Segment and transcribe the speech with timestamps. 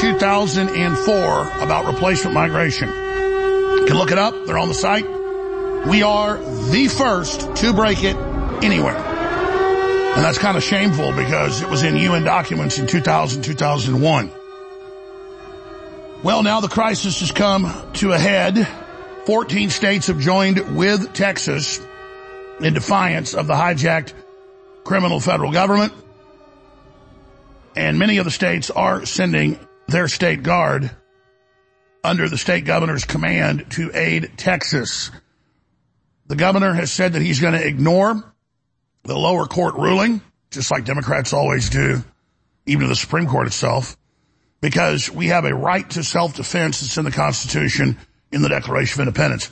[0.00, 2.88] 2004 about replacement migration.
[2.88, 4.34] You can look it up.
[4.46, 5.06] They're on the site.
[5.88, 6.38] We are
[6.70, 8.16] the first to break it
[8.62, 8.96] anywhere.
[8.96, 14.30] And that's kind of shameful because it was in UN documents in 2000, 2001.
[16.22, 18.66] Well, now the crisis has come to a head.
[19.26, 21.80] 14 states have joined with Texas
[22.60, 24.12] in defiance of the hijacked
[24.84, 25.92] criminal federal government.
[27.76, 30.90] And many of the states are sending their state guard
[32.04, 35.10] under the state governor's command to aid Texas.
[36.26, 38.22] The governor has said that he's going to ignore
[39.02, 42.04] the lower court ruling, just like Democrats always do,
[42.66, 43.96] even to the Supreme Court itself,
[44.60, 47.96] because we have a right to self-defense that's in the Constitution
[48.30, 49.50] in the Declaration of Independence.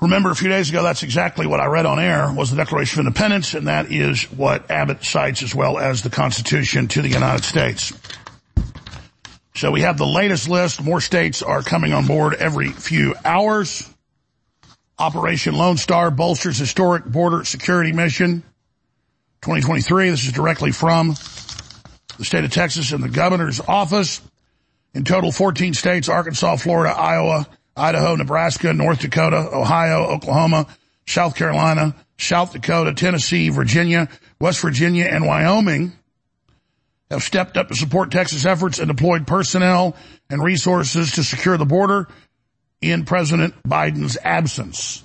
[0.00, 3.00] Remember a few days ago, that's exactly what I read on air was the Declaration
[3.00, 7.08] of Independence, and that is what Abbott cites as well as the Constitution to the
[7.08, 7.92] United States.
[9.58, 10.80] So we have the latest list.
[10.84, 13.92] More states are coming on board every few hours.
[15.00, 18.44] Operation Lone Star bolsters historic border security mission.
[19.42, 21.16] 2023, this is directly from
[22.18, 24.20] the state of Texas and the governor's office.
[24.94, 30.68] In total, 14 states, Arkansas, Florida, Iowa, Idaho, Nebraska, North Dakota, Ohio, Oklahoma,
[31.04, 35.97] South Carolina, South Dakota, Tennessee, Virginia, West Virginia, and Wyoming
[37.10, 39.96] have stepped up to support Texas efforts and deployed personnel
[40.28, 42.08] and resources to secure the border
[42.80, 45.02] in President Biden's absence.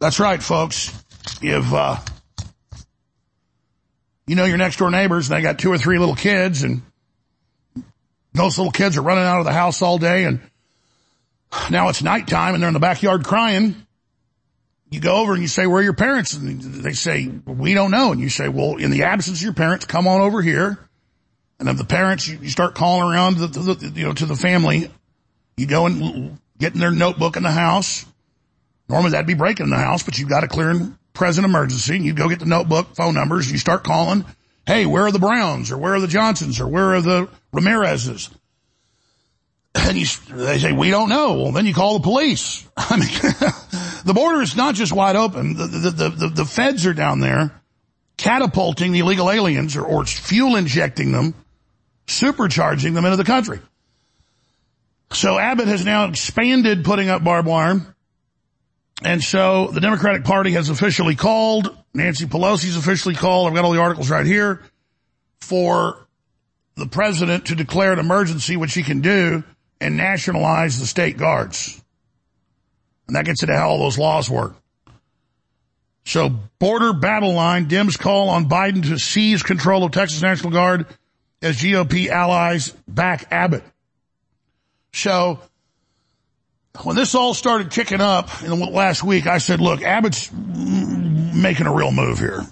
[0.00, 0.92] That's right, folks.
[1.40, 1.98] If, uh,
[4.28, 6.82] you know your next door neighbors and they got two or three little kids and
[8.34, 10.40] those little kids are running out of the house all day and
[11.70, 13.74] now it's nighttime and they're in the backyard crying.
[14.90, 16.32] You go over and you say, where are your parents?
[16.32, 18.12] And they say, we don't know.
[18.12, 20.78] And you say, well, in the absence of your parents, come on over here.
[21.58, 24.90] And if the parents, you, start calling around the, the, you know, to the family
[25.58, 28.06] you go and get in their notebook in the house.
[28.88, 31.96] Normally that'd be breaking the house, but you've got a clear and present emergency.
[31.96, 34.24] And you go get the notebook, phone numbers, and you start calling.
[34.66, 35.72] Hey, where are the Browns?
[35.72, 36.60] Or where are the Johnsons?
[36.60, 38.30] Or where are the Ramirez's?
[39.74, 41.34] And you, they say, we don't know.
[41.34, 42.66] Well, then you call the police.
[42.76, 43.08] I mean,
[44.08, 45.54] the border is not just wide open.
[45.54, 47.52] The, the, the, the, feds are down there
[48.16, 51.34] catapulting the illegal aliens or, or fuel injecting them,
[52.06, 53.60] supercharging them into the country.
[55.12, 57.82] So Abbott has now expanded putting up barbed wire.
[59.02, 63.72] And so the Democratic Party has officially called, Nancy Pelosi's officially called, I've got all
[63.72, 64.62] the articles right here,
[65.42, 66.08] for
[66.76, 69.44] the president to declare an emergency, which he can do,
[69.82, 71.78] and nationalize the state guards.
[73.08, 74.54] And that gets into how all those laws work.
[76.04, 80.86] So border battle line, Dems call on Biden to seize control of Texas National Guard
[81.42, 83.64] as GOP allies back Abbott.
[84.92, 85.40] So
[86.82, 91.66] when this all started kicking up in the last week, I said, look, Abbott's making
[91.66, 92.46] a real move here.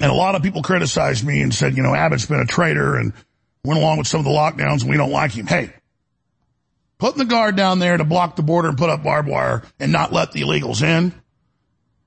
[0.00, 2.96] And a lot of people criticized me and said, you know, Abbott's been a traitor
[2.96, 3.12] and
[3.64, 5.46] went along with some of the lockdowns and we don't like him.
[5.46, 5.72] Hey,
[6.98, 9.92] putting the guard down there to block the border and put up barbed wire and
[9.92, 11.14] not let the illegals in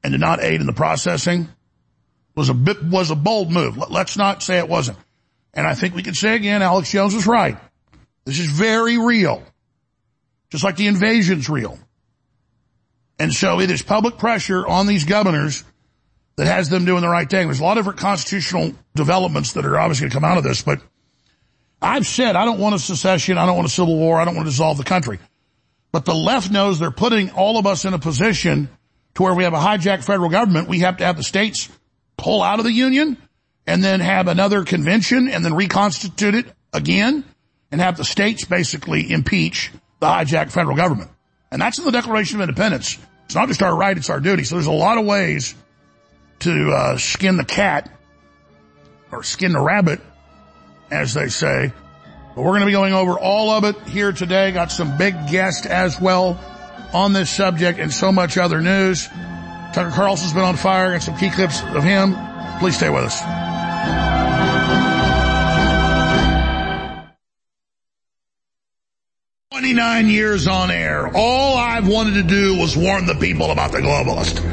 [0.03, 1.47] and to not aid in the processing
[2.35, 3.78] was a bit, was a bold move.
[3.78, 4.97] Let's not say it wasn't.
[5.53, 7.57] And I think we can say again, Alex Jones was right.
[8.25, 9.44] This is very real.
[10.50, 11.78] Just like the invasion's real.
[13.19, 15.63] And so it is public pressure on these governors
[16.38, 17.47] that has them doing the right thing.
[17.47, 20.44] There's a lot of different constitutional developments that are obviously going to come out of
[20.44, 20.81] this, but
[21.81, 23.38] I've said I don't want a secession.
[23.38, 24.19] I don't want a civil war.
[24.19, 25.20] I don't want to dissolve the country.
[25.91, 28.70] But the left knows they're putting all of us in a position
[29.16, 30.70] to where we have a hijacked federal government.
[30.70, 31.70] We have to have the states
[32.17, 33.17] pull out of the union
[33.67, 37.26] and then have another convention and then reconstitute it again
[37.72, 41.09] and have the states basically impeach the hijacked federal government.
[41.52, 42.97] And that's in the Declaration of Independence.
[43.26, 44.44] It's not just our right, it's our duty.
[44.44, 45.55] So there's a lot of ways
[46.40, 47.90] to uh, skin the cat
[49.11, 50.02] or skin the rabbit,
[50.91, 51.73] as they say.
[52.35, 54.52] But we're going to be going over all of it here today.
[54.52, 56.40] Got some big guests as well
[56.93, 59.08] on this subject and so much other news.
[59.73, 60.91] Tucker Carlson's been on fire.
[60.93, 62.16] Got some key clips of him.
[62.59, 64.30] Please stay with us.
[69.61, 73.78] 29 years on air, all I've wanted to do was warn the people about the
[73.78, 74.43] globalist.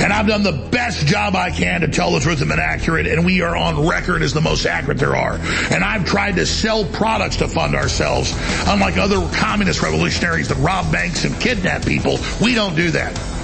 [0.00, 3.06] And I've done the best job I can to tell the truth and been accurate,
[3.06, 5.34] and we are on record as the most accurate there are.
[5.70, 8.34] And I've tried to sell products to fund ourselves,
[8.66, 12.18] unlike other communist revolutionaries that rob banks and kidnap people.
[12.42, 13.37] We don't do that.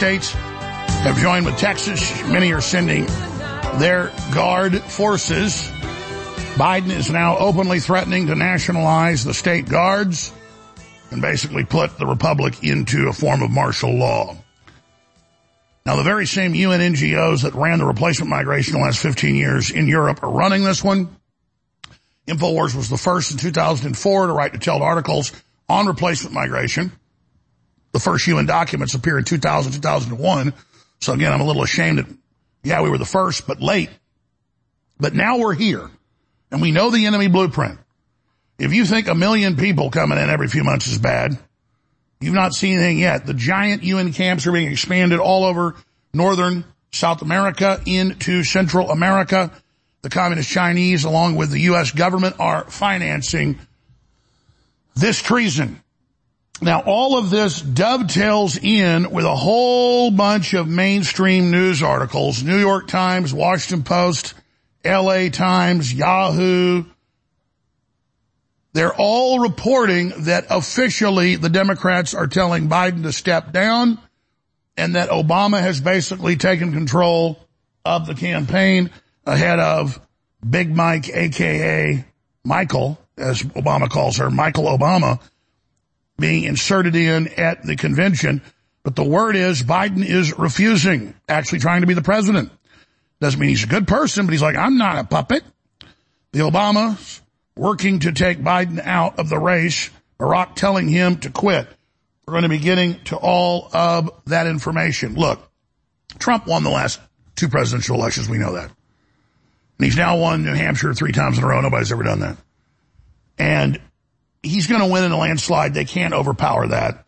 [0.00, 2.26] States have joined with Texas.
[2.26, 3.04] Many are sending
[3.78, 5.70] their guard forces.
[6.54, 10.32] Biden is now openly threatening to nationalize the state guards
[11.10, 14.38] and basically put the republic into a form of martial law.
[15.84, 19.70] Now, the very same UN NGOs that ran the replacement migration the last 15 years
[19.70, 21.14] in Europe are running this one.
[22.26, 25.30] InfoWars was the first in 2004 to write detailed articles
[25.68, 26.90] on replacement migration.
[27.92, 30.54] The first UN documents appear in 2000, 2001.
[31.00, 32.06] So again, I'm a little ashamed that,
[32.62, 33.90] yeah, we were the first, but late.
[34.98, 35.90] But now we're here
[36.50, 37.78] and we know the enemy blueprint.
[38.58, 41.38] If you think a million people coming in every few months is bad,
[42.20, 43.24] You've not seen anything yet.
[43.24, 45.74] The giant UN camps are being expanded all over
[46.12, 49.50] northern South America into Central America.
[50.02, 51.92] The communist Chinese along with the U.S.
[51.92, 53.58] government are financing
[54.94, 55.82] this treason.
[56.62, 62.58] Now all of this dovetails in with a whole bunch of mainstream news articles, New
[62.58, 64.34] York Times, Washington Post,
[64.84, 66.84] LA Times, Yahoo,
[68.72, 73.98] they're all reporting that officially the Democrats are telling Biden to step down
[74.76, 77.38] and that Obama has basically taken control
[77.84, 78.90] of the campaign
[79.26, 80.00] ahead of
[80.48, 82.04] Big Mike, aka
[82.44, 85.20] Michael, as Obama calls her, Michael Obama,
[86.20, 88.42] being inserted in at the convention.
[88.82, 92.50] But the word is Biden is refusing, actually trying to be the president.
[93.20, 95.42] Doesn't mean he's a good person, but he's like, I'm not a puppet.
[96.32, 97.20] The Obamas
[97.56, 101.68] working to take Biden out of the race, Barack telling him to quit.
[102.26, 105.14] We're going to be getting to all of that information.
[105.16, 105.40] Look,
[106.18, 107.00] Trump won the last
[107.34, 108.28] two presidential elections.
[108.28, 108.70] We know that.
[108.70, 111.60] And he's now won New Hampshire three times in a row.
[111.60, 112.36] Nobody's ever done that.
[113.38, 113.80] And
[114.42, 115.74] he's going to win in a landslide.
[115.74, 117.04] They can't overpower that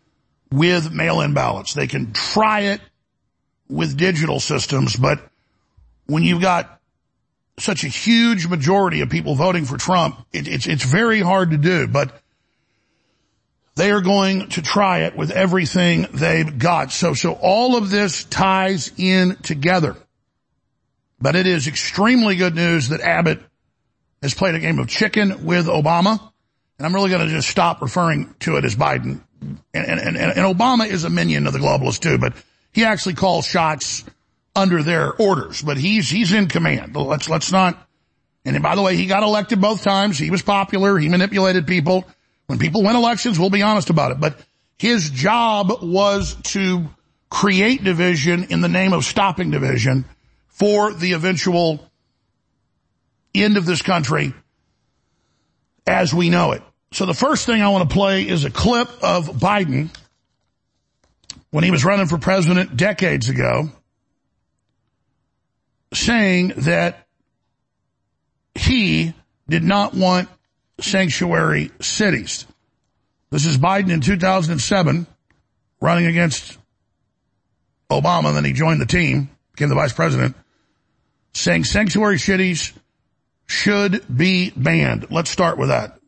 [0.50, 1.74] with mail-in ballots.
[1.74, 2.80] They can try it
[3.68, 5.20] with digital systems, but
[6.06, 6.80] when you've got
[7.58, 11.56] such a huge majority of people voting for Trump, it, it's, it's very hard to
[11.56, 12.20] do, but
[13.74, 16.92] they are going to try it with everything they've got.
[16.92, 19.96] So, so all of this ties in together.
[21.20, 23.40] But it is extremely good news that Abbott
[24.20, 26.31] has played a game of chicken with Obama.
[26.82, 29.20] And I'm really going to just stop referring to it as Biden.
[29.40, 32.32] And, and, and, and Obama is a minion of the globalists too, but
[32.72, 34.02] he actually calls shots
[34.56, 36.96] under their orders, but he's, he's in command.
[36.96, 37.88] Let's, let's not,
[38.44, 40.18] and by the way, he got elected both times.
[40.18, 40.98] He was popular.
[40.98, 42.04] He manipulated people.
[42.48, 44.36] When people win elections, we'll be honest about it, but
[44.76, 46.84] his job was to
[47.30, 50.04] create division in the name of stopping division
[50.48, 51.88] for the eventual
[53.32, 54.34] end of this country
[55.86, 56.62] as we know it.
[56.92, 59.88] So the first thing I want to play is a clip of Biden
[61.50, 63.70] when he was running for president decades ago
[65.94, 67.06] saying that
[68.54, 69.14] he
[69.48, 70.28] did not want
[70.80, 72.46] sanctuary cities.
[73.30, 75.06] This is Biden in 2007
[75.80, 76.58] running against
[77.90, 78.34] Obama.
[78.34, 80.36] Then he joined the team, became the vice president,
[81.32, 82.74] saying sanctuary cities
[83.46, 85.10] should be banned.
[85.10, 85.98] Let's start with that.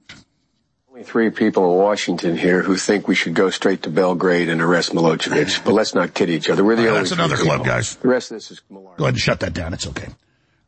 [0.95, 4.61] Only three people in Washington here who think we should go straight to Belgrade and
[4.63, 5.65] arrest Milosevic.
[5.65, 6.63] But let's not kid each other.
[6.63, 7.75] We're the Right, only that's another three club, people.
[7.75, 7.97] guys.
[7.97, 8.99] The rest of this is malarkey.
[8.99, 9.75] Go ahead and shut that down.
[9.75, 10.07] It's okay.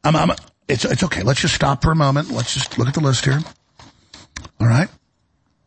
[0.03, 0.33] I'm, I'm,
[0.67, 1.23] it's, it's okay.
[1.23, 2.33] Let's just stop for a moment.
[2.33, 3.39] Let's just look at the list here.
[4.61, 4.89] All right.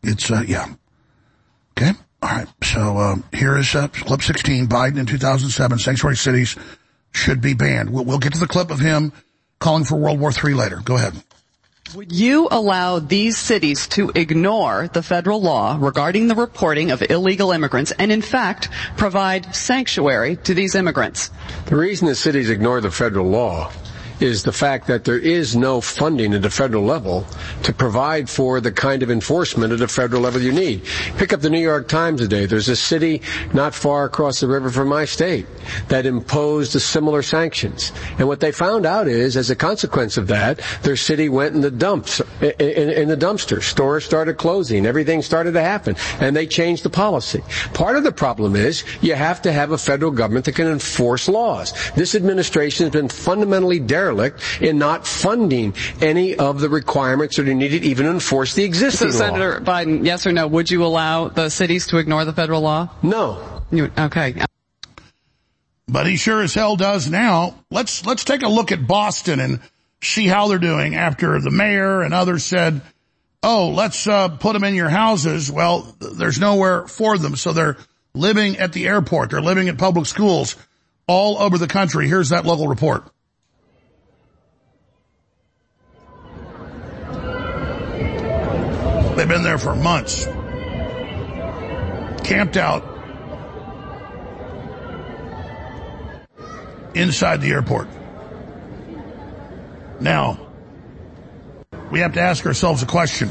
[0.02, 0.66] It's, uh, yeah.
[1.78, 1.92] Okay.
[2.22, 2.48] All right.
[2.62, 4.66] So, um, here is, uh, clip 16.
[4.66, 6.54] Biden in 2007, sanctuary cities
[7.12, 7.88] should be banned.
[7.88, 9.14] We'll, we'll get to the clip of him
[9.58, 10.82] calling for World War III later.
[10.84, 11.14] Go ahead.
[11.96, 17.50] Would you allow these cities to ignore the federal law regarding the reporting of illegal
[17.50, 21.30] immigrants and in fact provide sanctuary to these immigrants?
[21.66, 23.72] The reason the cities ignore the federal law
[24.20, 27.26] is the fact that there is no funding at the federal level
[27.62, 30.82] to provide for the kind of enforcement at the federal level you need.
[31.16, 32.46] Pick up the New York Times today.
[32.46, 33.22] There's a city
[33.54, 35.46] not far across the river from my state
[35.88, 37.92] that imposed similar sanctions.
[38.18, 41.60] And what they found out is, as a consequence of that, their city went in
[41.62, 43.62] the dumps, in, in, in the dumpster.
[43.62, 44.86] Stores started closing.
[44.86, 45.96] Everything started to happen.
[46.20, 47.42] And they changed the policy.
[47.72, 51.28] Part of the problem is you have to have a federal government that can enforce
[51.28, 51.72] laws.
[51.94, 54.09] This administration has been fundamentally derelict
[54.60, 58.66] in not funding any of the requirements that are needed even to enforce the So
[58.66, 59.14] existing law.
[59.14, 62.88] Senator Biden, yes or no, would you allow the cities to ignore the federal law?
[63.02, 63.62] No.
[63.70, 64.34] You, okay.
[65.88, 67.54] but he sure as hell does now.
[67.70, 69.60] Let's let's take a look at Boston and
[70.02, 72.80] see how they're doing after the mayor and others said,
[73.42, 77.76] "Oh, let's uh, put them in your houses." Well, there's nowhere for them, so they're
[78.14, 79.30] living at the airport.
[79.30, 80.56] They're living at public schools
[81.06, 82.08] all over the country.
[82.08, 83.04] Here's that local report.
[89.20, 90.24] They've been there for months,
[92.24, 92.82] camped out
[96.94, 97.88] inside the airport.
[100.00, 100.40] Now,
[101.90, 103.28] we have to ask ourselves a question.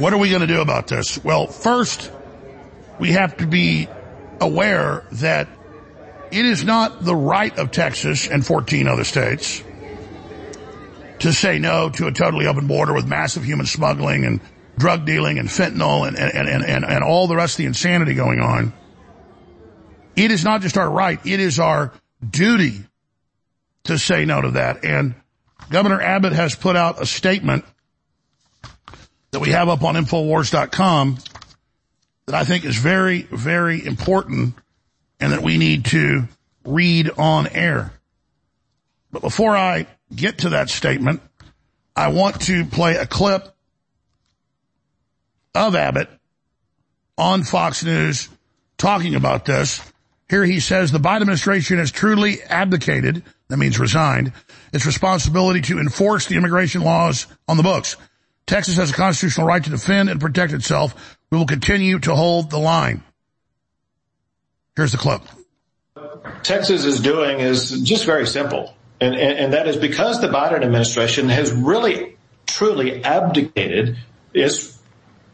[0.00, 1.22] What are we going to do about this?
[1.22, 2.10] Well, first,
[2.98, 3.86] we have to be
[4.40, 5.46] aware that
[6.32, 9.62] it is not the right of Texas and 14 other states
[11.22, 14.40] to say no to a totally open border with massive human smuggling and
[14.76, 18.14] drug dealing and fentanyl and, and, and, and, and all the rest of the insanity
[18.14, 18.72] going on.
[20.16, 21.92] It is not just our right, it is our
[22.28, 22.80] duty
[23.84, 24.84] to say no to that.
[24.84, 25.14] And
[25.70, 27.64] Governor Abbott has put out a statement
[29.30, 31.18] that we have up on Infowars.com
[32.26, 34.54] that I think is very, very important
[35.20, 36.24] and that we need to
[36.64, 37.92] read on air.
[39.12, 41.22] But before I get to that statement,
[41.94, 43.54] I want to play a clip
[45.54, 46.08] of Abbott
[47.18, 48.28] on Fox News
[48.78, 49.80] talking about this.
[50.28, 54.32] Here he says the Biden administration has truly abdicated, that means resigned,
[54.72, 57.96] its responsibility to enforce the immigration laws on the books.
[58.46, 61.18] Texas has a constitutional right to defend and protect itself.
[61.30, 63.02] We will continue to hold the line.
[64.74, 65.22] Here's the clip.
[66.42, 68.74] Texas is doing is just very simple.
[69.02, 72.16] And, and, and that is because the Biden administration has really,
[72.46, 73.96] truly abdicated
[74.32, 74.80] its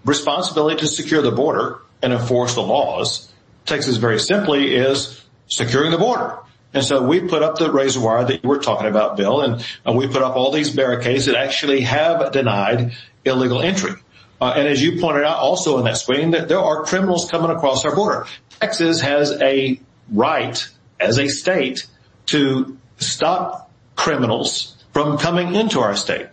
[0.06, 3.30] responsibility to secure the border and enforce the laws.
[3.66, 6.38] Texas very simply is securing the border.
[6.72, 9.62] And so we put up the razor wire that you were talking about, Bill, and
[9.86, 12.92] uh, we put up all these barricades that actually have denied
[13.26, 13.92] illegal entry.
[14.40, 17.50] Uh, and as you pointed out also in that screen, that there are criminals coming
[17.50, 18.24] across our border.
[18.60, 19.78] Texas has a
[20.10, 20.66] right
[20.98, 21.86] as a state
[22.26, 26.28] to stop criminals from coming into our state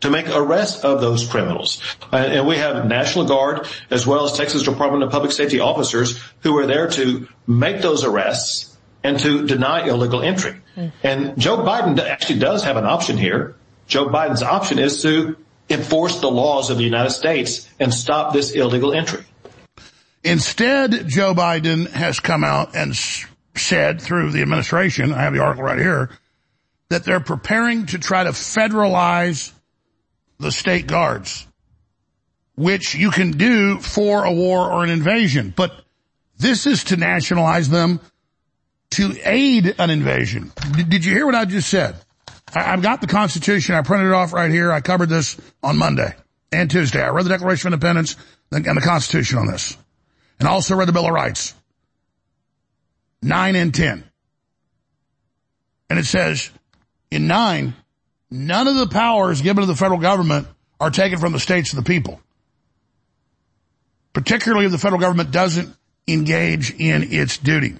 [0.00, 1.82] to make arrests of those criminals.
[2.12, 6.18] And, and we have National Guard as well as Texas Department of Public Safety officers
[6.40, 10.56] who are there to make those arrests and to deny illegal entry.
[10.74, 10.86] Hmm.
[11.02, 13.56] And Joe Biden actually does have an option here.
[13.86, 15.36] Joe Biden's option is to
[15.68, 19.24] enforce the laws of the United States and stop this illegal entry.
[20.22, 23.24] Instead, Joe Biden has come out and s-
[23.60, 26.10] said through the administration, I have the article right here,
[26.88, 29.52] that they're preparing to try to federalize
[30.38, 31.46] the state guards,
[32.56, 35.52] which you can do for a war or an invasion.
[35.54, 35.72] But
[36.38, 38.00] this is to nationalize them
[38.92, 40.52] to aid an invasion.
[40.72, 41.96] D- did you hear what I just said?
[42.54, 43.74] I- I've got the Constitution.
[43.74, 44.72] I printed it off right here.
[44.72, 46.14] I covered this on Monday
[46.50, 47.02] and Tuesday.
[47.02, 48.16] I read the Declaration of Independence
[48.50, 49.76] and the Constitution on this.
[50.40, 51.54] And also read the Bill of Rights.
[53.22, 54.04] Nine and ten.
[55.88, 56.50] And it says,
[57.10, 57.74] in nine,
[58.30, 60.46] none of the powers given to the federal government
[60.78, 62.20] are taken from the states and the people.
[64.12, 65.74] Particularly if the federal government doesn't
[66.06, 67.74] engage in its duty.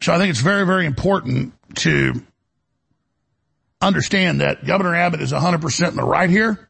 [0.00, 2.22] So I think it's very, very important to
[3.80, 6.68] understand that Governor Abbott is 100% in the right here.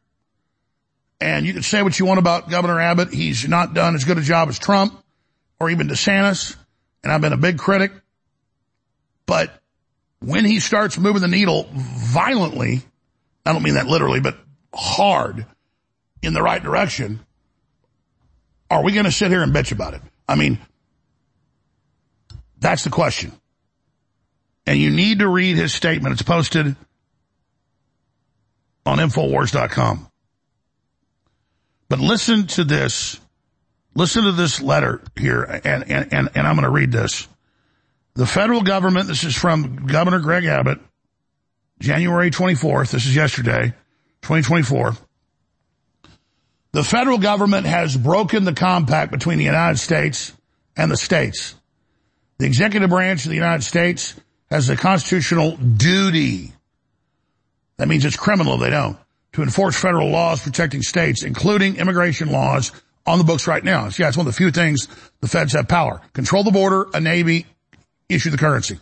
[1.19, 3.11] And you can say what you want about Governor Abbott.
[3.11, 4.93] He's not done as good a job as Trump
[5.59, 6.55] or even DeSantis.
[7.03, 7.91] And I've been a big critic.
[9.25, 9.51] But
[10.19, 12.81] when he starts moving the needle violently,
[13.45, 14.37] I don't mean that literally, but
[14.73, 15.45] hard
[16.21, 17.19] in the right direction,
[18.69, 20.01] are we going to sit here and bitch about it?
[20.27, 20.59] I mean,
[22.59, 23.31] that's the question.
[24.65, 26.13] And you need to read his statement.
[26.13, 26.75] It's posted
[28.85, 30.09] on Infowars.com.
[31.89, 33.19] But listen to this.
[33.97, 37.27] Listen to this letter here, and, and, and, and I'm going to read this.
[38.13, 40.77] The federal government, this is from Governor Greg Abbott,
[41.79, 43.73] January 24th, this is yesterday,
[44.21, 44.93] 2024.
[46.73, 50.31] The federal government has broken the compact between the United States
[50.75, 51.55] and the states.
[52.37, 54.13] The executive branch of the United States
[54.51, 56.53] has a constitutional duty.
[57.77, 58.97] That means it's criminal if they don't.
[59.33, 62.71] To enforce federal laws protecting states, including immigration laws
[63.07, 63.89] on the books right now.
[63.97, 64.87] Yeah, it's one of the few things
[65.21, 66.01] the feds have power.
[66.13, 67.45] Control the border, a navy,
[68.09, 68.77] issue the currency.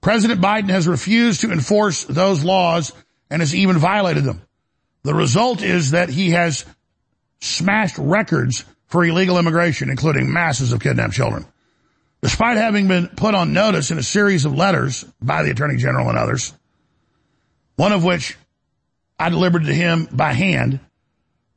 [0.00, 2.92] President Biden has refused to enforce those laws
[3.30, 4.42] and has even violated them.
[5.02, 6.64] The result is that he has
[7.40, 11.46] smashed records for illegal immigration, including masses of kidnapped children.
[12.22, 16.08] Despite having been put on notice in a series of letters by the Attorney General
[16.08, 16.52] and others,
[17.76, 18.36] one of which
[19.18, 20.80] I delivered to him by hand,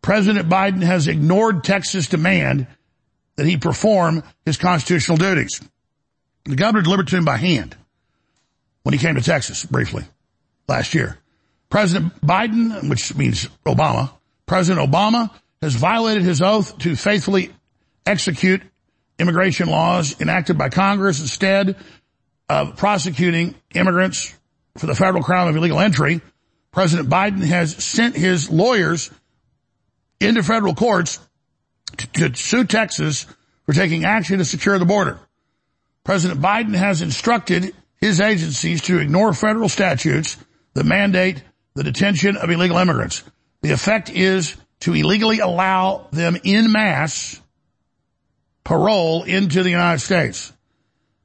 [0.04, 2.68] President Biden has ignored Texas' demand
[3.38, 5.62] that he perform his constitutional duties.
[6.44, 7.76] The governor delivered to him by hand
[8.84, 10.04] when he came to Texas briefly
[10.68, 11.18] last year.
[11.70, 14.12] President Biden, which means Obama,
[14.46, 15.32] President Obama
[15.62, 17.52] has violated his oath to faithfully
[18.06, 18.62] execute
[19.18, 21.78] immigration laws enacted by Congress instead
[22.50, 24.36] of prosecuting immigrants
[24.78, 26.20] for the federal crime of illegal entry.
[26.72, 29.10] President Biden has sent his lawyers
[30.24, 31.20] into federal courts
[31.98, 33.26] to, to sue Texas
[33.66, 35.20] for taking action to secure the border.
[36.04, 40.38] President Biden has instructed his agencies to ignore federal statutes
[40.74, 41.42] that mandate
[41.76, 43.24] the detention of illegal immigrants.
[43.62, 47.40] The effect is to illegally allow them in mass
[48.64, 50.52] parole into the United States.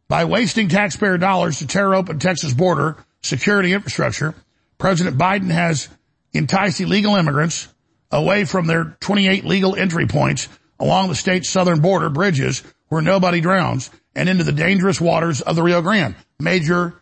[0.07, 4.35] By wasting taxpayer dollars to tear open Texas border security infrastructure,
[4.79, 5.89] President Biden has
[6.33, 7.69] enticed illegal immigrants
[8.11, 10.49] away from their 28 legal entry points
[10.81, 15.57] along the state's southern border bridges where nobody drowns and into the dangerous waters of
[15.57, 16.17] the Rio Grande.
[16.41, 17.01] Major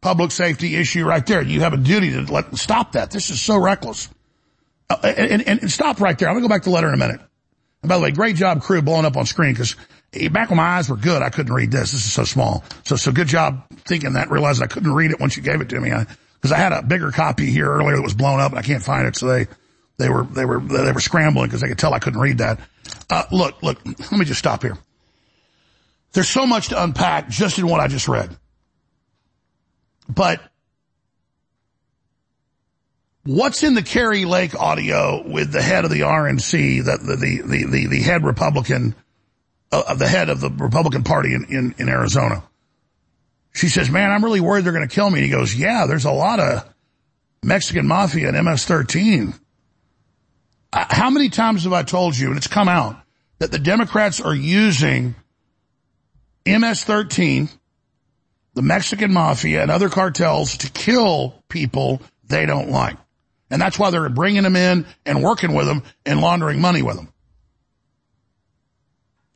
[0.00, 1.42] public safety issue right there.
[1.42, 3.10] You have a duty to let, stop that.
[3.10, 4.08] This is so reckless.
[4.90, 6.28] Uh, and, and, and, stop right there.
[6.28, 7.20] I'm going to go back to the letter in a minute.
[7.82, 9.76] And by the way, great job crew blowing up on screen because
[10.30, 11.92] back when my eyes were good, I couldn't read this.
[11.92, 12.64] This is so small.
[12.84, 15.70] So, so good job thinking that, realizing I couldn't read it once you gave it
[15.70, 15.90] to me.
[16.34, 18.62] Because I, I, had a bigger copy here earlier that was blown up and I
[18.62, 19.16] can't find it.
[19.16, 19.46] So they,
[20.02, 22.58] they were, they were, they were scrambling because they could tell I couldn't read that.
[23.08, 24.76] Uh, look, look, let me just stop here.
[26.12, 28.36] There's so much to unpack just in what I just read.
[30.08, 30.40] But
[33.24, 37.64] what's in the Kari Lake audio with the head of the RNC, the, the, the,
[37.66, 38.94] the, the head Republican,
[39.70, 42.42] uh, the head of the Republican party in, in, in Arizona?
[43.54, 45.20] She says, man, I'm really worried they're going to kill me.
[45.20, 46.68] And he goes, yeah, there's a lot of
[47.42, 49.38] Mexican mafia and MS-13.
[50.72, 52.96] How many times have I told you, and it's come out,
[53.38, 55.14] that the Democrats are using
[56.46, 57.50] MS-13,
[58.54, 62.96] the Mexican mafia and other cartels to kill people they don't like.
[63.50, 66.96] And that's why they're bringing them in and working with them and laundering money with
[66.96, 67.12] them.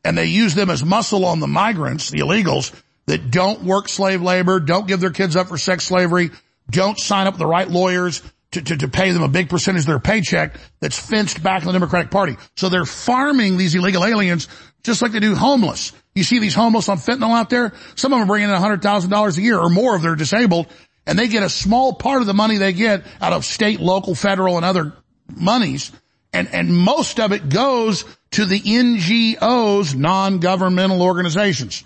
[0.03, 2.73] And they use them as muscle on the migrants, the illegals,
[3.05, 6.31] that don't work slave labor, don't give their kids up for sex slavery,
[6.69, 9.87] don't sign up the right lawyers to, to, to pay them a big percentage of
[9.87, 12.37] their paycheck that's fenced back in the Democratic Party.
[12.55, 14.47] So they're farming these illegal aliens
[14.83, 15.91] just like they do homeless.
[16.15, 17.73] You see these homeless on fentanyl out there?
[17.95, 20.67] Some of them are bringing in $100,000 a year or more if they're disabled
[21.05, 24.15] and they get a small part of the money they get out of state, local,
[24.15, 24.93] federal and other
[25.35, 25.91] monies.
[26.33, 31.83] And, and most of it goes to the NGOs, non-governmental organizations.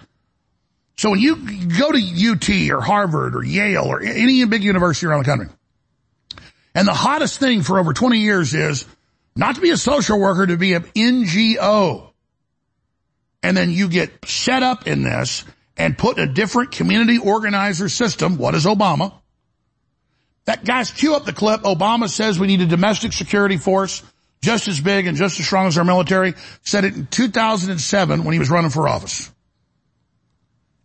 [0.97, 1.35] So when you
[1.79, 5.47] go to UT or Harvard or Yale or any big university around the country,
[6.73, 8.85] and the hottest thing for over 20 years is
[9.35, 12.11] not to be a social worker, to be an NGO
[13.43, 15.43] and then you get set up in this
[15.77, 18.37] and put in a different community organizer system.
[18.37, 19.13] What is Obama?
[20.45, 21.61] That guys, cue up the clip.
[21.61, 24.03] Obama says we need a domestic security force
[24.41, 26.33] just as big and just as strong as our military.
[26.63, 29.31] Said it in 2007 when he was running for office.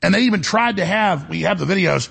[0.02, 2.10] And they even tried to have, we have the videos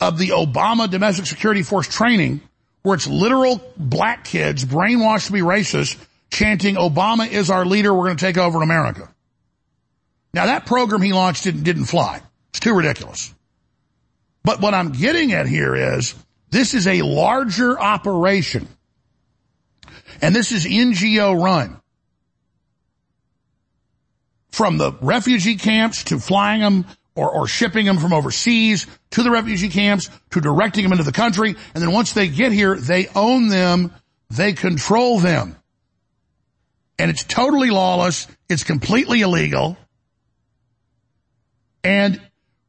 [0.00, 2.40] of the Obama domestic security force training
[2.84, 5.98] where it's literal black kids brainwashed to be racist
[6.30, 7.92] chanting Obama is our leader.
[7.92, 9.08] We're going to take over America.
[10.34, 12.20] Now that program he launched didn't, didn't fly.
[12.50, 13.34] It's too ridiculous.
[14.42, 16.14] But what I'm getting at here is
[16.50, 18.68] this is a larger operation.
[20.20, 21.80] And this is NGO run.
[24.50, 26.84] From the refugee camps to flying them
[27.16, 31.12] or, or shipping them from overseas to the refugee camps to directing them into the
[31.12, 31.54] country.
[31.74, 33.92] And then once they get here, they own them.
[34.30, 35.56] They control them.
[36.98, 38.26] And it's totally lawless.
[38.48, 39.76] It's completely illegal.
[41.82, 42.20] And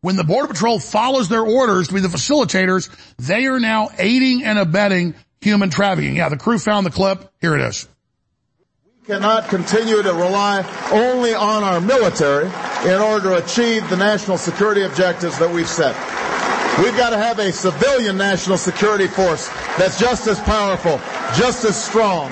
[0.02, 4.44] when the Border Patrol follows their orders to be the facilitators, they are now aiding
[4.44, 6.16] and abetting human trafficking.
[6.16, 7.32] Yeah, the crew found the clip.
[7.42, 7.88] Here it is.
[9.08, 12.48] Cannot continue to rely only on our military
[12.92, 15.96] in order to achieve the national security objectives that we've set.
[16.84, 20.98] We've got to have a civilian national security force that's just as powerful,
[21.38, 22.32] just as strong,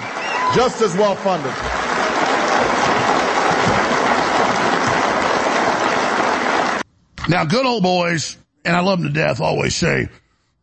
[0.56, 1.54] just as well funded.
[7.30, 10.10] Now, good old boys, and I love them to death, always say,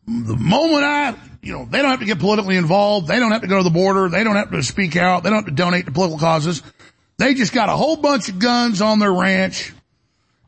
[0.05, 3.07] the moment I, you know, they don't have to get politically involved.
[3.07, 4.09] They don't have to go to the border.
[4.09, 5.23] They don't have to speak out.
[5.23, 6.61] They don't have to donate to political causes.
[7.17, 9.73] They just got a whole bunch of guns on their ranch.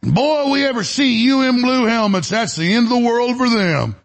[0.02, 2.30] And boy, we ever see you in blue helmets.
[2.30, 3.96] That's the end of the world for them.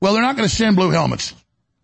[0.00, 1.34] Well, they're not going to send blue helmets.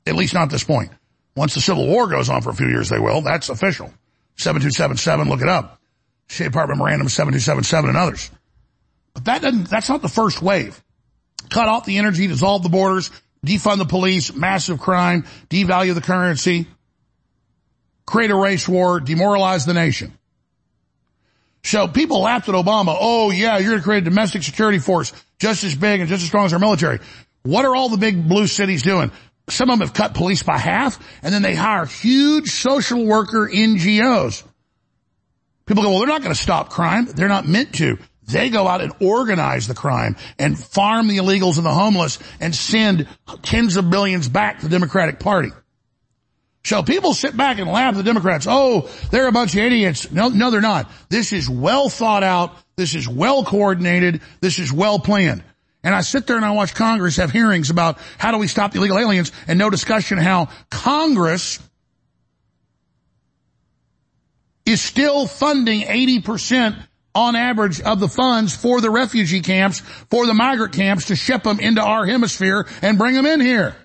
[0.06, 0.92] At least not at this point.
[1.36, 3.20] Once the Civil War goes on for a few years, they will.
[3.20, 3.92] That's official.
[4.36, 5.80] 7277, look it up.
[6.28, 8.30] State Department Memorandum 7277 and others.
[9.12, 10.82] But that doesn't, that's not the first wave.
[11.50, 13.10] Cut off the energy, dissolve the borders,
[13.44, 16.66] defund the police, massive crime, devalue the currency,
[18.06, 20.12] create a race war, demoralize the nation.
[21.62, 22.96] So people laughed at Obama.
[22.98, 26.22] Oh yeah, you're going to create a domestic security force just as big and just
[26.22, 27.00] as strong as our military.
[27.42, 29.10] What are all the big blue cities doing?
[29.48, 33.50] Some of them have cut police by half and then they hire huge social worker
[33.52, 34.42] NGOs.
[35.66, 37.06] People go, well, they're not going to stop crime.
[37.06, 37.98] They're not meant to.
[38.26, 42.54] They go out and organize the crime and farm the illegals and the homeless and
[42.54, 43.06] send
[43.42, 45.50] tens of billions back to the Democratic Party.
[46.64, 48.46] So people sit back and laugh at the Democrats.
[48.48, 50.10] Oh, they're a bunch of idiots.
[50.10, 50.90] No, no, they're not.
[51.10, 52.56] This is well thought out.
[52.76, 54.22] This is well coordinated.
[54.40, 55.44] This is well planned.
[55.82, 58.72] And I sit there and I watch Congress have hearings about how do we stop
[58.72, 61.60] the illegal aliens and no discussion how Congress
[64.64, 66.82] is still funding 80%
[67.14, 71.44] on average of the funds for the refugee camps, for the migrant camps to ship
[71.44, 73.76] them into our hemisphere and bring them in here.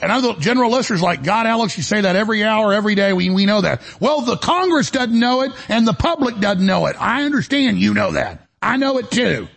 [0.00, 3.12] And I other general listeners like, God, Alex, you say that every hour, every day.
[3.12, 3.82] We, we know that.
[4.00, 6.96] Well, the Congress doesn't know it and the public doesn't know it.
[7.00, 8.46] I understand you know that.
[8.60, 9.48] I know it too.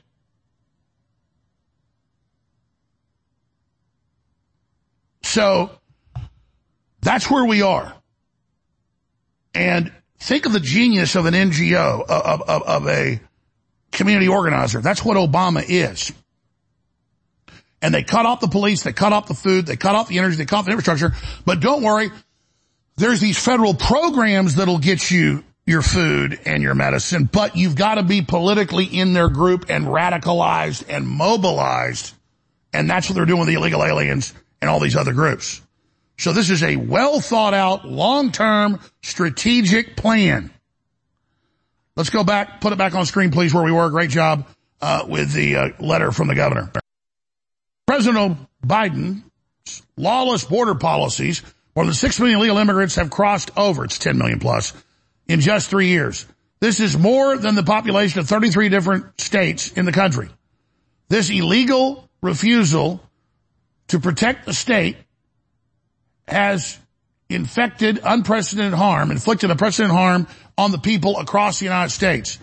[5.22, 5.70] So
[7.02, 7.94] that's where we are.
[9.54, 13.20] And think of the genius of an NGO, of, of, of a
[13.92, 14.82] community organizer.
[14.82, 16.12] That's what Obama is.
[17.82, 20.18] And they cut off the police, they cut off the food, they cut off the
[20.18, 21.14] energy, they cut off the infrastructure.
[21.46, 22.10] But don't worry,
[22.98, 27.96] there's these federal programs that'll get you your food and your medicine, but you've got
[27.96, 32.14] to be politically in their group and radicalized and mobilized.
[32.72, 35.62] And that's what they're doing with the illegal aliens and all these other groups.
[36.18, 40.52] So this is a well thought out, long-term strategic plan.
[41.96, 43.90] Let's go back, put it back on screen, please, where we were.
[43.90, 44.48] Great job
[44.82, 46.72] uh, with the uh, letter from the governor.
[47.88, 49.24] President Biden's
[49.98, 51.42] lawless border policies,
[51.76, 54.74] more than 6 million illegal immigrants have crossed over, it's 10 million plus,
[55.28, 56.26] in just three years.
[56.60, 60.30] This is more than the population of 33 different states in the country.
[61.10, 63.02] This illegal refusal
[63.90, 64.98] to protect the state
[66.28, 66.78] has
[67.30, 72.40] infected unprecedented harm, inflicted unprecedented harm on the people across the United States.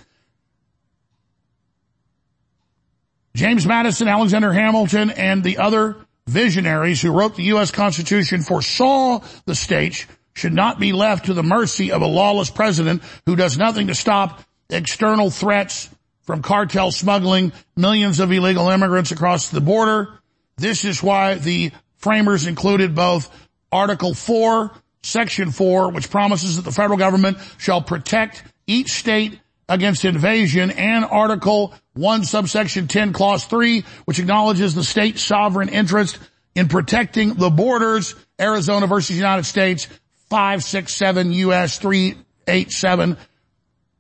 [3.35, 7.71] James Madison, Alexander Hamilton, and the other visionaries who wrote the U.S.
[7.71, 13.03] Constitution foresaw the states should not be left to the mercy of a lawless president
[13.27, 15.89] who does nothing to stop external threats
[16.23, 20.09] from cartel smuggling millions of illegal immigrants across the border.
[20.57, 23.31] This is why the framers included both
[23.73, 24.71] Article 4,
[25.03, 31.05] Section 4, which promises that the federal government shall protect each state against invasion, and
[31.05, 36.19] Article 1, subsection 10, clause 3, which acknowledges the state's sovereign interest
[36.55, 38.15] in protecting the borders.
[38.39, 39.87] Arizona versus United States,
[40.29, 43.17] 567 US 387,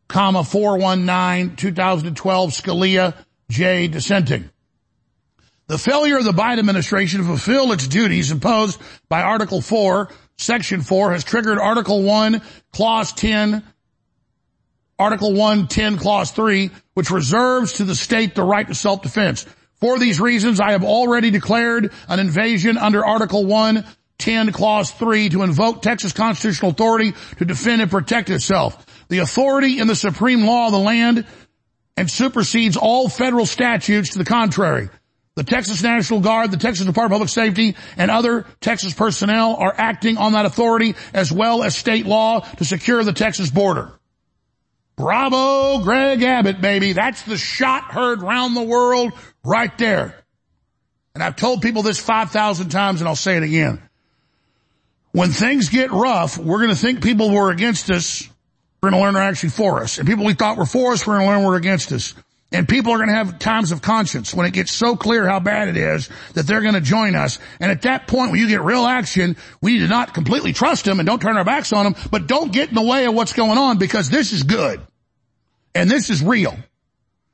[0.08, 3.14] comma 419, 2012, Scalia,
[3.48, 3.88] J.
[3.88, 4.50] dissenting.
[5.72, 10.82] The failure of the Biden administration to fulfill its duties imposed by Article 4, Section
[10.82, 12.42] 4 has triggered Article 1,
[12.74, 13.62] Clause 10,
[14.98, 19.46] Article 1, 10, Clause 3, which reserves to the state the right to self-defense.
[19.76, 23.82] For these reasons, I have already declared an invasion under Article 1,
[24.18, 29.06] 10, Clause 3 to invoke Texas constitutional authority to defend and protect itself.
[29.08, 31.24] The authority in the supreme law of the land
[31.96, 34.90] and supersedes all federal statutes to the contrary.
[35.34, 39.74] The Texas National Guard, the Texas Department of Public Safety, and other Texas personnel are
[39.76, 43.92] acting on that authority as well as state law to secure the Texas border.
[44.96, 46.92] Bravo, Greg Abbott, baby.
[46.92, 50.22] That's the shot heard round the world right there.
[51.14, 53.80] And I've told people this 5,000 times and I'll say it again.
[55.12, 58.28] When things get rough, we're going to think people were against us.
[58.82, 59.98] We're going to learn they're actually for us.
[59.98, 62.14] And people we thought were for us, we're going to learn were against us.
[62.52, 65.40] And people are going to have times of conscience when it gets so clear how
[65.40, 67.38] bad it is that they're going to join us.
[67.60, 70.84] And at that point, when you get real action, we need to not completely trust
[70.84, 73.14] them and don't turn our backs on them, but don't get in the way of
[73.14, 74.80] what's going on because this is good.
[75.74, 76.56] And this is real.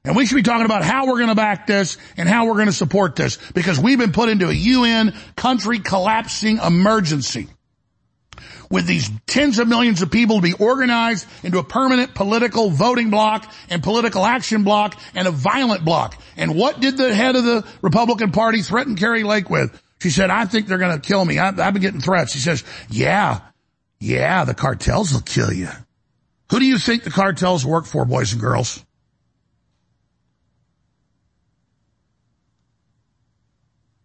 [0.05, 2.55] And we should be talking about how we're going to back this and how we're
[2.55, 7.49] going to support this because we've been put into a UN country collapsing emergency
[8.71, 13.11] with these tens of millions of people to be organized into a permanent political voting
[13.11, 16.21] block and political action block and a violent block.
[16.37, 19.81] And what did the head of the Republican Party threaten Kari Lake with?
[20.01, 21.39] She said, I think they're going to kill me.
[21.39, 22.33] I, have been getting threats.
[22.33, 23.41] She says, yeah,
[23.99, 25.71] yeah, the cartels will kill you.
[26.51, 28.85] Who do you think the cartels work for, boys and girls?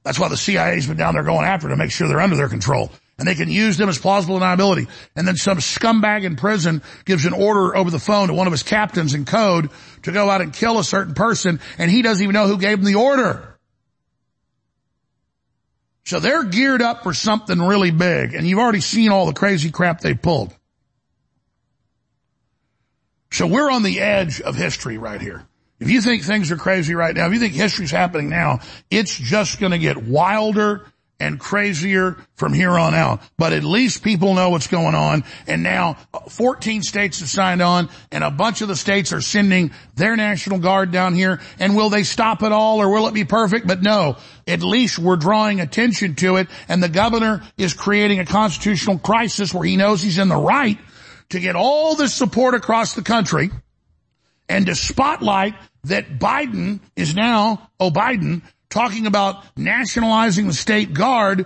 [0.04, 2.50] That's why the CIA's been down there going after to make sure they're under their
[2.50, 4.88] control and they can use them as plausible deniability.
[5.16, 8.54] And then some scumbag in prison gives an order over the phone to one of
[8.54, 9.70] his captains in code
[10.04, 12.80] to go out and kill a certain person and he doesn't even know who gave
[12.80, 13.58] him the order.
[16.06, 19.72] So they're geared up for something really big and you've already seen all the crazy
[19.72, 20.54] crap they pulled.
[23.32, 25.46] So we're on the edge of history right here.
[25.80, 29.18] If you think things are crazy right now, if you think history's happening now, it's
[29.18, 30.86] just going to get wilder
[31.20, 33.22] and crazier from here on out.
[33.38, 35.24] But at least people know what's going on.
[35.48, 35.98] And now
[36.30, 40.60] 14 states have signed on and a bunch of the states are sending their National
[40.60, 41.40] Guard down here.
[41.60, 43.68] And will they stop it all or will it be perfect?
[43.68, 46.48] But no, at least we're drawing attention to it.
[46.68, 50.78] And the governor is creating a constitutional crisis where he knows he's in the right
[51.30, 53.50] to get all this support across the country
[54.50, 58.42] and to spotlight that Biden is now, oh Biden,
[58.74, 61.46] talking about nationalizing the state guard,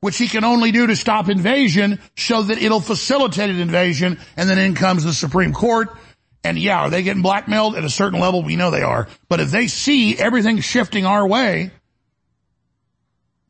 [0.00, 4.18] which he can only do to stop invasion so that it'll facilitate an invasion.
[4.36, 5.88] And then in comes the Supreme Court.
[6.44, 8.42] And yeah, are they getting blackmailed at a certain level?
[8.42, 9.08] We know they are.
[9.28, 11.70] But if they see everything shifting our way,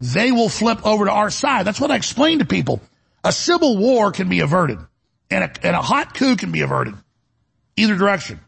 [0.01, 1.67] they will flip over to our side.
[1.67, 2.81] That's what I explain to people.
[3.25, 4.79] A civil war can be averted
[5.31, 6.95] and a, and a hot coup can be averted.
[7.77, 8.41] Either direction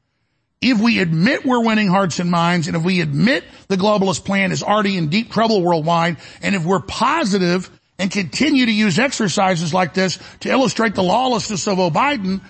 [0.60, 4.50] if we admit we're winning hearts and minds, and if we admit the globalist plan
[4.50, 9.72] is already in deep trouble worldwide, and if we're positive and continue to use exercises
[9.72, 12.40] like this to illustrate the lawlessness of Biden,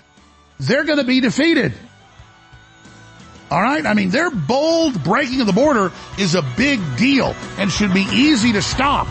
[0.59, 1.73] they're going to be defeated.
[3.51, 3.85] All right?
[3.85, 8.05] I mean, their bold breaking of the border is a big deal and should be
[8.11, 9.07] easy to stop.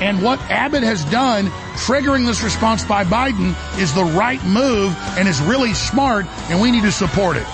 [0.00, 5.28] And what Abbott has done, triggering this response by Biden, is the right move and
[5.28, 7.46] is really smart, and we need to support it.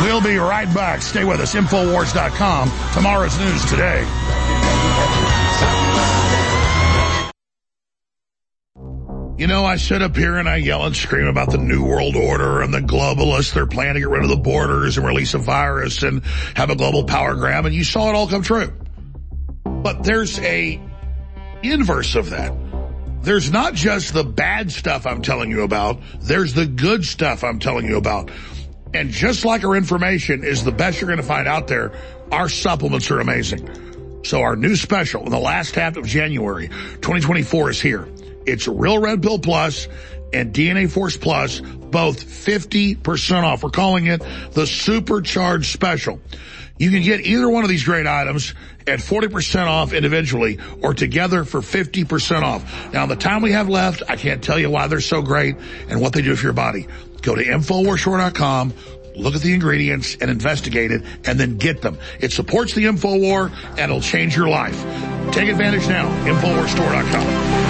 [0.00, 1.02] We'll be right back.
[1.02, 1.54] Stay with us.
[1.54, 2.70] Infowars.com.
[2.94, 4.06] Tomorrow's news today.
[9.38, 12.14] You know, I sit up here and I yell and scream about the New World
[12.14, 13.52] Order and the globalists.
[13.52, 16.22] They're planning to get rid of the borders and release a virus and
[16.54, 17.64] have a global power grab.
[17.64, 18.72] And you saw it all come true.
[19.64, 20.80] But there's a
[21.62, 22.52] inverse of that.
[23.22, 26.00] There's not just the bad stuff I'm telling you about.
[26.20, 28.30] There's the good stuff I'm telling you about.
[28.94, 31.92] And just like our information is the best you're going to find out there,
[32.30, 34.22] our supplements are amazing.
[34.24, 38.06] So our new special in the last half of January 2024 is here.
[38.46, 39.88] It's Real Red Pill Plus
[40.32, 43.62] and DNA Force Plus, both 50% off.
[43.62, 46.20] We're calling it the Supercharged Special.
[46.78, 48.54] You can get either one of these great items
[48.86, 52.92] at 40% off individually or together for 50% off.
[52.92, 55.56] Now, the time we have left, I can't tell you why they're so great
[55.88, 56.88] and what they do for your body.
[57.22, 58.74] Go to InfoWarsStore.com,
[59.16, 61.98] look at the ingredients and investigate it and then get them.
[62.20, 64.78] It supports the InfoWar and it'll change your life.
[65.32, 66.08] Take advantage now.
[66.26, 67.62] InfoWarsStore.com.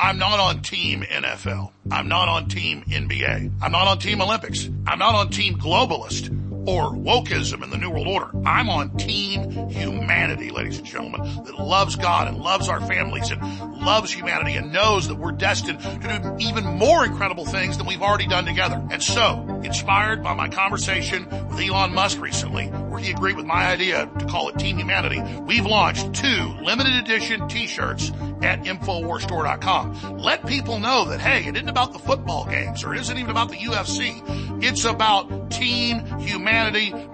[0.00, 1.70] I'm not on Team NFL.
[1.90, 3.52] I'm not on Team NBA.
[3.62, 4.68] I'm not on Team Olympics.
[4.86, 6.39] I'm not on Team Globalist
[6.70, 8.30] or wokeism in the New World Order.
[8.46, 13.42] I'm on team humanity, ladies and gentlemen, that loves God and loves our families and
[13.80, 18.02] loves humanity and knows that we're destined to do even more incredible things than we've
[18.02, 18.80] already done together.
[18.92, 23.66] And so, inspired by my conversation with Elon Musk recently, where he agreed with my
[23.66, 30.18] idea to call it Team Humanity, we've launched two limited edition t-shirts at InfoWarsStore.com.
[30.18, 33.30] Let people know that, hey, it isn't about the football games or it isn't even
[33.30, 34.22] about the UFC.
[34.62, 36.59] It's about team humanity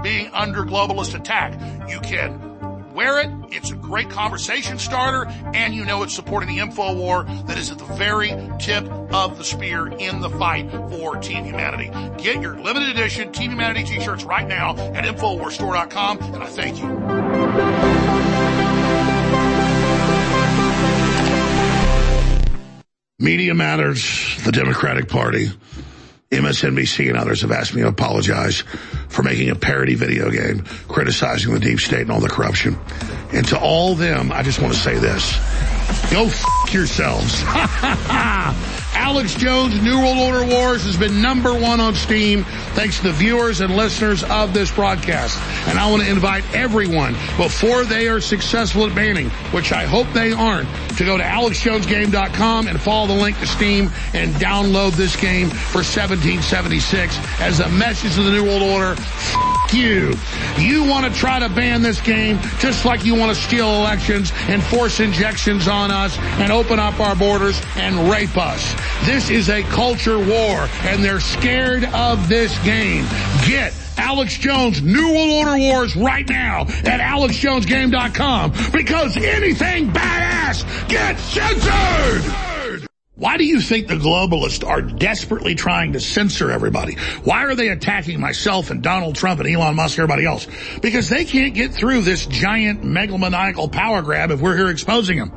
[0.02, 1.52] being under globalist attack.
[1.88, 3.30] You can wear it.
[3.50, 7.70] It's a great conversation starter and you know it's supporting the info war that is
[7.70, 11.90] at the very tip of the spear in the fight for Team Humanity.
[12.22, 16.86] Get your limited edition Team Humanity t-shirts right now at InfoWarsStore.com and I thank you.
[23.18, 25.48] Media Matters, the Democratic Party,
[26.30, 28.62] MSNBC and others have asked me to apologize
[29.08, 32.76] for making a parody video game criticizing the deep state and all the corruption.
[33.32, 35.38] And to all them, I just want to say this.
[36.10, 37.42] Go f*** yourselves.
[38.96, 42.44] Alex Jones New World Order Wars has been number one on Steam
[42.74, 45.38] thanks to the viewers and listeners of this broadcast.
[45.68, 50.08] And I want to invite everyone before they are successful at banning, which I hope
[50.12, 55.14] they aren't, to go to alexjonesgame.com and follow the link to Steam and download this
[55.14, 58.92] game for 1776 as a message to the New World Order.
[58.92, 60.14] F- you.
[60.58, 64.32] You want to try to ban this game just like you want to steal elections
[64.48, 68.74] and force injections on us and open up our borders and rape us.
[69.04, 73.04] This is a culture war and they're scared of this game.
[73.46, 81.22] Get Alex Jones New World Order Wars right now at alexjonesgame.com because anything badass gets
[81.22, 82.32] censored!
[83.16, 86.96] Why do you think the globalists are desperately trying to censor everybody?
[87.24, 90.46] Why are they attacking myself and Donald Trump and Elon Musk and everybody else?
[90.82, 95.32] Because they can't get through this giant megalomaniacal power grab if we're here exposing them.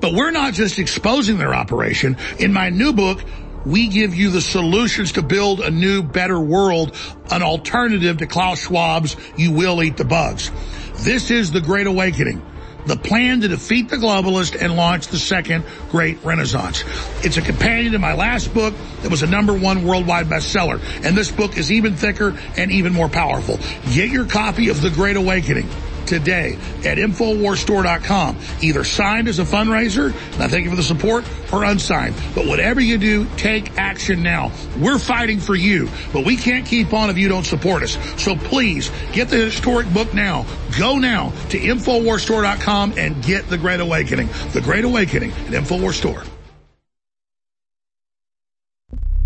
[0.00, 2.16] But we're not just exposing their operation.
[2.38, 3.22] In my new book,
[3.64, 6.96] we give you the solutions to build a new, better world,
[7.30, 10.50] an alternative to Klaus Schwab's You Will Eat the Bugs.
[10.98, 12.42] This is the Great Awakening
[12.86, 16.84] the plan to defeat the globalists and launch the second great renaissance.
[17.24, 20.80] It's a companion to my last book that was a number one worldwide bestseller.
[21.04, 23.58] And this book is even thicker and even more powerful.
[23.94, 25.68] Get your copy of The Great Awakening
[26.06, 28.38] today at InfoWarsStore.com.
[28.62, 32.14] Either signed as a fundraiser, and I thank you for the support, or unsigned.
[32.34, 34.52] But whatever you do, take action now.
[34.78, 37.96] We're fighting for you, but we can't keep on if you don't support us.
[38.22, 40.46] So please, get the historic book now.
[40.78, 44.28] Go now to InfoWarsStore.com and get The Great Awakening.
[44.52, 46.22] The Great Awakening at InfoWars Store.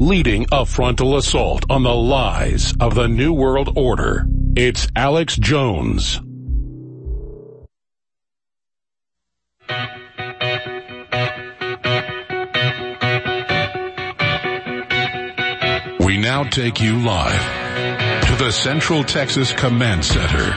[0.00, 4.26] Leading a frontal assault on the lies of the New World Order.
[4.54, 6.20] It's Alex Jones.
[16.28, 17.40] Now take you live
[18.26, 20.52] to the Central Texas Command Center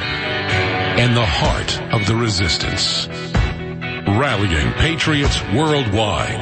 [0.99, 3.07] and the heart of the resistance.
[4.05, 6.41] Rallying patriots worldwide.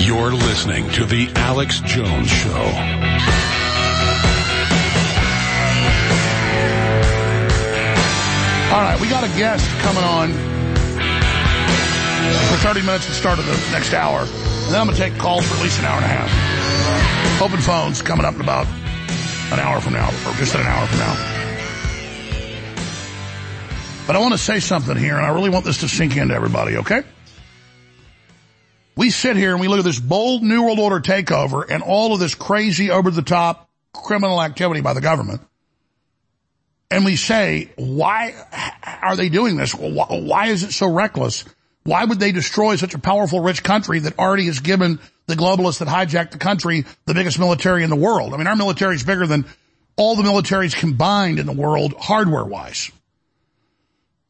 [0.00, 2.64] You're listening to the Alex Jones Show.
[8.72, 10.32] All right, we got a guest coming on
[12.48, 14.26] for 30 minutes the start of the next hour.
[14.70, 17.42] And then I'm going to take calls for at least an hour and a half.
[17.42, 18.68] Open phones coming up in about
[19.52, 21.12] an hour from now, or just an hour from now.
[24.06, 26.36] But I want to say something here, and I really want this to sink into
[26.36, 27.02] everybody, okay?
[28.94, 32.14] We sit here and we look at this bold New World Order takeover and all
[32.14, 35.40] of this crazy over-the-top criminal activity by the government.
[36.92, 38.36] And we say, why
[39.02, 39.74] are they doing this?
[39.74, 41.44] Why is it so reckless?
[41.84, 45.78] Why would they destroy such a powerful, rich country that already has given the globalists
[45.78, 48.34] that hijacked the country the biggest military in the world?
[48.34, 49.46] I mean, our military is bigger than
[49.96, 52.90] all the militaries combined in the world, hardware wise.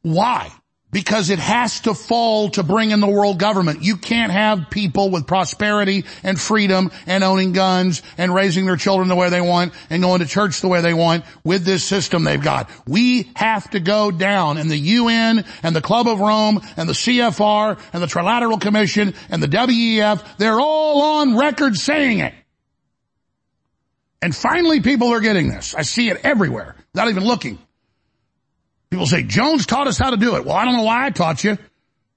[0.03, 0.51] Why?
[0.93, 3.83] Because it has to fall to bring in the world government.
[3.83, 9.09] You can't have people with prosperity and freedom and owning guns and raising their children
[9.09, 12.25] the way they want and going to church the way they want with this system
[12.25, 12.69] they've got.
[12.89, 16.95] We have to go down and the UN and the Club of Rome and the
[16.95, 22.35] CFR and the Trilateral Commission and the WEF, they're all on record saying it.
[24.23, 25.75] And finally people are getting this.
[25.75, 27.59] I see it everywhere without even looking.
[28.91, 30.45] People say, Jones taught us how to do it.
[30.45, 31.59] Well, I don't know why I taught you.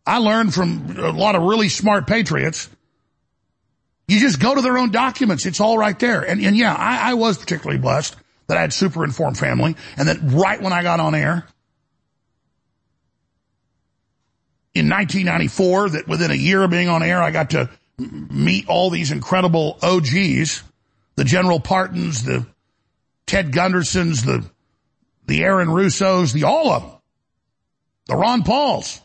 [0.05, 2.69] I learned from a lot of really smart patriots.
[4.07, 5.45] You just go to their own documents.
[5.45, 6.21] It's all right there.
[6.21, 8.15] And, and yeah, I, I was particularly blessed
[8.47, 11.47] that I had super informed family and that right when I got on air
[14.73, 18.89] in 1994, that within a year of being on air, I got to meet all
[18.89, 20.63] these incredible OGs,
[21.15, 22.45] the General Partins, the
[23.27, 24.43] Ted Gundersons, the,
[25.25, 26.91] the Aaron Russos, the all of them,
[28.07, 29.01] the Ron Pauls,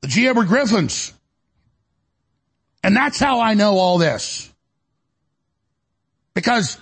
[0.00, 0.28] the G.
[0.28, 1.12] Edward Griffins.
[2.84, 4.52] And that's how I know all this.
[6.34, 6.78] Because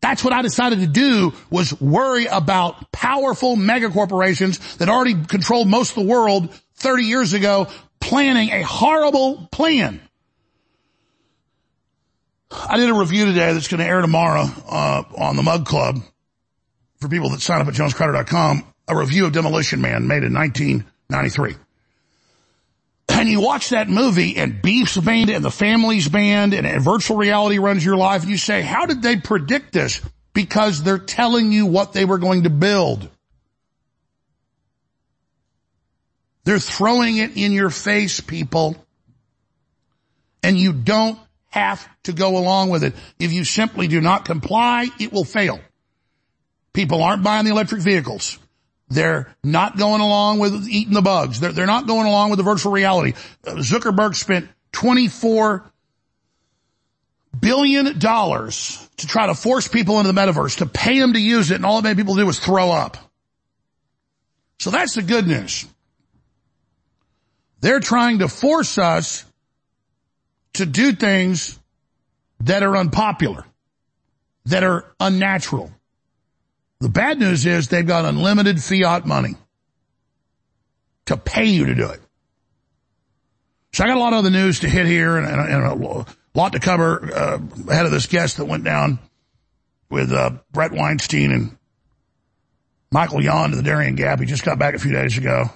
[0.00, 5.68] that's what I decided to do was worry about powerful mega corporations that already controlled
[5.68, 7.68] most of the world 30 years ago
[8.00, 10.00] planning a horrible plan.
[12.50, 16.02] I did a review today that's going to air tomorrow uh, on the Mug Club
[17.04, 18.64] for people that sign up at jonescrowder.com.
[18.88, 21.56] A review of Demolition Man made in 1993
[23.24, 27.58] and you watch that movie and Beef's banned and the family's banned and virtual reality
[27.58, 30.00] runs your life and you say, how did they predict this?
[30.32, 33.08] Because they're telling you what they were going to build.
[36.44, 38.76] They're throwing it in your face, people.
[40.42, 42.94] And you don't have to go along with it.
[43.18, 45.60] If you simply do not comply, it will fail.
[46.74, 48.38] People aren't buying the electric vehicles.
[48.88, 51.40] They're not going along with eating the bugs.
[51.40, 53.14] They're, they're not going along with the virtual reality.
[53.46, 55.64] Uh, Zuckerberg spent 24
[57.40, 61.50] billion dollars to try to force people into the metaverse, to pay them to use
[61.50, 62.96] it, and all it made people do was throw up.
[64.58, 65.66] So that's the good news.
[67.60, 69.24] They're trying to force us
[70.54, 71.58] to do things
[72.40, 73.44] that are unpopular,
[74.46, 75.72] that are unnatural,
[76.84, 79.36] the bad news is they've got unlimited fiat money
[81.06, 82.00] to pay you to do it.
[83.72, 86.06] So I got a lot of the news to hit here and, and, and a
[86.34, 87.38] lot to cover uh,
[87.70, 88.98] ahead of this guest that went down
[89.88, 91.56] with uh, Bret Weinstein and
[92.92, 94.20] Michael Yon to the Darien Gap.
[94.20, 95.46] He just got back a few days ago.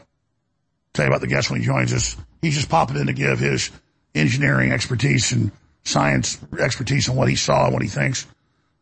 [0.94, 2.16] Tell you about the guest when he joins us.
[2.40, 3.70] He's just popping in to give his
[4.14, 5.52] engineering expertise and
[5.84, 8.26] science expertise on what he saw and what he thinks.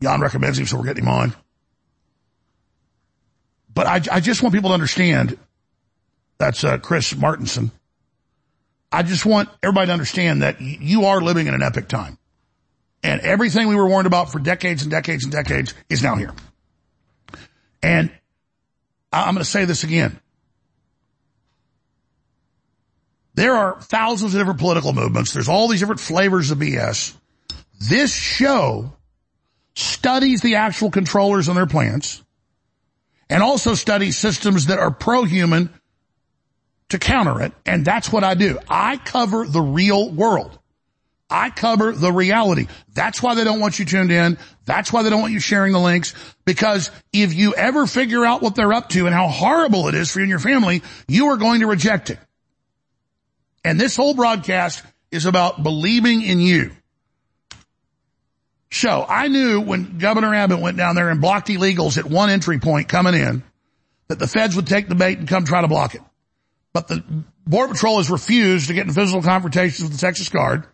[0.00, 1.34] Yon recommends him, so we're getting him on.
[3.76, 5.38] But I, I just want people to understand
[6.38, 7.70] that's uh, Chris Martenson.
[8.90, 12.16] I just want everybody to understand that you are living in an epic time.
[13.02, 16.32] And everything we were warned about for decades and decades and decades is now here.
[17.82, 18.10] And
[19.12, 20.18] I'm going to say this again.
[23.34, 25.34] There are thousands of different political movements.
[25.34, 27.14] There's all these different flavors of BS.
[27.78, 28.94] This show
[29.74, 32.22] studies the actual controllers and their plants
[33.28, 35.70] and also study systems that are pro-human
[36.90, 37.52] to counter it.
[37.64, 38.58] And that's what I do.
[38.68, 40.58] I cover the real world.
[41.28, 42.68] I cover the reality.
[42.94, 44.38] That's why they don't want you tuned in.
[44.64, 46.14] That's why they don't want you sharing the links.
[46.44, 50.10] Because if you ever figure out what they're up to and how horrible it is
[50.10, 52.18] for you and your family, you are going to reject it.
[53.64, 56.70] And this whole broadcast is about believing in you.
[58.70, 62.58] So I knew when Governor Abbott went down there and blocked illegals at one entry
[62.58, 63.42] point coming in
[64.08, 66.02] that the feds would take the bait and come try to block it.
[66.72, 67.02] But the
[67.46, 70.66] Border Patrol has refused to get in physical confrontations with the Texas Guard.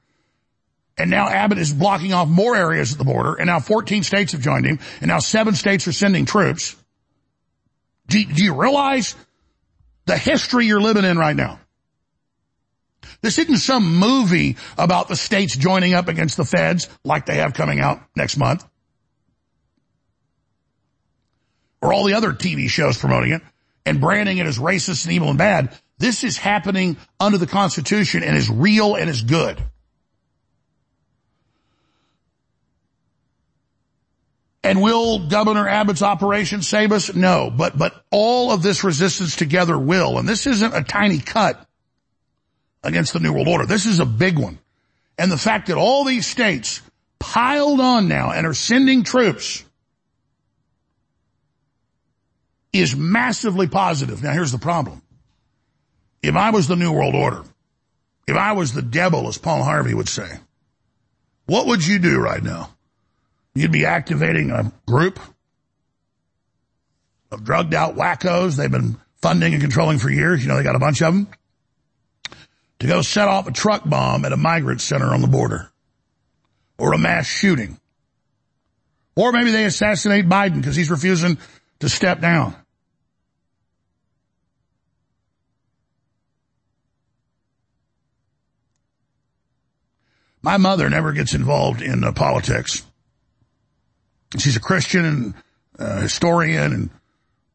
[0.99, 3.35] And now Abbott is blocking off more areas at the border.
[3.35, 4.79] And now 14 states have joined him.
[5.01, 6.77] And now seven states are sending troops.
[8.09, 9.15] Do, do you realize
[10.07, 11.61] the history you're living in right now?
[13.21, 17.55] This isn't some movie about the states joining up against the feds like they have
[17.55, 18.67] coming out next month.
[21.81, 23.43] Or all the other TV shows promoting it
[23.85, 25.77] and branding it as racist and evil and bad.
[25.99, 29.63] This is happening under the Constitution and is real and is good.
[34.65, 37.15] And will Governor Abbott's operation save us?
[37.15, 40.19] No, but, but all of this resistance together will.
[40.19, 41.67] And this isn't a tiny cut
[42.83, 43.67] against the New World Order.
[43.67, 44.59] This is a big one.
[45.19, 46.83] And the fact that all these states
[47.19, 49.65] piled on now and are sending troops
[52.73, 54.23] is massively positive.
[54.23, 55.03] Now here's the problem.
[56.23, 57.45] If I was the New World Order,
[58.27, 60.39] if I was the devil, as Paul Harvey would say,
[61.47, 62.71] what would you do right now?
[63.55, 65.21] You'd be activating a group
[67.31, 70.43] of drugged out wackos they've been funding and controlling for years.
[70.43, 71.29] You know, they got a bunch of them
[72.83, 75.71] to go set off a truck bomb at a migrant center on the border
[76.79, 77.79] or a mass shooting.
[79.15, 81.39] Or maybe they assassinate Biden because he's refusing
[81.79, 82.57] to step down.
[90.43, 92.85] My mother never gets involved in uh, politics.
[94.39, 95.35] She's a Christian and
[95.79, 96.91] uh, historian and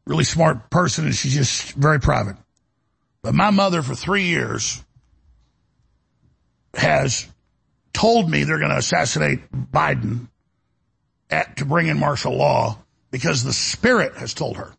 [0.06, 2.36] really smart person, and she's just very private.
[3.20, 4.82] But my mother, for three years,
[6.78, 7.26] has
[7.92, 10.28] told me they're going to assassinate Biden
[11.30, 12.78] at, to bring in martial law
[13.10, 14.72] because the spirit has told her.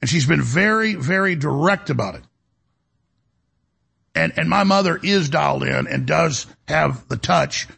[0.00, 2.22] And she's been very, very direct about it.
[4.14, 7.68] And, and my mother is dialed in and does have the touch,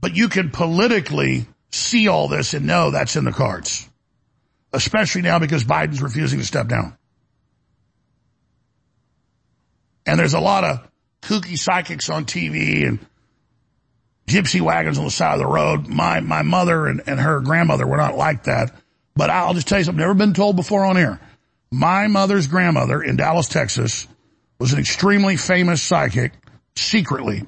[0.00, 3.88] but you can politically see all this and know that's in the cards,
[4.72, 6.96] especially now because Biden's refusing to step down.
[10.06, 10.87] And there's a lot of
[11.22, 12.98] kooky psychics on TV and
[14.26, 15.88] gypsy wagons on the side of the road.
[15.88, 18.72] My, my mother and, and her grandmother were not like that.
[19.16, 21.20] But I'll just tell you something I've never been told before on air.
[21.70, 24.06] My mother's grandmother in Dallas, Texas
[24.58, 26.32] was an extremely famous psychic
[26.76, 27.42] secretly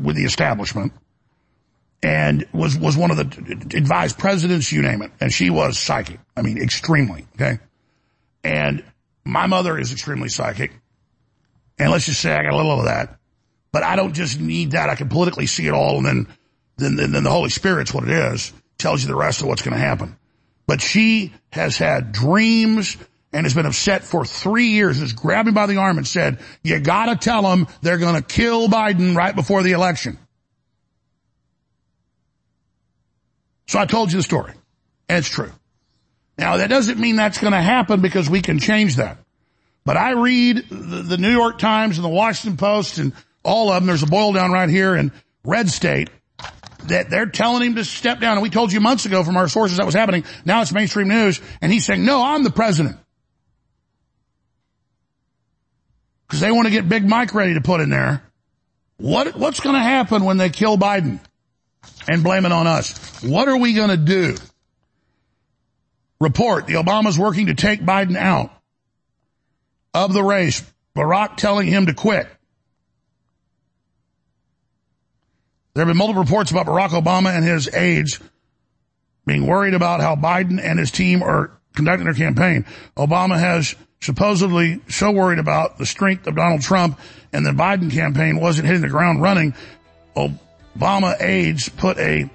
[0.00, 0.92] with the establishment
[2.02, 5.12] and was, was one of the advised presidents, you name it.
[5.20, 6.18] And she was psychic.
[6.36, 7.26] I mean, extremely.
[7.34, 7.58] Okay.
[8.42, 8.82] And
[9.24, 10.72] my mother is extremely psychic.
[11.80, 13.18] And let's just say I got a little of that.
[13.72, 14.90] But I don't just need that.
[14.90, 16.26] I can politically see it all and then,
[16.76, 19.62] then, then, then the Holy Spirit's what it is, tells you the rest of what's
[19.62, 20.18] going to happen.
[20.66, 22.98] But she has had dreams
[23.32, 26.38] and has been upset for three years, has grabbed me by the arm and said,
[26.62, 30.18] you gotta tell them they're gonna kill Biden right before the election.
[33.66, 34.52] So I told you the story.
[35.08, 35.52] And it's true.
[36.36, 39.18] Now that doesn't mean that's gonna happen because we can change that.
[39.84, 43.12] But I read the, the New York Times and the Washington Post and
[43.42, 43.86] all of them.
[43.86, 45.12] There's a boil down right here in
[45.44, 46.10] red state
[46.84, 48.32] that they're telling him to step down.
[48.32, 50.24] And we told you months ago from our sources that was happening.
[50.44, 51.40] Now it's mainstream news.
[51.60, 52.96] And he's saying, no, I'm the president.
[56.26, 58.22] Because they want to get Big Mike ready to put in there.
[58.98, 61.20] What, what's going to happen when they kill Biden
[62.08, 63.22] and blame it on us?
[63.22, 64.36] What are we going to do?
[66.20, 68.52] Report, the Obamas working to take Biden out
[69.94, 70.62] of the race.
[70.96, 72.26] Barack telling him to quit.
[75.74, 78.18] There have been multiple reports about Barack Obama and his aides
[79.24, 82.66] being worried about how Biden and his team are conducting their campaign.
[82.96, 86.98] Obama has supposedly so worried about the strength of Donald Trump
[87.32, 89.54] and the Biden campaign wasn't hitting the ground running.
[90.16, 92.28] Obama aides put a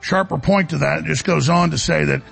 [0.00, 0.98] sharper point to that.
[0.98, 2.22] It just goes on to say that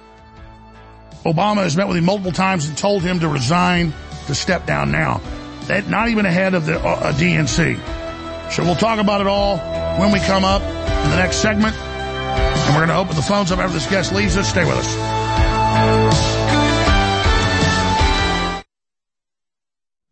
[1.24, 3.94] Obama has met with him multiple times and told him to resign
[4.30, 5.20] to step down now.
[5.66, 8.52] That not even ahead of the uh, DNC.
[8.52, 9.58] So we'll talk about it all
[9.98, 11.76] when we come up in the next segment.
[11.76, 14.48] And we're going to open the phones up after this guest leaves us.
[14.48, 16.29] Stay with us.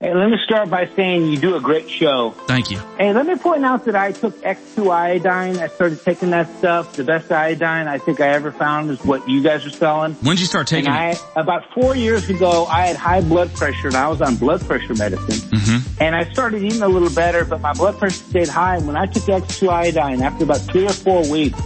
[0.00, 2.30] Hey, let me start by saying you do a great show.
[2.46, 2.78] Thank you.
[2.98, 5.58] Hey, let me point out that I took X2 iodine.
[5.58, 6.92] I started taking that stuff.
[6.92, 10.14] The best iodine I think I ever found is what you guys are selling.
[10.22, 10.96] When did you start taking it?
[10.96, 14.60] I, about four years ago, I had high blood pressure and I was on blood
[14.60, 15.34] pressure medicine.
[15.50, 16.00] Mm-hmm.
[16.00, 18.76] And I started eating a little better, but my blood pressure stayed high.
[18.76, 21.58] And when I took X2 iodine, after about three or four weeks,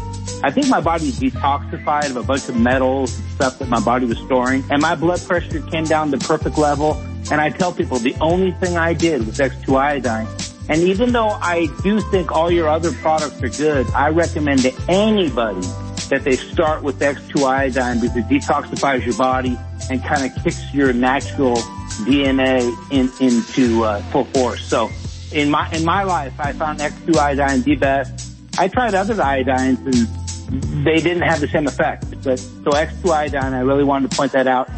[0.45, 4.07] I think my body detoxified of a bunch of metals and stuff that my body
[4.07, 4.65] was storing.
[4.71, 6.95] And my blood pressure came down to perfect level.
[7.31, 10.27] And I tell people the only thing I did was X2 iodine.
[10.69, 14.73] And even though I do think all your other products are good, I recommend to
[14.89, 15.67] anybody
[16.09, 19.59] that they start with X2 iodine because it detoxifies your body
[19.91, 21.57] and kind of kicks your natural
[22.05, 24.65] DNA in, into uh, full force.
[24.65, 24.91] So
[25.33, 28.32] in my in my life, I found X2 iodine the best.
[28.59, 32.05] I tried other iodines and they didn't have the same effect.
[32.23, 34.69] But so X2 iodine, I really wanted to point that out.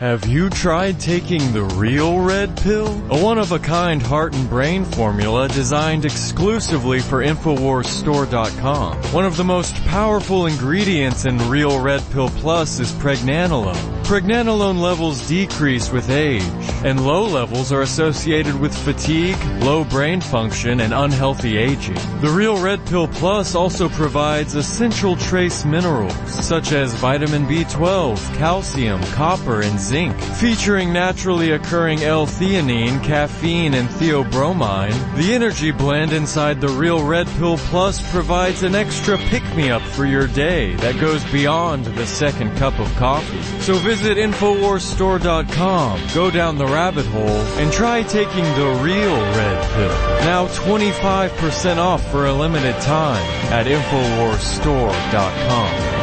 [0.00, 2.88] Have you tried taking the real red pill?
[3.12, 8.96] A one-of-a-kind heart and brain formula designed exclusively for InfoWarsStore.com.
[9.12, 13.94] One of the most powerful ingredients in Real Red Pill Plus is pregnenolone.
[14.02, 16.42] Pregnenolone levels decrease with age,
[16.84, 21.94] and low levels are associated with fatigue, low brain function, and unhealthy aging.
[22.20, 29.00] The Real Red Pill Plus also provides essential trace minerals, such as vitamin B12, calcium,
[29.12, 30.18] copper, and zinc.
[30.20, 37.58] Featuring naturally occurring L-theanine, caffeine, and theobromine, the energy blend inside the Real Red Pill
[37.58, 42.90] Plus provides an extra pick-me-up for your day that goes beyond the second cup of
[42.96, 43.42] coffee.
[43.60, 49.88] So visit InfoWarsStore.com, go down the rabbit hole, and try taking the real red pill.
[50.24, 53.22] Now 25% off for a limited time
[53.52, 55.93] at InfoWarsStore.com.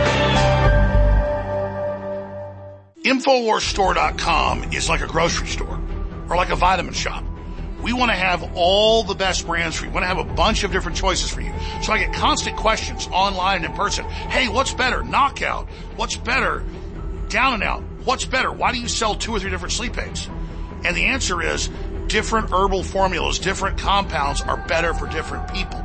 [3.11, 5.79] Infowarsstore.com is like a grocery store.
[6.29, 7.25] or like a vitamin shop.
[7.83, 9.89] We want to have all the best brands for you.
[9.89, 11.51] We want to have a bunch of different choices for you.
[11.81, 14.05] So I get constant questions online and in person.
[14.05, 15.03] Hey, what's better?
[15.03, 15.67] Knockout.
[15.97, 16.63] What's better?
[17.27, 17.83] Down and out.
[18.05, 18.49] What's better?
[18.49, 20.29] Why do you sell two or three different sleep aids?
[20.85, 21.69] And the answer is
[22.07, 25.83] different herbal formulas, different compounds are better for different people.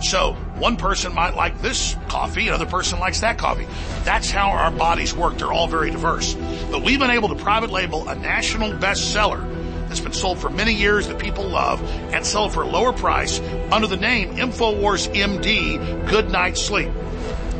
[0.00, 3.66] So one person might like this coffee, another person likes that coffee.
[4.04, 5.38] That's how our bodies work.
[5.38, 6.34] They're all very diverse.
[6.70, 9.48] But we've been able to private label a national bestseller
[9.88, 11.82] that's been sold for many years that people love
[12.14, 13.40] and sell for a lower price
[13.70, 16.90] under the name InfoWars MD Good Night Sleep.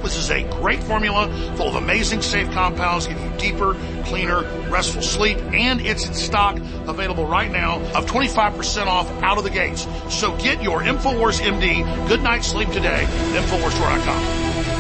[0.03, 3.75] This is a great formula full of amazing safe compounds, give you deeper,
[4.05, 9.45] cleaner, restful sleep, and it's in stock available right now of 25% off out of
[9.45, 9.87] the gates.
[10.11, 14.72] So get your InfoWars MD Good Night Sleep today at InfoWarsStore.com.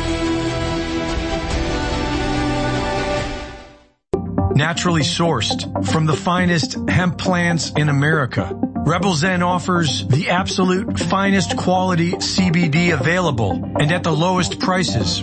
[4.62, 8.48] Naturally sourced from the finest hemp plants in America.
[8.86, 13.50] Rebel Zen offers the absolute finest quality CBD available
[13.80, 15.20] and at the lowest prices.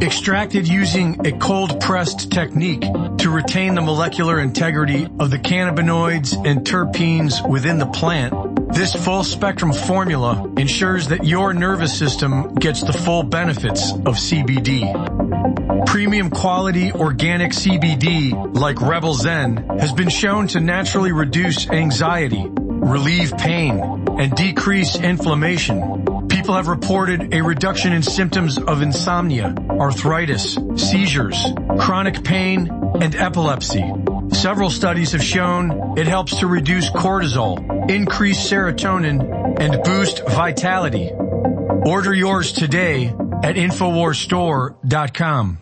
[0.00, 2.80] Extracted using a cold pressed technique
[3.18, 8.32] to retain the molecular integrity of the cannabinoids and terpenes within the plant.
[8.76, 15.86] This full spectrum formula ensures that your nervous system gets the full benefits of CBD.
[15.86, 23.32] Premium quality organic CBD like Rebel Zen has been shown to naturally reduce anxiety, relieve
[23.38, 23.80] pain,
[24.18, 26.28] and decrease inflammation.
[26.28, 31.46] People have reported a reduction in symptoms of insomnia, arthritis, seizures,
[31.80, 32.68] chronic pain,
[33.00, 33.90] and epilepsy.
[34.36, 41.10] Several studies have shown it helps to reduce cortisol, increase serotonin, and boost vitality.
[41.10, 43.06] Order yours today
[43.42, 45.58] at InfoWarsStore.com.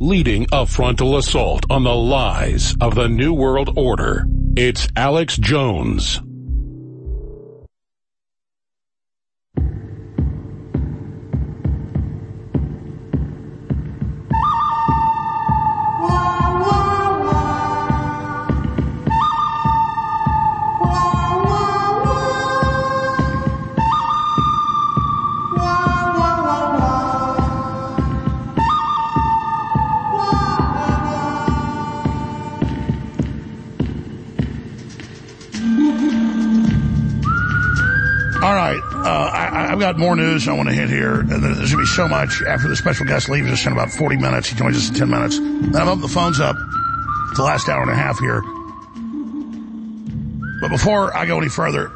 [0.00, 4.26] leading a frontal assault on the lies of the New World Order.
[4.56, 6.20] It's Alex Jones.
[39.74, 41.18] I've got more news I want to hit here.
[41.18, 43.90] And there's going to be so much after the special guest leaves us in about
[43.90, 44.48] 40 minutes.
[44.48, 45.36] He joins us in 10 minutes.
[45.38, 46.54] I'm up the phones up
[47.34, 48.40] the last hour and a half here.
[50.60, 51.90] But before I go any further,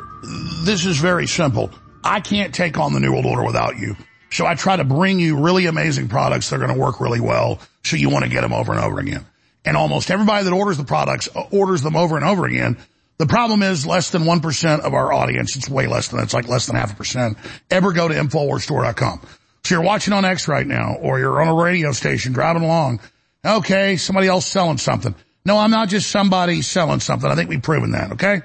[0.64, 1.70] this is very simple.
[2.02, 3.94] I can't take on the New World Order without you.
[4.32, 7.20] So I try to bring you really amazing products that are going to work really
[7.20, 7.60] well.
[7.84, 9.24] So you want to get them over and over again.
[9.64, 12.76] And almost everybody that orders the products uh, orders them over and over again
[13.18, 16.34] the problem is less than 1% of our audience, it's way less than that, it's
[16.34, 17.36] like less than half a percent,
[17.70, 19.20] ever go to InfoWarsStore.com.
[19.64, 23.00] So you're watching on X right now, or you're on a radio station driving along.
[23.44, 25.14] Okay, somebody else selling something.
[25.44, 27.30] No, I'm not just somebody selling something.
[27.30, 28.42] I think we've proven that, okay?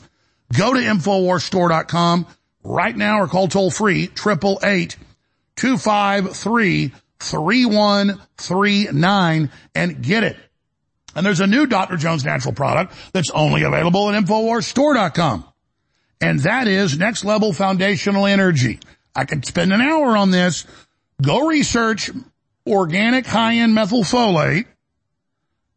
[0.57, 2.27] Go to InfoWarsStore.com
[2.63, 4.97] right now or call toll free, triple eight
[5.55, 10.37] two five three three one three nine and get it.
[11.15, 11.97] And there's a new Dr.
[11.97, 15.45] Jones natural product that's only available at InfoWarsStore.com.
[16.21, 18.79] and that is next level foundational energy.
[19.15, 20.65] I could spend an hour on this.
[21.21, 22.11] Go research
[22.67, 24.65] organic high-end methylfolate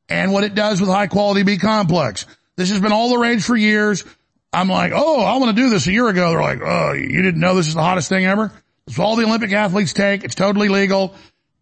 [0.08, 2.26] and what it does with high quality B complex.
[2.56, 4.04] This has been all the rage for years.
[4.52, 6.30] I'm like, oh, I want to do this a year ago.
[6.30, 8.52] They're like, oh, you didn't know this is the hottest thing ever?
[8.86, 10.24] It's all the Olympic athletes take.
[10.24, 11.14] It's totally legal.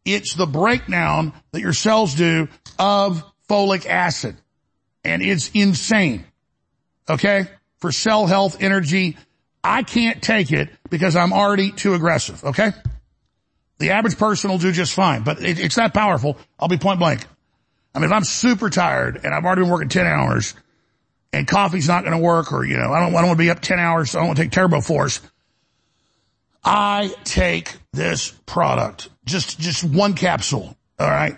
[0.04, 2.48] It's the breakdown that your cells do
[2.78, 4.36] of folic acid.
[5.04, 6.24] And it's insane.
[7.08, 7.48] Okay?
[7.78, 9.16] For cell health, energy.
[9.62, 12.44] I can't take it because I'm already too aggressive.
[12.44, 12.72] Okay?
[13.78, 16.36] The average person will do just fine, but it, it's that powerful.
[16.58, 17.24] I'll be point blank.
[17.94, 20.54] I mean, if I'm super tired and I've already been working 10 hours
[21.32, 23.44] and coffee's not going to work or, you know, I don't, I don't want to
[23.44, 24.10] be up 10 hours.
[24.10, 25.20] So I don't want to take Turbo Force.
[26.64, 30.76] I take this product, just, just one capsule.
[30.98, 31.36] All right.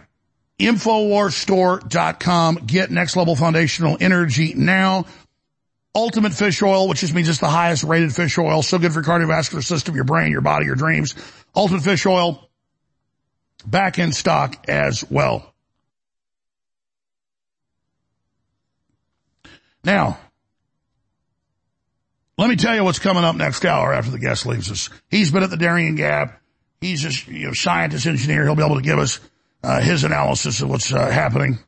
[0.59, 2.55] Infowarsstore.com.
[2.67, 5.05] Get next level foundational energy now.
[5.95, 8.63] Ultimate fish oil, which just means it's the highest rated fish oil.
[8.63, 11.15] So good for cardiovascular system, your brain, your body, your dreams.
[11.55, 12.49] Ultimate fish oil
[13.67, 15.53] back in stock as well.
[19.83, 20.19] Now,
[22.39, 24.91] let me tell you what's coming up next hour after the guest leaves us.
[25.11, 26.41] He's been at the Darien Gap.
[26.81, 28.45] He's a you know, scientist, engineer.
[28.45, 29.21] He'll be able to give us
[29.63, 31.59] uh, his analysis of what's uh, happening.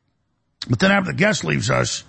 [0.67, 2.03] But then after the guest leaves us,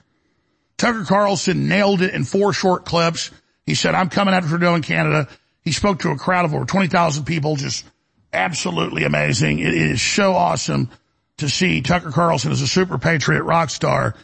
[0.76, 3.30] Tucker Carlson nailed it in four short clips.
[3.66, 5.28] He said, I'm coming after Trudeau in Canada.
[5.62, 7.84] He spoke to a crowd of over 20,000 people, just
[8.32, 9.60] absolutely amazing.
[9.60, 10.90] It is so awesome
[11.38, 14.14] to see Tucker Carlson as a super patriot rock star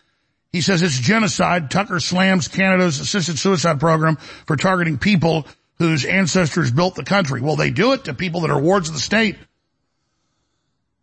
[0.53, 1.71] he says it's genocide.
[1.71, 5.47] Tucker slams Canada's assisted suicide program for targeting people
[5.79, 7.41] whose ancestors built the country.
[7.41, 9.37] Well, they do it to people that are wards of the state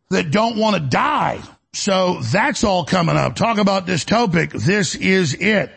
[0.10, 1.41] that don't want to die.
[1.78, 3.36] So that's all coming up.
[3.36, 4.51] Talk about dystopic.
[4.51, 5.71] This is it.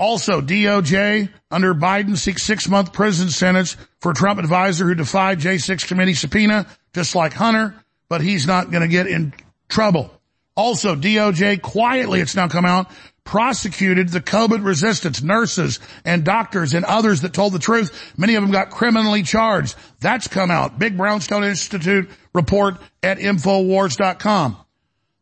[0.00, 5.86] Also, DOJ under Biden seeks six month prison sentence for Trump advisor who defied J6
[5.86, 7.76] committee subpoena, just like Hunter,
[8.08, 9.32] but he's not going to get in
[9.68, 10.10] trouble.
[10.56, 12.90] Also, DOJ quietly, it's now come out,
[13.22, 18.14] prosecuted the COVID resistance nurses and doctors and others that told the truth.
[18.16, 19.76] Many of them got criminally charged.
[20.00, 20.78] That's come out.
[20.80, 24.56] Big Brownstone Institute report at Infowars.com.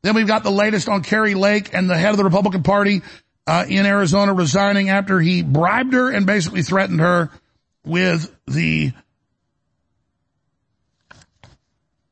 [0.02, 3.00] Then we've got the latest on Kari Lake and the head of the Republican Party
[3.46, 7.30] uh, in Arizona resigning after he bribed her and basically threatened her
[7.84, 8.92] with the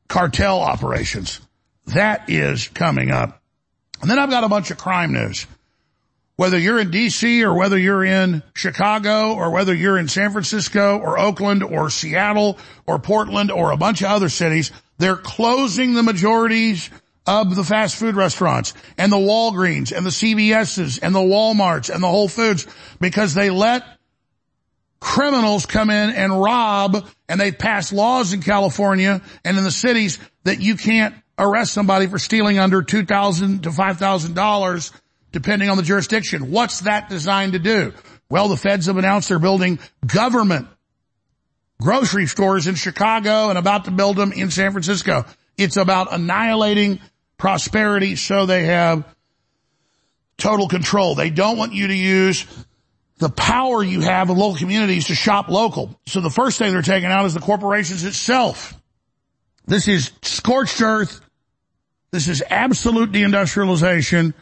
[0.07, 1.39] cartel operations.
[1.87, 3.41] That is coming up.
[4.01, 5.45] And then I've got a bunch of crime news.
[6.35, 10.97] Whether you're in DC or whether you're in Chicago or whether you're in San Francisco
[10.97, 12.57] or Oakland or Seattle
[12.87, 16.89] or Portland or a bunch of other cities, they're closing the majorities
[17.27, 22.03] of the fast food restaurants and the Walgreens and the CVS's and the Walmarts and
[22.03, 22.65] the Whole Foods
[22.99, 23.83] because they let
[24.99, 30.17] criminals come in and rob and they pass laws in California and in the cities
[30.45, 34.91] that you can't arrest somebody for stealing under 2,000 to $5,000
[35.33, 36.49] depending on the jurisdiction.
[36.49, 37.91] What's that designed to do?
[38.29, 40.67] Well, the feds have announced they're building government
[41.81, 45.25] grocery stores in Chicago and about to build them in San Francisco.
[45.57, 47.01] It's about annihilating
[47.37, 49.03] prosperity so they have
[50.37, 51.15] total control.
[51.15, 52.45] They don't want you to use
[53.17, 55.99] the power you have in local communities to shop local.
[56.05, 58.73] So the first thing they're taking out is the corporations itself.
[59.65, 61.19] This is scorched earth.
[62.11, 64.33] This is absolute deindustrialization.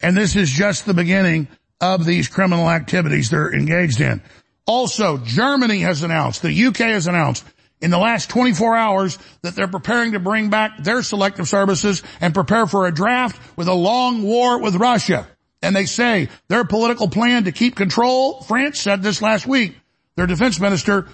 [0.00, 1.48] And this is just the beginning
[1.80, 4.22] of these criminal activities they're engaged in.
[4.66, 7.44] Also, Germany has announced, the UK has announced
[7.80, 12.34] in the last 24 hours that they're preparing to bring back their selective services and
[12.34, 15.26] prepare for a draft with a long war with Russia.
[15.62, 19.76] And they say their political plan to keep control, France said this last week,
[20.16, 21.08] their defense minister,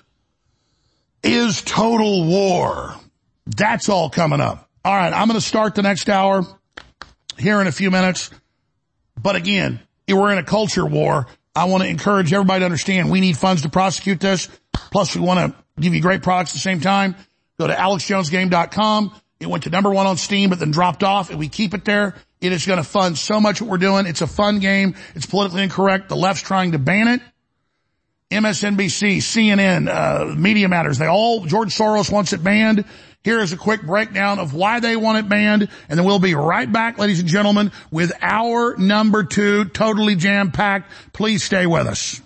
[1.22, 2.94] is total war.
[3.46, 4.68] That's all coming up.
[4.84, 6.44] All right, I'm going to start the next hour
[7.38, 8.30] here in a few minutes.
[9.24, 11.26] But again, we're in a culture war.
[11.56, 14.50] I want to encourage everybody to understand we need funds to prosecute this.
[14.92, 17.16] Plus we want to give you great products at the same time.
[17.58, 19.14] Go to alexjonesgame.com.
[19.40, 21.86] It went to number one on Steam, but then dropped off and we keep it
[21.86, 22.14] there.
[22.42, 24.04] It is going to fund so much what we're doing.
[24.04, 24.94] It's a fun game.
[25.14, 26.10] It's politically incorrect.
[26.10, 27.22] The left's trying to ban it.
[28.30, 32.84] MSNBC, CNN, uh, Media Matters, they all, George Soros wants it banned.
[33.24, 36.34] Here is a quick breakdown of why they want it banned, and then we'll be
[36.34, 40.90] right back, ladies and gentlemen, with our number two, totally jam-packed.
[41.14, 42.20] Please stay with us.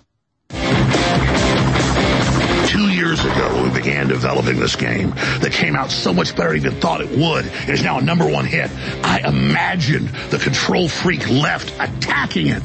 [2.69, 6.57] Two years ago we began developing this game that came out so much better than
[6.57, 7.45] even thought it would.
[7.67, 8.69] Is now a number one hit.
[9.03, 12.61] I imagined the control freak left attacking it.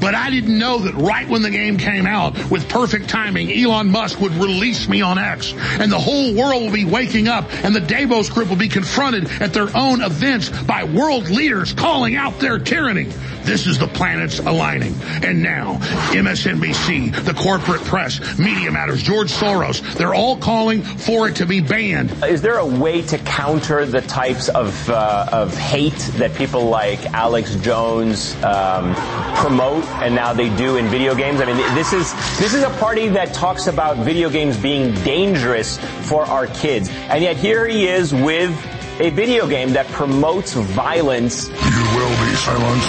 [0.00, 3.90] But I didn't know that right when the game came out, with perfect timing, Elon
[3.90, 5.52] Musk would release me on X.
[5.52, 9.28] And the whole world will be waking up and the Davos group will be confronted
[9.42, 13.08] at their own events by world leaders calling out their tyranny.
[13.48, 14.94] This is the planets aligning.
[15.24, 15.78] And now,
[16.12, 21.60] MSNBC, the corporate press, Media Matters, George Soros, they're all calling for it to be
[21.60, 22.12] banned.
[22.24, 27.02] Is there a way to counter the types of, uh, of hate that people like
[27.14, 28.94] Alex Jones um,
[29.36, 31.40] promote and now they do in video games?
[31.40, 35.78] I mean, this is, this is a party that talks about video games being dangerous
[36.06, 36.90] for our kids.
[36.90, 38.52] And yet here he is with
[39.00, 41.48] a video game that promotes violence.
[41.48, 42.88] You will be silenced.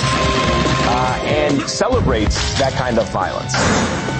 [0.91, 4.18] Uh, and celebrates that kind of violence.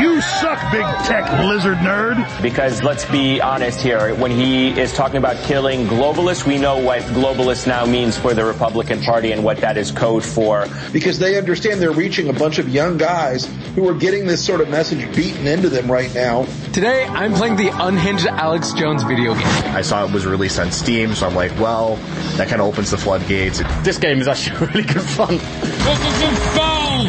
[0.00, 2.42] You suck, big tech lizard nerd.
[2.42, 7.02] Because let's be honest here, when he is talking about killing globalists, we know what
[7.02, 10.66] globalist now means for the Republican Party and what that is code for.
[10.92, 14.60] Because they understand they're reaching a bunch of young guys who are getting this sort
[14.60, 16.44] of message beaten into them right now.
[16.72, 19.46] Today, I'm playing the unhinged Alex Jones video game.
[19.74, 21.96] I saw it was released on Steam, so I'm like, well,
[22.36, 23.60] that kind of opens the floodgates.
[23.82, 25.36] This game is actually really good fun.
[25.36, 27.08] This is insane!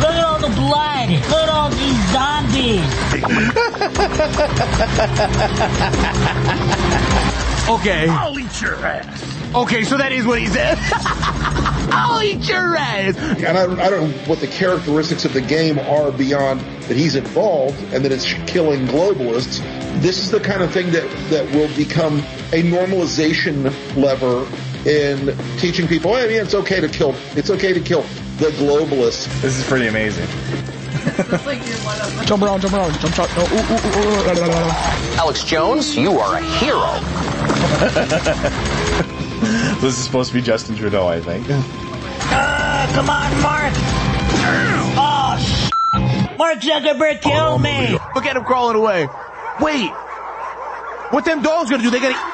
[0.00, 1.10] Look at all the blood!
[1.10, 1.43] Look
[2.14, 2.80] at zombies!
[7.80, 8.08] okay.
[8.08, 9.54] I'll eat your ass.
[9.54, 10.78] Okay, so that is what he said.
[11.96, 13.16] I'll eat your ass.
[13.16, 17.14] And I, I don't know what the characteristics of the game are beyond that he's
[17.14, 19.60] involved and that it's killing globalists.
[20.00, 22.18] This is the kind of thing that, that will become
[22.52, 24.46] a normalization lever
[24.88, 28.02] in teaching people, hey, yeah, it's okay to kill, it's okay to kill
[28.38, 29.26] the globalists.
[29.40, 30.26] This is pretty amazing.
[32.26, 33.30] jump around, jump around, jump shot.
[33.36, 34.30] No, ooh, ooh, ooh,
[35.16, 36.90] Alex Jones, you are a hero.
[39.80, 41.46] this is supposed to be Justin Trudeau, I think.
[41.50, 43.72] Uh, come on, Mark!
[44.96, 45.70] Oh, sh-
[46.36, 47.92] Mark Zuckerberg kill me!
[48.14, 49.08] Look at him crawling away.
[49.60, 49.90] Wait!
[51.10, 51.90] What them dogs gonna do?
[51.90, 52.33] They gonna...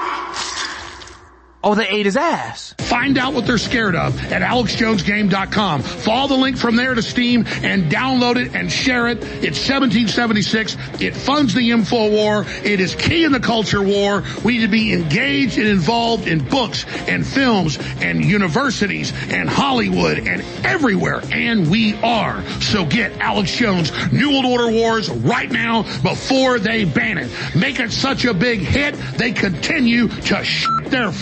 [1.62, 2.74] Oh, they ate his ass.
[2.78, 5.82] Find out what they're scared of at alexjonesgame.com.
[5.82, 9.18] Follow the link from there to Steam and download it and share it.
[9.18, 10.76] It's 1776.
[11.00, 12.46] It funds the info war.
[12.64, 14.24] It is key in the culture war.
[14.42, 20.26] We need to be engaged and involved in books and films and universities and Hollywood
[20.26, 21.20] and everywhere.
[21.30, 22.42] And we are.
[22.62, 27.30] So get Alex Jones New World Order Wars right now before they ban it.
[27.54, 31.12] Make it such a big hit, they continue to sh- their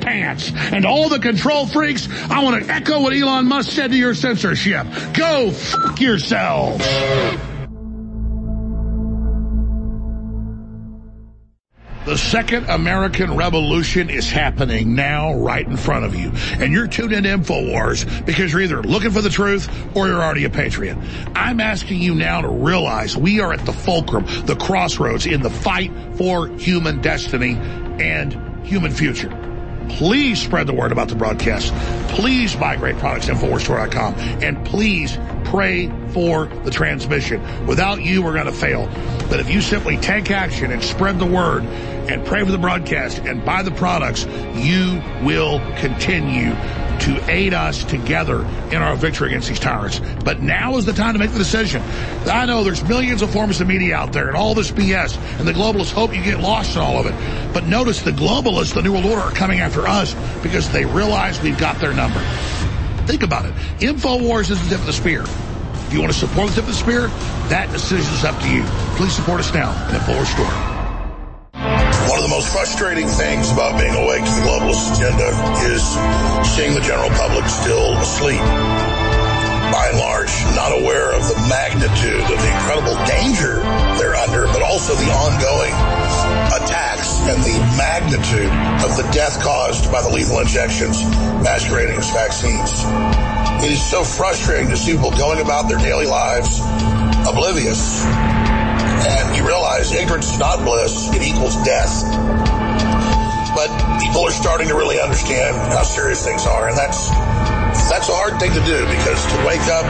[0.00, 0.52] pants.
[0.54, 4.14] And all the control freaks, I want to echo what Elon Musk said to your
[4.14, 4.86] censorship.
[5.14, 6.86] Go fuck yourselves.
[12.04, 16.32] The second American Revolution is happening now right in front of you.
[16.60, 20.44] And you're tuned into InfoWars because you're either looking for the truth or you're already
[20.44, 20.98] a patriot.
[21.36, 25.50] I'm asking you now to realize we are at the fulcrum, the crossroads in the
[25.50, 29.51] fight for human destiny and human future.
[29.88, 31.72] Please spread the word about the broadcast.
[32.14, 34.14] Please buy great products at InfoWarsStore.com.
[34.42, 37.66] And please pray for the transmission.
[37.66, 38.86] Without you, we're going to fail.
[39.28, 43.18] But if you simply take action and spread the word and pray for the broadcast
[43.18, 44.24] and buy the products,
[44.54, 46.54] you will continue
[47.00, 50.00] to aid us together in our victory against these tyrants.
[50.24, 51.82] But now is the time to make the decision.
[52.26, 55.48] I know there's millions of forms of media out there and all this BS, and
[55.48, 57.52] the globalists hope you get lost in all of it.
[57.52, 61.40] But notice the globalists, the New World Order, are coming after us because they realize
[61.42, 62.20] we've got their number.
[63.06, 63.54] Think about it.
[63.80, 65.22] InfoWars is the tip of the spear.
[65.22, 67.08] If you want to support the tip of the spear,
[67.50, 68.62] that decision is up to you.
[68.96, 70.72] Please support us now at InfoWars Store.
[72.08, 75.32] One of the most frustrating things about being awake to the globalist agenda
[75.66, 75.82] is
[76.54, 78.42] seeing the general public still asleep.
[79.72, 83.64] By and large, not aware of the magnitude of the incredible danger
[83.96, 85.72] they're under, but also the ongoing
[86.52, 86.91] attacks
[87.28, 88.50] and the magnitude
[88.82, 91.02] of the death caused by the lethal injections
[91.42, 92.82] masquerading as vaccines.
[93.64, 96.60] It is so frustrating to see people going about their daily lives
[97.22, 98.04] oblivious
[99.06, 102.02] and you realize ignorance is not bliss, it equals death.
[103.54, 103.70] But
[104.00, 107.10] people are starting to really understand how serious things are, and that's
[107.90, 109.84] that's a hard thing to do because to wake up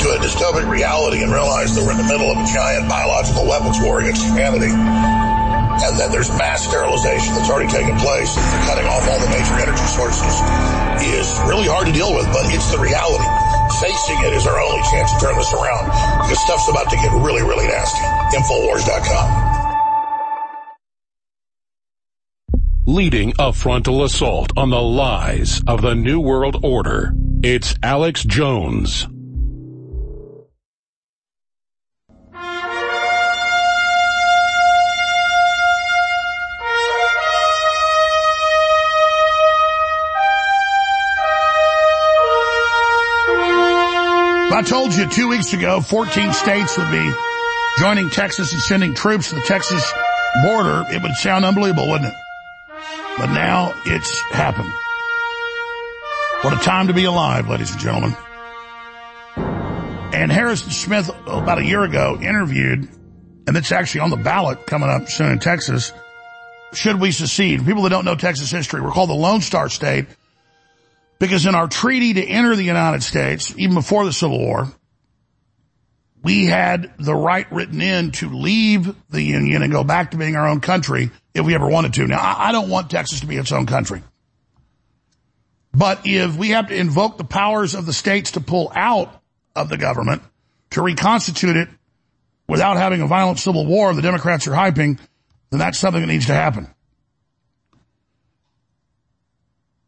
[0.00, 3.46] to a dystopic reality and realize that we're in the middle of a giant biological
[3.46, 4.70] weapons war against humanity,
[5.84, 9.54] and then there's mass sterilization that's already taken place, they're cutting off all the major
[9.60, 10.32] energy sources,
[11.04, 13.26] is really hard to deal with, but it's the reality
[13.80, 15.84] facing it is our only chance to turn this around
[16.22, 18.00] because stuff's about to get really, really nasty.
[18.36, 19.52] Infowars.com.
[22.86, 27.12] Leading a frontal assault on the lies of the New World Order,
[27.42, 29.08] it's Alex Jones.
[44.86, 47.10] Told you two weeks ago, 14 states would be
[47.80, 49.84] joining Texas and sending troops to the Texas
[50.44, 50.84] border.
[50.88, 52.18] It would sound unbelievable, wouldn't it?
[53.18, 54.72] But now it's happened.
[56.42, 58.16] What a time to be alive, ladies and gentlemen.
[60.14, 62.88] And Harrison Smith, about a year ago, interviewed,
[63.48, 65.90] and it's actually on the ballot coming up soon in Texas,
[66.74, 67.66] should we secede?
[67.66, 70.06] People that don't know Texas history, we're called the Lone Star State
[71.18, 74.68] because in our treaty to enter the United States, even before the Civil War,
[76.22, 80.34] we had the right written in to leave the Union and go back to being
[80.34, 82.06] our own country if we ever wanted to.
[82.06, 84.02] Now, I don't want Texas to be its own country.
[85.72, 89.22] But if we have to invoke the powers of the states to pull out
[89.54, 90.22] of the government,
[90.70, 91.68] to reconstitute it
[92.48, 94.98] without having a violent civil war the Democrats are hyping,
[95.50, 96.66] then that's something that needs to happen.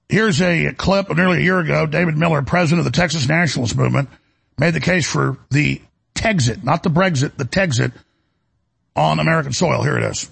[0.09, 1.87] Here's a clip of nearly a year ago.
[1.87, 4.09] David Miller, president of the Texas Nationalist Movement,
[4.59, 5.83] made the case for the
[6.15, 7.93] Texit, not the Brexit, the Texit
[8.97, 9.83] on American soil.
[9.83, 10.29] Here it is.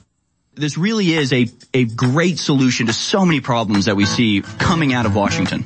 [0.55, 4.95] This really is a, a great solution to so many problems that we see coming
[4.95, 5.65] out of Washington.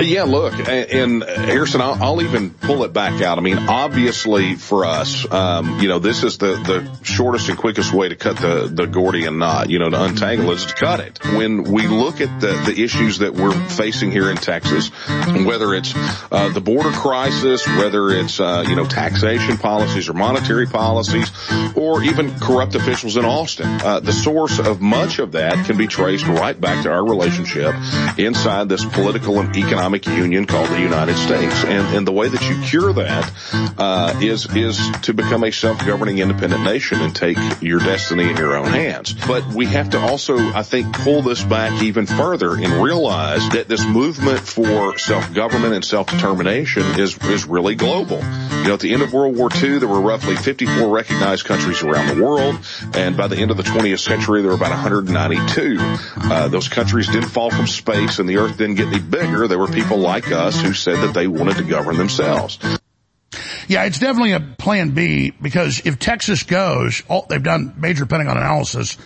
[0.00, 3.38] Yeah, look, and, Harrison, I'll, I'll, even pull it back out.
[3.38, 7.92] I mean, obviously for us, um, you know, this is the, the shortest and quickest
[7.92, 11.24] way to cut the, the Gordian knot, you know, to untangle is to cut it.
[11.24, 15.94] When we look at the, the issues that we're facing here in Texas, whether it's,
[16.30, 21.30] uh, the border crisis, whether it's, uh, you know, taxation policies or monetary policies,
[21.74, 25.86] or even corrupt officials in Austin, uh, the source of much of that can be
[25.86, 27.74] traced right back to our relationship
[28.18, 31.64] inside this political and economic union called the United States.
[31.64, 33.32] And, and the way that you cure that
[33.78, 38.56] uh, is is to become a self-governing independent nation and take your destiny in your
[38.56, 39.12] own hands.
[39.12, 43.68] But we have to also, I think, pull this back even further and realize that
[43.68, 48.18] this movement for self-government and self-determination is is really global.
[48.18, 51.82] You know, at the end of World War II, there were roughly 54 recognized countries
[51.82, 52.58] around the world,
[52.94, 55.76] and by the end of the 20th century, there were about 192.
[55.78, 59.58] Uh, those countries didn't fall from space, and the Earth didn't get any bigger there
[59.58, 62.58] were people like us who said that they wanted to govern themselves.
[63.68, 68.36] Yeah, it's definitely a plan B because if Texas goes, oh, they've done major Pentagon
[68.36, 68.96] analysis.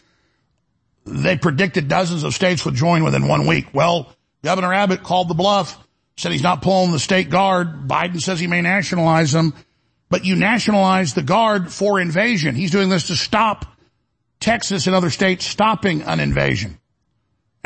[1.07, 3.69] They predicted dozens of states would join within one week.
[3.73, 4.13] Well,
[4.45, 5.79] Governor Abbott called the bluff,
[6.17, 7.89] said he's not pulling the state guard.
[7.89, 9.55] Biden says he may nationalize them,
[10.11, 12.55] but you nationalize the guard for invasion.
[12.55, 13.65] He's doing this to stop
[14.41, 16.79] Texas and other states stopping an invasion.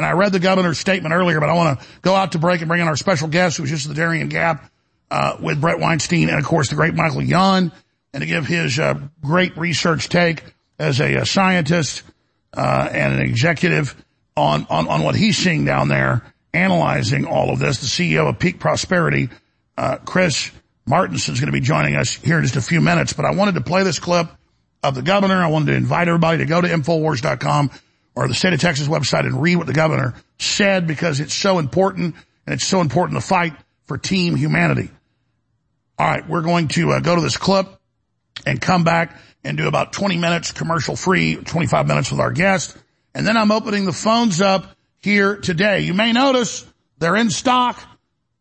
[0.02, 2.60] And I read the governor's statement earlier, but I want to go out to break
[2.60, 4.68] and bring in our special guest, who's just the Darien Gap,
[5.12, 7.70] uh, with Brett Weinstein and of course the great Michael Yon,
[8.12, 10.42] and to give his, uh, great research take
[10.76, 12.02] as a, a scientist,
[12.52, 13.94] uh, and an executive
[14.36, 17.78] on, on, on what he's seeing down there, analyzing all of this.
[17.78, 19.28] The CEO of Peak Prosperity,
[19.78, 20.50] uh, Chris
[20.84, 23.34] Martenson is going to be joining us here in just a few minutes, but I
[23.36, 24.26] wanted to play this clip
[24.82, 25.36] of the governor.
[25.36, 27.70] I wanted to invite everybody to go to Infowars.com
[28.14, 31.58] or the state of Texas website and read what the governor said because it's so
[31.58, 32.14] important
[32.46, 33.54] and it's so important to fight
[33.86, 34.90] for team humanity.
[35.98, 37.66] All right, we're going to uh, go to this clip
[38.46, 42.76] and come back and do about 20 minutes commercial free, 25 minutes with our guest.
[43.14, 45.80] And then I'm opening the phones up here today.
[45.80, 46.66] You may notice
[46.98, 47.80] they're in stock.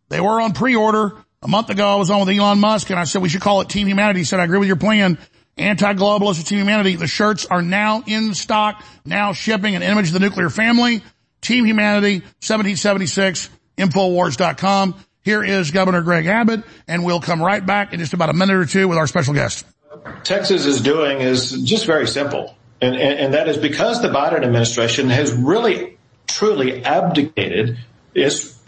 [0.10, 1.14] They were on pre-order.
[1.44, 3.62] A month ago, I was on with Elon Musk and I said we should call
[3.62, 4.20] it Team Humanity.
[4.20, 5.18] He said, I agree with your plan
[5.58, 6.96] anti-globalist Team Humanity.
[6.96, 11.04] The shirts are now in stock, now shipping an image of the nuclear family.
[11.42, 14.96] Team Humanity, 1776, Infowars.com.
[15.24, 18.56] Here is Governor Greg Abbott, and we'll come right back in just about a minute
[18.56, 19.66] or two with our special guest.
[20.24, 22.56] Texas is doing is just very simple.
[22.82, 25.98] And, and, and that is because the Biden administration has really,
[26.28, 27.78] truly abdicated
[28.16, 28.60] its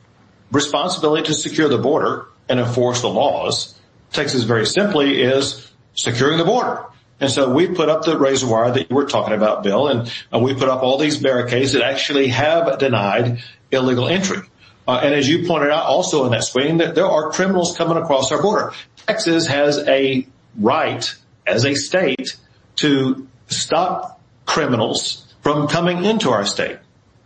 [0.52, 3.80] responsibility to secure the border and enforce the laws.
[4.12, 6.86] Texas very simply is securing the border.
[7.20, 10.12] And so we put up the razor wire that you were talking about, Bill, and
[10.34, 13.42] uh, we put up all these barricades that actually have denied
[13.72, 14.40] illegal entry.
[14.88, 17.98] Uh, and as you pointed out also in that screen, that there are criminals coming
[17.98, 18.74] across our border.
[19.08, 20.28] Texas has a
[20.60, 21.16] right
[21.48, 22.38] as a state
[22.78, 26.78] to stop criminals from coming into our state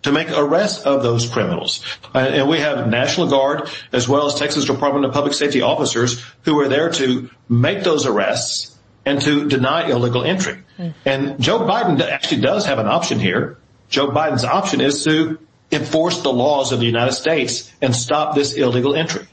[0.03, 1.83] to make arrests of those criminals.
[2.13, 6.23] Uh, and we have National Guard as well as Texas Department of Public Safety officers
[6.43, 10.63] who are there to make those arrests and to deny illegal entry.
[10.77, 10.89] Hmm.
[11.05, 13.57] And Joe Biden actually does have an option here.
[13.89, 15.39] Joe Biden's option is to
[15.71, 19.27] enforce the laws of the United States and stop this illegal entry.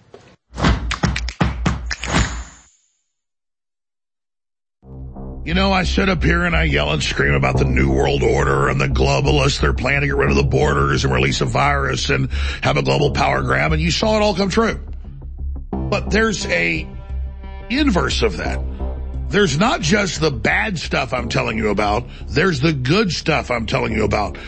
[5.45, 8.23] You know, I sit up here and I yell and scream about the New World
[8.23, 9.61] Order and the globalists.
[9.61, 12.31] They're planning to get rid of the borders and release a virus and
[12.63, 13.73] have a global power grab.
[13.73, 14.81] And you saw it all come true.
[15.71, 16.89] But there's a
[17.69, 18.59] inverse of that.
[19.29, 22.07] There's not just the bad stuff I'm telling you about.
[22.27, 24.39] There's the good stuff I'm telling you about.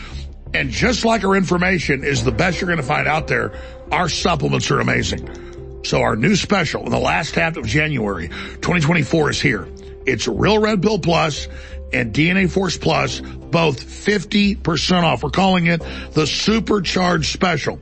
[0.55, 3.53] And just like our information is the best you're going to find out there,
[3.91, 5.83] our supplements are amazing.
[5.83, 9.67] So our new special in the last half of January 2024 is here.
[10.07, 11.47] It's Real Red Pill Plus
[11.93, 15.23] and DNA Force Plus, both 50% off.
[15.23, 15.81] We're calling it
[16.13, 17.79] the Supercharged Special.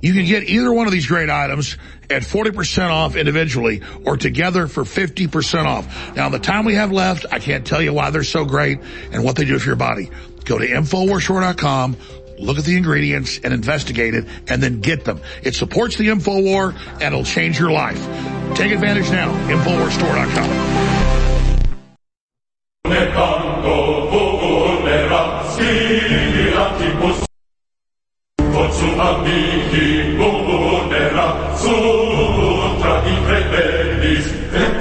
[0.00, 1.76] You can get either one of these great items
[2.08, 6.16] at 40% off individually or together for 50% off.
[6.16, 8.80] Now, the time we have left, I can't tell you why they're so great
[9.12, 10.10] and what they do for your body.
[10.44, 11.96] Go to InfoWarsStore.com,
[12.38, 15.20] look at the ingredients and investigate it and then get them.
[15.42, 18.02] It supports the InfoWar and it'll change your life.
[18.56, 19.30] Take advantage now.
[19.48, 20.99] InfoWarsStore.com.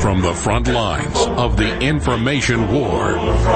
[0.02, 3.16] From the front lines of the information war,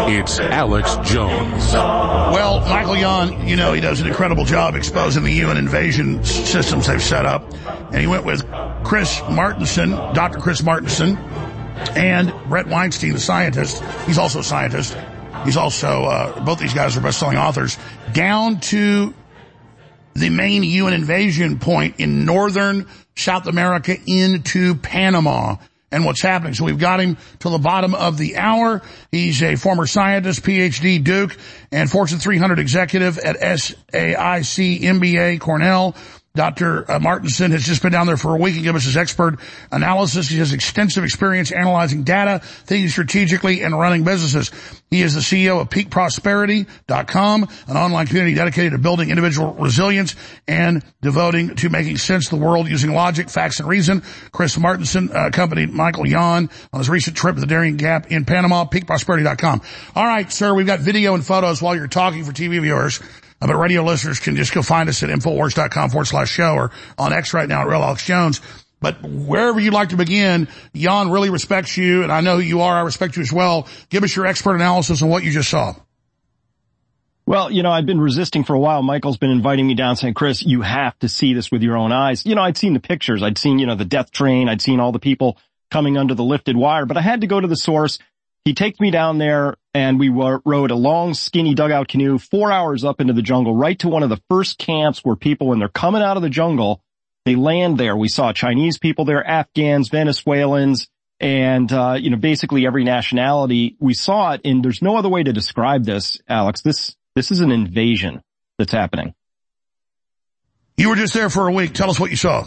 [0.10, 1.74] it's Alex Jones.
[1.74, 6.88] Well, Michael Yon, you know, he does an incredible job exposing the UN invasion systems
[6.88, 7.52] they've set up.
[7.92, 8.46] And he went with
[8.84, 10.40] Chris Martenson, Dr.
[10.40, 11.18] Chris Martenson,
[11.96, 13.84] and Brett Weinstein, the scientist.
[14.06, 14.98] He's also a scientist.
[15.46, 17.78] He's also, uh, both these guys are best-selling authors,
[18.14, 19.14] down to
[20.14, 25.58] the main UN invasion point in northern South America into Panama
[25.92, 26.54] and what's happening.
[26.54, 28.82] So we've got him to the bottom of the hour.
[29.12, 31.38] He's a former scientist, PhD, Duke,
[31.72, 35.96] and Fortune 300 executive at SAIC, MBA, Cornell.
[36.36, 36.82] Dr.
[37.00, 39.40] Martenson has just been down there for a week and give us his expert
[39.72, 40.28] analysis.
[40.28, 44.50] He has extensive experience analyzing data, thinking strategically, and running businesses.
[44.90, 50.16] He is the CEO of peakprosperity.com, an online community dedicated to building individual resilience
[50.48, 54.02] and devoting to making sense of the world using logic, facts, and reason.
[54.32, 58.26] Chris Martenson uh, accompanied Michael Yon on his recent trip to the Darien Gap in
[58.26, 59.62] Panama, peakprosperity.com.
[59.96, 63.00] All right, sir, we've got video and photos while you're talking for TV viewers.
[63.44, 66.72] Uh, but radio listeners can just go find us at Infowars.com forward slash show or
[66.98, 68.40] on X right now at Real Alex Jones.
[68.80, 72.62] But wherever you'd like to begin, Yon really respects you, and I know who you
[72.62, 72.76] are.
[72.76, 73.68] I respect you as well.
[73.90, 75.76] Give us your expert analysis on what you just saw.
[77.26, 78.82] Well, you know, I've been resisting for a while.
[78.82, 81.92] Michael's been inviting me down saying, Chris, you have to see this with your own
[81.92, 82.26] eyes.
[82.26, 83.24] You know, I'd seen the pictures.
[83.24, 84.48] I'd seen, you know, the death train.
[84.48, 85.38] I'd seen all the people
[85.70, 88.00] coming under the lifted wire, but I had to go to the source.
[88.46, 92.84] He takes me down there and we rode a long skinny dugout canoe four hours
[92.84, 95.68] up into the jungle, right to one of the first camps where people, when they're
[95.68, 96.84] coming out of the jungle,
[97.26, 97.96] they land there.
[97.96, 100.88] We saw Chinese people there, Afghans, Venezuelans,
[101.20, 103.76] and, uh, you know, basically every nationality.
[103.80, 106.62] We saw it and there's no other way to describe this, Alex.
[106.62, 108.22] This, this is an invasion
[108.58, 109.16] that's happening.
[110.78, 111.74] You were just there for a week.
[111.74, 112.46] Tell us what you saw.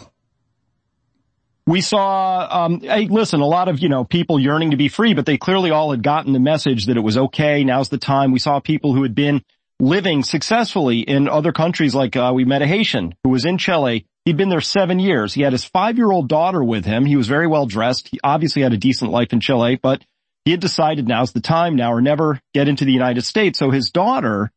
[1.67, 5.13] We saw, um, hey, listen, a lot of, you know, people yearning to be free,
[5.13, 7.65] but they clearly all had gotten the message that it was okay.
[7.65, 8.31] Now's the time.
[8.31, 9.43] We saw people who had been
[9.77, 14.05] living successfully in other countries like, uh, we met a Haitian who was in Chile.
[14.23, 15.33] He'd been there seven years.
[15.33, 17.05] He had his five-year-old daughter with him.
[17.05, 18.07] He was very well dressed.
[18.07, 20.01] He obviously had a decent life in Chile, but
[20.45, 23.59] he had decided now's the time now or never get into the United States.
[23.59, 24.53] So his daughter,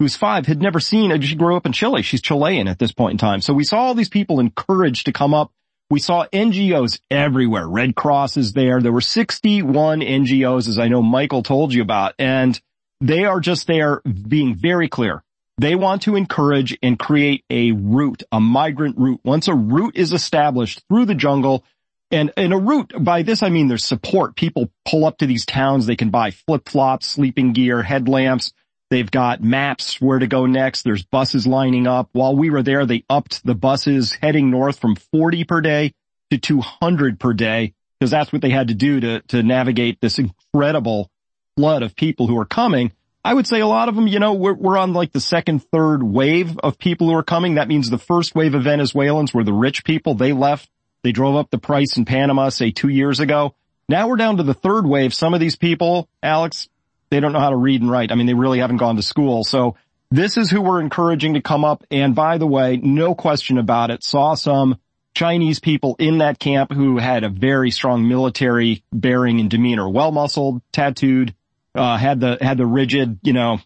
[0.00, 2.02] who's five, had never seen, she grew up in Chile.
[2.02, 3.42] She's Chilean at this point in time.
[3.42, 5.52] So we saw all these people encouraged to come up
[5.90, 7.66] we saw NGOs everywhere.
[7.66, 8.80] Red Cross is there.
[8.80, 12.60] There were 61 NGOs, as I know Michael told you about, and
[13.00, 15.22] they are just there being very clear.
[15.56, 19.20] They want to encourage and create a route, a migrant route.
[19.24, 21.64] Once a route is established through the jungle,
[22.10, 24.36] and in a route, by this I mean there's support.
[24.36, 25.86] People pull up to these towns.
[25.86, 28.52] They can buy flip-flops, sleeping gear, headlamps.
[28.90, 30.82] They've got maps where to go next.
[30.82, 32.08] There's buses lining up.
[32.12, 35.92] While we were there, they upped the buses heading north from 40 per day
[36.30, 40.18] to 200 per day because that's what they had to do to, to navigate this
[40.18, 41.10] incredible
[41.56, 42.92] flood of people who are coming.
[43.24, 45.64] I would say a lot of them, you know, we're, we're on like the second,
[45.70, 47.56] third wave of people who are coming.
[47.56, 50.14] That means the first wave of Venezuelans were the rich people.
[50.14, 50.70] They left.
[51.02, 53.54] They drove up the price in Panama, say two years ago.
[53.88, 55.12] Now we're down to the third wave.
[55.12, 56.68] Some of these people, Alex,
[57.10, 58.12] they don't know how to read and write.
[58.12, 59.44] I mean, they really haven't gone to school.
[59.44, 59.76] So
[60.10, 61.84] this is who we're encouraging to come up.
[61.90, 64.78] And by the way, no question about it, saw some
[65.14, 70.12] Chinese people in that camp who had a very strong military bearing and demeanor, well
[70.12, 71.34] muscled, tattooed,
[71.74, 73.58] uh, had the, had the rigid, you know,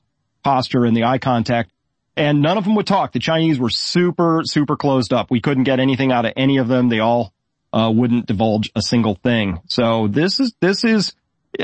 [0.43, 1.71] posture and the eye contact.
[2.17, 3.13] And none of them would talk.
[3.13, 5.31] The Chinese were super, super closed up.
[5.31, 6.89] We couldn't get anything out of any of them.
[6.89, 7.33] They all,
[7.73, 9.61] uh, wouldn't divulge a single thing.
[9.69, 11.15] So this is, this is,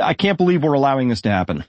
[0.01, 1.65] I can't believe we're allowing this to happen.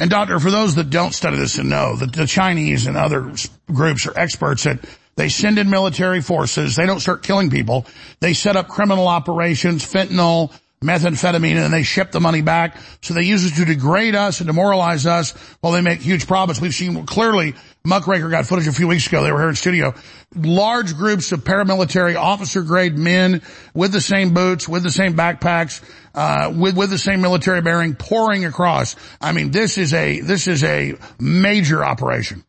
[0.00, 3.32] And doctor, for those that don't study this and know that the Chinese and other
[3.72, 4.80] groups are experts at
[5.16, 6.76] they send in military forces.
[6.76, 7.86] They don't start killing people.
[8.20, 10.52] They set up criminal operations, fentanyl,
[10.82, 12.76] methamphetamine, and they ship the money back.
[13.02, 16.60] So they use it to degrade us and demoralize us while they make huge profits.
[16.60, 19.22] We've seen clearly, Muckraker got footage a few weeks ago.
[19.22, 19.94] They were here in studio.
[20.34, 23.42] Large groups of paramilitary officer grade men
[23.72, 25.82] with the same boots, with the same backpacks,
[26.14, 28.96] uh, with, with the same military bearing pouring across.
[29.20, 32.44] I mean, this is a, this is a major operation.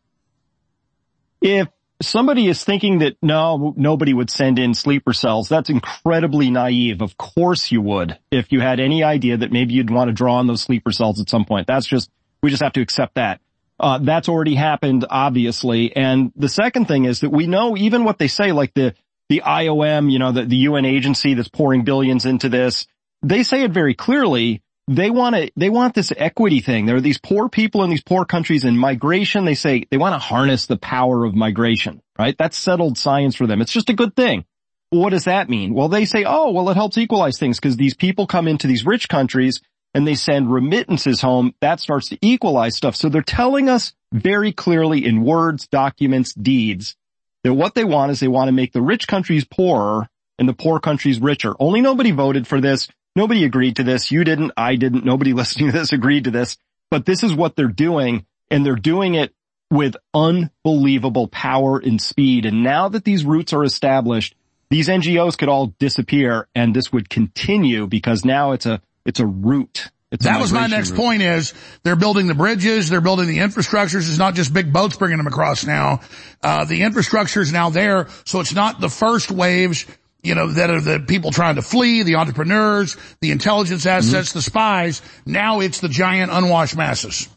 [1.40, 1.68] If
[2.00, 5.48] somebody is thinking that no, nobody would send in sleeper cells.
[5.48, 7.00] That's incredibly naive.
[7.00, 10.36] Of course you would if you had any idea that maybe you'd want to draw
[10.36, 11.66] on those sleeper cells at some point.
[11.66, 12.10] That's just,
[12.42, 13.40] we just have to accept that.
[13.78, 15.94] Uh, that's already happened, obviously.
[15.94, 18.94] And the second thing is that we know even what they say, like the,
[19.28, 22.86] the IOM, you know, the, the UN agency that's pouring billions into this,
[23.22, 26.86] they say it very clearly they want to, they want this equity thing.
[26.86, 29.44] There are these poor people in these poor countries in migration.
[29.44, 32.36] They say they want to harness the power of migration, right?
[32.38, 33.60] That's settled science for them.
[33.60, 34.44] It's just a good thing.
[34.90, 35.74] What does that mean?
[35.74, 38.86] Well, they say, oh, well, it helps equalize things because these people come into these
[38.86, 39.60] rich countries
[39.92, 41.54] and they send remittances home.
[41.60, 42.94] That starts to equalize stuff.
[42.94, 46.94] So they're telling us very clearly in words, documents, deeds
[47.42, 50.08] that what they want is they want to make the rich countries poorer
[50.38, 51.54] and the poor countries richer.
[51.58, 52.88] Only nobody voted for this.
[53.16, 54.12] Nobody agreed to this.
[54.12, 54.52] You didn't.
[54.56, 55.04] I didn't.
[55.04, 56.58] Nobody listening to this agreed to this.
[56.90, 59.34] But this is what they're doing and they're doing it
[59.70, 62.46] with unbelievable power and speed.
[62.46, 64.36] And now that these routes are established,
[64.70, 69.26] these NGOs could all disappear and this would continue because now it's a, it's a
[69.26, 69.90] route.
[70.12, 70.98] It's that was my next route.
[70.98, 71.52] point is
[71.82, 74.08] they're building the bridges, they're building the infrastructures.
[74.08, 76.00] It's not just big boats bringing them across now.
[76.40, 78.06] Uh, the infrastructure is now there.
[78.24, 79.84] So it's not the first waves
[80.26, 84.38] you know, that are the people trying to flee, the entrepreneurs, the intelligence assets, mm-hmm.
[84.38, 85.02] the spies.
[85.24, 87.28] Now it's the giant unwashed masses.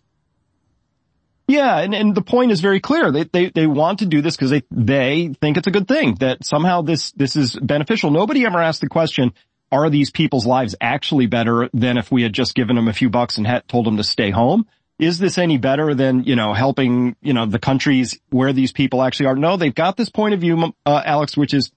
[1.47, 3.11] Yeah, and, and the point is very clear.
[3.11, 6.15] They, they, they want to do this because they, they think it's a good thing,
[6.19, 8.11] that somehow this, this is beneficial.
[8.11, 9.33] Nobody ever asked the question,
[9.71, 13.09] are these people's lives actually better than if we had just given them a few
[13.09, 14.67] bucks and had told them to stay home?
[14.99, 19.01] Is this any better than, you know, helping, you know, the countries where these people
[19.01, 19.35] actually are?
[19.35, 21.71] No, they've got this point of view, uh, Alex, which is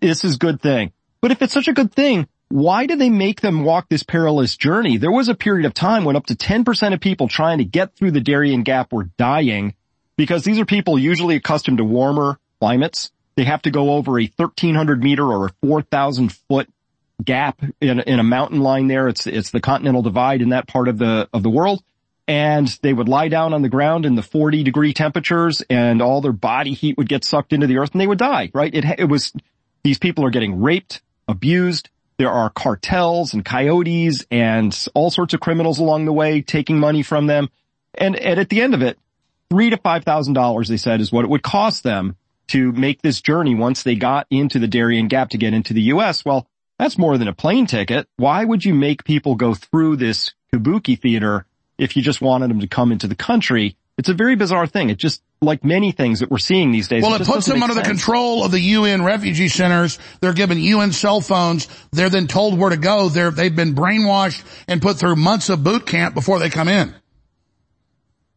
[0.00, 0.92] this is good thing.
[1.20, 4.56] But if it's such a good thing, why do they make them walk this perilous
[4.56, 4.96] journey?
[4.96, 7.94] There was a period of time when up to 10% of people trying to get
[7.94, 9.74] through the Darien Gap were dying
[10.16, 13.12] because these are people usually accustomed to warmer climates.
[13.36, 16.68] They have to go over a 1300 meter or a 4000 foot
[17.24, 19.08] gap in, in a mountain line there.
[19.08, 21.82] It's, it's the continental divide in that part of the, of the world.
[22.26, 26.20] And they would lie down on the ground in the 40 degree temperatures and all
[26.20, 28.74] their body heat would get sucked into the earth and they would die, right?
[28.74, 29.32] It, it was,
[29.82, 31.88] these people are getting raped, abused.
[32.18, 37.02] There are cartels and coyotes and all sorts of criminals along the way taking money
[37.02, 37.48] from them.
[37.94, 38.98] And, and at the end of it,
[39.50, 42.16] three to five thousand dollars, they said, is what it would cost them
[42.48, 45.82] to make this journey once they got into the Darien Gap to get into the
[45.82, 46.24] U.S.
[46.24, 46.46] Well,
[46.78, 48.08] that's more than a plane ticket.
[48.16, 51.46] Why would you make people go through this kabuki theater
[51.78, 53.76] if you just wanted them to come into the country?
[54.00, 54.88] It's a very bizarre thing.
[54.88, 57.02] It just, like many things that we're seeing these days.
[57.02, 57.86] Well, it, it puts them under sense.
[57.86, 59.98] the control of the UN refugee centers.
[60.22, 61.68] They're given UN cell phones.
[61.92, 63.10] They're then told where to go.
[63.10, 66.94] They're, they've been brainwashed and put through months of boot camp before they come in.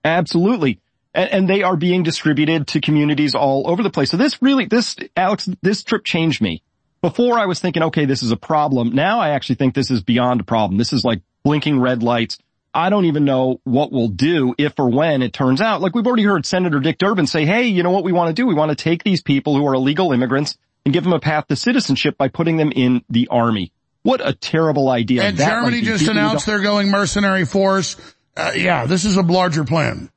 [0.04, 0.82] Absolutely.
[1.14, 4.12] And, and they are being distributed to communities all over the place.
[4.12, 6.62] So this really, this, Alex, this trip changed me.
[7.02, 8.90] Before I was thinking, okay, this is a problem.
[8.90, 10.78] Now I actually think this is beyond a problem.
[10.78, 12.38] This is like blinking red lights
[12.74, 16.08] I don't even know what we'll do if or when it turns out, like we've
[16.08, 18.48] already heard Senator Dick Durbin say, hey, you know what we want to do?
[18.48, 21.48] We want to take these people who are illegal immigrants and give them a path
[21.48, 23.72] to citizenship by putting them in the army.
[24.02, 25.24] What a terrible idea.
[25.24, 27.96] And that Germany just announced they're going mercenary force.
[28.36, 30.10] Uh, yeah, this is a larger plan.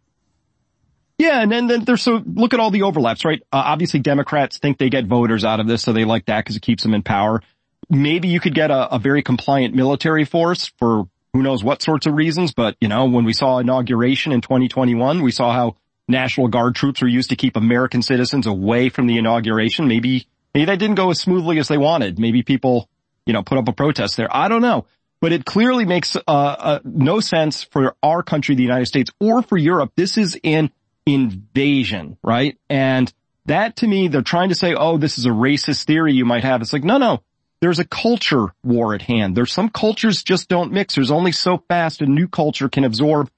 [1.18, 3.40] Yeah, and then, then there's so look at all the overlaps, right?
[3.52, 6.56] Uh, obviously Democrats think they get voters out of this, so they like that because
[6.56, 7.42] it keeps them in power.
[7.88, 12.06] Maybe you could get a, a very compliant military force for who knows what sorts
[12.06, 15.76] of reasons, but you know, when we saw inauguration in 2021, we saw how
[16.08, 19.86] National Guard troops were used to keep American citizens away from the inauguration.
[19.86, 22.18] Maybe, maybe that didn't go as smoothly as they wanted.
[22.18, 22.88] Maybe people,
[23.26, 24.34] you know, put up a protest there.
[24.34, 24.86] I don't know.
[25.20, 29.42] But it clearly makes uh, uh, no sense for our country, the United States, or
[29.42, 29.92] for Europe.
[29.94, 30.70] This is an
[31.04, 32.56] invasion, right?
[32.70, 33.12] And
[33.46, 36.44] That to me, they're trying to say, oh, this is a racist theory you might
[36.44, 36.62] have.
[36.62, 37.22] It's like, no, no.
[37.60, 39.36] There's a culture war at hand.
[39.36, 40.94] There's some cultures just don't mix.
[40.94, 43.30] There's only so fast a new culture can absorb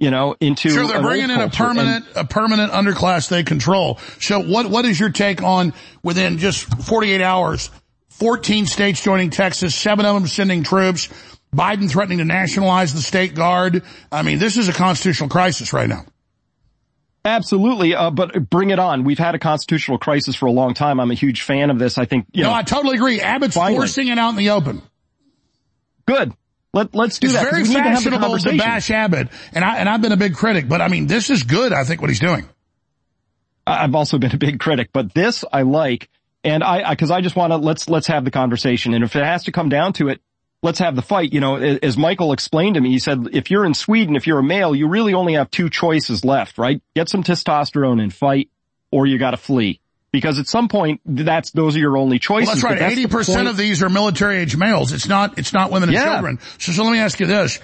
[0.00, 3.98] you know, into sure they're bringing in a permanent and, a permanent underclass they control.
[4.18, 7.70] So what what is your take on within just 48 hours,
[8.08, 11.10] 14 states joining Texas, seven of them sending troops,
[11.54, 13.82] Biden threatening to nationalize the state guard.
[14.10, 16.06] I mean, this is a constitutional crisis right now.
[17.24, 19.04] Absolutely, uh, but bring it on.
[19.04, 21.00] We've had a constitutional crisis for a long time.
[21.00, 21.98] I'm a huge fan of this.
[21.98, 22.50] I think, you know.
[22.50, 22.54] no.
[22.54, 23.20] I totally agree.
[23.20, 23.76] Abbott's finally.
[23.76, 24.82] forcing it out in the open.
[26.06, 26.32] Good.
[26.72, 27.50] Let, let's do it's that.
[27.50, 30.80] very fashionable to, to bash Abbott, and I and I've been a big critic, but
[30.80, 31.72] I mean, this is good.
[31.72, 32.48] I think what he's doing.
[33.66, 36.08] I've also been a big critic, but this I like,
[36.44, 39.16] and I because I, I just want to let's let's have the conversation, and if
[39.16, 40.20] it has to come down to it,
[40.62, 41.32] let's have the fight.
[41.32, 44.38] You know, as Michael explained to me, he said if you're in Sweden, if you're
[44.38, 46.82] a male, you really only have two choices left, right?
[46.94, 48.50] Get some testosterone and fight,
[48.90, 49.80] or you got to flee
[50.12, 52.62] because at some point that's those are your only choices.
[52.62, 52.92] Well, that's right.
[52.92, 54.92] Eighty percent of these are military age males.
[54.92, 55.38] It's not.
[55.38, 56.14] It's not women and yeah.
[56.14, 56.38] children.
[56.58, 57.58] So, so let me ask you this: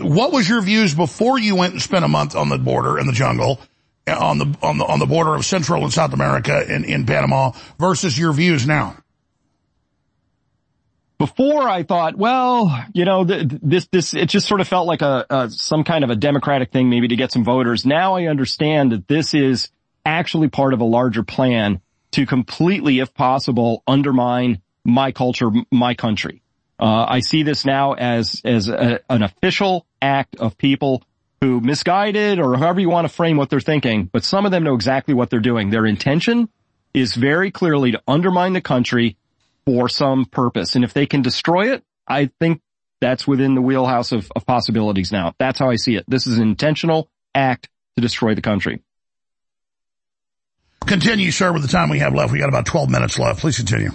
[0.00, 3.06] What was your views before you went and spent a month on the border in
[3.06, 3.60] the jungle,
[4.06, 7.52] on the on the on the border of Central and South America in in Panama
[7.78, 8.96] versus your views now?
[11.22, 15.24] Before I thought, well, you know, this, this, it just sort of felt like a,
[15.30, 17.86] a, some kind of a democratic thing maybe to get some voters.
[17.86, 19.70] Now I understand that this is
[20.04, 21.80] actually part of a larger plan
[22.10, 26.42] to completely, if possible, undermine my culture, my country.
[26.80, 31.04] Uh, I see this now as, as a, an official act of people
[31.40, 34.64] who misguided or however you want to frame what they're thinking, but some of them
[34.64, 35.70] know exactly what they're doing.
[35.70, 36.48] Their intention
[36.92, 39.16] is very clearly to undermine the country
[39.64, 40.74] for some purpose.
[40.74, 42.60] And if they can destroy it, I think
[43.00, 45.34] that's within the wheelhouse of, of possibilities now.
[45.38, 46.04] That's how I see it.
[46.08, 48.82] This is an intentional act to destroy the country.
[50.86, 52.32] Continue, sir, with the time we have left.
[52.32, 53.40] We got about 12 minutes left.
[53.40, 53.90] Please continue.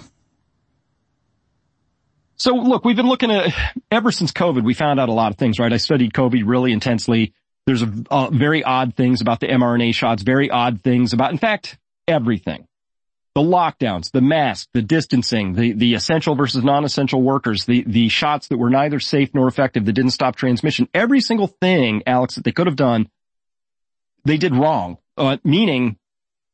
[2.36, 3.52] So look, we've been looking at,
[3.90, 5.72] ever since COVID, we found out a lot of things, right?
[5.72, 7.34] I studied COVID really intensely.
[7.66, 11.38] There's a, uh, very odd things about the mRNA shots, very odd things about, in
[11.38, 12.67] fact, everything.
[13.38, 18.48] The lockdowns, the mask, the distancing, the, the essential versus non-essential workers, the, the shots
[18.48, 20.88] that were neither safe nor effective that didn't stop transmission.
[20.92, 23.08] Every single thing, Alex, that they could have done,
[24.24, 24.98] they did wrong.
[25.16, 25.98] Uh, meaning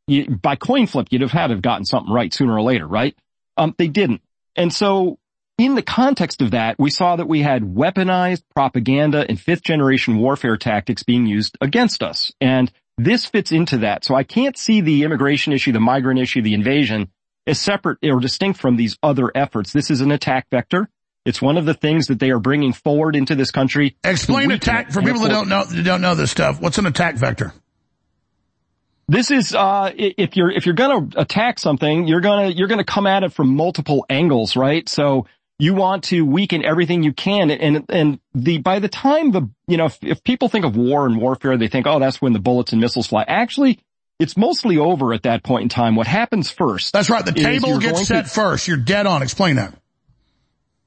[0.07, 2.87] you, by coin flip, you'd have had to have gotten something right sooner or later,
[2.87, 3.17] right?
[3.57, 4.21] Um, they didn't.
[4.55, 5.19] And so
[5.57, 10.19] in the context of that, we saw that we had weaponized propaganda and fifth generation
[10.19, 12.31] warfare tactics being used against us.
[12.43, 14.05] And this fits into that.
[14.05, 17.11] So I can't see the immigration issue, the migrant issue, the invasion
[17.47, 19.73] as separate or distinct from these other efforts.
[19.73, 20.89] This is an attack vector.
[21.25, 23.97] It's one of the things that they are bringing forward into this country.
[24.05, 26.61] Explain attack for people that don't know, that don't know this stuff.
[26.61, 27.53] What's an attack vector?
[29.09, 33.07] This is, uh, if you're, if you're gonna attack something, you're gonna, you're gonna come
[33.07, 34.89] at it from multiple angles, right?
[34.89, 35.27] So
[35.59, 37.51] you want to weaken everything you can.
[37.51, 41.07] And, and the, by the time the, you know, if, if people think of war
[41.07, 43.25] and warfare, they think, oh, that's when the bullets and missiles fly.
[43.27, 43.79] Actually,
[44.19, 45.97] it's mostly over at that point in time.
[45.97, 46.93] What happens first?
[46.93, 47.25] That's right.
[47.25, 48.67] The table gets set to, first.
[48.67, 49.23] You're dead on.
[49.23, 49.75] Explain that.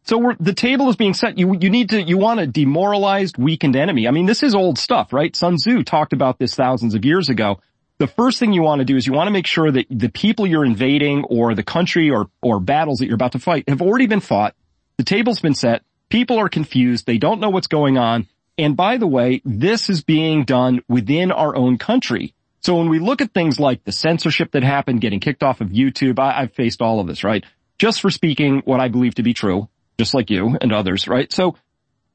[0.04, 1.38] So the table is being set.
[1.38, 4.08] You, you need to, you want a demoralized, weakened enemy.
[4.08, 5.36] I mean, this is old stuff, right?
[5.36, 7.60] Sun Tzu talked about this thousands of years ago
[8.00, 10.10] the first thing you want to do is you want to make sure that the
[10.10, 13.82] people you're invading or the country or, or battles that you're about to fight have
[13.82, 14.56] already been fought.
[14.98, 15.84] The table's been set.
[16.10, 17.06] People are confused.
[17.06, 18.28] They don't know what's going on.
[18.58, 22.34] And by the way, this is being done within our own country.
[22.62, 25.70] So when we look at things like the censorship that happened, getting kicked off of
[25.70, 27.46] YouTube, I, I've faced all of this, right?
[27.78, 29.70] Just for speaking what I believe to be true,
[30.00, 31.32] just like you and others, right?
[31.32, 31.56] So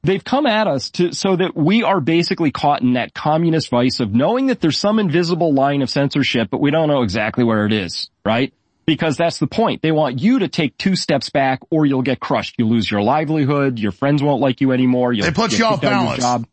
[0.03, 3.99] they've come at us to, so that we are basically caught in that communist vice
[3.99, 7.65] of knowing that there's some invisible line of censorship, but we don't know exactly where
[7.65, 8.53] it is, right?
[8.85, 9.81] Because that's the point.
[9.81, 12.55] They want you to take two steps back or you'll get crushed.
[12.57, 13.79] You lose your livelihood.
[13.79, 15.13] Your friends won't like you anymore.
[15.13, 16.21] You'll, they put you off balance.
[16.21, 16.45] Job.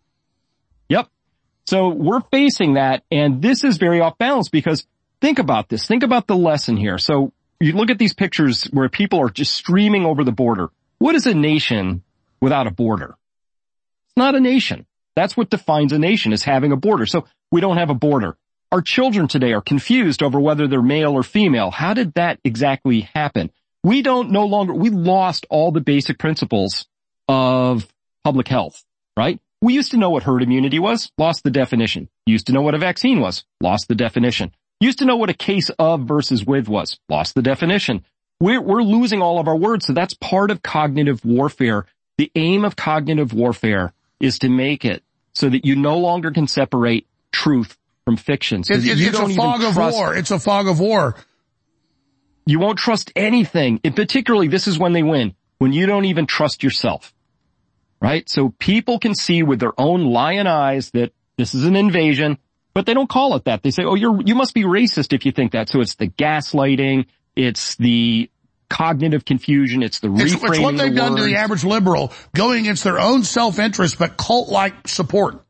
[0.89, 1.09] Yep.
[1.67, 4.87] So we're facing that and this is very off balance because
[5.21, 5.89] think about this.
[5.89, 6.99] Think about the lesson here.
[6.99, 10.71] So you look at these pictures where people are just streaming over the border.
[10.99, 12.05] What is a nation
[12.41, 13.17] without a border?
[14.21, 14.85] Not a nation.
[15.17, 17.07] That's what defines a nation is having a border.
[17.07, 18.37] So we don't have a border.
[18.71, 21.71] Our children today are confused over whether they're male or female.
[21.71, 23.51] How did that exactly happen?
[23.83, 26.87] We don't no longer, we lost all the basic principles
[27.29, 27.91] of
[28.23, 28.85] public health,
[29.17, 29.41] right?
[29.63, 32.11] We used to know what herd immunity was, lost the definition.
[32.27, 34.55] Used to know what a vaccine was, lost the definition.
[34.81, 38.05] Used to know what a case of versus with was, lost the definition.
[38.39, 39.87] We're, we're losing all of our words.
[39.87, 41.87] So that's part of cognitive warfare.
[42.19, 45.03] The aim of cognitive warfare is to make it
[45.33, 48.71] so that you no longer can separate truth from fictions.
[48.71, 50.15] It, it, it's a fog of war.
[50.15, 51.17] It's a fog of war.
[52.47, 53.81] You won't trust anything.
[53.85, 55.35] And particularly, this is when they win.
[55.59, 57.13] When you don't even trust yourself.
[58.01, 58.29] Right?
[58.29, 62.39] So people can see with their own lion eyes that this is an invasion,
[62.73, 63.63] but they don't call it that.
[63.63, 65.69] They say, oh, you're, you must be racist if you think that.
[65.69, 67.07] So it's the gaslighting.
[67.37, 68.31] It's the
[68.71, 69.83] cognitive confusion.
[69.83, 70.23] It's the reframing.
[70.23, 73.99] It's, it's what they've the done to the average liberal, going against their own self-interest,
[73.99, 75.45] but cult-like support.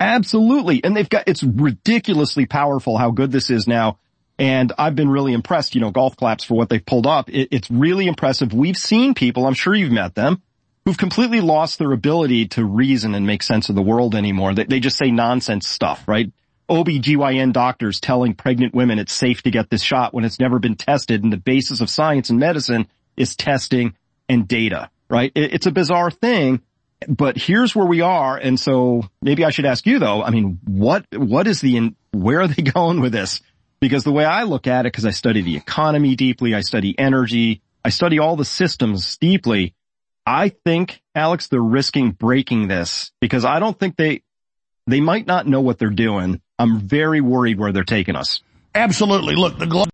[0.00, 0.82] Absolutely.
[0.82, 3.98] And they've got, it's ridiculously powerful how good this is now.
[4.38, 7.28] And I've been really impressed, you know, golf claps for what they've pulled up.
[7.28, 8.52] It, it's really impressive.
[8.52, 10.42] We've seen people, I'm sure you've met them,
[10.84, 14.54] who've completely lost their ability to reason and make sense of the world anymore.
[14.54, 16.32] They, they just say nonsense stuff, right?
[16.68, 20.76] OBGYN doctors telling pregnant women it's safe to get this shot when it's never been
[20.76, 22.86] tested and the basis of science and medicine
[23.16, 23.94] is testing
[24.28, 25.32] and data, right?
[25.34, 26.62] It's a bizarre thing,
[27.08, 28.36] but here's where we are.
[28.36, 32.42] And so maybe I should ask you though, I mean, what, what is the, where
[32.42, 33.40] are they going with this?
[33.80, 36.96] Because the way I look at it, because I study the economy deeply, I study
[36.98, 39.74] energy, I study all the systems deeply.
[40.24, 44.22] I think, Alex, they're risking breaking this because I don't think they,
[44.86, 46.40] they might not know what they're doing.
[46.62, 48.40] I'm very worried where they're taking us.
[48.72, 49.34] Absolutely.
[49.34, 49.88] Look, the globe,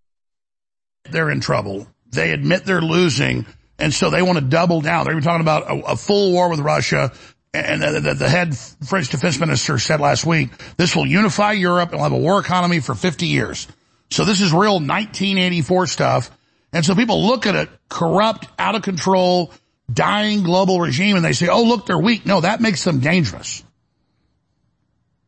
[1.05, 1.89] they're in trouble.
[2.11, 3.47] They admit they're losing.
[3.78, 5.05] And so they want to double down.
[5.05, 7.12] They're even talking about a, a full war with Russia.
[7.55, 11.90] And the, the, the, head French defense minister said last week, this will unify Europe
[11.90, 13.66] and we'll have a war economy for 50 years.
[14.11, 16.31] So this is real 1984 stuff.
[16.74, 19.55] And so people look at a corrupt, out of control,
[19.90, 22.27] dying global regime and they say, oh, look, they're weak.
[22.27, 23.65] No, that makes them dangerous.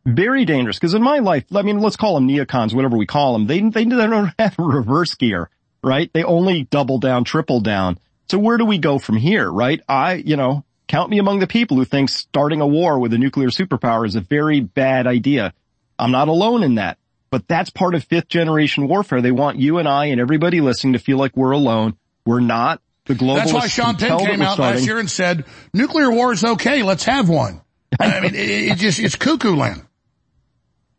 [0.06, 0.78] Very dangerous.
[0.78, 3.46] Cause in my life, I mean, let's call them neocons, whatever we call them.
[3.46, 5.50] They, they don't have reverse gear,
[5.82, 6.10] right?
[6.12, 7.98] They only double down, triple down.
[8.30, 9.80] So where do we go from here, right?
[9.88, 13.18] I, you know, count me among the people who think starting a war with a
[13.18, 15.52] nuclear superpower is a very bad idea.
[15.98, 16.98] I'm not alone in that,
[17.30, 19.20] but that's part of fifth generation warfare.
[19.20, 21.96] They want you and I and everybody listening to feel like we're alone.
[22.24, 22.80] We're not.
[23.06, 24.76] The globalists That's why Sean Penn came out starting.
[24.76, 25.44] last year and said,
[25.74, 26.82] nuclear war is okay.
[26.82, 27.60] Let's have one.
[27.98, 29.82] I mean, it, it just, it's cuckoo land.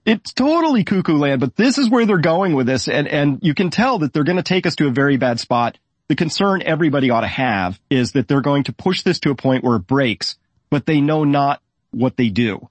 [0.06, 2.88] It's totally cuckoo land, but this is where they're going with this.
[2.88, 5.40] And, and you can tell that they're going to take us to a very bad
[5.40, 5.78] spot.
[6.08, 9.36] The concern everybody ought to have is that they're going to push this to a
[9.36, 10.38] point where it breaks,
[10.70, 11.62] but they know not
[11.92, 12.68] what they do.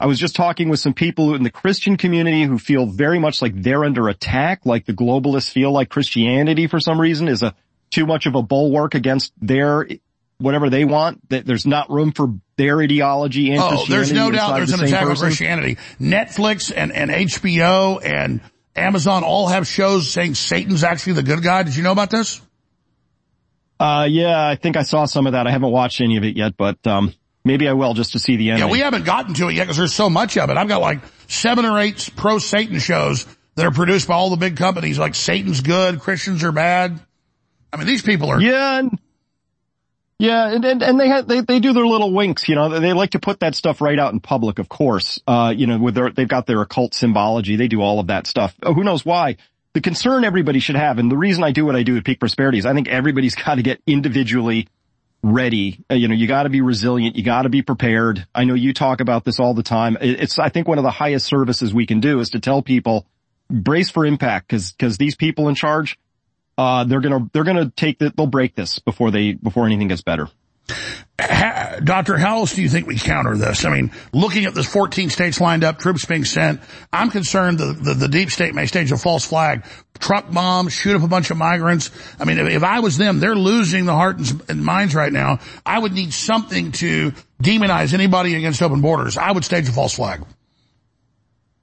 [0.00, 3.40] I was just talking with some people in the Christian community who feel very much
[3.40, 7.54] like they're under attack, like the globalists feel like Christianity for some reason is a
[7.90, 9.86] too much of a bulwark against their
[10.42, 11.28] whatever they want.
[11.30, 14.84] That there's not room for their ideology and Oh, there's no doubt there's the an
[14.84, 15.16] attack on.
[15.16, 15.78] Christianity.
[16.00, 18.40] Netflix and, and HBO and
[18.76, 21.62] Amazon all have shows saying Satan's actually the good guy.
[21.62, 22.40] Did you know about this?
[23.80, 25.46] Uh, yeah, I think I saw some of that.
[25.46, 27.12] I haven't watched any of it yet, but, um,
[27.44, 28.60] maybe I will just to see the end.
[28.60, 30.56] Yeah, we haven't gotten to it yet because there's so much of it.
[30.56, 34.36] I've got like seven or eight pro Satan shows that are produced by all the
[34.36, 37.00] big companies like Satan's good, Christians are bad.
[37.72, 38.40] I mean, these people are.
[38.40, 38.78] Yeah.
[38.78, 38.98] And,
[40.22, 40.48] yeah.
[40.54, 43.18] And, and, and they they, they do their little winks, you know, they like to
[43.18, 45.20] put that stuff right out in public, of course.
[45.26, 47.56] Uh, you know, with their, they've got their occult symbology.
[47.56, 48.54] They do all of that stuff.
[48.62, 49.36] Oh, who knows why?
[49.74, 52.20] The concern everybody should have, and the reason I do what I do at Peak
[52.20, 54.68] Prosperity is I think everybody's got to get individually
[55.24, 55.84] ready.
[55.90, 57.16] Uh, you know, you got to be resilient.
[57.16, 58.26] You got to be prepared.
[58.34, 59.96] I know you talk about this all the time.
[60.00, 62.62] It- It's, I think one of the highest services we can do is to tell
[62.62, 63.06] people
[63.50, 65.98] brace for impact because, because these people in charge,
[66.58, 70.02] uh, they're to, they're to take the, they'll break this before they, before anything gets
[70.02, 70.28] better.
[71.20, 73.64] Ha- Doctor, how else do you think we counter this?
[73.64, 76.60] I mean, looking at this 14 states lined up, troops being sent,
[76.92, 79.64] I'm concerned the, the, the deep state may stage a false flag,
[79.98, 81.90] truck bombs, shoot up a bunch of migrants.
[82.18, 84.18] I mean, if, if I was them, they're losing the heart
[84.48, 85.40] and minds right now.
[85.64, 87.12] I would need something to
[87.42, 89.16] demonize anybody against open borders.
[89.16, 90.24] I would stage a false flag.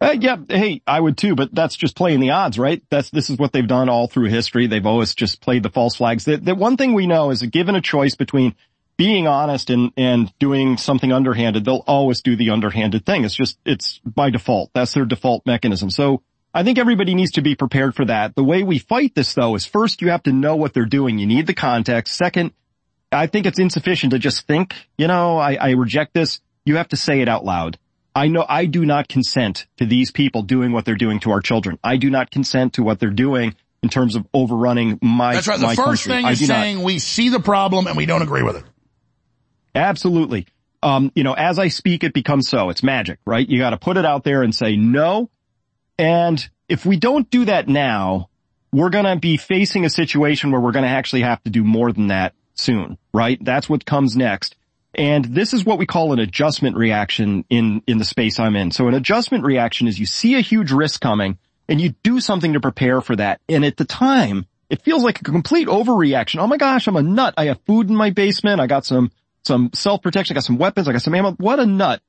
[0.01, 2.81] Uh, yeah, hey, I would too, but that's just playing the odds, right?
[2.89, 4.67] That's, this is what they've done all through history.
[4.67, 6.23] They've always just played the false flags.
[6.23, 8.55] The, one thing we know is that given a choice between
[8.95, 13.25] being honest and, and doing something underhanded, they'll always do the underhanded thing.
[13.25, 14.71] It's just, it's by default.
[14.73, 15.89] That's their default mechanism.
[15.89, 16.21] So
[16.53, 18.35] I think everybody needs to be prepared for that.
[18.35, 21.19] The way we fight this though is first you have to know what they're doing.
[21.19, 22.15] You need the context.
[22.15, 22.53] Second,
[23.11, 26.39] I think it's insufficient to just think, you know, I, I reject this.
[26.63, 27.77] You have to say it out loud.
[28.15, 31.41] I know I do not consent to these people doing what they're doing to our
[31.41, 31.79] children.
[31.83, 35.59] I do not consent to what they're doing in terms of overrunning my, That's right.
[35.59, 36.13] The first country.
[36.13, 36.53] thing I is do not.
[36.55, 38.63] saying we see the problem and we don't agree with it.
[39.73, 40.47] Absolutely.
[40.81, 42.69] Um, you know, as I speak, it becomes so.
[42.69, 43.47] It's magic, right?
[43.47, 45.29] You got to put it out there and say no.
[45.97, 48.29] And if we don't do that now,
[48.71, 51.63] we're going to be facing a situation where we're going to actually have to do
[51.63, 53.43] more than that soon, right?
[53.43, 54.55] That's what comes next.
[54.95, 58.71] And this is what we call an adjustment reaction in, in the space I'm in.
[58.71, 61.37] So an adjustment reaction is you see a huge risk coming
[61.67, 63.39] and you do something to prepare for that.
[63.47, 66.39] And at the time, it feels like a complete overreaction.
[66.39, 67.35] Oh my gosh, I'm a nut.
[67.37, 68.59] I have food in my basement.
[68.59, 69.11] I got some,
[69.43, 70.33] some self-protection.
[70.33, 70.87] I got some weapons.
[70.87, 71.33] I got some ammo.
[71.33, 72.01] What a nut.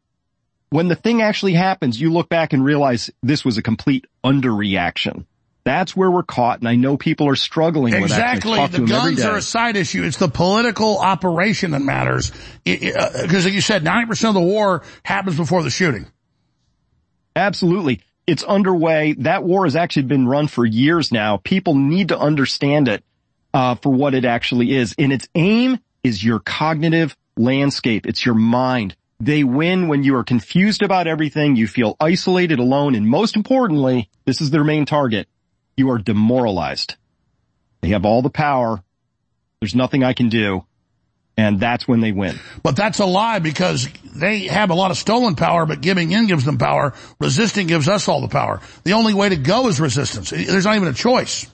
[0.70, 5.26] When the thing actually happens, you look back and realize this was a complete underreaction.
[5.64, 8.36] That's where we're caught, and I know people are struggling with that.
[8.36, 8.66] Exactly.
[8.66, 10.04] The guns are a side issue.
[10.04, 12.32] It's the political operation that matters.
[12.64, 16.06] Because uh, like you said, 90% of the war happens before the shooting.
[17.36, 18.00] Absolutely.
[18.26, 19.14] It's underway.
[19.18, 21.36] That war has actually been run for years now.
[21.38, 23.04] People need to understand it
[23.52, 24.94] uh, for what it actually is.
[24.98, 28.06] And its aim is your cognitive landscape.
[28.06, 28.96] It's your mind.
[29.20, 34.08] They win when you are confused about everything, you feel isolated, alone, and most importantly,
[34.24, 35.28] this is their main target,
[35.80, 36.94] you are demoralized.
[37.80, 38.82] They have all the power.
[39.60, 40.64] There's nothing I can do.
[41.36, 42.38] And that's when they win.
[42.62, 46.26] But that's a lie because they have a lot of stolen power, but giving in
[46.26, 46.92] gives them power.
[47.18, 48.60] Resisting gives us all the power.
[48.84, 50.30] The only way to go is resistance.
[50.30, 51.46] There's not even a choice.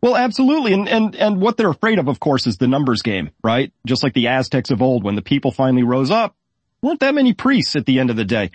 [0.00, 0.74] Well, absolutely.
[0.74, 3.72] And, and, and what they're afraid of, of course, is the numbers game, right?
[3.84, 6.36] Just like the Aztecs of old, when the people finally rose up,
[6.82, 8.52] weren't that many priests at the end of the day.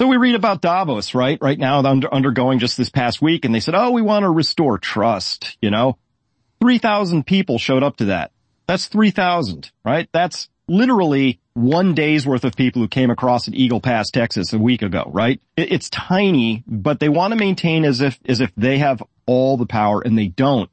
[0.00, 1.36] So we read about Davos, right?
[1.42, 4.30] Right now, under, undergoing just this past week, and they said, oh, we want to
[4.30, 5.98] restore trust, you know?
[6.62, 8.30] 3,000 people showed up to that.
[8.66, 10.08] That's 3,000, right?
[10.10, 14.58] That's literally one day's worth of people who came across at Eagle Pass, Texas a
[14.58, 15.38] week ago, right?
[15.54, 19.58] It, it's tiny, but they want to maintain as if, as if they have all
[19.58, 20.70] the power and they don't.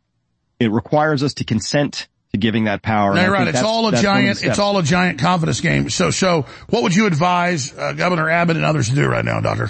[0.57, 3.13] It requires us to consent to giving that power.
[3.13, 3.47] No, right.
[3.47, 5.89] It's all a giant, it's all a giant confidence game.
[5.89, 9.39] So, so what would you advise uh, Governor Abbott and others to do right now,
[9.39, 9.69] Doctor?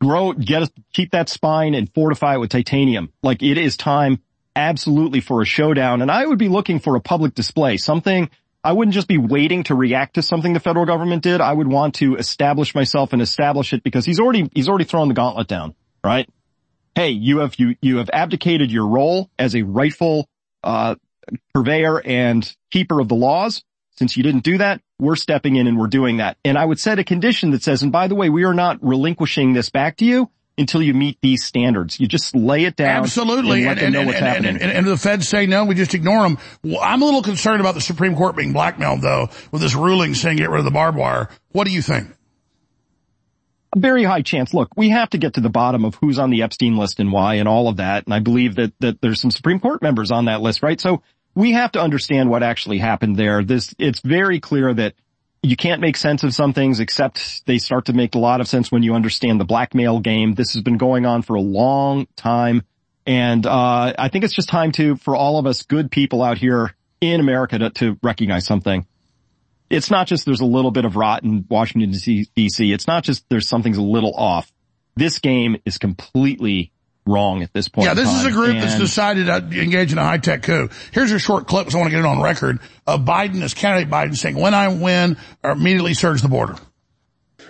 [0.00, 3.12] Grow, get us, keep that spine and fortify it with titanium.
[3.22, 4.22] Like it is time
[4.54, 6.02] absolutely for a showdown.
[6.02, 8.30] And I would be looking for a public display, something
[8.62, 11.40] I wouldn't just be waiting to react to something the federal government did.
[11.40, 15.08] I would want to establish myself and establish it because he's already, he's already thrown
[15.08, 16.28] the gauntlet down, right?
[16.94, 20.28] Hey, you have, you, you have abdicated your role as a rightful
[20.62, 20.94] uh,
[21.54, 23.62] purveyor and keeper of the laws.
[23.96, 26.36] Since you didn't do that, we're stepping in and we're doing that.
[26.44, 28.78] And I would set a condition that says, and by the way, we are not
[28.80, 31.98] relinquishing this back to you until you meet these standards.
[31.98, 33.02] You just lay it down.
[33.02, 33.64] Absolutely.
[33.64, 36.38] And, and, and, and, and, the feds say no, we just ignore them.
[36.62, 40.14] Well, I'm a little concerned about the Supreme Court being blackmailed though, with this ruling
[40.14, 41.28] saying get rid of the barbed wire.
[41.50, 42.08] What do you think?
[43.74, 44.54] A very high chance.
[44.54, 47.12] Look, we have to get to the bottom of who's on the Epstein list and
[47.12, 48.04] why and all of that.
[48.06, 50.80] And I believe that, that there's some Supreme Court members on that list, right?
[50.80, 51.02] So
[51.34, 53.44] we have to understand what actually happened there.
[53.44, 54.94] This, it's very clear that
[55.42, 58.48] you can't make sense of some things except they start to make a lot of
[58.48, 60.34] sense when you understand the blackmail game.
[60.34, 62.62] This has been going on for a long time.
[63.06, 66.38] And, uh, I think it's just time to, for all of us good people out
[66.38, 68.86] here in America to, to recognize something
[69.70, 72.72] it's not just there's a little bit of rot in Washington DC.
[72.72, 74.52] It's not just there's something's a little off.
[74.96, 76.72] This game is completely
[77.06, 77.86] wrong at this point.
[77.86, 80.68] Yeah, this is a group and that's decided to engage in a high tech coup.
[80.92, 83.54] Here's a short clip, so I want to get it on record of Biden as
[83.54, 86.56] candidate Biden saying, when I win, or immediately surge the border.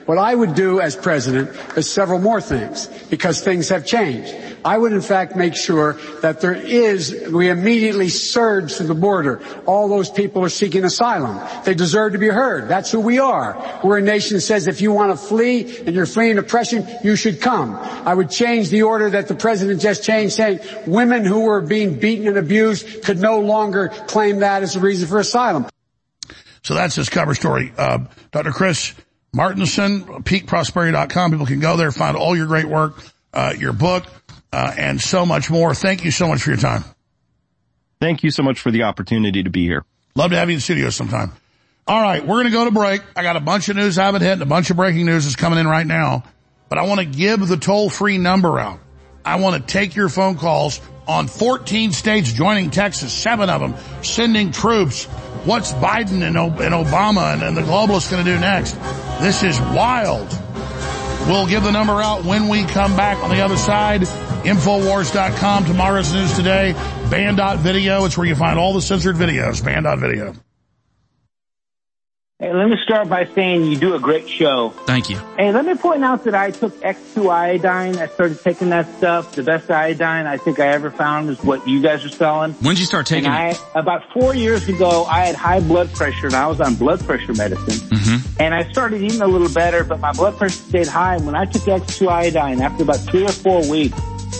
[0.08, 4.34] What I would do as president is several more things because things have changed.
[4.64, 9.42] I would in fact make sure that there is, we immediately surge to the border.
[9.66, 11.46] All those people are seeking asylum.
[11.66, 12.68] They deserve to be heard.
[12.68, 13.80] That's who we are.
[13.84, 17.14] We're a nation that says if you want to flee and you're fleeing oppression, you
[17.14, 17.74] should come.
[17.76, 21.98] I would change the order that the president just changed saying women who were being
[21.98, 25.66] beaten and abused could no longer claim that as a reason for asylum.
[26.62, 27.74] So that's his cover story.
[27.76, 28.52] Uh, Dr.
[28.52, 28.94] Chris
[29.34, 31.30] Martenson, peakprosperity.com.
[31.30, 33.02] People can go there, find all your great work,
[33.32, 34.04] uh, your book,
[34.52, 35.74] uh, and so much more.
[35.74, 36.84] Thank you so much for your time.
[38.00, 39.84] Thank you so much for the opportunity to be here.
[40.14, 41.32] Love to have you in the studio sometime.
[41.86, 43.02] All right, we're going to go to break.
[43.16, 45.26] I got a bunch of news I haven't hit and a bunch of breaking news
[45.26, 46.24] is coming in right now,
[46.68, 48.78] but I want to give the toll free number out.
[49.24, 53.74] I want to take your phone calls on 14 states joining Texas, seven of them
[54.04, 55.06] sending troops.
[55.44, 58.72] What's Biden and, and Obama and, and the globalists going to do next?
[59.20, 60.28] This is wild.
[61.26, 64.02] We'll give the number out when we come back on the other side.
[64.02, 66.72] Infowars.com, tomorrow's news today,
[67.10, 68.04] banned.video.
[68.04, 70.34] It's where you find all the censored videos, banned.video.
[72.40, 74.70] Hey, let me start by saying you do a great show.
[74.86, 75.16] Thank you.
[75.36, 77.96] Hey, let me point out that I took X2 iodine.
[77.96, 79.32] I started taking that stuff.
[79.32, 82.52] The best iodine I think I ever found is what you guys are selling.
[82.52, 83.34] When did you start taking it?
[83.34, 87.00] I, about four years ago, I had high blood pressure and I was on blood
[87.00, 87.74] pressure medicine.
[87.88, 88.40] Mm-hmm.
[88.40, 91.16] And I started eating a little better, but my blood pressure stayed high.
[91.16, 93.98] And when I took X2 iodine, after about three or four weeks,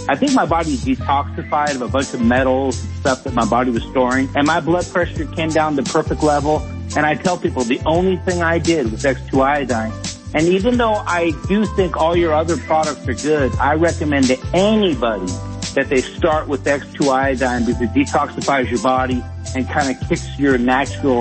[0.09, 3.73] I think my body detoxified of a bunch of metals and stuff that my body
[3.73, 6.65] was storing, and my blood pressure came down to perfect level.
[6.99, 9.93] And I tell people the only thing I did was X2 iodine.
[10.35, 14.39] And even though I do think all your other products are good, I recommend to
[14.53, 15.31] anybody
[15.77, 19.23] that they start with X2 iodine because it detoxifies your body
[19.55, 21.21] and kind of kicks your natural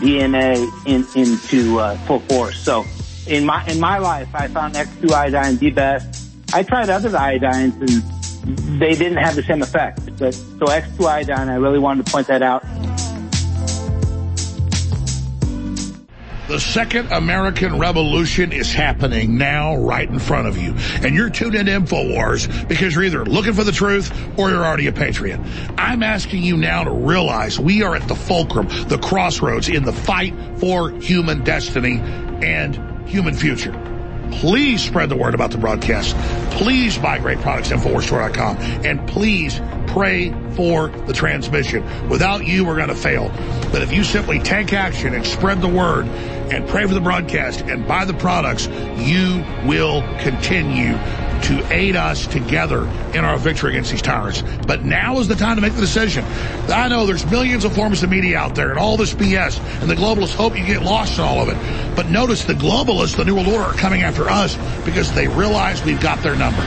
[0.00, 2.58] DNA in, into uh, full force.
[2.58, 2.86] So
[3.26, 6.26] in my in my life, I found X2 iodine the best.
[6.54, 10.00] I tried other iodines and they didn't have the same effect.
[10.18, 12.64] But so X2 iodine, I really wanted to point that out.
[16.48, 20.74] The second American Revolution is happening now right in front of you.
[21.02, 24.86] And you're tuned into InfoWars because you're either looking for the truth or you're already
[24.86, 25.38] a patriot.
[25.76, 29.92] I'm asking you now to realize we are at the fulcrum, the crossroads in the
[29.92, 32.00] fight for human destiny
[32.40, 33.87] and human future.
[34.32, 36.16] Please spread the word about the broadcast.
[36.52, 38.56] Please buy great products at InfoWarsStore.com.
[38.84, 42.08] And please pray for the transmission.
[42.08, 43.30] Without you, we're going to fail.
[43.72, 47.62] But if you simply take action and spread the word and pray for the broadcast
[47.62, 50.94] and buy the products, you will continue
[51.42, 52.82] to aid us together
[53.14, 54.42] in our victory against these tyrants.
[54.66, 56.24] But now is the time to make the decision.
[56.68, 59.90] I know there's millions of forms of media out there and all this BS, and
[59.90, 61.96] the globalists hope you get lost in all of it.
[61.96, 65.84] But notice the globalists, the New World Order, are coming after us because they realize
[65.84, 66.62] we've got their number.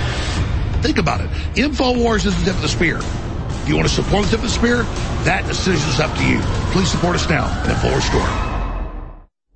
[0.81, 1.29] Think about it.
[1.55, 2.97] InfoWars is the tip of the spear.
[2.97, 4.83] If you want to support the tip of the spear,
[5.23, 6.39] that decision is up to you.
[6.71, 8.50] Please support us now at InfoWars Store.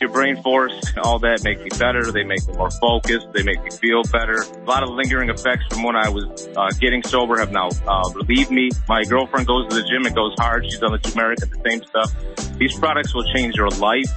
[0.00, 0.72] Your brain force,
[1.04, 2.10] all that make me better.
[2.10, 3.26] They make me more focused.
[3.34, 4.40] They make me feel better.
[4.40, 8.10] A lot of lingering effects from when I was uh, getting sober have now uh,
[8.14, 8.70] relieved me.
[8.88, 10.64] My girlfriend goes to the gym and goes hard.
[10.64, 12.56] She's on the turmeric and the same stuff.
[12.56, 14.08] These products will change your life.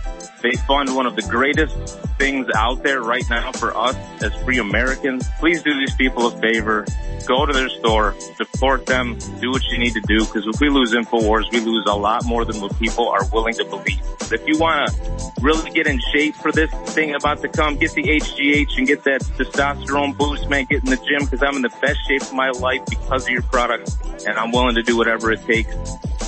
[0.42, 4.60] They fund one of the greatest things out there right now for us as free
[4.60, 5.26] Americans.
[5.40, 6.86] Please do these people a favor.
[7.26, 10.70] Go to their store, support them, do what you need to do, because if we
[10.70, 14.02] lose InfoWars, we lose a lot more than what people are willing to believe.
[14.32, 17.94] If you want to really get in shape for this thing about to come, get
[17.94, 21.62] the HGH and get that testosterone boost, man, get in the gym, because I'm in
[21.62, 23.96] the best shape of my life because of your product,
[24.26, 25.76] and I'm willing to do whatever it takes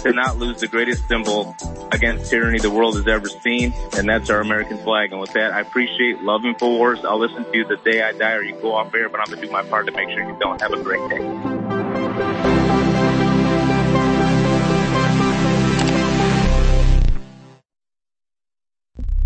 [0.03, 1.55] to not lose the greatest symbol
[1.91, 5.11] against tyranny the world has ever seen, and that's our American flag.
[5.11, 7.03] And with that, I appreciate Love InfoWars.
[7.05, 9.27] I'll listen to you the day I die or you go off air, but I'm
[9.27, 12.54] going to do my part to make sure you don't have a great day.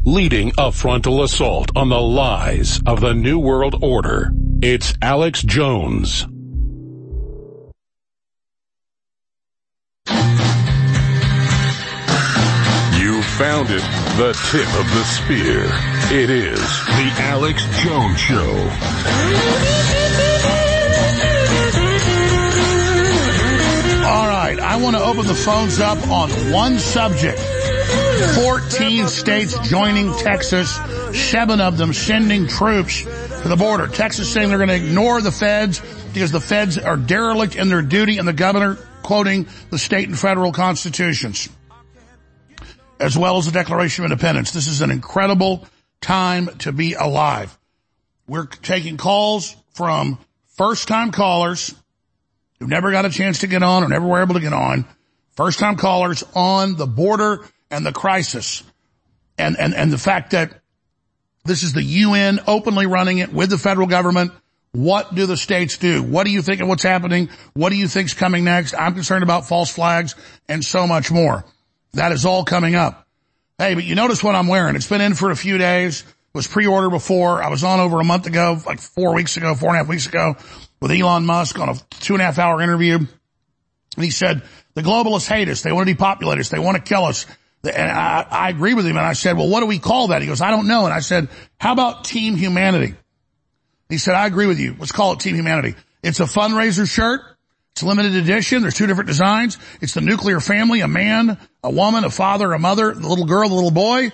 [0.06, 4.32] Leading a frontal assault on the lies of the New World Order,
[4.62, 6.22] it's Alex Jones.
[12.98, 13.84] You found it,
[14.16, 15.66] the tip of the spear.
[16.18, 18.70] It is the Alex Jones Show.
[24.08, 27.59] All right, I want to open the phones up on one subject.
[28.20, 30.76] 14 states joining Texas,
[31.14, 33.88] seven of them sending troops to the border.
[33.88, 35.82] Texas saying they're going to ignore the feds
[36.14, 40.20] because the feds are derelict in their duty and the governor quoting the state and
[40.20, 41.50] federal constitutions
[43.00, 44.52] as well as the Declaration of Independence.
[44.52, 45.66] This is an incredible
[46.02, 47.58] time to be alive.
[48.28, 50.20] We're taking calls from
[50.58, 51.74] first time callers
[52.60, 54.86] who never got a chance to get on or never were able to get on.
[55.32, 58.64] First time callers on the border and the crisis
[59.38, 60.54] and, and, and the fact that
[61.46, 64.32] this is the UN openly running it with the federal government.
[64.72, 66.04] What do the states do?
[66.04, 67.30] What do you think of what's happening?
[67.54, 68.76] What do you think's coming next?
[68.76, 70.16] I'm concerned about false flags
[70.48, 71.44] and so much more.
[71.94, 73.08] That is all coming up.
[73.58, 74.76] Hey, but you notice what I'm wearing.
[74.76, 76.02] It's been in for a few days.
[76.02, 77.42] It was pre-ordered before.
[77.42, 79.88] I was on over a month ago, like four weeks ago, four and a half
[79.88, 80.36] weeks ago.
[80.80, 82.98] with Elon Musk on a two and a half hour interview.
[82.98, 84.44] And he said,
[84.76, 85.62] the globalists hate us.
[85.62, 86.50] They want to depopulate us.
[86.50, 87.26] They want to kill us.
[87.64, 88.98] And I, I agree with him.
[88.98, 90.22] And I said, well, what do we call that?
[90.22, 90.86] He goes, I don't know.
[90.86, 91.28] And I said,
[91.60, 92.96] how about team humanity?
[93.90, 94.76] He said, I agree with you.
[94.80, 95.76] Let's call it team humanity.
[96.02, 97.22] It's a fundraiser shirt.
[97.74, 98.62] It's limited edition.
[98.62, 99.58] There's two different designs.
[99.82, 103.50] It's the nuclear family, a man, a woman, a father, a mother, the little girl,
[103.50, 104.12] the little boy.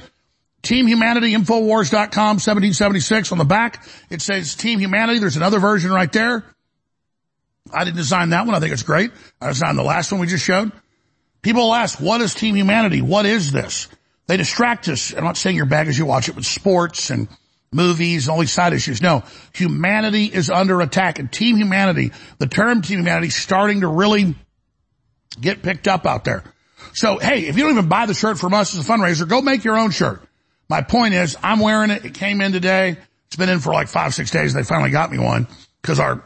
[0.62, 3.86] Team Humanity, Infowars.com, 1776 on the back.
[4.10, 5.20] It says Team Humanity.
[5.20, 6.44] There's another version right there.
[7.72, 8.56] I didn't design that one.
[8.56, 9.12] I think it's great.
[9.40, 10.72] I designed the last one we just showed.
[11.46, 13.04] People ask, what is Team Humanity?
[13.04, 13.88] What is this?
[14.26, 15.14] They distract us.
[15.14, 17.28] I'm not saying you're bad as you watch it with sports and
[17.72, 19.00] movies and all these side issues.
[19.00, 19.22] No,
[19.54, 24.34] humanity is under attack and Team Humanity, the term Team Humanity is starting to really
[25.40, 26.44] get picked up out there.
[26.94, 29.40] So, hey, if you don't even buy the shirt from us as a fundraiser, go
[29.40, 30.24] make your own shirt.
[30.68, 32.06] My point is, I'm wearing it.
[32.06, 32.98] It came in today.
[33.28, 34.56] It's been in for like five, six days.
[34.56, 35.46] They finally got me one
[35.84, 36.24] because our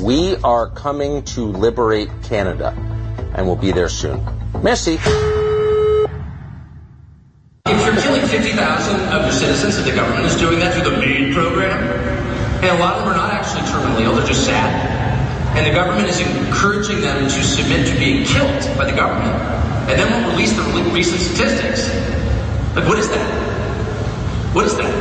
[0.00, 2.74] We are coming to liberate Canada.
[3.34, 4.24] And we'll be there soon.
[4.62, 4.96] Merci.
[7.68, 10.96] If you're killing 50,000 of your citizens, and the government is doing that through the
[10.98, 11.78] MAID program,
[12.62, 14.68] and a lot of them are not actually terminally ill, they're just sad,
[15.56, 19.34] and the government is encouraging them to submit to being killed by the government,
[19.88, 20.62] and then won't release the
[20.92, 21.88] recent statistics,
[22.76, 23.24] like, what is that?
[24.54, 24.92] What is that?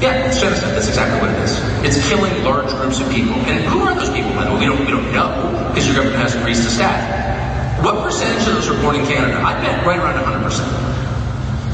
[0.00, 0.76] Yeah, it's genocide.
[0.76, 1.58] That's exactly what it is.
[1.82, 3.34] It's killing large groups of people.
[3.48, 4.30] And who are those people?
[4.30, 7.82] Well, we don't, we don't know because your government hasn't increased the stat.
[7.82, 9.40] What percentage of those are born in Canada?
[9.40, 10.95] I bet right around 100%.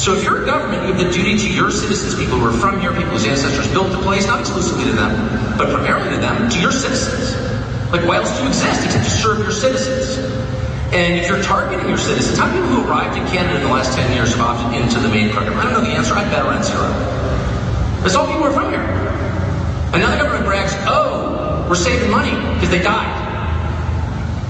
[0.03, 2.59] So if you're a government, you have the duty to your citizens, people who are
[2.59, 5.15] from here, people whose ancestors built the place, not exclusively to them,
[5.55, 7.39] but primarily to them, to your citizens.
[7.95, 10.19] Like, why else do you exist except to serve your citizens?
[10.91, 13.71] And if you're targeting your citizens, how many people who arrived in Canada in the
[13.71, 15.55] last 10 years have opted into the MAID program?
[15.55, 16.15] I don't know the answer.
[16.19, 16.91] I bet around zero.
[18.03, 18.83] It's all people are from here.
[19.95, 23.23] Another government brags, oh, we're saving money because they died.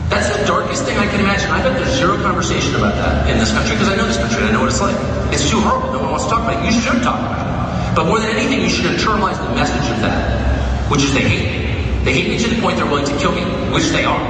[0.09, 1.51] That's the darkest thing I can imagine.
[1.51, 4.41] I bet there's zero conversation about that in this country because I know this country
[4.41, 5.12] and I know what it's like.
[5.33, 5.93] It's too horrible.
[5.93, 6.69] No one wants to talk about it.
[6.69, 7.97] You should talk about it.
[7.97, 11.45] But more than anything, you should internalize the message of that, which is they hate
[11.49, 12.05] me.
[12.05, 14.21] They hate me to the point they're willing to kill me, which they are.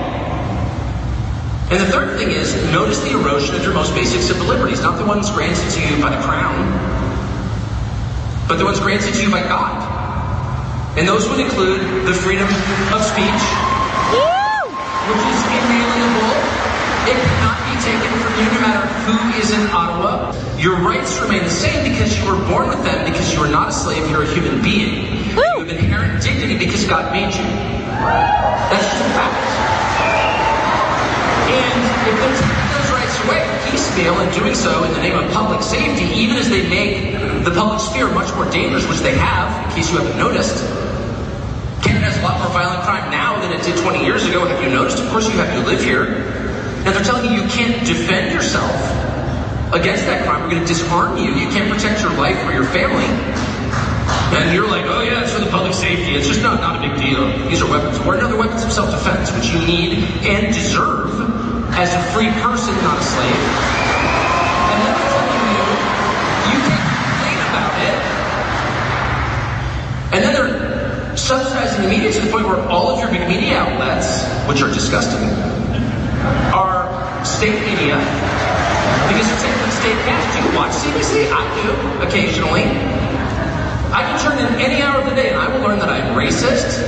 [1.71, 4.99] And the third thing is, notice the erosion of your most basic civil liberties, not
[4.99, 6.69] the ones granted to you by the crown,
[8.47, 9.81] but the ones granted to you by God.
[10.99, 12.45] And those would include the freedom
[12.93, 13.43] of speech,
[15.09, 16.35] which is inalienable.
[17.09, 20.52] It cannot be taken from you no matter who is in Ottawa.
[20.63, 23.71] Your rights remain the same because you were born with them, because you are not
[23.71, 25.35] a slave, you're a human being.
[25.35, 25.43] Woo!
[25.43, 27.43] You have inherent dignity because God made you.
[28.71, 29.43] That's just a fact.
[31.51, 33.43] And if they're taking those rights away
[33.75, 37.11] piecemeal and doing so in the name of public safety, even as they make
[37.43, 40.63] the public sphere much more dangerous, which they have, in case you haven't noticed,
[41.83, 44.47] Canada has a lot more violent crime now than it did 20 years ago.
[44.47, 45.03] Have you noticed?
[45.03, 45.53] Of course you have.
[45.59, 46.23] You live here.
[46.87, 49.02] And they're telling you you can't defend yourself
[49.73, 50.43] against that crime.
[50.45, 51.33] We're going to disarm you.
[51.33, 53.09] You can't protect your life or your family.
[54.37, 56.15] And you're like, oh yeah, it's for the public safety.
[56.15, 57.25] It's just not, not a big deal.
[57.49, 57.99] These are weapons.
[58.05, 61.09] Or another weapons of self-defense, which you need and deserve
[61.73, 63.33] as a free person, not a slave.
[64.73, 65.65] And then they're telling you,
[66.53, 67.97] you can't complain about it.
[70.13, 73.57] And then they're subsidizing the media to the point where all of your big media
[73.57, 75.25] outlets, which are disgusting,
[76.53, 77.97] are state media
[79.09, 79.99] because taking state.
[79.99, 81.27] Do you watch CBC?
[81.35, 81.75] I do,
[82.07, 82.63] occasionally.
[83.91, 86.15] I can turn in any hour of the day and I will learn that I'm
[86.15, 86.79] racist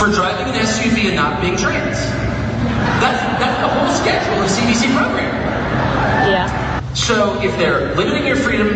[0.00, 2.00] for driving an SUV and not being trans.
[2.98, 5.30] That's, that's the whole schedule of CBC program.
[6.26, 6.80] Yeah.
[6.94, 8.68] So if they're limiting your freedom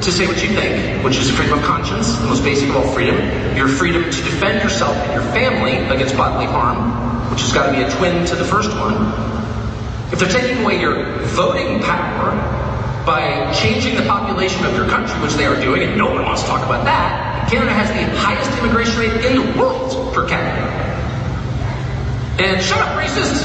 [0.00, 2.92] to say what you think, which is freedom of conscience, the most basic of all
[2.94, 3.18] freedom,
[3.56, 7.72] your freedom to defend yourself and your family against bodily harm, which has got to
[7.72, 9.39] be a twin to the first one,
[10.12, 11.04] if they're taking away your
[11.34, 12.34] voting power
[13.06, 16.42] by changing the population of your country, which they are doing, and no one wants
[16.42, 20.66] to talk about that, Canada has the highest immigration rate in the world per capita.
[22.42, 23.44] And shut up, racist.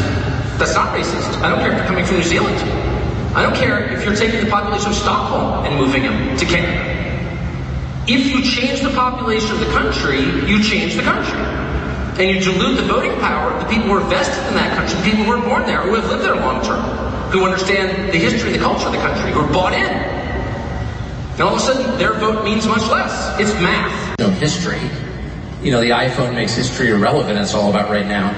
[0.57, 1.41] That's not racist.
[1.41, 2.57] I don't care if you're coming from New Zealand.
[3.35, 6.95] I don't care if you're taking the population of Stockholm and moving them to Canada.
[8.07, 10.19] If you change the population of the country,
[10.49, 11.64] you change the country.
[12.17, 14.97] And you dilute the voting power of the people who are vested in that country,
[14.97, 16.81] the people who were born there, who have lived there long term,
[17.29, 19.89] who understand the history and the culture of the country, who are bought in.
[21.35, 23.37] And all of a sudden, their vote means much less.
[23.37, 24.17] It's math.
[24.17, 24.79] No history.
[25.61, 27.35] You know, the iPhone makes history irrelevant.
[27.35, 28.29] That's all about right now.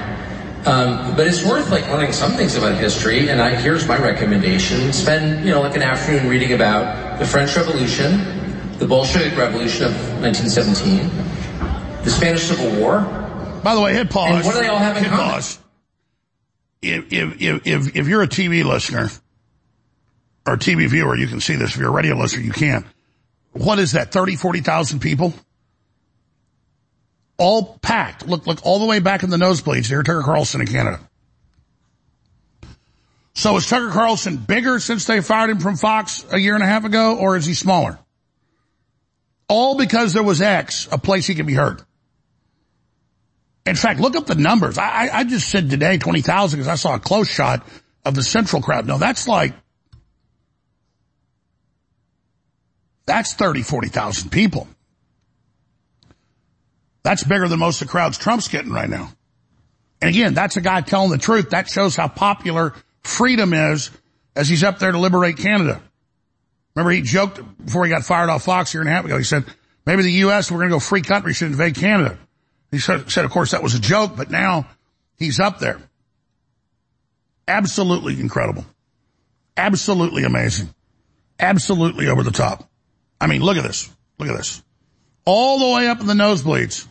[0.66, 3.30] Um, but it's worth like learning some things about history.
[3.30, 7.56] And I, here's my recommendation: spend you know like an afternoon reading about the French
[7.56, 13.17] Revolution, the Bolshevik Revolution of 1917, the Spanish Civil War.
[13.68, 14.30] By the way, hit pause.
[14.34, 15.26] And what do they all have in hit common?
[15.26, 15.58] pause.
[16.80, 19.10] If, if, if, if, if you're a TV listener
[20.46, 21.74] or TV viewer, you can see this.
[21.74, 22.86] If you're a radio listener, you can't.
[23.52, 24.10] What is that?
[24.10, 25.34] 30, 40,000 people?
[27.36, 28.26] All packed.
[28.26, 31.00] Look, look all the way back in the nosebleeds to hear Tucker Carlson in Canada.
[33.34, 36.66] So is Tucker Carlson bigger since they fired him from Fox a year and a
[36.66, 37.98] half ago, or is he smaller?
[39.46, 41.82] All because there was X, a place he could be heard.
[43.68, 44.78] In fact, look up the numbers.
[44.78, 47.66] I, I, just said today 20,000 because I saw a close shot
[48.04, 48.86] of the central crowd.
[48.86, 49.52] No, that's like,
[53.06, 54.68] that's 30, 40,000 people.
[57.02, 59.10] That's bigger than most of the crowds Trump's getting right now.
[60.00, 61.50] And again, that's a guy telling the truth.
[61.50, 63.90] That shows how popular freedom is
[64.36, 65.80] as he's up there to liberate Canada.
[66.74, 69.18] Remember he joked before he got fired off Fox a year and a half ago.
[69.18, 69.44] He said,
[69.84, 72.18] maybe the U.S., we're going to go free country, should invade Canada.
[72.70, 74.66] He said, said, of course, that was a joke, but now
[75.16, 75.80] he's up there.
[77.46, 78.64] Absolutely incredible.
[79.56, 80.74] Absolutely amazing.
[81.40, 82.68] Absolutely over the top.
[83.20, 83.88] I mean, look at this.
[84.18, 84.62] Look at this.
[85.24, 86.86] All the way up in the nosebleeds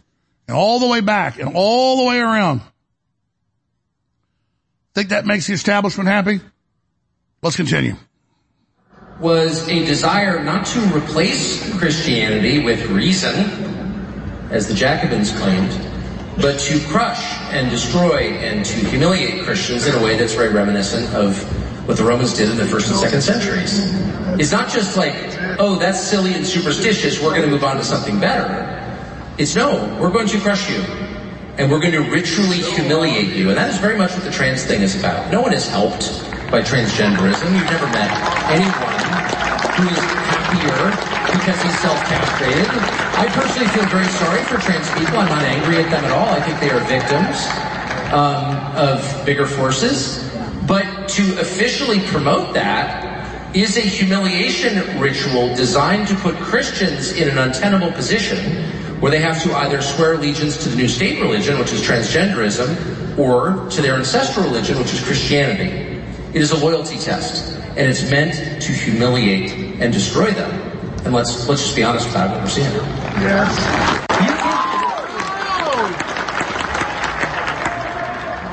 [0.48, 2.62] and all the way back and all the way around.
[4.96, 6.42] Think that makes the establishment happy?
[7.44, 7.96] Let's continue.
[9.20, 13.34] was a desire not to replace Christianity with reason,
[14.52, 15.72] as the Jacobins claimed,
[16.42, 21.14] but to crush and destroy and to humiliate Christians in a way that's very reminiscent
[21.14, 21.38] of
[21.88, 23.94] what the Romans did in the first and second centuries.
[24.40, 25.16] It's not just like,
[25.60, 28.74] oh, that's silly and superstitious, we're going to move on to something better.
[29.38, 30.80] It's no, we're going to crush you.
[31.58, 33.50] And we're going to ritually humiliate you.
[33.50, 35.32] And that is very much what the trans thing is about.
[35.32, 36.22] No one is helped
[36.52, 37.52] by transgenderism.
[37.52, 38.12] You've never met
[38.52, 38.98] anyone
[39.74, 41.17] who is happier
[41.48, 42.68] because he's self-castrated.
[43.16, 45.18] I personally feel very sorry for trans people.
[45.18, 46.28] I'm not angry at them at all.
[46.28, 47.40] I think they are victims
[48.12, 50.30] um, of bigger forces.
[50.68, 57.38] But to officially promote that is a humiliation ritual designed to put Christians in an
[57.38, 58.70] untenable position
[59.00, 63.18] where they have to either swear allegiance to the new state religion, which is transgenderism,
[63.18, 66.02] or to their ancestral religion, which is Christianity.
[66.34, 70.67] It is a loyalty test, and it's meant to humiliate and destroy them.
[71.08, 72.70] And let's let's just be honest about what we're seeing.
[73.24, 73.48] Yes.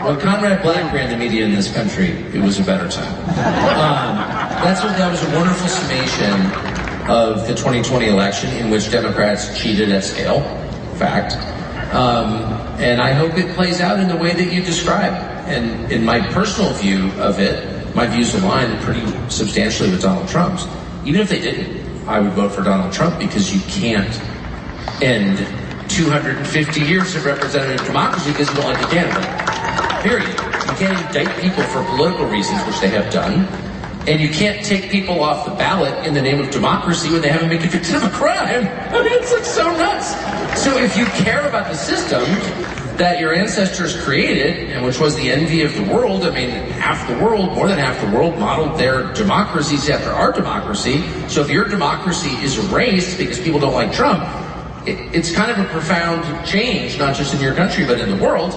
[0.04, 3.12] When Conrad Black ran the media in this country, it was a better time.
[3.18, 4.14] Um,
[4.62, 9.90] that's what, that was a wonderful summation of the 2020 election in which Democrats cheated
[9.90, 10.40] at scale.
[10.94, 11.34] fact.
[11.92, 15.14] Um, and I hope it plays out in the way that you describe.
[15.48, 20.68] And in my personal view of it, my views align pretty substantially with Donald Trump's.
[21.04, 24.12] Even if they didn't, I would vote for Donald Trump because you can't
[25.02, 25.38] end
[25.88, 30.02] 250 years of representative democracy because you like a candidate.
[30.02, 30.28] Period.
[30.28, 33.46] You can't indict people for political reasons, which they have done.
[34.06, 37.30] And you can't take people off the ballot in the name of democracy when they
[37.30, 38.68] haven't been convicted of a crime.
[38.92, 40.10] I mean, it's like so nuts.
[40.60, 42.22] So if you care about the system
[42.98, 47.08] that your ancestors created, and which was the envy of the world, I mean, half
[47.08, 51.02] the world, more than half the world, modeled their democracies after our democracy.
[51.28, 54.22] So if your democracy is erased because people don't like Trump,
[54.86, 58.22] it, it's kind of a profound change, not just in your country, but in the
[58.22, 58.54] world.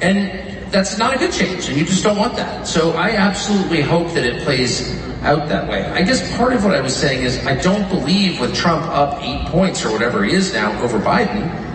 [0.00, 2.66] And that's not a good change, and you just don't want that.
[2.66, 5.84] So I absolutely hope that it plays out that way.
[5.84, 9.20] I guess part of what I was saying is I don't believe with Trump up
[9.22, 11.67] eight points or whatever he is now over Biden,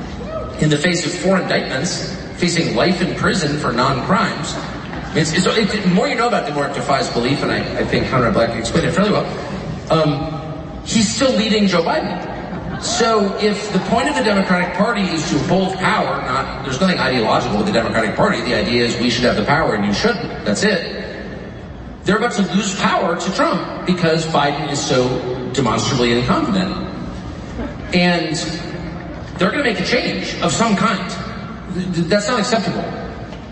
[0.59, 4.53] in the face of four indictments, facing life in prison for non-crimes.
[5.15, 7.79] It's, it's, it, the more you know about the more it defies belief, and I,
[7.79, 9.25] I think Conrad Black explained it fairly well.
[9.91, 12.81] Um, he's still leading Joe Biden.
[12.81, 16.99] So if the point of the Democratic Party is to hold power, not there's nothing
[16.99, 18.41] ideological with the Democratic Party.
[18.41, 20.43] The idea is we should have the power and you shouldn't.
[20.43, 21.03] That's it.
[22.03, 26.75] They're about to lose power to Trump because Biden is so demonstrably incompetent.
[27.95, 28.35] And
[29.37, 31.09] they're going to make a change of some kind.
[32.09, 32.83] That's not acceptable.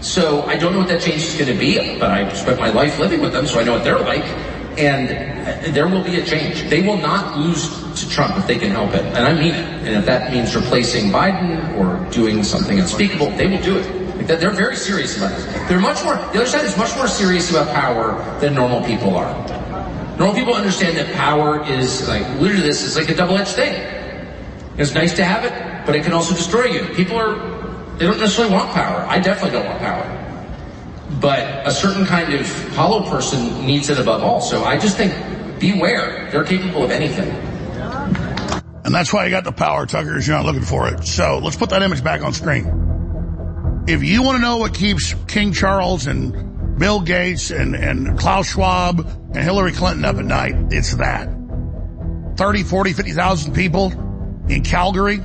[0.01, 2.69] So I don't know what that change is going to be, but I spent my
[2.69, 4.25] life living with them, so I know what they're like.
[4.77, 6.69] And uh, there will be a change.
[6.69, 9.03] They will not lose to Trump if they can help it.
[9.03, 9.65] And I mean it.
[9.85, 14.27] And if that means replacing Biden or doing something unspeakable, they will do it.
[14.27, 15.67] They're very serious about it.
[15.67, 19.15] They're much more, the other side is much more serious about power than normal people
[19.15, 19.33] are.
[20.17, 23.73] Normal people understand that power is like, literally this is like a double-edged thing.
[24.77, 25.51] It's nice to have it,
[25.85, 26.85] but it can also destroy you.
[26.95, 27.35] People are,
[27.97, 29.01] they don't necessarily want power.
[29.07, 30.17] I definitely don't want power.
[31.19, 34.41] But a certain kind of hollow person needs it above all.
[34.41, 35.13] So I just think,
[35.59, 36.29] beware.
[36.31, 37.29] They're capable of anything.
[38.83, 41.05] And that's why you got the power, Tucker, is you're not looking for it.
[41.05, 43.83] So let's put that image back on screen.
[43.87, 48.49] If you want to know what keeps King Charles and Bill Gates and, and Klaus
[48.49, 51.29] Schwab and Hillary Clinton up at night, it's that.
[52.37, 53.91] 30, 40, 50,000 people
[54.49, 55.19] in Calgary.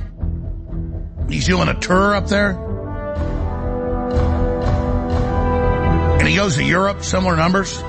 [1.29, 2.51] He's doing a tour up there.
[6.19, 7.81] And he goes to Europe, similar numbers.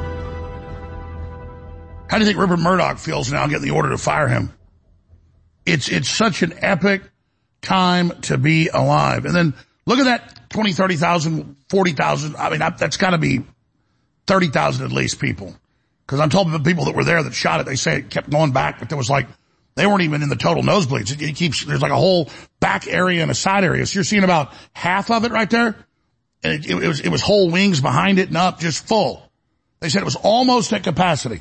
[2.08, 4.52] How do you think Rupert Murdoch feels now getting the order to fire him?
[5.66, 7.02] It's, it's such an epic
[7.60, 9.24] time to be alive.
[9.24, 9.54] And then
[9.86, 12.36] look at that 20, 30,000, 40,000.
[12.36, 13.42] I mean, that's got to be
[14.26, 15.54] 30,000 at least people.
[16.06, 18.30] Cause I'm told the people that were there that shot it, they say it kept
[18.30, 19.28] going back, but there was like,
[19.78, 21.12] they weren't even in the total nosebleeds.
[21.12, 22.28] It, it keeps, there's like a whole
[22.58, 23.86] back area and a side area.
[23.86, 25.76] So you're seeing about half of it right there.
[26.42, 29.22] And it, it, was, it was whole wings behind it and up, just full.
[29.80, 31.40] They said it was almost at capacity.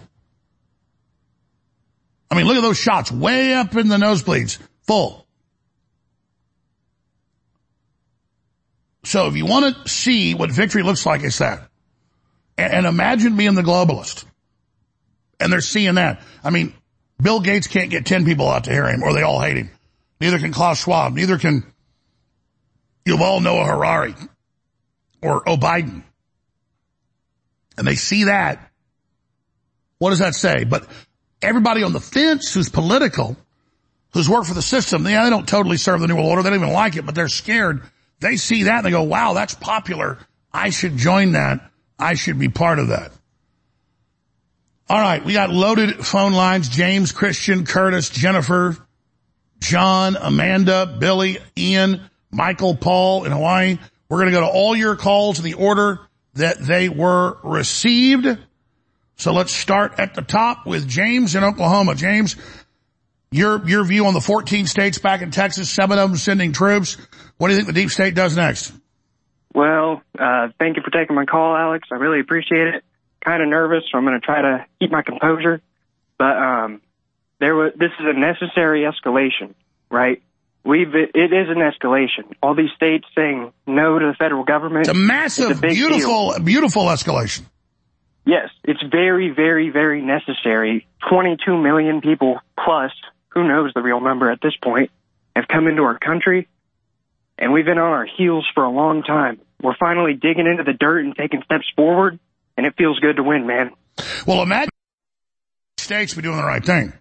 [2.30, 5.26] I mean, look at those shots way up in the nosebleeds, full.
[9.04, 11.70] So if you want to see what victory looks like, it's that.
[12.58, 14.26] And, and imagine being the globalist.
[15.40, 16.22] And they're seeing that.
[16.44, 16.74] I mean,
[17.22, 19.72] Bill Gates can't get 10 people out to hear him or they all hate him.
[20.20, 21.14] Neither can Klaus Schwab.
[21.14, 21.64] Neither can
[23.06, 24.16] Yuval Noah Harari
[25.22, 26.04] or O'Biden.
[27.78, 28.72] And they see that.
[30.00, 30.64] What does that say?
[30.64, 30.88] But
[31.42, 33.38] everybody on the fence who's political,
[34.14, 36.44] who's worked for the system, they, they don't totally serve the New World Order.
[36.44, 37.82] They don't even like it, but they're scared.
[38.20, 40.18] They see that and they go, wow, that's popular.
[40.52, 41.72] I should join that.
[42.00, 43.12] I should be part of that.
[44.90, 45.24] All right.
[45.24, 46.70] We got loaded phone lines.
[46.70, 48.78] James, Christian, Curtis, Jennifer,
[49.60, 52.02] John, Amanda, Billy, Ian,
[52.32, 53.78] Michael, Paul in Hawaii.
[54.10, 56.00] We're going to go to all your calls in the order
[56.36, 58.38] that they were received.
[59.18, 61.96] So let's start at the top with James in Oklahoma.
[61.96, 62.36] James,
[63.32, 66.98] your, your view on the 14 states back in Texas, seven of them sending troops.
[67.38, 68.72] What do you think the deep state does next?
[69.54, 71.90] Well, uh, thank you for taking my call, Alex.
[71.92, 72.84] I really appreciate it.
[73.28, 75.60] Kind of nervous, so I'm going to try to keep my composure.
[76.18, 76.82] But, um,
[77.40, 79.54] there was, this is a necessary escalation,
[79.92, 80.24] right?
[80.64, 82.34] We've, it is an escalation.
[82.42, 84.88] All these states saying no to the federal government.
[84.88, 86.40] It's a massive, It's a beautiful, deal.
[86.40, 87.44] beautiful escalation.
[88.26, 90.88] Yes, it's very, very, very necessary.
[91.10, 92.92] 22 million people plus,
[93.30, 94.90] who knows the real number at this point,
[95.36, 96.48] have come into our country,
[97.38, 99.40] and we've been on our heels for a long time.
[99.62, 102.20] We're finally digging into the dirt and taking steps forward,
[102.58, 103.72] and it feels good to win, man.
[104.26, 104.70] Well, imagine
[105.78, 106.94] states be doing the right thing.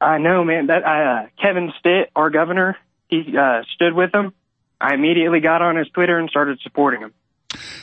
[0.00, 0.68] I know, man.
[0.68, 2.76] That uh, Kevin Stitt, our governor,
[3.08, 4.32] he uh, stood with them,
[4.80, 7.14] I immediately got on his Twitter and started supporting him.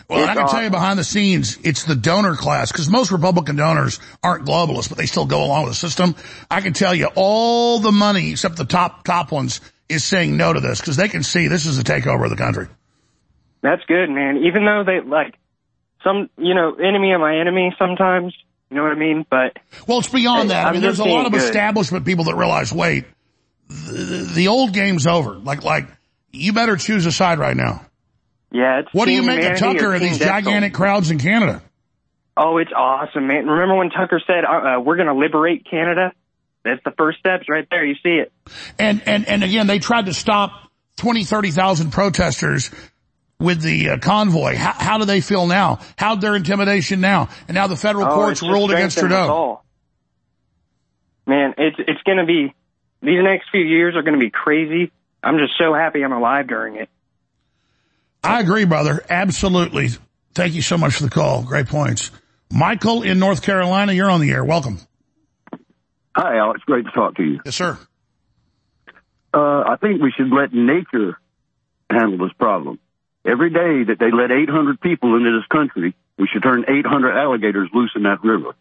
[0.10, 2.90] Well, and I It's can tell you behind the scenes, it's the donor class, because
[2.90, 6.16] most Republican donors aren't globalists, but they still go along with the system.
[6.52, 10.54] I can tell you all the money, except the top, top ones, is saying no
[10.54, 12.68] to this, because they can see this is a takeover of the country.
[13.62, 14.44] That's good, man.
[14.46, 15.36] Even though they like
[16.04, 18.34] some, you know, enemy of my enemy sometimes.
[18.70, 19.26] You know what I mean?
[19.30, 19.58] But
[19.88, 20.66] Well, it's beyond that.
[20.66, 21.42] I I'm mean, there's a lot of good.
[21.42, 23.06] establishment people that realize, wait,
[23.68, 25.34] the, the old game's over.
[25.36, 25.88] Like, like,
[26.32, 27.86] you better choose a side right now.
[28.52, 31.62] Yeah, it's What do you make of Tucker and these Death gigantic crowds in Canada?
[32.36, 33.46] Oh, it's awesome, man.
[33.48, 36.12] Remember when Tucker said, uh, uh, we're going to liberate Canada?
[36.64, 37.86] That's the first steps right there.
[37.86, 38.32] You see it.
[38.80, 40.52] And, and, and again, they tried to stop
[40.98, 42.72] 20, 30,000 protesters
[43.44, 44.56] with the uh, convoy.
[44.56, 45.80] How, how do they feel now?
[45.98, 47.30] How'd their intimidation now?
[47.48, 49.61] And now the federal Oh, courts ruled against Trudeau.
[51.28, 52.53] Man, it's, it's going to be,
[53.02, 54.91] these next few years are going to be crazy.
[55.22, 56.90] I'm just so happy I'm alive during it.
[58.24, 59.03] I agree, brother.
[59.10, 59.90] Absolutely.
[60.34, 61.44] Thank you so much for the call.
[61.44, 62.11] Great points.
[62.52, 64.44] Michael in North Carolina, you're on the air.
[64.45, 64.80] Welcome.
[66.15, 66.61] Hi, Alex.
[66.65, 67.40] Great to talk to you.
[67.45, 67.78] Yes, sir.
[69.34, 69.38] Uh,
[69.68, 71.18] I think we should let nature
[71.90, 72.80] handle this problem.
[73.26, 77.70] Every day that they let 800 people into this country, we should turn 800 alligators
[77.74, 78.56] loose in that river.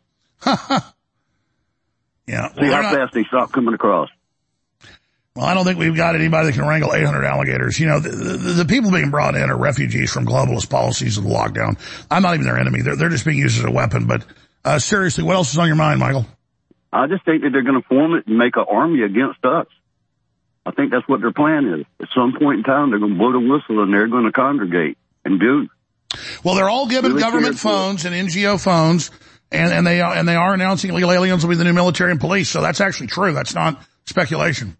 [2.27, 2.53] Yeah.
[2.55, 4.09] See how fast they stop coming across.
[5.35, 7.81] Well, I don't think we've got anybody that can wrangle 800 alligators.
[7.81, 11.25] You know, the, the, the people being brought in are refugees from globalist policies of
[11.25, 11.79] the lockdown.
[12.11, 12.83] I'm not even their enemy.
[12.83, 14.07] They're, they're just being used as a weapon.
[14.07, 14.25] But
[14.65, 16.27] uh, seriously, what else is on your mind, Michael?
[16.93, 19.67] I just think that they're going to form it and make an army against us.
[20.65, 21.87] I think that's what their plan is.
[22.01, 24.33] At some point in time, they're going to blow the whistle and they're going to
[24.33, 25.69] congregate and do.
[26.45, 27.73] Well, they're all given Really government cared for it.
[27.73, 29.11] phones and NGO phones,
[29.51, 32.11] and, and they are, and they are announcing illegal aliens will be the new military
[32.11, 32.49] and police.
[32.49, 33.33] So that's actually true.
[33.33, 34.77] That's not speculation.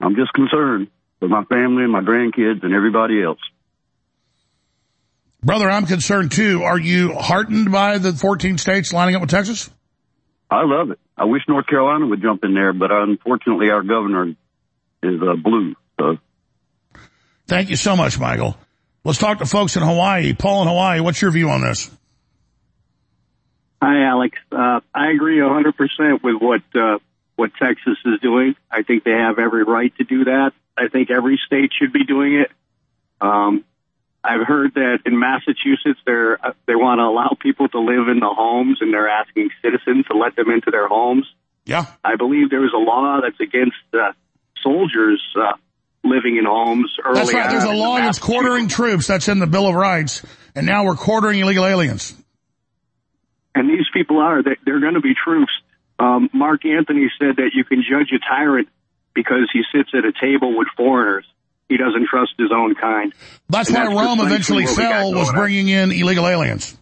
[0.00, 0.88] I'm just concerned
[1.20, 3.40] for my family and my grandkids and everybody else.
[5.42, 6.62] Brother, I'm concerned too.
[6.64, 9.70] Are you heartened by the 14 states lining up with Texas?
[10.50, 10.98] I love it.
[11.16, 14.34] I wish North Carolina would jump in there, but unfortunately our governor
[15.02, 15.74] is uh, blue.
[15.98, 16.18] So
[17.46, 18.56] Thank you so much, Michael.
[19.04, 20.34] Let's talk to folks in Hawaii.
[20.34, 21.90] Paul in Hawaii, what's your view on this?
[23.80, 24.36] Hi, Alex.
[24.52, 26.98] Uh, I agree 100% with what uh,
[27.36, 28.54] what Texas is doing.
[28.70, 30.52] I think they have every right to do that.
[30.76, 32.50] I think every state should be doing it.
[33.20, 33.64] Um,
[34.22, 38.18] I've heard that in Massachusetts, they're uh, they want to allow people to live in
[38.18, 41.26] the homes, and they're asking citizens to let them into their homes.
[41.64, 41.86] Yeah.
[42.04, 44.12] I believe there was a law that's against uh,
[44.62, 45.52] soldiers uh,
[46.04, 47.50] living in homes early That's right.
[47.50, 49.06] There's a law against quartering troops.
[49.06, 50.22] That's in the Bill of Rights.
[50.54, 52.14] And now we're quartering illegal aliens.
[53.54, 55.52] and these people are they, they're going to be troops.
[55.98, 58.68] Um, Mark Anthony said that you can judge a tyrant
[59.14, 61.24] because he sits at a table with foreigners.
[61.68, 63.12] He doesn't trust his own kind.
[63.48, 65.34] That's And why Rome eventually fell, was on.
[65.34, 66.76] bringing in illegal aliens.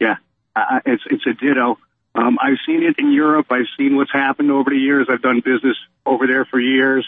[0.00, 0.16] Yeah,
[0.54, 1.78] uh, it's it's a ditto.
[2.18, 3.46] Um, I've seen it in Europe.
[3.50, 5.06] I've seen what's happened over the years.
[5.08, 7.06] I've done business over there for years,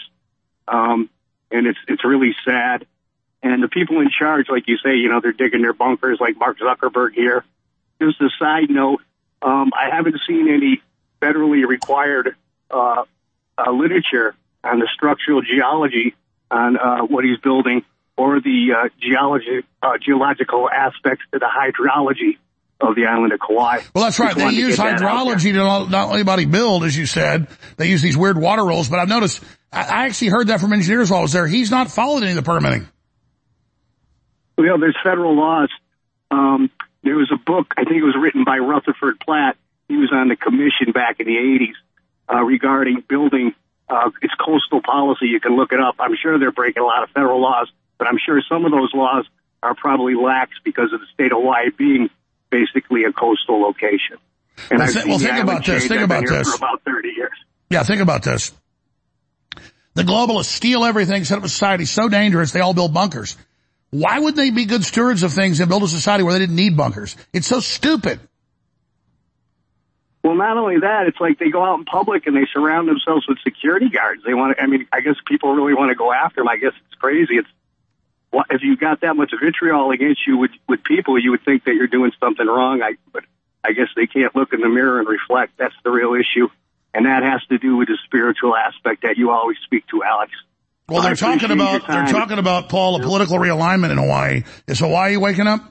[0.69, 1.09] um,
[1.51, 2.85] and it's it's really sad.
[3.43, 6.37] And the people in charge, like you say, you know, they're digging their bunkers, like
[6.37, 7.43] Mark Zuckerberg here.
[8.01, 9.01] Just a side note,
[9.41, 10.81] um, I haven't seen any
[11.21, 12.37] federally required
[12.69, 13.03] uh,
[13.57, 14.33] uh, literature
[14.63, 16.15] on the structural geology
[16.49, 17.83] on uh, what he's building,
[18.15, 22.37] or the uh, geology uh, geological aspects to the hydrology
[22.81, 23.81] of the island of Kauai.
[23.93, 24.35] Well, that's right.
[24.35, 25.35] They use get that out there.
[25.35, 27.47] hydrology to not, anybody build, as you said.
[27.77, 28.89] They use these weird water rolls.
[28.89, 31.47] But I've noticed, I, actually heard that from engineers while I was there.
[31.47, 32.87] He's not followed any of the permitting.
[34.57, 35.69] Well, there's federal laws.
[36.29, 36.69] Um,
[37.03, 39.57] there was a book, I think it was written by Rutherford Platt.
[39.87, 43.53] He was on the commission back in the 80s uh, regarding building
[43.89, 45.25] uh, its coastal policy.
[45.25, 45.95] You can look it up.
[45.99, 48.91] I'm sure they're breaking a lot of federal laws, but I'm sure some of those
[48.93, 49.25] laws
[49.61, 52.09] are probably lax because of the state of Hawaii being
[52.51, 54.17] basically a coastal location.
[54.69, 55.87] And Well, I've thi- well, think about this.
[55.87, 56.49] Think I've about this.
[56.49, 57.31] For about 30 years.
[57.69, 58.51] Yeah, think about this.
[59.93, 63.35] The globalists steal everything, set up a society so dangerous they all build bunkers.
[63.89, 66.55] Why would they be good stewards of things and build a society where they didn't
[66.55, 67.17] need bunkers?
[67.33, 68.19] It's so stupid.
[70.23, 73.25] Well, not only that, it's like they go out in public and they surround themselves
[73.27, 74.21] with security guards.
[74.25, 76.47] They want to, I mean, I guess people really want to go after them.
[76.47, 77.35] I guess it's crazy.
[77.37, 77.49] It's,
[78.31, 81.65] what, if you got that much vitriol against you with, with people, you would think
[81.65, 82.81] that you're doing something wrong.
[82.81, 83.23] I, but
[83.63, 85.53] I guess they can't look in the mirror and reflect.
[85.57, 86.47] That's the real issue.
[86.93, 90.31] And that has to do with the spiritual aspect that you always speak to, Alex.
[90.89, 94.43] Well, they're talking about, they're talking about, Paul, a political realignment in Hawaii.
[94.67, 95.61] Is Hawaii waking up?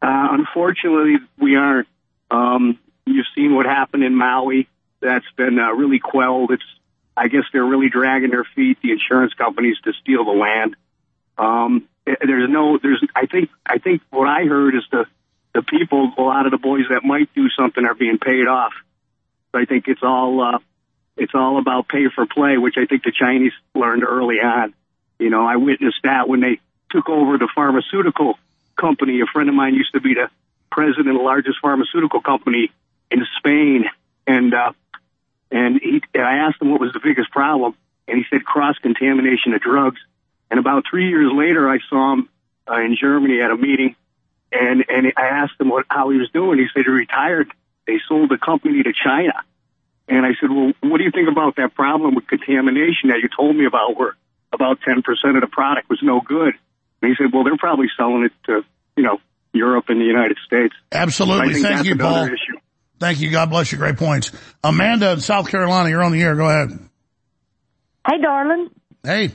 [0.00, 1.88] Uh, unfortunately, we aren't.
[2.30, 4.68] Um, you've seen what happened in Maui.
[5.00, 6.52] That's been uh, really quelled.
[6.52, 6.62] It's
[7.16, 10.76] I guess they're really dragging their feet, the insurance companies, to steal the land.
[11.38, 15.06] Um, eh, there's no, there's, I think, I think what I heard is the,
[15.54, 18.72] the people, a lot of the boys that might do something are being paid off.
[19.52, 20.58] So I think it's all, uh,
[21.16, 24.74] it's all about pay for play, which I think the Chinese learned early on.
[25.18, 26.58] You know, I witnessed that when they
[26.90, 28.38] took over the pharmaceutical
[28.76, 29.20] company.
[29.20, 30.28] A friend of mine used to be the
[30.70, 32.70] president of the largest pharmaceutical company
[33.10, 33.84] in Spain,
[34.26, 34.72] and uh,
[35.50, 37.74] and he, and I asked him what was the biggest problem,
[38.08, 40.00] and he said cross contamination of drugs.
[40.50, 42.28] And about three years later, I saw him
[42.70, 43.96] uh, in Germany at a meeting,
[44.52, 46.58] and and I asked him what how he was doing.
[46.58, 47.48] He said he retired.
[47.86, 49.34] They sold the company to China,
[50.08, 53.28] and I said, well, what do you think about that problem with contamination that you
[53.34, 54.16] told me about, where
[54.52, 56.54] about ten percent of the product was no good?
[57.02, 58.64] And he said, well, they're probably selling it to
[58.96, 59.18] you know
[59.52, 60.74] Europe and the United States.
[60.92, 61.62] Absolutely.
[61.62, 62.24] Thank you, Paul.
[62.26, 62.58] issue.
[63.04, 63.30] Thank you.
[63.30, 63.76] God bless you.
[63.76, 64.32] Great points.
[64.62, 66.34] Amanda in South Carolina, you're on the air.
[66.36, 66.70] Go ahead.
[68.08, 68.70] Hey, darling.
[69.02, 69.26] Hey.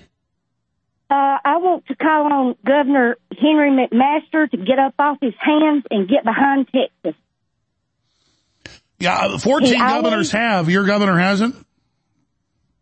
[1.11, 5.83] Uh, I want to call on Governor Henry McMaster to get up off his hands
[5.91, 7.13] and get behind Texas.
[8.97, 10.67] Yeah, 14 He always- governors have.
[10.67, 11.55] Your governor hasn't?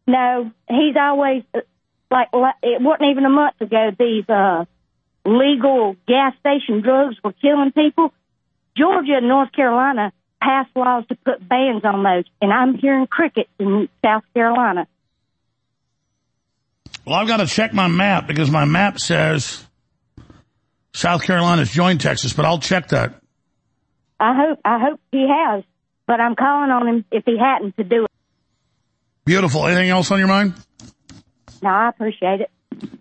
[0.07, 1.59] No, he's always uh,
[2.09, 3.89] like, like it wasn't even a month ago.
[3.99, 4.63] These uh,
[5.25, 8.13] legal gas station drugs were killing people.
[8.77, 13.49] Georgia and North Carolina passed laws to put bans on those, and I'm hearing crickets
[13.59, 14.87] in South Carolina.
[17.05, 19.65] Well, I've got to check my map because my map says
[20.93, 23.21] South Carolina's joined Texas, but I'll check that.
[24.19, 25.63] I hope I hope he has,
[26.05, 28.11] but I'm calling on him if he hadn't to do it.
[29.25, 29.67] Beautiful.
[29.67, 30.53] Anything else on your mind?
[31.61, 32.51] No, I appreciate it.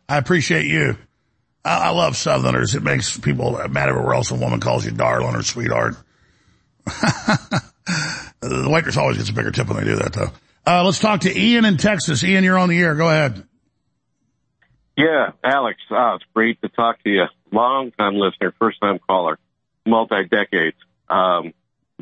[0.08, 0.96] I appreciate you.
[1.64, 2.74] I, I love Southerners.
[2.74, 5.96] It makes people mad everywhere else a woman calls you darling or sweetheart.
[8.40, 10.30] the waitress always gets a bigger tip when they do that, though.
[10.66, 12.24] Uh, let's talk to Ian in Texas.
[12.24, 12.94] Ian, you're on the air.
[12.94, 13.44] Go ahead.
[14.96, 17.24] Yeah, Alex, uh, it's great to talk to you.
[17.52, 19.38] Long time listener, first time caller,
[19.84, 20.76] multi decades.
[21.08, 21.52] Um,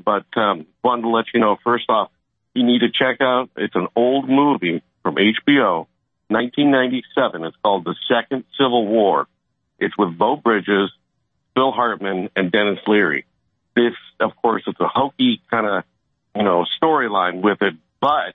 [0.02, 2.10] but um, wanted to let you know first off,
[2.54, 3.50] you need to check out.
[3.56, 5.86] It's an old movie from HBO,
[6.28, 7.44] 1997.
[7.44, 9.26] It's called The Second Civil War.
[9.78, 10.90] It's with Beau Bridges,
[11.54, 13.26] Phil Hartman, and Denis Leary.
[13.74, 15.84] This, of course, it's a hokey kind of
[16.36, 18.34] you know storyline with it, but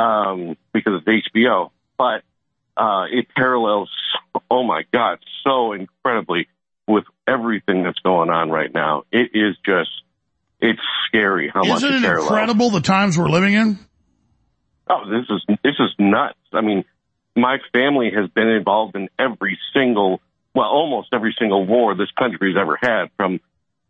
[0.00, 2.22] um, because it's HBO, but
[2.76, 3.90] uh, it parallels,
[4.50, 6.48] oh my God, so incredibly
[6.86, 9.04] with everything that's going on right now.
[9.12, 9.90] It is just,
[10.60, 12.26] it's scary how much Isn't it it parallels.
[12.30, 13.78] incredible the times we're living in?
[14.90, 16.38] Oh, this is, this is nuts.
[16.52, 16.84] I mean,
[17.36, 20.20] my family has been involved in every single,
[20.54, 23.40] well, almost every single war this country's ever had from,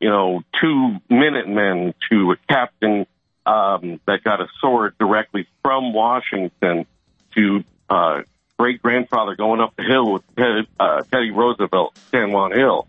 [0.00, 3.06] you know, two Minutemen to a captain,
[3.46, 6.86] um, that got a sword directly from Washington
[7.34, 8.22] to, uh,
[8.58, 12.86] great grandfather going up the hill with Ted, uh, Teddy Roosevelt, San Juan Hill.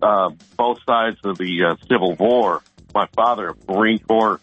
[0.00, 2.62] Uh, both sides of the uh, Civil War.
[2.94, 4.40] My father, Marine Corps,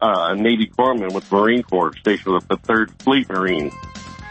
[0.00, 3.70] uh, Navy corpsman with Marine Corps, stationed with the Third Fleet Marine.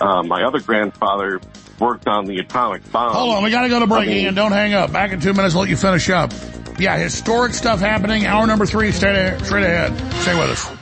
[0.02, 1.40] Uh, my other grandfather
[1.80, 3.14] worked on the atomic bomb.
[3.14, 4.36] Hold on, we got to go to break, I mean, Ian.
[4.36, 4.92] Don't hang up.
[4.92, 6.34] Back in two minutes, I'll let you finish up.
[6.80, 8.26] Yeah, historic stuff happening.
[8.26, 10.00] Hour number three, straight, ahead.
[10.22, 10.78] Stay with us.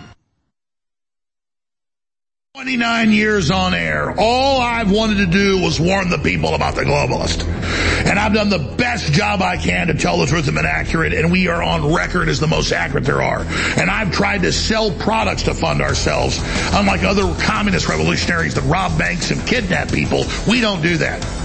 [2.55, 4.13] 29 years on air.
[4.17, 7.45] All I've wanted to do was warn the people about the globalist.
[8.05, 11.13] And I've done the best job I can to tell the truth and been accurate,
[11.13, 13.41] and we are on record as the most accurate there are.
[13.77, 16.39] And I've tried to sell products to fund ourselves.
[16.73, 21.44] Unlike other communist revolutionaries that rob banks and kidnap people, we don't do that.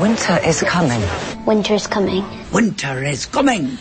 [0.00, 1.02] Winter is coming.
[1.46, 2.24] Winter is coming.
[2.52, 3.78] Winter is coming.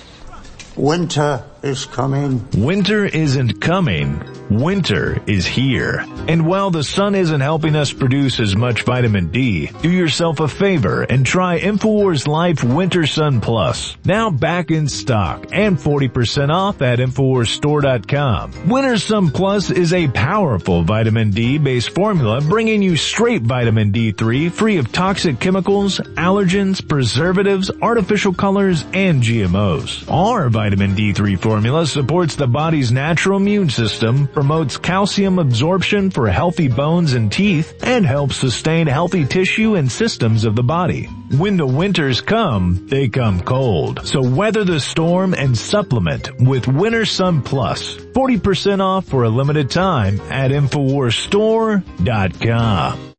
[0.76, 2.46] Winter is coming.
[2.58, 4.22] Winter isn't coming.
[4.50, 6.06] Winter is here.
[6.28, 10.48] And while the sun isn't helping us produce as much vitamin D, do yourself a
[10.48, 13.96] favor and try InfoWars Life Winter Sun Plus.
[14.04, 18.70] Now back in stock and 40% off at InfoWarsStore.com.
[18.70, 24.52] Winter Sun Plus is a powerful vitamin D based formula bringing you straight vitamin D3
[24.52, 30.12] free of toxic chemicals, allergens, preservatives, artificial colors, and GMOs.
[30.12, 31.53] Our vitamin D3 formula
[31.86, 38.06] supports the body's natural immune system, promotes calcium absorption for healthy bones and teeth, and
[38.06, 41.06] helps sustain healthy tissue and systems of the body.
[41.38, 44.08] When the winters come, they come cold.
[44.08, 47.96] So weather the storm and supplement with Winter Sun Plus.
[47.96, 53.14] 40% off for a limited time at InfoWarsStore.com.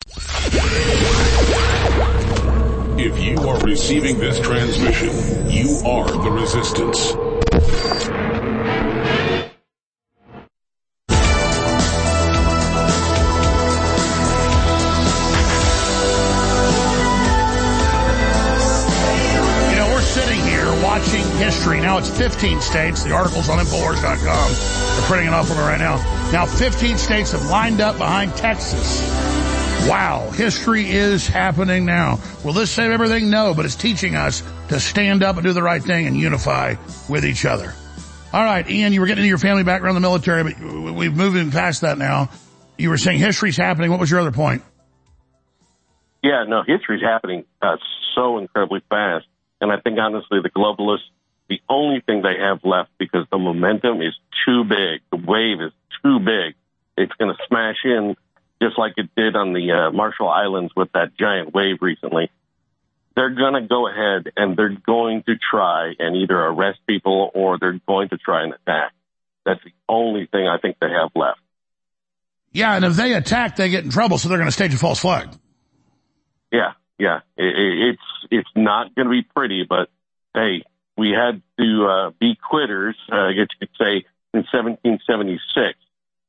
[2.96, 5.10] If you are receiving this transmission,
[5.50, 7.14] you are the resistance.
[22.06, 23.02] It's 15 states.
[23.02, 24.96] The article's on Infowars.com.
[24.96, 25.96] They're printing it off for me right now.
[26.32, 29.02] Now 15 states have lined up behind Texas.
[29.88, 32.20] Wow, history is happening now.
[32.44, 33.30] Will this save everything?
[33.30, 36.74] No, but it's teaching us to stand up and do the right thing and unify
[37.08, 37.74] with each other.
[38.32, 41.14] All right, Ian, you were getting into your family background in the military, but we've
[41.14, 42.30] moved past that now.
[42.76, 43.90] You were saying history's happening.
[43.90, 44.62] What was your other point?
[46.22, 47.76] Yeah, no, history's happening uh,
[48.14, 49.26] so incredibly fast.
[49.60, 51.08] And I think, honestly, the globalists,
[51.48, 54.14] the only thing they have left because the momentum is
[54.46, 55.72] too big, the wave is
[56.02, 56.54] too big,
[56.96, 58.16] it's going to smash in
[58.62, 62.30] just like it did on the uh, Marshall Islands with that giant wave recently.
[63.16, 67.58] They're going to go ahead and they're going to try and either arrest people or
[67.58, 68.92] they're going to try and attack.
[69.44, 71.40] That's the only thing I think they have left.
[72.52, 74.78] Yeah, and if they attack, they get in trouble, so they're going to stage a
[74.78, 75.28] false flag.
[76.52, 77.20] Yeah, yeah.
[77.36, 79.88] It, it, it's it's not going to be pretty, but
[80.34, 80.62] hey,
[80.96, 82.96] we had to uh, be quitters.
[83.10, 85.78] Uh, I guess you could say in 1776,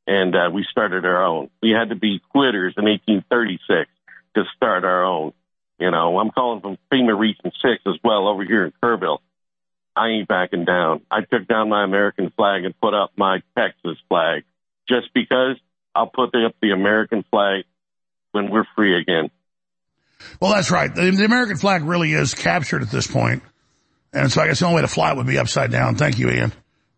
[0.08, 1.50] and uh, we started our own.
[1.62, 3.90] We had to be quitters in 1836
[4.36, 5.34] to start our own.
[5.80, 9.20] You know, I'm calling from FEMA Region Six as well over here in Kerrville.
[9.96, 11.02] I ain't backing down.
[11.10, 14.44] I took down my American flag and put up my Texas flag
[14.88, 15.58] just because
[15.94, 17.64] I'll put up the American flag
[18.32, 19.32] when we're free again.
[20.40, 20.94] Well, that's right.
[20.94, 23.44] The, the, American flag really is captured at this point.
[24.16, 25.96] And so I guess the only way to fly it would be upside down.
[25.96, 26.54] Thank you, Ian.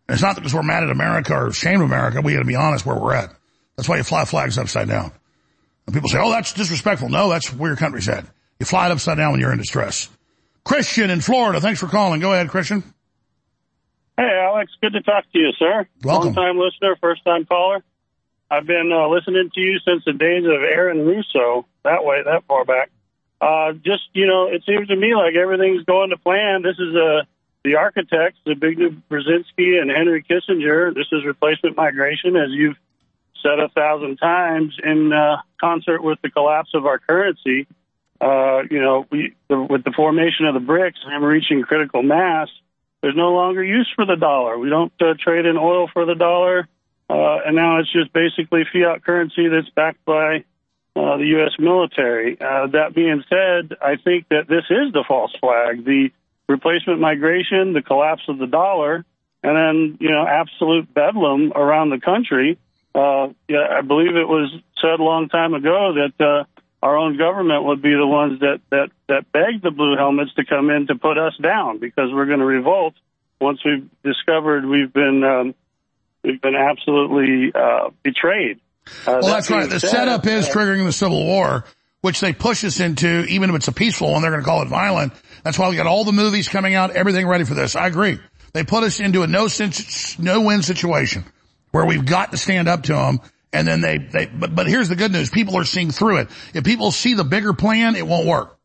[0.08, 2.22] And it's not because we're mad at America or ashamed of America.
[2.22, 3.34] We got to be honest where we're at.
[3.76, 5.12] That's why you fly flags upside down.
[5.86, 7.10] And people say, oh, that's disrespectful.
[7.10, 8.26] No, that's where your country's at.
[8.60, 10.10] You fly it upside down when you're in distress.
[10.64, 11.60] Christian in Florida.
[11.60, 12.20] Thanks for calling.
[12.20, 12.84] Go ahead, Christian.
[14.18, 14.72] Hey, Alex.
[14.82, 15.88] Good to talk to you, sir.
[16.04, 16.34] Welcome.
[16.34, 17.84] Long time listener, first time caller.
[18.50, 22.44] I've been uh, listening to you since the days of Aaron Russo, that way, that
[22.48, 22.90] far back.
[23.40, 26.64] Uh, just, you know, it seems to me like everything's going to plan.
[26.64, 27.24] This is uh,
[27.64, 30.94] the architects, the Zbigniew Brzezinski and Henry Kissinger.
[30.94, 32.78] This is replacement migration, as you've
[33.44, 37.68] said a thousand times, in uh, concert with the collapse of our currency.
[38.20, 42.48] Uh, you know, we, the, with the formation of the BRICS and reaching critical mass,
[43.02, 44.58] there's no longer use for the dollar.
[44.58, 46.68] We don't uh, trade in oil for the dollar.
[47.10, 50.44] Uh, and now it's just basically fiat currency that's backed by
[51.18, 51.52] the U.S.
[51.60, 52.40] military.
[52.40, 55.86] Uh, that being said, I think that this is the false flag.
[55.86, 56.10] The
[56.48, 59.06] replacement migration, the collapse of the dollar,
[59.44, 62.58] and then, you know, absolute bedlam around the country.
[62.96, 64.52] Uh, yeah, I believe it was
[64.82, 66.46] said a long time ago that uh,
[66.82, 70.46] our own government would be the ones that, that, that begged the blue helmets to
[70.46, 72.96] come in to put us down because we're going to revolt
[73.40, 75.56] once we've discovered we've been um,
[76.24, 78.60] we've been absolutely uh, betrayed.
[79.06, 79.70] Uh, well, that's right.
[79.70, 81.66] The said, setup is uh, triggering the Civil War,
[82.02, 84.62] which they push us into, even if it's a peaceful one, they're going to call
[84.62, 85.14] it violent.
[85.44, 87.76] That's why we got all the movies coming out, everything ready for this.
[87.76, 88.20] I agree.
[88.54, 89.48] They put us into a no
[90.20, 91.26] no win situation
[91.72, 93.20] where we've got to stand up to them.
[93.54, 95.30] And then they, they, but, but here's the good news.
[95.30, 96.30] People are seeing through it.
[96.54, 98.58] If people see the bigger plan, it won't work.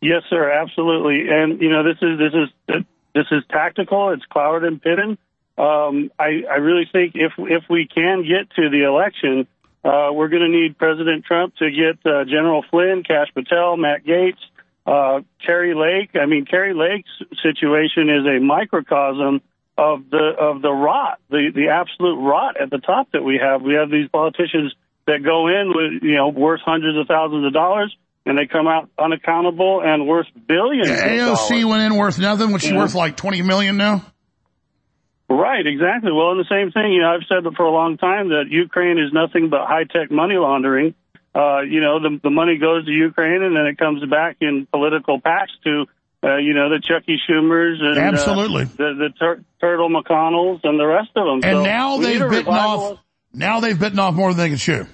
[0.00, 0.50] Yes, sir.
[0.50, 1.28] Absolutely.
[1.28, 2.84] And, you know, this is, this is,
[3.14, 4.10] this is tactical.
[4.10, 5.18] It's Cloward and Piven.
[5.58, 9.46] Um, I, I really think if if we can get to the election,
[9.84, 14.04] uh, we're going to need President Trump to get uh, General Flynn, Kash Patel, Matt
[14.04, 14.38] Gaetz,
[14.86, 16.10] uh, Kari Lake.
[16.20, 17.10] I mean, Kari Lake's
[17.42, 19.42] situation is a microcosm
[19.76, 23.62] of the of the rot, the the absolute rot at the top that we have.
[23.62, 24.74] We have these politicians
[25.06, 27.94] that go in with you know worth hundreds of thousands of dollars.
[28.26, 30.88] And they come out unaccountable and worth billions.
[30.88, 32.52] Yeah, AOC went in worth nothing.
[32.52, 32.80] What's she yeah.
[32.80, 32.94] worth?
[32.94, 34.04] Like twenty million now?
[35.30, 36.10] Right, exactly.
[36.10, 38.98] Well, and the same thing, you know, I've said for a long time that Ukraine
[38.98, 40.94] is nothing but high-tech money laundering.
[41.32, 44.66] Uh, you know, the, the money goes to Ukraine and then it comes back in
[44.72, 45.86] political PACs to,
[46.24, 48.64] uh, you know, the Chucky Schumers and Absolutely.
[48.64, 51.48] Uh, the, the tur- Turtle McConnells and the rest of them.
[51.48, 52.98] And so now they've bitten off,
[53.32, 54.86] now they've bitten off more than they can chew.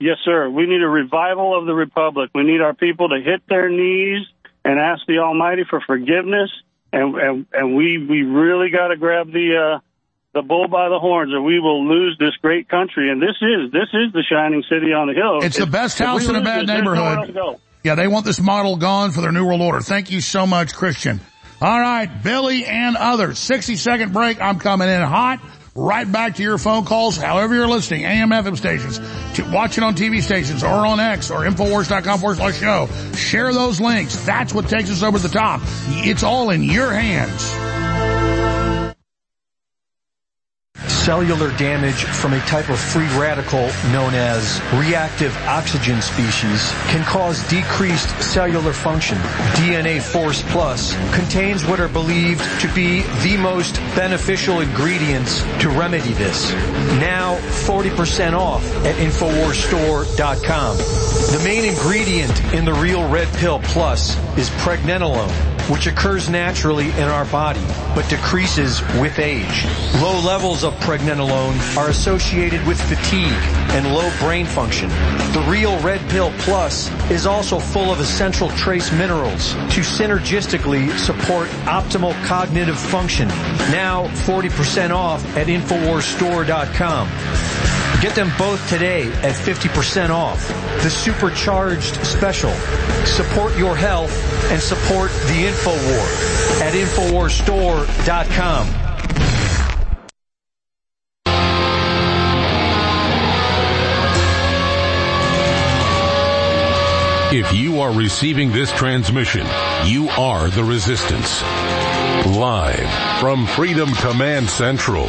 [0.00, 0.50] Yes, sir.
[0.50, 2.30] We need a revival of the republic.
[2.34, 4.26] We need our people to hit their knees
[4.64, 6.50] and ask the Almighty for forgiveness.
[6.92, 9.80] And and, and we we really got to grab the uh,
[10.34, 13.10] the bull by the horns, or we will lose this great country.
[13.10, 15.38] And this is this is the shining city on the hill.
[15.42, 17.60] It's the best house in a bad it, there's nowhere else neighborhood.
[17.82, 19.80] Yeah, they want this model gone for their new world order.
[19.80, 21.20] Thank you so much, Christian.
[21.60, 23.38] All right, Billy and others.
[23.38, 24.40] 60 second break.
[24.40, 25.40] I'm coming in hot.
[25.74, 28.98] Right back to your phone calls, however you're listening, AM, FM stations,
[29.36, 32.88] to watching on TV stations, or on X, or Infowars.com forward slash show.
[33.14, 34.14] Share those links.
[34.26, 35.62] That's what takes us over the top.
[36.04, 37.42] It's all in your hands.
[41.02, 47.42] Cellular damage from a type of free radical known as reactive oxygen species can cause
[47.48, 49.18] decreased cellular function.
[49.58, 56.12] DNA Force Plus contains what are believed to be the most beneficial ingredients to remedy
[56.12, 56.52] this.
[57.00, 57.34] Now
[57.66, 60.76] 40% off at InfoWarsStore.com.
[60.76, 67.04] The main ingredient in the Real Red Pill Plus is pregnenolone which occurs naturally in
[67.04, 67.64] our body,
[67.94, 69.64] but decreases with age.
[70.00, 73.32] Low levels of pregnenolone are associated with fatigue
[73.72, 74.90] and low brain function.
[75.32, 81.48] The Real Red Pill Plus is also full of essential trace minerals to synergistically support
[81.64, 83.28] optimal cognitive function.
[83.72, 87.08] Now 40% off at InfoWarsStore.com.
[88.02, 90.46] Get them both today at 50% off.
[90.82, 92.52] The supercharged special.
[93.06, 94.12] Support your health
[94.52, 98.82] and support the InfoWar at InfoWarsStore.com.
[107.34, 109.46] If you are receiving this transmission,
[109.86, 111.40] you are the resistance.
[112.26, 115.06] Live from Freedom Command Central,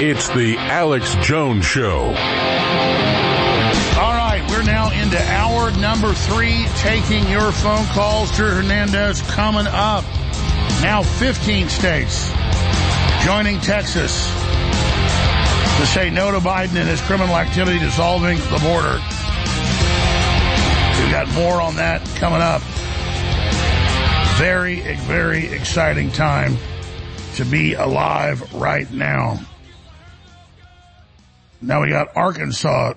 [0.00, 2.04] it's the Alex Jones Show.
[3.98, 8.30] All right, we're now into hour number three, taking your phone calls.
[8.36, 10.04] Drew Hernandez coming up.
[10.80, 12.30] Now 15 states
[13.24, 14.28] joining Texas
[15.78, 19.00] to say no to Biden and his criminal activity dissolving the border.
[21.00, 22.62] We've got more on that coming up.
[24.38, 26.56] Very, very exciting time
[27.34, 29.38] to be alive right now.
[31.60, 32.94] Now we got Arkansas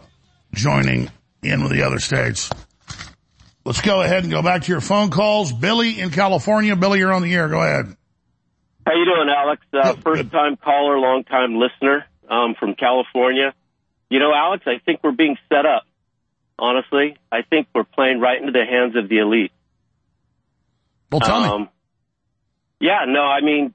[0.53, 1.09] joining
[1.43, 2.49] in with the other states.
[3.65, 5.51] Let's go ahead and go back to your phone calls.
[5.51, 6.75] Billy in California.
[6.75, 7.49] Billy, you're on the air.
[7.49, 7.95] Go ahead.
[8.85, 9.61] How you doing, Alex?
[9.73, 13.53] Uh, first time caller, long time listener um, from California.
[14.09, 15.83] You know, Alex, I think we're being set up.
[16.59, 19.51] Honestly, I think we're playing right into the hands of the elite.
[21.11, 21.47] Well, tell me.
[21.47, 21.69] Um,
[22.79, 23.73] yeah, no, I mean,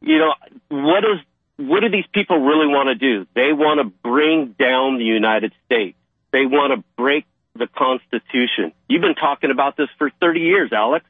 [0.00, 0.34] you know,
[0.68, 1.20] what is
[1.56, 3.26] what do these people really want to do?
[3.34, 5.96] They want to bring down the United States.
[6.32, 8.72] They want to break the Constitution.
[8.88, 11.04] You've been talking about this for 30 years, Alex.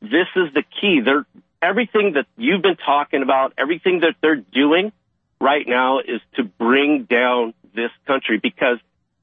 [0.00, 1.00] This is the key.
[1.04, 1.26] They're
[1.60, 4.92] everything that you've been talking about, everything that they're doing
[5.40, 8.78] right now is to bring down this country because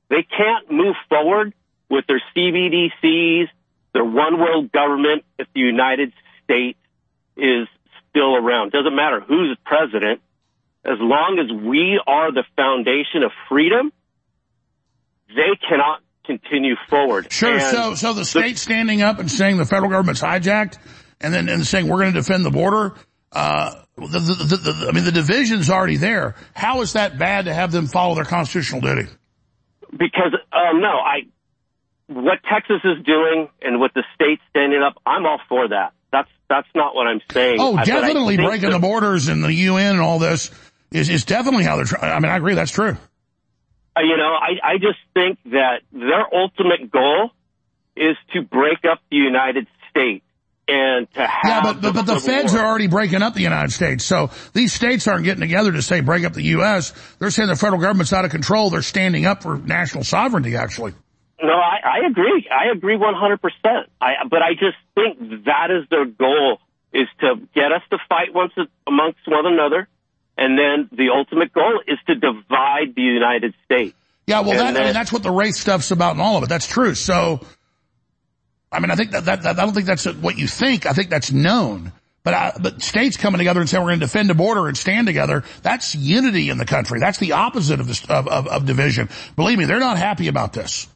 [0.10, 1.53] they can't move forward
[1.90, 3.48] with their CBDCs,
[3.94, 6.14] their one world government if the United
[6.44, 6.80] States
[7.38, 7.68] is
[8.10, 8.72] still around.
[8.72, 10.22] Doesn't matter who's president.
[10.86, 13.91] As long as we are the foundation of freedom,
[15.27, 17.31] they cannot continue forward.
[17.31, 17.53] Sure.
[17.53, 20.77] And so, so the state standing up and saying the federal government's hijacked,
[21.19, 22.95] and then and saying we're going to defend the border.
[23.31, 26.36] Uh, the, the, the, the, I mean, the division's already there.
[26.56, 29.07] How is that bad to have them follow their constitutional duty?
[29.91, 31.28] Because um, no, I
[32.07, 35.94] what Texas is doing and what the state's standing up, I'm all for that.
[36.11, 37.57] That's that's not what I'm saying.
[37.60, 40.49] Oh, I- I definitely breaking the borders and the UN and all this
[40.91, 42.11] is, is definitely how they're trying.
[42.11, 42.56] I mean, I agree.
[42.56, 42.98] That's true.
[43.95, 47.32] Uh, you know, I, I just think that their ultimate goal
[47.95, 50.26] is to break up the United States
[50.70, 51.41] and to have.
[51.44, 52.62] Yeah, but, but, but the feds war.
[52.62, 54.06] are already breaking up the United States.
[54.06, 56.94] So these states aren't getting together to say break up the U.S.
[57.18, 58.70] They're saying the federal government's out of control.
[58.70, 60.94] They're standing up for national sovereignty, actually.
[61.41, 62.48] No, I, I agree.
[62.52, 63.40] I agree 100%.
[64.02, 66.60] I, but I just think that is their goal
[66.94, 68.54] is to get us to fight once
[68.86, 69.88] amongst one another.
[70.38, 73.96] And then the ultimate goal is to divide the United States.
[74.26, 76.50] Yeah, well, that, I mean, that's what the race stuff's about and all of it.
[76.50, 76.94] That's true.
[76.94, 77.40] So,
[78.72, 80.86] I mean, I think that, that, that I don't think that's what you think.
[80.86, 81.91] I think that's known.
[82.24, 84.78] But uh, but states coming together and saying we're going to defend the border and
[84.78, 87.00] stand together, that's unity in the country.
[87.00, 89.10] That's the opposite of, this, of, of, of division.
[89.36, 90.88] Believe me, they're not happy about this.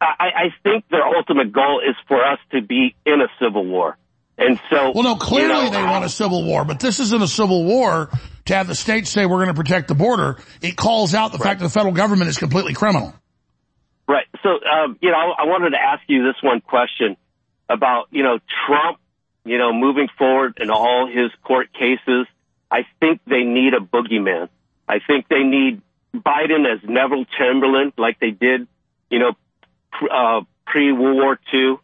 [0.00, 3.96] I, I think their ultimate goal is for us to be in a civil war.
[4.38, 7.22] And so, well, no, clearly you know, they want a civil war, but this isn't
[7.22, 8.08] a civil war
[8.46, 10.38] to have the states say we're going to protect the border.
[10.62, 11.48] It calls out the right.
[11.48, 13.14] fact that the federal government is completely criminal.
[14.10, 14.26] Right.
[14.42, 17.16] So, um, you know, I, wanted to ask you this one question
[17.68, 18.98] about, you know, Trump,
[19.44, 22.26] you know, moving forward in all his court cases.
[22.68, 24.48] I think they need a boogeyman.
[24.88, 25.80] I think they need
[26.12, 28.66] Biden as Neville Chamberlain, like they did,
[29.10, 29.32] you know,
[30.10, 31.76] uh, pre World War II.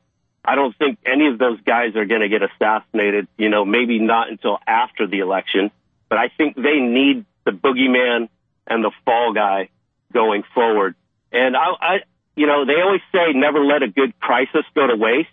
[0.44, 3.28] I don't think any of those guys are going to get assassinated.
[3.38, 5.70] You know, maybe not until after the election,
[6.08, 8.28] but I think they need the boogeyman
[8.66, 9.68] and the fall guy
[10.12, 10.96] going forward.
[11.30, 11.98] And I, I,
[12.36, 15.28] you know, they always say never let a good crisis go to waste.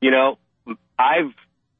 [0.00, 0.38] You know,
[0.98, 1.32] I've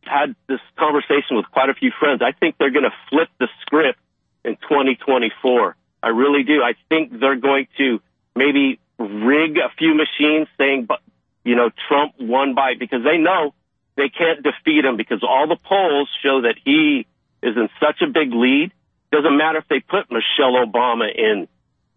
[0.02, 2.22] had this conversation with quite a few friends.
[2.22, 3.98] I think they're going to flip the script
[4.44, 5.76] in 2024.
[6.02, 6.62] I really do.
[6.62, 8.00] I think they're going to
[8.34, 11.00] maybe rig a few machines saying, but,
[11.44, 13.54] you know, Trump won by, because they know
[13.96, 17.06] they can't defeat him because all the polls show that he
[17.42, 18.72] is in such a big lead.
[19.10, 21.48] Doesn't matter if they put Michelle Obama in.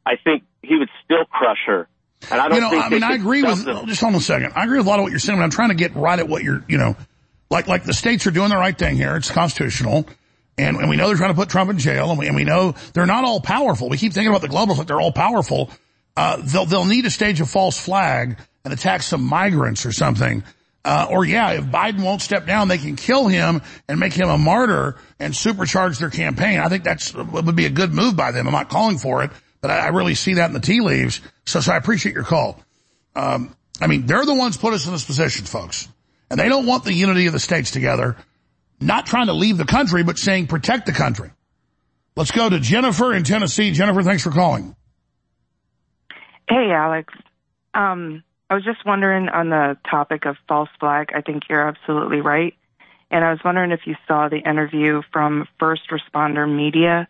[0.06, 1.88] I think he would still crush her.
[2.30, 3.88] And I don't you know, I mean, I agree with, them.
[3.88, 4.54] just hold on a second.
[4.56, 6.20] I agree with a lot of what you're saying, but I'm trying to get right
[6.20, 6.96] at what you're, you know,
[7.50, 9.16] like, like the states are doing the right thing here.
[9.16, 10.06] It's constitutional.
[10.58, 12.44] And, and we know they're trying to put Trump in jail and we, and we
[12.44, 13.90] know they're not all powerful.
[13.90, 15.72] We keep thinking about the globals like they're all powerful
[16.16, 20.44] uh, they'll, they'll need to stage a false flag and attack some migrants or something.
[20.84, 24.30] Uh, or yeah, if Biden won't step down, they can kill him and make him
[24.30, 26.60] a martyr and supercharge their campaign.
[26.60, 28.48] I think that's would be a good move by them.
[28.48, 29.32] I'm not calling for it,
[29.62, 31.22] but I, I really see that in the tea leaves.
[31.46, 32.60] So, so I appreciate your call.
[33.16, 35.88] Um, I mean, they're the ones put us in this position, folks,
[36.30, 38.18] and they don't want the unity of the states together.
[38.80, 41.32] Not trying to leave the country, but saying protect the country.
[42.16, 43.72] Let's go to Jennifer in Tennessee.
[43.72, 44.76] Jennifer, thanks for calling.
[46.50, 47.14] Hey, Alex.
[47.74, 51.12] Um, I was just wondering on the topic of false flag.
[51.16, 52.54] I think you're absolutely right.
[53.10, 57.08] And I was wondering if you saw the interview from First Responder Media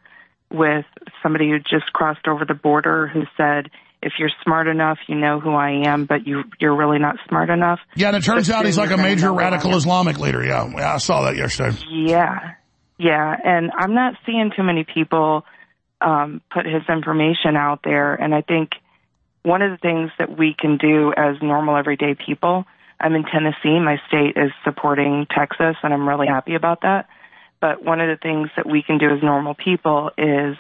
[0.52, 0.86] with
[1.24, 3.70] somebody who just crossed over the border who said,
[4.02, 7.50] if you're smart enough, you know who I am, but you, you're really not smart
[7.50, 7.80] enough.
[7.96, 10.44] Yeah, and it turns out he's like a major radical Islamic leader.
[10.44, 11.78] Yeah, yeah, I saw that yesterday.
[11.90, 12.56] Yeah,
[12.98, 15.46] yeah, and I'm not seeing too many people
[16.02, 18.72] um, put his information out there, and I think–
[19.44, 22.66] one of the things that we can do as normal everyday people,
[23.00, 27.08] I'm in Tennessee, my state is supporting Texas, and I'm really happy about that.
[27.62, 30.58] But one of the things that we can do as normal people is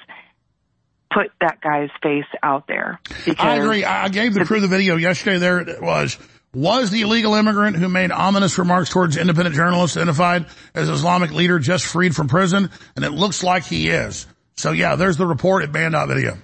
[1.12, 3.00] put that guy's face out there.
[3.38, 3.84] I agree.
[3.84, 5.40] I gave the crew the video yesterday.
[5.40, 6.18] There it was.
[6.54, 10.46] Was the illegal immigrant who made ominous remarks towards independent journalists identified
[10.76, 12.70] as Islamic leader just freed from prison?
[12.96, 14.28] And it looks like he is.
[14.58, 16.38] So yeah, there's the report at Band Video.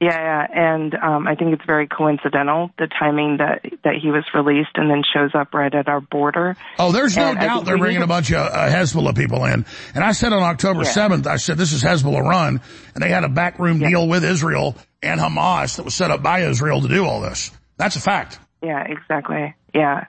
[0.00, 4.22] Yeah, yeah, and um, I think it's very coincidental the timing that that he was
[4.32, 6.56] released and then shows up right at our border.
[6.78, 9.66] Oh, there's no and doubt they're bringing a bunch of uh, Hezbollah people in.
[9.96, 10.92] And I said on October yeah.
[10.92, 12.60] 7th, I said this is Hezbollah run,
[12.94, 13.88] and they had a backroom yeah.
[13.88, 17.50] deal with Israel and Hamas that was set up by Israel to do all this.
[17.76, 18.38] That's a fact.
[18.62, 19.56] Yeah, exactly.
[19.74, 20.04] Yeah.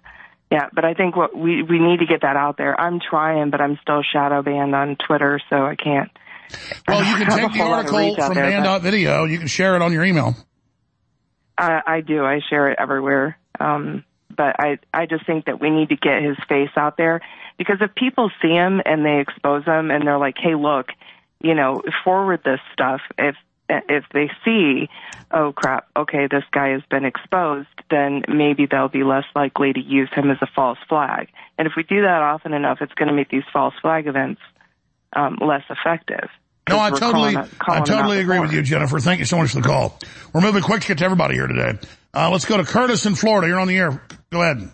[0.51, 2.79] Yeah, but I think what we we need to get that out there.
[2.79, 6.09] I'm trying, but I'm still shadow banned on Twitter, so I can't
[6.87, 9.25] well, you can take the article from there, Video.
[9.25, 10.35] You can share it on your email.
[11.57, 12.23] I, I do.
[12.23, 13.37] I share it everywhere.
[13.59, 14.05] Um,
[14.35, 17.21] but I, I just think that we need to get his face out there
[17.57, 20.87] because if people see him and they expose him and they're like, hey, look,
[21.41, 23.01] you know, forward this stuff.
[23.17, 23.35] If
[23.69, 24.89] if they see,
[25.31, 29.79] oh crap, okay, this guy has been exposed, then maybe they'll be less likely to
[29.79, 31.27] use him as a false flag.
[31.57, 34.41] And if we do that often enough, it's going to make these false flag events
[35.13, 36.29] um, less effective.
[36.67, 38.99] No, I totally, calling, calling I totally agree with you, Jennifer.
[38.99, 39.97] Thank you so much for the call.
[40.33, 41.79] We're moving quick to get to everybody here today.
[42.13, 43.47] Uh, let's go to Curtis in Florida.
[43.47, 44.01] You're on the air.
[44.29, 44.71] Go ahead.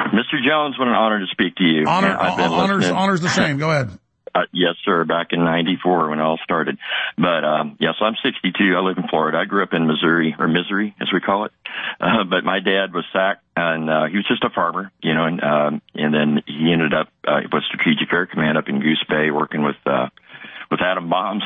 [0.00, 0.42] Mr.
[0.46, 1.84] Jones, what an honor to speak to you.
[1.86, 3.58] Honor, honors, honors the same.
[3.58, 3.90] Go ahead.
[4.34, 5.04] Uh, yes, sir.
[5.04, 6.78] Back in '94 when it all started.
[7.16, 8.76] But um, yes, I'm 62.
[8.76, 9.38] I live in Florida.
[9.38, 11.52] I grew up in Missouri or Misery, as we call it.
[12.00, 15.24] Uh, but my dad was sacked, and uh, he was just a farmer, you know.
[15.24, 19.04] And um, and then he ended up uh, with Strategic Air Command up in Goose
[19.08, 20.08] Bay, working with uh,
[20.70, 21.42] with atom bombs.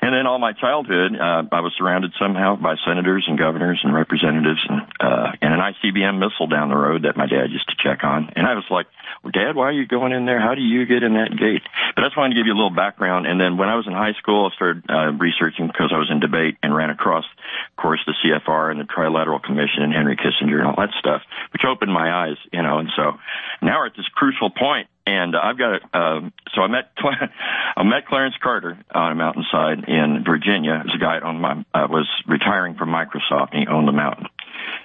[0.00, 3.92] And then all my childhood, uh, I was surrounded somehow by senators and governors and
[3.92, 7.76] representatives and, uh, and an ICBM missile down the road that my dad used to
[7.82, 8.30] check on.
[8.36, 8.86] And I was like,
[9.22, 10.40] well, Dad, why are you going in there?
[10.40, 11.62] How do you get in that gate?
[11.94, 13.26] But I just wanted to give you a little background.
[13.26, 16.10] And then when I was in high school, I started uh, researching because I was
[16.10, 20.16] in debate and ran across, of course, the CFR and the Trilateral Commission and Henry
[20.16, 21.22] Kissinger and all that stuff,
[21.52, 22.78] which opened my eyes, you know.
[22.78, 23.18] And so
[23.60, 26.92] now we're at this crucial point And I've got uh, so I met
[27.76, 30.74] I met Clarence Carter on a mountainside in Virginia.
[30.74, 33.92] It was a guy on my I was retiring from Microsoft, and he owned the
[33.92, 34.26] mountain.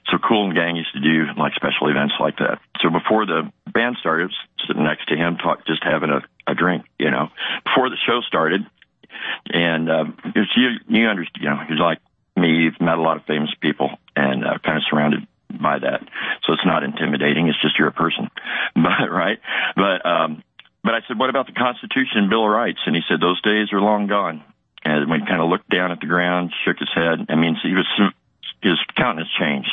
[0.09, 2.59] So Kool and Gang used to do like special events like that.
[2.79, 4.31] So before the band started,
[4.65, 7.27] sitting next to him, talk, just having a, a drink, you know,
[7.65, 8.65] before the show started.
[9.51, 11.99] And um, you you understand, you know, he's like
[12.37, 12.63] me.
[12.63, 15.27] You've met a lot of famous people, and uh, kind of surrounded
[15.61, 16.01] by that.
[16.45, 17.47] So it's not intimidating.
[17.47, 18.29] It's just you're a person.
[18.75, 19.39] But right.
[19.75, 20.43] But um
[20.83, 22.79] but I said, What about the Constitution and Bill of Rights?
[22.85, 24.43] And he said, Those days are long gone.
[24.83, 27.27] And we kind of looked down at the ground, shook his head.
[27.29, 27.87] I mean, he was
[28.61, 29.71] his countenance changed.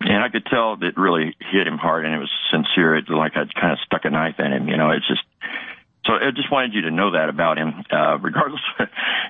[0.00, 2.96] And I could tell that really hit him hard and it was sincere.
[2.96, 5.22] It like I'd kind of stuck a knife in him, you know, it's just
[6.06, 8.60] so I just wanted you to know that about him, uh, regardless.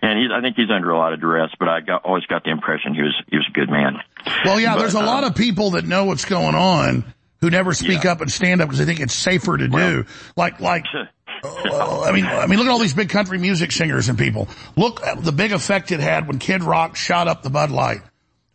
[0.03, 2.45] and he's, I think he's under a lot of duress, but I got, always got
[2.45, 3.97] the impression he was, he was a good man.
[4.45, 7.05] Well, yeah, But, there's a lot um, of people that know what's going on
[7.41, 10.05] who never speak up and stand up because they think it's safer to do.
[10.37, 10.85] Like, like,
[11.45, 14.49] uh, I mean, I mean, look at all these big country music singers and people.
[14.77, 18.01] Look at the big effect it had when Kid Rock shot up the Bud Light,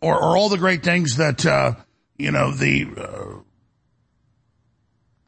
[0.01, 1.73] or, or all the great things that uh,
[2.17, 3.41] you know the uh,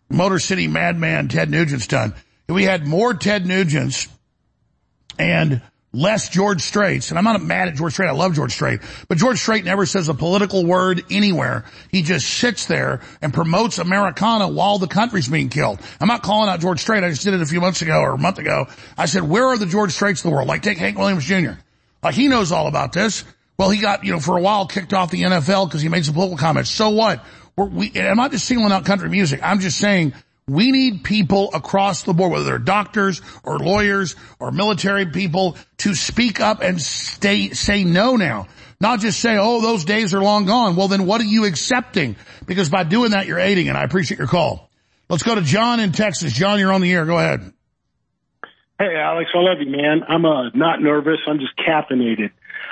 [0.09, 2.13] Motor City Madman Ted Nugent's done.
[2.47, 4.09] We had more Ted Nugents
[5.17, 5.61] and
[5.93, 9.17] less George Straits, and I'm not mad at George Strait, I love George Strait, but
[9.17, 11.65] George Strait never says a political word anywhere.
[11.89, 15.79] He just sits there and promotes Americana while the country's being killed.
[16.01, 18.13] I'm not calling out George Strait, I just did it a few months ago or
[18.13, 18.65] a month ago.
[18.97, 20.47] I said, where are the George Straits of the world?
[20.47, 21.51] Like take Hank Williams Jr.
[22.01, 23.23] Like he knows all about this.
[23.57, 26.05] Well, he got, you know, for a while kicked off the NFL because he made
[26.05, 26.71] some political comments.
[26.71, 27.23] So what?
[27.55, 29.41] We're, we, I'm not just singling out country music.
[29.43, 30.13] I'm just saying
[30.47, 35.95] we need people across the board, whether they're doctors or lawyers or military people, to
[35.95, 38.47] speak up and stay, say no now.
[38.79, 40.75] Not just say, oh, those days are long gone.
[40.75, 42.17] Well, then what are you accepting?
[42.45, 44.69] Because by doing that, you're aiding, and I appreciate your call.
[45.09, 46.33] Let's go to John in Texas.
[46.33, 47.05] John, you're on the air.
[47.05, 47.53] Go ahead.
[48.79, 50.03] Hey, Alex, I love you, man.
[50.07, 51.19] I'm uh, not nervous.
[51.27, 52.31] I'm just caffeinated.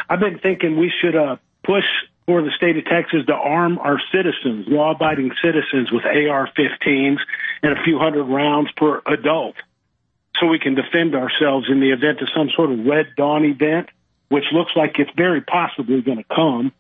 [0.10, 1.85] I've been thinking we should uh, push
[2.26, 7.18] for the state of Texas to arm our citizens, law-abiding citizens, with AR-15s
[7.64, 9.56] and a few hundred rounds per adult,
[10.40, 13.90] so we can defend ourselves in the event of some sort of Red Dawn event,
[14.30, 16.72] which looks like it's very possibly going to come.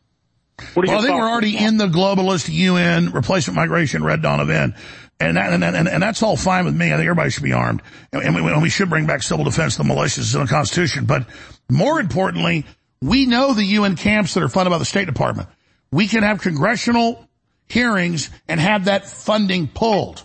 [0.73, 4.75] What Well, I think we're already in the globalist UN replacement migration Red Dawn event.
[5.19, 6.87] And, that, and, and, and that's all fine with me.
[6.87, 7.83] I think everybody should be armed.
[8.11, 11.05] And, and, we, and we should bring back civil defense, the militias in the Constitution.
[11.05, 11.27] But
[11.69, 12.65] more importantly,
[13.01, 15.47] we know the UN camps that are funded by the State Department.
[15.91, 17.27] We can have congressional
[17.67, 20.23] hearings and have that funding pulled.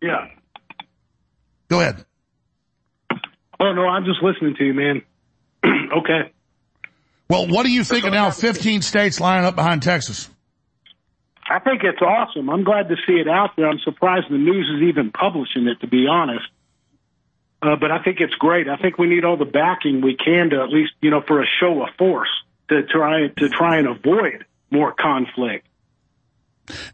[0.00, 0.28] Yeah.
[1.68, 2.04] Go ahead.
[3.58, 5.02] Oh no, I'm just listening to you, man.
[5.64, 6.32] okay.
[7.28, 10.28] Well, what do you think of now 15 states lining up behind Texas?
[11.48, 12.50] I think it's awesome.
[12.50, 13.68] I'm glad to see it out there.
[13.68, 16.46] I'm surprised the news is even publishing it, to be honest.
[17.62, 18.68] Uh, but I think it's great.
[18.68, 21.42] I think we need all the backing we can to at least, you know, for
[21.42, 22.28] a show of force
[22.68, 25.66] to try to try and avoid more conflict.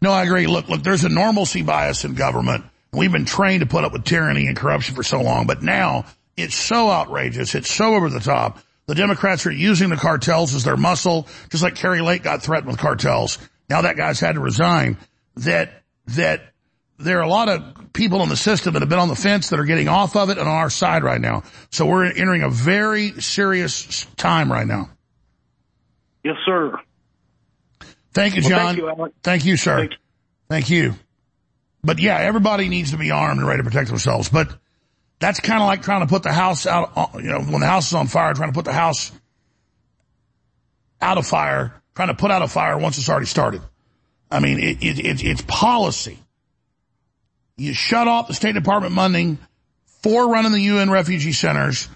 [0.01, 0.47] No, I agree.
[0.47, 2.65] Look, look, there's a normalcy bias in government.
[2.93, 6.05] We've been trained to put up with tyranny and corruption for so long, but now
[6.37, 7.55] it's so outrageous.
[7.55, 8.59] It's so over the top.
[8.85, 12.67] The Democrats are using the cartels as their muscle, just like Kari Lake got threatened
[12.71, 13.37] with cartels.
[13.69, 14.97] Now that guy's had to resign.
[15.37, 15.71] That,
[16.07, 16.41] that
[16.99, 19.49] there are a lot of people in the system that have been on the fence
[19.49, 21.43] that are getting off of it and on our side right now.
[21.71, 24.89] So we're entering a very serious time right now.
[26.23, 26.77] Yes, sir.
[28.13, 28.65] Thank you, Well, John.
[28.65, 29.15] thank you, Alex.
[29.23, 29.89] Thank you, sir.
[30.49, 30.93] Thank you.
[31.83, 34.29] But yeah, everybody needs to be armed and ready to protect themselves.
[34.29, 34.55] But
[35.19, 37.67] that's kind of like trying to put the house out, uh, you know, when the
[37.67, 39.11] house is on fire, trying to put the house
[41.01, 43.61] out of fire, trying to put out a fire once it's already started.
[44.31, 46.17] I mean, it, it, it, it's policy.
[47.57, 49.37] You shut off the State Department funding
[50.01, 51.87] for running the UN refugee centers.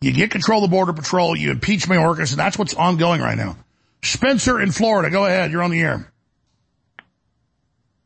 [0.00, 1.36] You get control of the Border Patrol.
[1.36, 3.56] You impeach Mayorkas, and that's what's ongoing right now.
[4.02, 5.50] Spencer in Florida, go ahead.
[5.50, 6.12] You're on the air.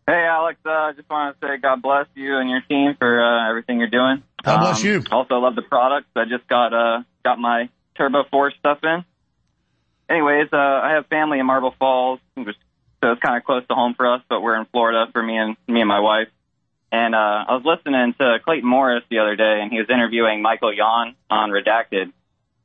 [0.08, 0.58] Hey, Alex.
[0.64, 3.78] Uh, I just want to say God bless you and your team for uh, everything
[3.78, 4.22] you're doing.
[4.42, 5.04] God bless you.
[5.10, 6.06] Also, love the products.
[6.16, 9.04] I just got uh, got my Turbo Force stuff in.
[10.08, 13.92] Anyways, uh, I have family in Marble Falls, so it's kind of close to home
[13.98, 14.22] for us.
[14.30, 16.28] But we're in Florida for me and me and my wife.
[16.90, 20.40] And uh, I was listening to Clayton Morris the other day, and he was interviewing
[20.40, 22.10] Michael Yon on Redacted.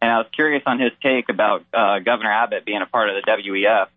[0.02, 3.16] And I was curious on his take about uh, Governor Abbott being a part of
[3.16, 3.88] the WEF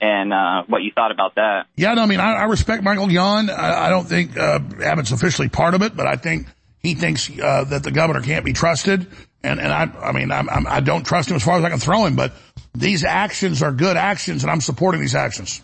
[0.00, 1.66] and uh, what you thought about that.
[1.76, 3.50] Yeah, no, I mean, I, I respect Michael Yon.
[3.50, 6.46] I, I don't think uh, Abbott's officially part of it, but I think
[6.82, 9.06] he thinks uh, that the governor can't be trusted.
[9.42, 11.70] And, and I, I mean, I'm, I'm, I don't trust him as far as I
[11.70, 12.32] can throw him, but
[12.74, 15.62] these actions are good actions, and I'm supporting these actions.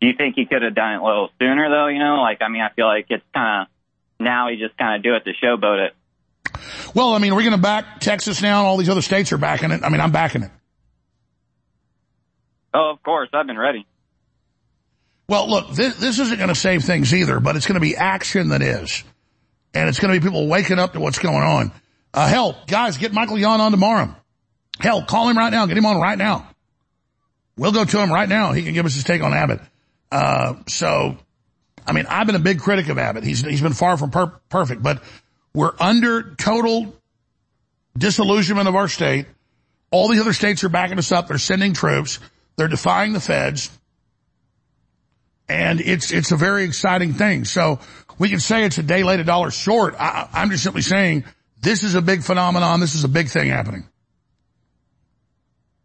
[0.00, 1.88] Do you think he could have done it a little sooner, though?
[1.88, 3.68] You know, like I mean, I feel like it's kind of
[4.24, 5.94] now he just kind of do it to showboat it.
[6.94, 9.38] Well, I mean, we're going to back Texas now, and all these other states are
[9.38, 9.82] backing it.
[9.82, 10.50] I mean, I'm backing it.
[12.74, 13.86] Oh, of course, I've been ready.
[15.28, 17.96] Well, look, this, this isn't going to save things either, but it's going to be
[17.96, 19.04] action that is.
[19.74, 21.72] And it's going to be people waking up to what's going on.
[22.14, 24.14] Uh, hell, guys, get Michael Yon on tomorrow.
[24.80, 25.66] Hell, call him right now.
[25.66, 26.48] Get him on right now.
[27.56, 28.52] We'll go to him right now.
[28.52, 29.60] He can give us his take on Abbott.
[30.10, 31.18] Uh, so,
[31.86, 33.24] I mean, I've been a big critic of Abbott.
[33.24, 35.02] He's, he's been far from per- perfect, but
[35.52, 36.94] we're under total
[37.96, 39.26] disillusionment of our state.
[39.90, 41.28] All the other states are backing us up.
[41.28, 42.20] They're sending troops.
[42.58, 43.70] They're defying the feds.
[45.48, 47.44] And it's, it's a very exciting thing.
[47.44, 47.78] So
[48.18, 49.94] we can say it's a day late, a dollar short.
[49.98, 51.24] I, I'm just simply saying
[51.62, 52.80] this is a big phenomenon.
[52.80, 53.88] This is a big thing happening.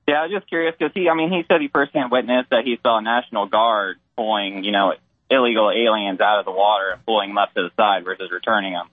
[0.07, 2.63] Yeah, I was just curious because he, I mean, he said he firsthand witnessed that
[2.65, 4.93] he saw a National Guard pulling, you know,
[5.29, 8.73] illegal aliens out of the water and pulling them up to the side versus returning
[8.73, 8.87] them.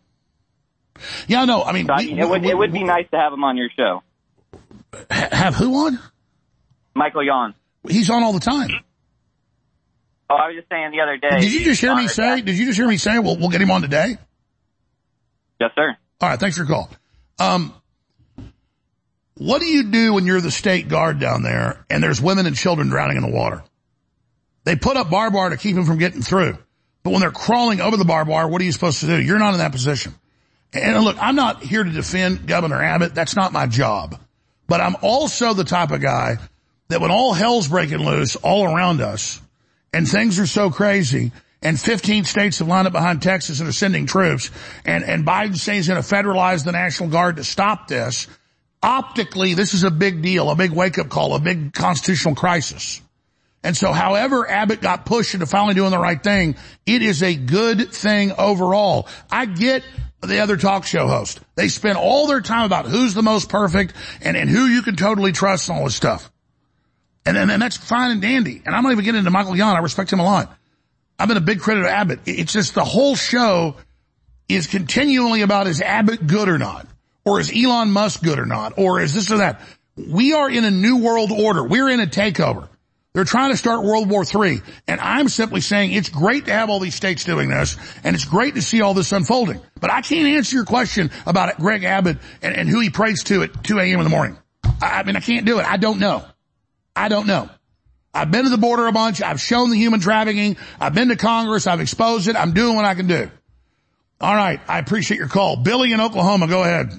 [1.27, 3.07] Yeah, no, I mean, So, I we- mean, it would we- it would be nice
[3.11, 4.03] to have him on your show,
[5.11, 5.99] have who on?
[6.95, 7.55] Michael Yon.
[7.89, 8.71] He's on all the time.
[10.29, 11.41] Oh, I was just saying the other day.
[11.41, 13.61] Did you just hear me say, did you just hear me say, we'll, we'll get
[13.61, 14.17] him on today?
[15.59, 15.97] Yes, sir.
[16.21, 16.91] All right, thanks for your call.
[17.39, 17.75] Um,
[19.35, 22.55] what do you do when you're the state guard down there and there's women and
[22.55, 23.65] children drowning in the water?
[24.65, 26.59] They put up barbed wire to keep them from getting through.
[27.03, 29.21] But when they're crawling over the barbed wire, what are you supposed to do?
[29.21, 30.15] You're not in that position.
[30.73, 33.15] And look, I'm not here to defend Governor Abbott.
[33.15, 34.21] That's not my job.
[34.69, 36.37] But I'm also the type of guy
[36.91, 39.41] that when all hell's breaking loose all around us
[39.93, 43.73] and things are so crazy and 15 states have lined up behind Texas and are
[43.73, 44.51] sending troops
[44.85, 48.27] and, and Biden saying he's going to federalize the National Guard to stop this,
[48.83, 53.01] optically, this is a big deal, a big wake up call, a big constitutional crisis.
[53.63, 57.35] And so however Abbott got pushed into finally doing the right thing, it is a
[57.35, 59.07] good thing overall.
[59.31, 59.85] I get
[60.23, 61.41] the other talk show host.
[61.55, 64.97] They spend all their time about who's the most perfect and, and who you can
[64.97, 66.31] totally trust and all this stuff.
[67.27, 68.63] And then and that's fine and dandy.
[68.65, 69.77] And I'm not even getting into Michael Yon.
[69.77, 70.57] I respect him a lot.
[71.19, 72.21] I've been a big critic of Abbott.
[72.25, 73.77] It's just the whole show
[74.49, 76.87] is continually about is Abbott good or not?
[77.25, 78.79] Or is Elon Musk good or not?
[78.79, 79.61] Or is this or that?
[79.97, 81.63] We are in a new world order.
[81.63, 82.69] We're in a takeover.
[83.13, 84.63] They're trying to start World War III.
[84.87, 88.25] And I'm simply saying it's great to have all these states doing this, and it's
[88.25, 89.61] great to see all this unfolding.
[89.81, 93.43] But I can't answer your question about Greg Abbott and, and who he prays to
[93.43, 93.99] at 2 a.m.
[93.99, 94.39] in the morning.
[94.81, 95.67] I, I mean, I can't do it.
[95.67, 96.25] I don't know.
[97.01, 97.49] I don't know.
[98.13, 99.23] I've been to the border a bunch.
[99.23, 100.59] I've shown the human trafficking.
[100.79, 101.67] I've been to Congress.
[101.67, 102.37] I've exposed it.
[102.37, 103.31] I'm doing what I can do.
[104.21, 104.61] All right.
[104.69, 105.57] I appreciate your call.
[105.57, 106.91] Billy in Oklahoma, go ahead.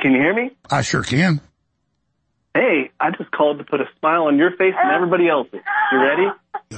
[0.00, 0.52] Can you hear me?
[0.70, 1.42] I sure can.
[2.54, 5.60] Hey, I just called to put a smile on your face and everybody else's.
[5.92, 6.28] You ready?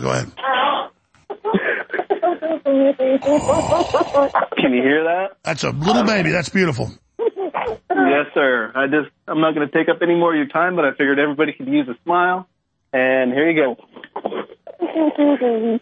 [0.00, 0.32] Go ahead.
[4.56, 5.36] Can you hear that?
[5.44, 6.32] That's a little baby.
[6.32, 6.90] That's beautiful.
[7.90, 8.72] Yes, sir.
[8.74, 10.90] I just, I'm not going to take up any more of your time, but I
[10.92, 12.48] figured everybody could use a smile.
[12.92, 13.76] And here you go.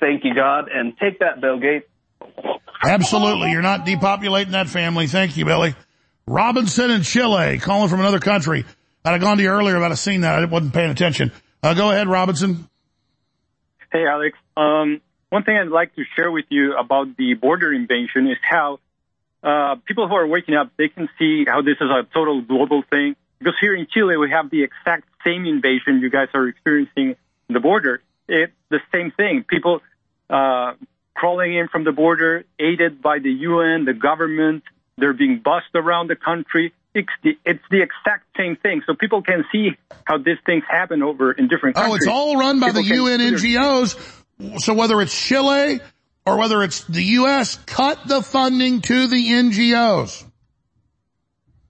[0.00, 0.68] Thank you, God.
[0.72, 1.86] And take that, Bill Gates.
[2.82, 3.50] Absolutely.
[3.50, 5.06] You're not depopulating that family.
[5.08, 5.74] Thank you, Billy.
[6.26, 8.64] Robinson in Chile, calling from another country.
[9.04, 11.32] I'd have gone to you earlier about a seen that I wasn't paying attention.
[11.62, 12.68] Uh, go ahead, Robinson.
[13.92, 14.36] Hey, Alex.
[14.56, 15.00] Um,
[15.30, 18.80] one thing I'd like to share with you about the border invasion is how
[19.42, 22.82] uh, people who are waking up, they can see how this is a total global
[22.82, 23.14] thing.
[23.38, 27.14] Because here in Chile, we have the exact same invasion you guys are experiencing
[27.48, 28.02] in the border.
[28.26, 29.44] It's the same thing.
[29.44, 29.80] People
[30.28, 30.74] uh,
[31.14, 34.64] crawling in from the border, aided by the UN, the government.
[34.96, 36.72] They're being bussed around the country.
[36.94, 38.82] It's the, it's the exact same thing.
[38.86, 39.70] So people can see
[40.04, 41.92] how these things happen over in different countries.
[41.92, 44.24] Oh, it's all run by the People can UN NGOs.
[44.58, 45.80] So whether it's Chile
[46.24, 50.24] or whether it's the U.S., cut the funding to the NGOs.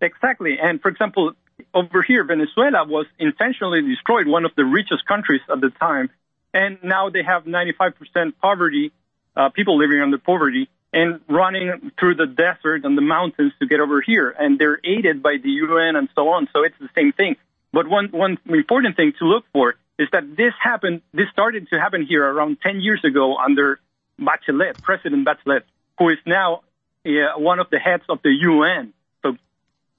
[0.01, 0.59] Exactly.
[0.61, 1.33] And for example,
[1.75, 6.11] over here, Venezuela was intentionally destroyed, one of the richest countries at the time.
[6.53, 8.93] And now they have 95% poverty,
[9.37, 13.81] uh, people living under poverty and running through the desert and the mountains to get
[13.81, 14.31] over here.
[14.31, 16.49] And they're aided by the UN and so on.
[16.53, 17.37] So it's the same thing.
[17.73, 21.81] But one, one important thing to look for is that this happened, this started to
[21.81, 23.81] happen here around 10 years ago under
[24.21, 25.63] Bachelet, President Bachelet,
[25.99, 26.63] who is now
[27.05, 28.93] uh, one of the heads of the UN.
[29.23, 29.37] So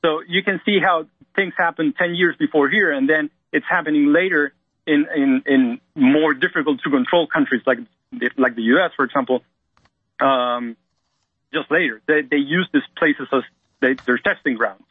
[0.03, 1.05] so you can see how
[1.35, 4.53] things happened 10 years before here, and then it's happening later
[4.85, 7.79] in, in, in more difficult to control countries like
[8.37, 9.43] like the U.S., for example.
[10.19, 10.75] Um,
[11.53, 13.43] just later, they they use these places as
[13.81, 14.83] they, their testing grounds.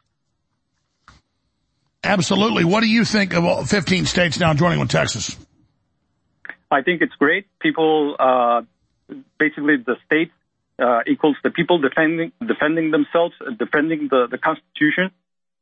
[2.03, 2.63] Absolutely.
[2.63, 5.37] What do you think of 15 states now joining with Texas?
[6.71, 7.47] I think it's great.
[7.59, 8.61] People, uh,
[9.37, 10.31] basically the state
[10.79, 15.11] uh, equals the people defending defending themselves, uh, defending the the Constitution.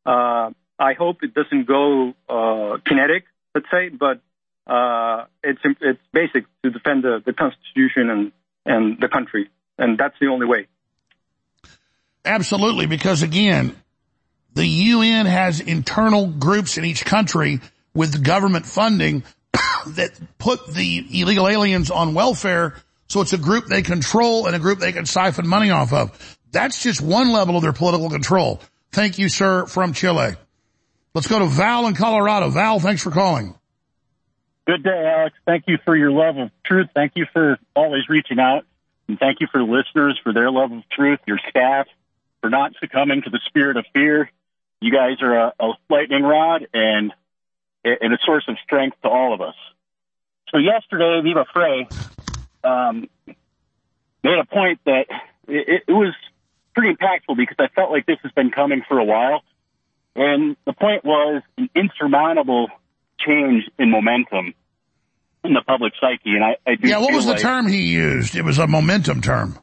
[0.06, 3.26] Uh, I hope it doesn't go uh, kinetic,
[3.56, 4.22] let's say, but
[4.68, 8.32] uh, it's it's basic to defend the, the Constitution and
[8.66, 10.68] and the country, and that's the only way.
[12.24, 13.76] Absolutely, because again,
[14.58, 17.62] the UN has internal groups in each country
[17.94, 19.24] with government funding
[19.88, 22.76] that put the illegal aliens on welfare.
[23.08, 26.38] So it's a group they control and a group they can siphon money off of.
[26.52, 28.60] That's just one level of their political control.
[28.92, 30.34] Thank you, sir, from Chile.
[31.14, 32.50] Let's go to Val in Colorado.
[32.50, 33.54] Val, thanks for calling.
[34.66, 35.36] Good day, Alex.
[35.46, 36.88] Thank you for your love of truth.
[36.96, 38.66] Thank you for always reaching out.
[39.08, 41.86] And thank you for listeners for their love of truth, your staff
[42.42, 44.32] for not succumbing to the spirit of fear.
[44.80, 47.12] You guys are a, a lightning rod and,
[47.84, 49.56] and a source of strength to all of us.
[50.50, 51.88] So yesterday, Viva Frei
[52.64, 53.10] um,
[54.24, 55.06] made a point that
[55.48, 56.14] it, it was
[56.76, 59.42] pretty impactful because I felt like this has been coming for a while.
[60.16, 62.68] And the point was an insurmountable
[63.20, 64.54] change in momentum
[65.44, 66.36] in the public psyche.
[66.36, 68.36] And I, I do Yeah, what was the like term he used?
[68.36, 69.60] It was a momentum term.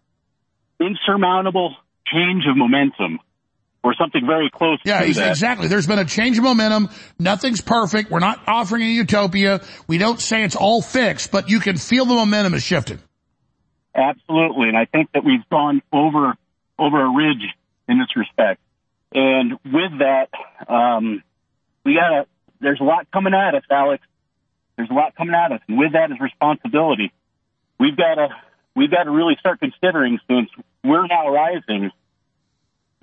[0.81, 1.77] Insurmountable
[2.07, 3.21] change of momentum
[3.85, 5.29] or something very close Yeah, to ex- that.
[5.31, 5.69] exactly.
[5.69, 6.89] There's been a change of momentum.
[7.19, 8.11] Nothing's perfect.
[8.11, 9.61] We're not offering a utopia.
[9.87, 12.99] We don't say it's all fixed, but you can feel the momentum is shifting.
[13.95, 14.69] Absolutely.
[14.69, 16.35] And I think that we've gone over,
[16.79, 17.45] over a ridge
[17.89, 18.61] in this respect.
[19.15, 20.29] And with that,
[20.69, 21.23] um,
[21.85, 22.27] we gotta,
[22.61, 24.03] there's a lot coming at us, Alex.
[24.77, 25.61] There's a lot coming at us.
[25.69, 27.13] And with that is responsibility.
[27.79, 28.29] We've gotta,
[28.75, 30.49] we've gotta really start considering since
[30.83, 31.91] we're now rising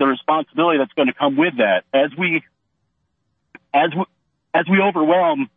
[0.01, 2.41] the responsibility that's going to come with that as we,
[3.71, 4.03] as we,
[4.53, 5.47] as we overwhelm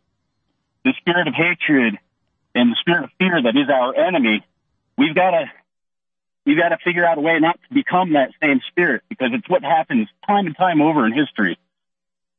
[0.83, 1.97] the spirit of hatred
[2.53, 4.45] and the spirit of fear that is our enemy,
[4.99, 5.45] we've got to
[6.45, 9.49] we've got to figure out a way not to become that same spirit because it's
[9.49, 11.57] what happens time and time over in history.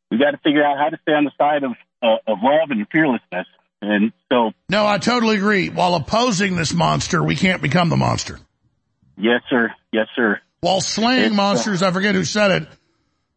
[0.09, 2.71] We've got to figure out how to stay on the side of uh, of love
[2.71, 3.49] and fearlessness.
[3.83, 5.71] And so, No, I totally agree.
[5.71, 8.39] While opposing this monster, we can't become the monster.
[9.19, 10.41] yes, sir, yes, sir.
[10.67, 12.69] While slaying uh, monsters, I forget who said it.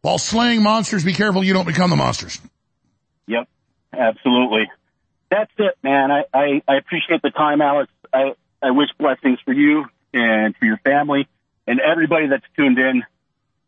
[0.02, 2.40] While slaying monsters, be careful you don't become the monsters.
[3.28, 3.48] Yep,
[3.92, 4.68] absolutely.
[5.30, 6.10] That's it, man.
[6.10, 7.88] I, I, I appreciate the time, Alex.
[8.12, 11.28] I, I wish blessings for you and for your family
[11.68, 13.04] and everybody that's tuned in.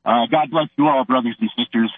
[0.05, 1.93] Uh, God bless you all, brothers and sisters.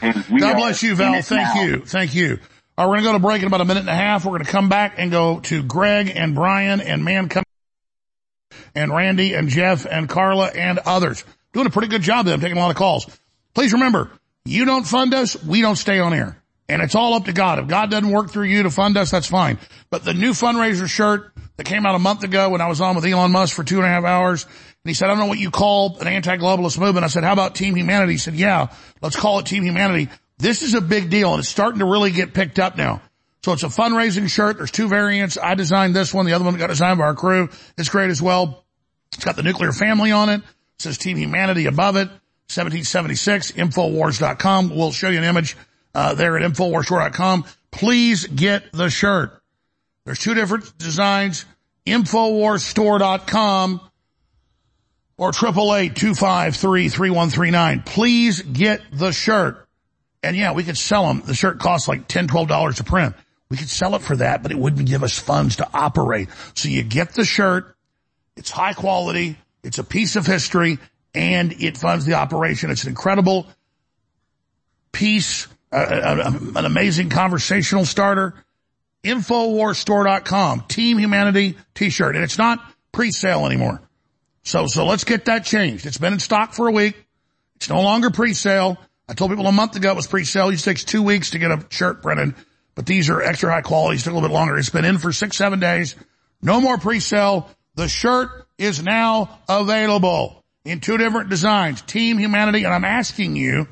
[0.00, 1.20] And we God bless you, Val.
[1.20, 1.62] Thank now.
[1.64, 1.80] you.
[1.80, 2.38] Thank you.
[2.76, 4.24] All right, we're going to go to break in about a minute and a half.
[4.24, 7.42] We're going to come back and go to Greg and Brian and Man Come
[8.74, 11.24] and Randy and Jeff and Carla and others.
[11.52, 12.34] Doing a pretty good job there.
[12.34, 13.06] I'm taking a lot of calls.
[13.54, 14.10] Please remember,
[14.44, 16.40] you don't fund us, we don't stay on air.
[16.68, 17.58] And it's all up to God.
[17.58, 19.58] If God doesn't work through you to fund us, that's fine.
[19.90, 22.94] But the new fundraiser shirt that came out a month ago when I was on
[22.94, 25.26] with Elon Musk for two and a half hours, and he said, I don't know
[25.26, 27.04] what you call an anti-globalist movement.
[27.04, 28.12] I said, how about Team Humanity?
[28.12, 28.68] He said, yeah,
[29.00, 30.08] let's call it Team Humanity.
[30.36, 33.02] This is a big deal and it's starting to really get picked up now.
[33.48, 34.58] So it's a fundraising shirt.
[34.58, 35.38] There's two variants.
[35.38, 36.26] I designed this one.
[36.26, 37.48] The other one got designed by our crew.
[37.78, 38.66] It's great as well.
[39.14, 40.42] It's got the nuclear family on it.
[40.42, 42.10] It says Team Humanity above it.
[42.50, 44.68] 1776, Infowars.com.
[44.68, 45.56] We'll show you an image,
[45.94, 47.46] uh, there at Infowarsstore.com.
[47.70, 49.40] Please get the shirt.
[50.04, 51.46] There's two different designs.
[51.86, 53.80] Infowarsstore.com
[55.16, 57.86] or 888-253-3139.
[57.86, 59.66] Please get the shirt.
[60.22, 61.22] And yeah, we could sell them.
[61.24, 63.14] The shirt costs like $10, $12 to print.
[63.50, 66.28] We could sell it for that, but it wouldn't give us funds to operate.
[66.54, 67.74] So you get the shirt.
[68.36, 69.38] It's high quality.
[69.62, 70.78] It's a piece of history
[71.14, 72.70] and it funds the operation.
[72.70, 73.46] It's an incredible
[74.92, 78.34] piece, uh, uh, an amazing conversational starter.
[79.04, 82.16] Infowarsstore.com, Team Humanity t-shirt.
[82.16, 82.60] And it's not
[82.92, 83.80] pre-sale anymore.
[84.42, 85.86] So, so let's get that changed.
[85.86, 86.96] It's been in stock for a week.
[87.56, 88.76] It's no longer pre-sale.
[89.08, 90.50] I told people a month ago it was pre-sale.
[90.50, 92.34] It takes two weeks to get a shirt printed,
[92.78, 93.96] but these are extra high quality.
[93.96, 94.56] It's a little bit longer.
[94.56, 95.96] It's been in for six, seven days.
[96.40, 97.50] No more pre-sale.
[97.74, 102.62] The shirt is now available in two different designs, Team Humanity.
[102.62, 103.66] And I'm asking you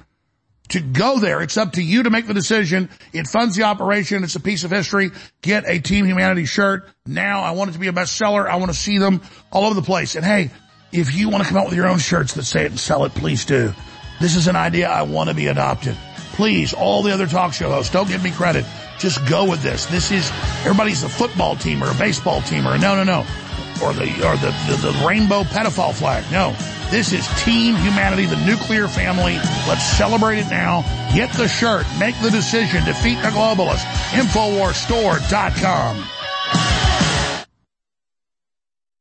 [0.70, 1.40] to go there.
[1.40, 2.90] It's up to you to make the decision.
[3.12, 4.24] It funds the operation.
[4.24, 5.12] It's a piece of history.
[5.40, 7.42] Get a Team Humanity shirt now.
[7.42, 8.48] I want it to be a bestseller.
[8.48, 10.16] I want to see them all over the place.
[10.16, 10.50] And hey,
[10.90, 13.04] if you want to come out with your own shirts that say it and sell
[13.04, 13.72] it, please do.
[14.20, 15.96] This is an idea I want to be adopted.
[16.32, 18.66] Please, all the other talk show hosts, don't give me credit.
[18.98, 19.86] Just go with this.
[19.86, 23.26] This is, everybody's a football team or a baseball team or no, no, no.
[23.82, 26.24] Or the, or the, the, the rainbow pedophile flag.
[26.32, 26.56] No.
[26.90, 29.34] This is Team Humanity, the nuclear family.
[29.68, 30.82] Let's celebrate it now.
[31.14, 31.84] Get the shirt.
[31.98, 32.84] Make the decision.
[32.84, 33.84] Defeat the globalists.
[34.12, 37.05] Infowarsstore.com.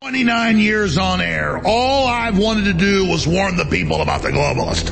[0.06, 1.60] 29 years on air.
[1.66, 4.92] All I've wanted to do was warn the people about the globalist.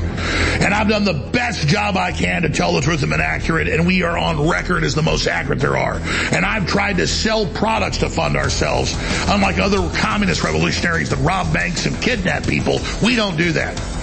[0.59, 3.67] And I've done the best job I can to tell the truth and been accurate,
[3.67, 5.97] and we are on record as the most accurate there are.
[6.31, 8.95] And I've tried to sell products to fund ourselves.
[9.27, 14.02] Unlike other communist revolutionaries that rob banks and kidnap people, we don't do that.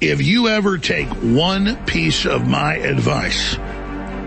[0.00, 3.58] If you ever take one piece of my advice,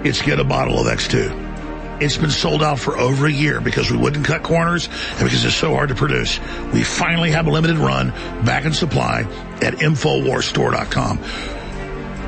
[0.05, 1.99] it's get a bottle of X2.
[1.99, 5.43] It's been sold out for over a year because we wouldn't cut corners and because
[5.43, 6.39] it's so hard to produce.
[6.73, 8.11] We finally have a limited run
[8.45, 9.21] back in supply
[9.63, 11.17] at InfoWarsStore.com.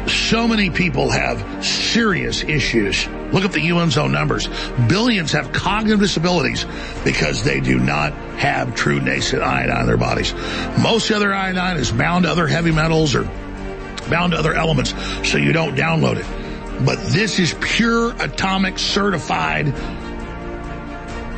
[0.07, 3.07] So many people have serious issues.
[3.31, 4.47] Look at the UN's own numbers.
[4.87, 6.65] Billions have cognitive disabilities
[7.03, 10.33] because they do not have true nascent iodine in their bodies.
[10.81, 13.23] Most other iodine is bound to other heavy metals or
[14.09, 14.93] bound to other elements,
[15.27, 16.85] so you don't download it.
[16.85, 19.73] But this is pure atomic certified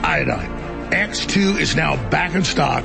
[0.03, 0.51] iodine.
[0.91, 2.83] X2 is now back in stock,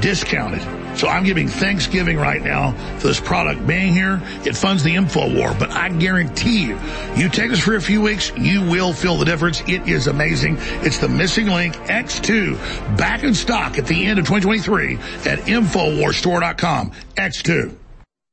[0.00, 0.75] discounted.
[0.96, 4.20] So I'm giving Thanksgiving right now for this product being here.
[4.44, 6.78] It funds the info war, but I guarantee you,
[7.14, 9.60] you take this for a few weeks, you will feel the difference.
[9.68, 10.56] It is amazing.
[10.82, 14.94] It's the missing link X2 back in stock at the end of 2023
[15.30, 16.92] at InfoWarsStore.com.
[17.16, 17.76] X2.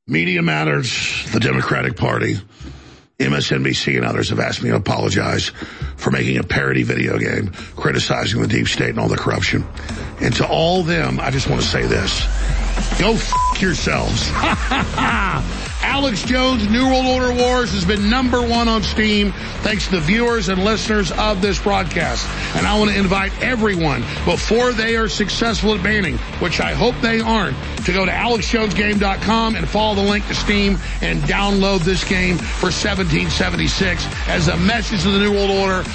[0.06, 2.36] Media Matters, the Democratic Party,
[3.18, 5.48] MSNBC and others have asked me to apologize
[5.96, 9.64] for making a parody video game criticizing the deep state and all the corruption.
[10.20, 12.22] And to all them, I just want to say this.
[12.98, 14.30] Go f- yourselves.
[15.84, 20.00] Alex Jones' New World Order Wars has been number one on Steam thanks to the
[20.00, 22.26] viewers and listeners of this broadcast.
[22.56, 26.94] And I want to invite everyone, before they are successful at banning, which I hope
[27.00, 32.02] they aren't, to go to alexjonesgame.com and follow the link to Steam and download this
[32.02, 35.88] game for 1776 as a message to the New World Order.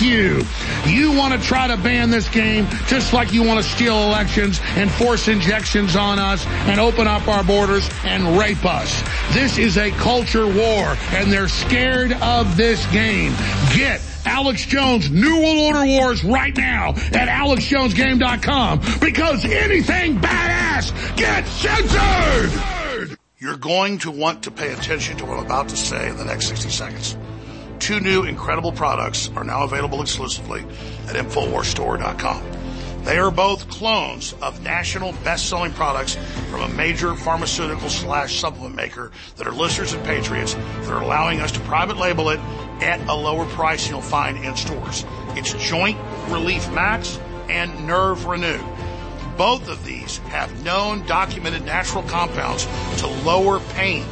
[0.00, 0.44] You.
[0.86, 4.60] You want to try to ban this game just like you want to steal elections
[4.76, 9.02] and force injections on us and open up our borders and rape us.
[9.32, 13.32] This is a culture war and they're scared of this game.
[13.74, 21.50] Get Alex Jones New World Order Wars right now at alexjonesgame.com because anything badass gets
[21.50, 23.18] censored.
[23.38, 26.24] You're going to want to pay attention to what I'm about to say in the
[26.24, 27.16] next 60 seconds.
[27.78, 30.60] Two new incredible products are now available exclusively
[31.06, 32.63] at InfoWarsStore.com.
[33.04, 36.16] They are both clones of national best-selling products
[36.50, 41.40] from a major pharmaceutical slash supplement maker that are listeners and patriots that are allowing
[41.40, 42.40] us to private label it
[42.80, 45.04] at a lower price you'll find in stores.
[45.36, 47.18] It's Joint Relief Max
[47.50, 48.62] and Nerve Renew.
[49.36, 52.66] Both of these have known documented natural compounds
[53.00, 54.06] to lower pain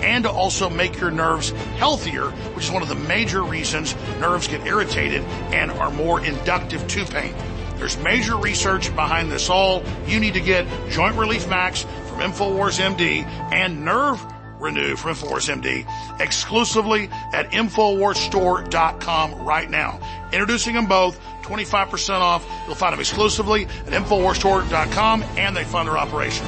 [0.00, 4.48] and to also make your nerves healthier, which is one of the major reasons nerves
[4.48, 7.34] get irritated and are more inductive to pain.
[7.80, 9.82] There's major research behind this all.
[10.06, 14.22] You need to get Joint Relief Max from InfoWars MD and Nerve
[14.60, 19.98] Renew from InfoWars MD exclusively at InfoWarsStore.com right now.
[20.30, 22.46] Introducing them both, 25% off.
[22.66, 26.46] You'll find them exclusively at InfoWarsStore.com and they fund their operation.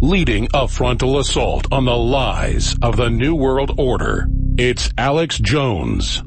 [0.00, 4.26] Leading a frontal assault on the lies of the New World Order.
[4.56, 6.22] It's Alex Jones.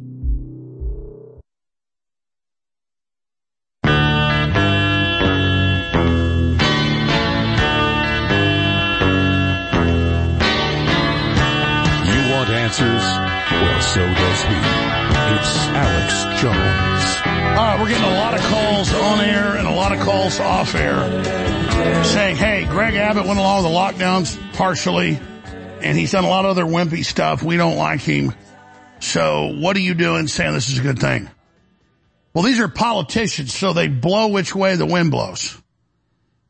[13.91, 14.55] So does he.
[15.35, 17.03] It's Alex Jones.
[17.25, 20.39] All right, we're getting a lot of calls on air and a lot of calls
[20.39, 21.23] off air
[22.05, 25.19] saying, hey, Greg Abbott went along with the lockdowns partially,
[25.81, 27.43] and he's done a lot of other wimpy stuff.
[27.43, 28.33] We don't like him.
[28.99, 31.29] So what are you doing saying this is a good thing?
[32.33, 35.61] Well, these are politicians, so they blow which way the wind blows.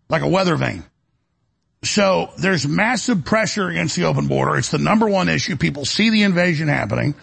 [0.07, 0.83] Like a weather vane.
[1.83, 4.57] So there's massive pressure against the open border.
[4.57, 5.57] It's the number one issue.
[5.57, 7.15] People see the invasion happening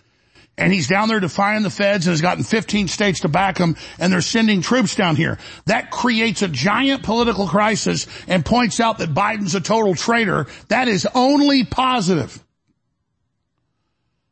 [0.61, 3.77] and he's down there defying the feds and has gotten 15 states to back him
[3.99, 5.39] and they're sending troops down here.
[5.65, 10.47] That creates a giant political crisis and points out that Biden's a total traitor.
[10.69, 12.39] That is only positive.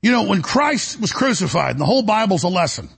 [0.02, 2.88] You know, when Christ was crucified, and the whole Bible's a lesson,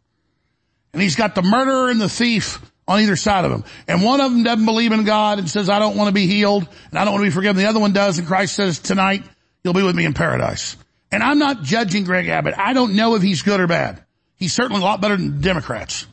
[0.93, 3.65] and he's got the murderer and the thief on either side of him.
[3.87, 6.27] And one of them doesn't believe in God and says, I don't want to be
[6.27, 7.57] healed and I don't want to be forgiven.
[7.57, 9.25] The other one does and Christ says, tonight
[9.63, 10.77] you'll be with me in paradise.
[11.13, 12.55] And I'm not judging Greg Abbott.
[12.57, 14.05] I don't know if he's good or bad.
[14.37, 16.07] He's certainly a lot better than Democrats.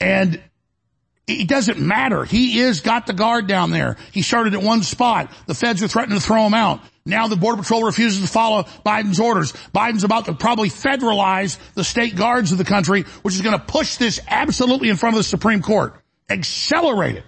[0.00, 0.40] And
[1.26, 2.24] it doesn't matter.
[2.24, 3.96] He is got the guard down there.
[4.12, 5.32] He started at one spot.
[5.46, 6.80] The feds are threatening to throw him out.
[7.06, 9.52] Now the Border Patrol refuses to follow Biden's orders.
[9.74, 13.64] Biden's about to probably federalize the state guards of the country, which is going to
[13.64, 15.94] push this absolutely in front of the Supreme Court.
[16.30, 17.24] Accelerate it.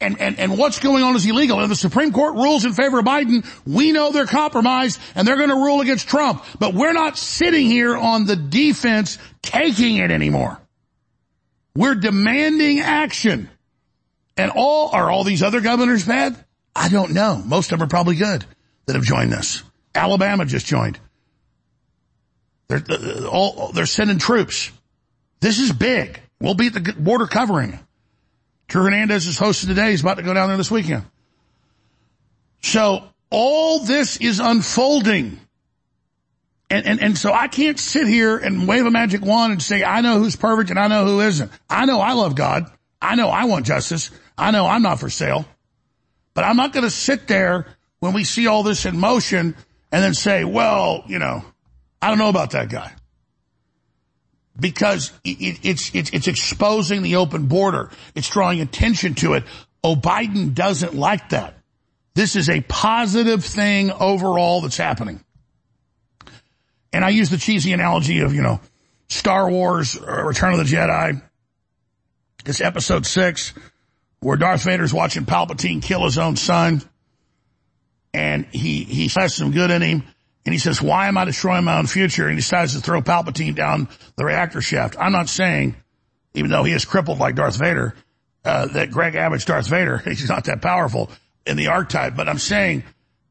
[0.00, 1.60] And, and, and what's going on is illegal.
[1.60, 3.46] And the Supreme Court rules in favor of Biden.
[3.64, 6.44] We know they're compromised and they're going to rule against Trump.
[6.58, 10.58] But we're not sitting here on the defense taking it anymore.
[11.76, 13.50] We're demanding action.
[14.36, 16.34] And all, are all these other governors bad?
[16.74, 17.40] I don't know.
[17.44, 18.44] Most of them are probably good
[18.90, 19.62] that have joined this.
[19.94, 20.98] Alabama just joined.
[22.66, 24.72] They're, uh, all, they're sending troops.
[25.38, 26.20] This is big.
[26.40, 27.78] We'll be at the border covering.
[28.66, 29.90] Drew Hernandez is hosting today.
[29.90, 31.04] He's about to go down there this weekend.
[32.62, 35.38] So all this is unfolding.
[36.68, 39.84] And, and, and so I can't sit here and wave a magic wand and say,
[39.84, 41.50] I know who's perfect and I know who isn't.
[41.68, 42.66] I know I love God.
[43.00, 44.10] I know I want justice.
[44.36, 45.44] I know I'm not for sale.
[46.34, 47.66] But I'm not going to sit there
[48.00, 49.54] when we see all this in motion
[49.92, 51.44] and then say, well, you know,
[52.02, 52.92] I don't know about that guy.
[54.58, 57.90] Because it, it's, it's, it's exposing the open border.
[58.14, 59.44] It's drawing attention to it.
[59.84, 61.54] Oh, Biden doesn't like that.
[62.14, 65.24] This is a positive thing overall that's happening.
[66.92, 68.60] And I use the cheesy analogy of, you know,
[69.08, 71.22] Star Wars, uh, Return of the Jedi.
[72.44, 73.52] It's episode six
[74.20, 76.82] where Darth Vader's watching Palpatine kill his own son
[78.12, 80.04] and he, he has some good in him.
[80.46, 82.24] And he says, why am I destroying my own future?
[82.24, 84.96] And he decides to throw Palpatine down the reactor shaft.
[84.98, 85.76] I'm not saying,
[86.34, 87.94] even though he is crippled like Darth Vader,
[88.44, 89.98] uh, that Greg Abbott's Darth Vader.
[90.04, 91.10] He's not that powerful
[91.46, 92.16] in the archetype.
[92.16, 92.84] But I'm saying,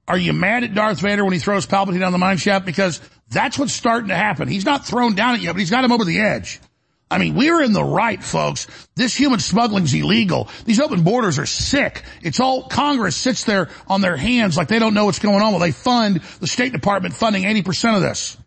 [0.08, 2.66] are you mad at Darth Vader when he throws Palpatine down the mine shaft?
[2.66, 4.48] Because that's what's starting to happen.
[4.48, 6.59] He's not thrown down it yet, but he's got him over the edge.
[7.11, 8.67] I mean, we're in the right, folks.
[8.95, 10.47] This human smuggling's illegal.
[10.65, 12.03] These open borders are sick.
[12.21, 15.51] It's all Congress sits there on their hands like they don't know what's going on.
[15.51, 18.38] Well, they fund the State Department funding 80% of this.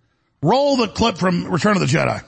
[0.42, 2.22] Roll the clip from Return of the Jedi.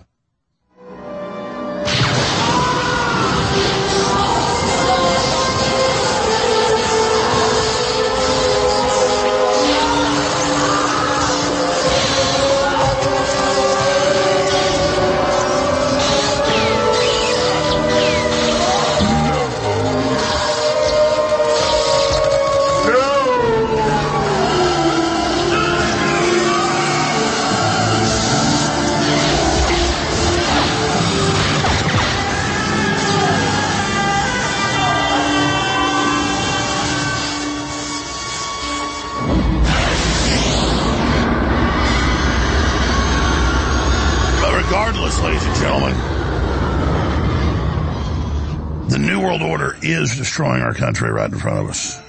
[49.85, 52.01] Is destroying our country right in front of us.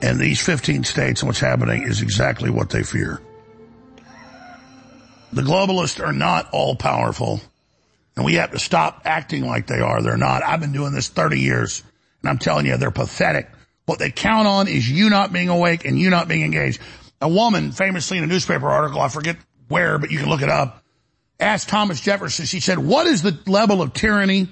[0.00, 3.20] And these 15 states and what's happening is exactly what they fear.
[5.32, 7.40] The globalists are not all powerful
[8.16, 10.02] and we have to stop acting like they are.
[10.02, 10.42] They're not.
[10.42, 11.82] I've been doing this 30 years
[12.22, 13.48] and I'm telling you, they're pathetic.
[13.86, 16.80] What they count on is you not being awake and you not being engaged.
[17.20, 19.36] A woman famously in a newspaper article, I forget
[19.68, 20.81] where, but you can look it up,
[21.42, 24.48] asked Thomas Jefferson, she said, what is the level of tyranny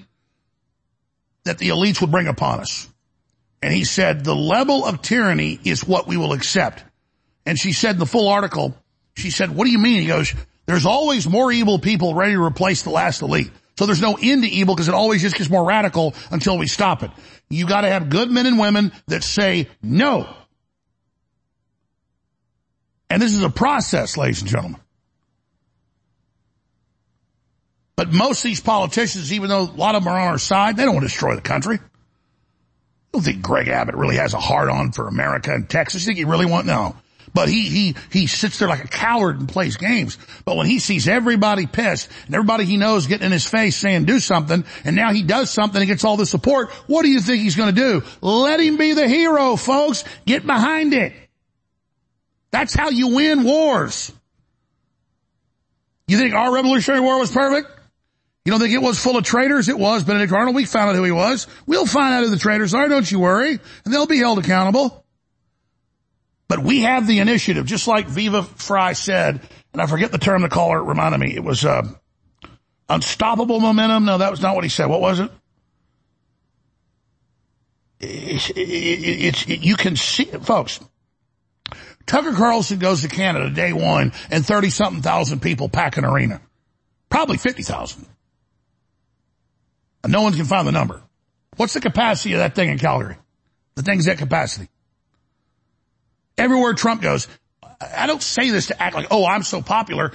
[1.44, 2.88] that the elites would bring upon us.
[3.62, 6.84] And he said, the level of tyranny is what we will accept.
[7.46, 8.74] And she said in the full article,
[9.16, 10.00] she said, what do you mean?
[10.00, 10.34] He goes,
[10.66, 13.50] there's always more evil people ready to replace the last elite.
[13.78, 16.66] So there's no end to evil because it always just gets more radical until we
[16.66, 17.10] stop it.
[17.48, 20.28] You gotta have good men and women that say no.
[23.08, 24.80] And this is a process, ladies and gentlemen.
[28.00, 30.78] But most of these politicians, even though a lot of them are on our side,
[30.78, 31.76] they don't want to destroy the country.
[31.76, 31.80] I
[33.12, 36.00] don't think Greg Abbott really has a hard on for America and Texas.
[36.00, 36.64] You think he really want?
[36.64, 36.96] No.
[37.34, 40.16] But he, he, he sits there like a coward and plays games.
[40.46, 44.06] But when he sees everybody pissed and everybody he knows getting in his face saying
[44.06, 47.20] do something and now he does something and gets all the support, what do you
[47.20, 48.02] think he's going to do?
[48.22, 50.04] Let him be the hero, folks.
[50.24, 51.12] Get behind it.
[52.50, 54.10] That's how you win wars.
[56.08, 57.76] You think our Revolutionary War was perfect?
[58.44, 59.68] You don't think it was full of traitors?
[59.68, 60.04] It was.
[60.04, 61.46] Benedict Arnold, we found out who he was.
[61.66, 63.50] We'll find out who the traitors are, don't you worry.
[63.84, 65.04] And they'll be held accountable.
[66.48, 69.40] But we have the initiative, just like Viva Frei said,
[69.72, 71.34] and I forget the term the caller reminded me.
[71.34, 71.82] It was, uh,
[72.88, 74.04] unstoppable momentum.
[74.04, 74.86] No, that was not what he said.
[74.86, 75.30] What was it?
[78.00, 80.80] It's, it's, it, you can see, folks,
[82.06, 86.40] Tucker Carlson goes to Canada day one and 30 something thousand people pack an arena.
[87.10, 88.06] Probably 50,000.
[90.06, 91.02] No one can find the number.
[91.56, 93.16] What's the capacity of that thing in Calgary?
[93.74, 94.68] The thing's at capacity.
[96.38, 97.28] Everywhere Trump goes,
[97.80, 100.12] I don't say this to act like, oh, I'm so popular.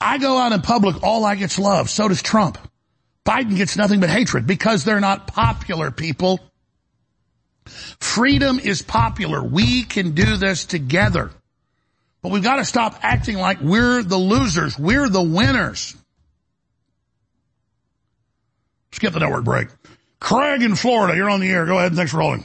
[0.00, 1.90] I go out in public, all I get's love.
[1.90, 2.58] So does Trump.
[3.24, 6.40] Biden gets nothing but hatred because they're not popular people.
[8.00, 9.42] Freedom is popular.
[9.42, 11.30] We can do this together.
[12.22, 14.78] But we've got to stop acting like we're the losers.
[14.78, 15.94] We're the winners.
[18.92, 19.68] Skip the network break.
[20.20, 21.66] Craig in Florida, you're on the air.
[21.66, 21.94] Go ahead.
[21.94, 22.44] Thanks for holding.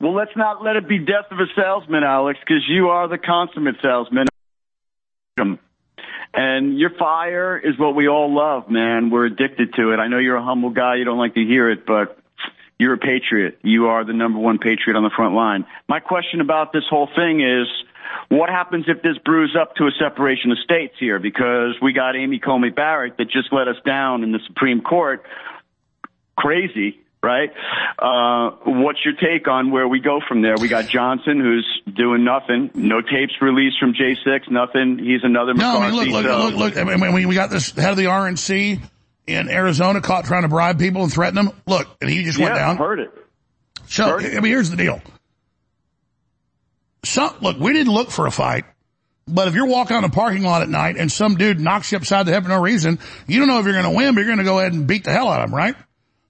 [0.00, 3.18] Well, let's not let it be death of a salesman, Alex, because you are the
[3.18, 4.26] consummate salesman.
[6.34, 9.10] And your fire is what we all love, man.
[9.10, 9.98] We're addicted to it.
[9.98, 10.96] I know you're a humble guy.
[10.96, 12.18] You don't like to hear it, but
[12.78, 13.58] you're a patriot.
[13.62, 15.66] You are the number one patriot on the front line.
[15.88, 17.68] My question about this whole thing is,
[18.28, 21.18] what happens if this brews up to a separation of states here?
[21.18, 25.24] Because we got Amy Coney Barrett that just let us down in the Supreme Court.
[26.36, 27.50] Crazy right?
[28.00, 30.56] Uh, what's your take on where we go from there?
[30.60, 32.70] We got Johnson, who's doing nothing.
[32.74, 34.98] No tapes released from J6, nothing.
[34.98, 36.76] He's another No, I mean, look, so- look, look, look.
[36.76, 38.80] I mean, we got this head of the RNC
[39.28, 41.50] in Arizona caught trying to bribe people and threaten them.
[41.64, 42.76] Look, and he just went Yeah, down.
[42.76, 43.10] heard it.
[43.86, 45.00] So, Heard I mean, here's the deal.
[47.04, 48.64] Some, look, we didn't look for a fight,
[49.26, 51.98] but if you're walking on a parking lot at night and some dude knocks you
[51.98, 54.20] upside the head for no reason, you don't know if you're going to win, but
[54.20, 55.74] you're going to go ahead and beat the hell out of him, right?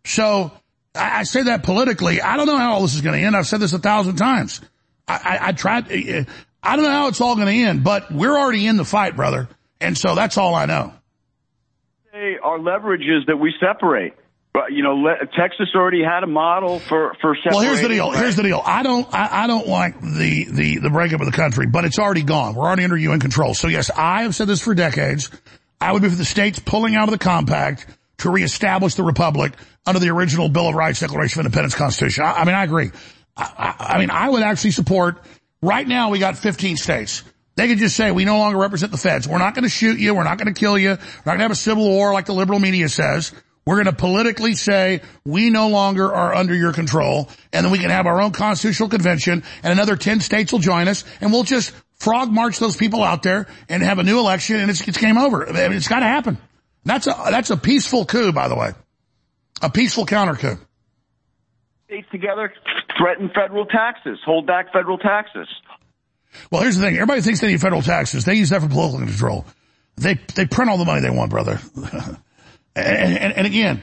[0.05, 0.51] So,
[0.94, 2.20] I, I say that politically.
[2.20, 3.36] I don't know how all this is going to end.
[3.36, 4.60] I've said this a thousand times.
[5.09, 5.91] I, I, I tried.
[5.91, 6.25] Eh, eh,
[6.62, 9.17] I don't know how it's all going to end, but we're already in the fight,
[9.17, 9.49] brother.
[9.81, 10.92] And so that's all I know.
[12.42, 14.15] Our leverage is that we separate.
[14.55, 15.02] But you know,
[15.34, 17.52] Texas already had a model for for separating.
[17.52, 18.10] Well, here's the deal.
[18.10, 18.18] right?
[18.18, 18.62] Here's the deal.
[18.64, 21.98] I don't, I, I don't like the, the, the breakup of the country, but it's
[21.98, 22.55] already gone.
[22.55, 23.55] We're already under UN control.
[23.55, 25.31] So yes, I have said this for decades.
[25.81, 27.86] I would be for the states pulling out of the compact
[28.18, 29.55] to reestablish the republic
[29.86, 32.24] under the original Bill of Rights, Declaration of Independence, Constitution.
[32.24, 32.90] I, I mean, I agree.
[33.36, 35.16] I, I, I mean, I would actually support.
[35.62, 37.24] Right now, we got 15 states.
[37.56, 39.26] They could just say we no longer represent the feds.
[39.26, 40.14] We're not going to shoot you.
[40.14, 40.90] We're not going to kill you.
[40.90, 43.32] We're not going to have a civil war like the liberal media says.
[43.65, 47.78] We're going to politically say we no longer are under your control, and then we
[47.78, 51.44] can have our own constitutional convention, and another 10 states will join us, and we'll
[51.44, 54.99] just frog march those people out there and have a new election, and it's, it's
[54.99, 55.44] game over.
[55.47, 56.39] It's got to happen.
[56.84, 58.73] That's a that's a peaceful coup, by the way,
[59.60, 60.58] a peaceful counter coup.
[61.86, 62.52] states together
[62.99, 65.47] threaten federal taxes, hold back federal taxes.
[66.50, 66.94] Well, here's the thing.
[66.94, 68.24] Everybody thinks they need federal taxes.
[68.24, 69.47] They use that for political control.
[69.97, 71.60] They, they print all the money they want, brother.
[72.75, 73.83] and, and, and again,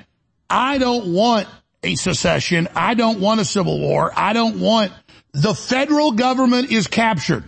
[0.49, 1.47] I don't want
[1.83, 2.67] a secession.
[2.75, 4.11] I don't want a civil war.
[4.15, 4.91] I don't want,
[5.33, 7.43] the federal government is captured.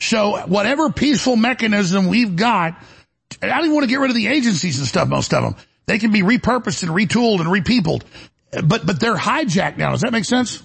[0.00, 2.82] So whatever peaceful mechanism we've got,
[3.42, 5.56] I don't even want to get rid of the agencies and stuff, most of them.
[5.86, 8.04] They can be repurposed and retooled and repeopled.
[8.52, 9.90] But, but they're hijacked now.
[9.90, 10.62] Does that make sense?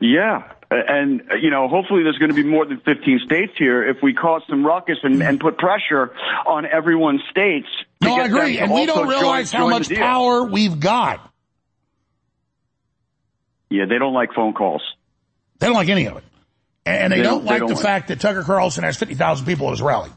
[0.00, 0.52] Yeah.
[0.70, 4.14] And, you know, hopefully there's going to be more than 15 states here if we
[4.14, 6.12] cause some ruckus and, and put pressure
[6.46, 7.68] on everyone's states.
[8.02, 8.58] No, I agree.
[8.58, 11.32] And we don't realize join- how join much power we've got.
[13.70, 14.82] Yeah, they don't like phone calls.
[15.58, 16.24] They don't like any of it.
[16.84, 18.96] And they, They don't, don't- they like don't the like- fact that Tucker Carlson has
[18.96, 20.10] 50,000 people at his rally.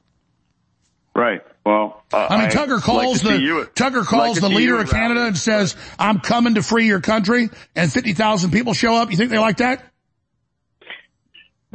[1.16, 1.42] Right.
[1.66, 4.90] Well, uh, I mean, Tucker calls like the you- Tucker calls to the leader of
[4.90, 9.12] Canada and says, "I'm coming to free your country," and 50,000 people show up.
[9.12, 9.84] You think they like that?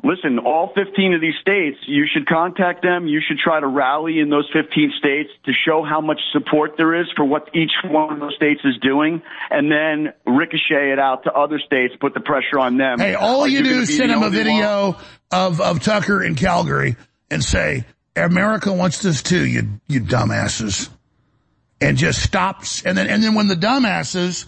[0.04, 3.06] Listen, all 15 of these states, you should contact them.
[3.06, 7.00] You should try to rally in those 15 states to show how much support there
[7.00, 11.24] is for what each one of those states is doing, and then ricochet it out
[11.24, 12.98] to other states, put the pressure on them.
[12.98, 14.32] Hey, all Are you, do is send the him a one?
[14.32, 14.96] video
[15.32, 16.96] of of Tucker in Calgary
[17.30, 20.90] and say, "America wants this too, you you dumbasses,"
[21.80, 22.82] and just stops.
[22.84, 24.44] And then and then when the dumbasses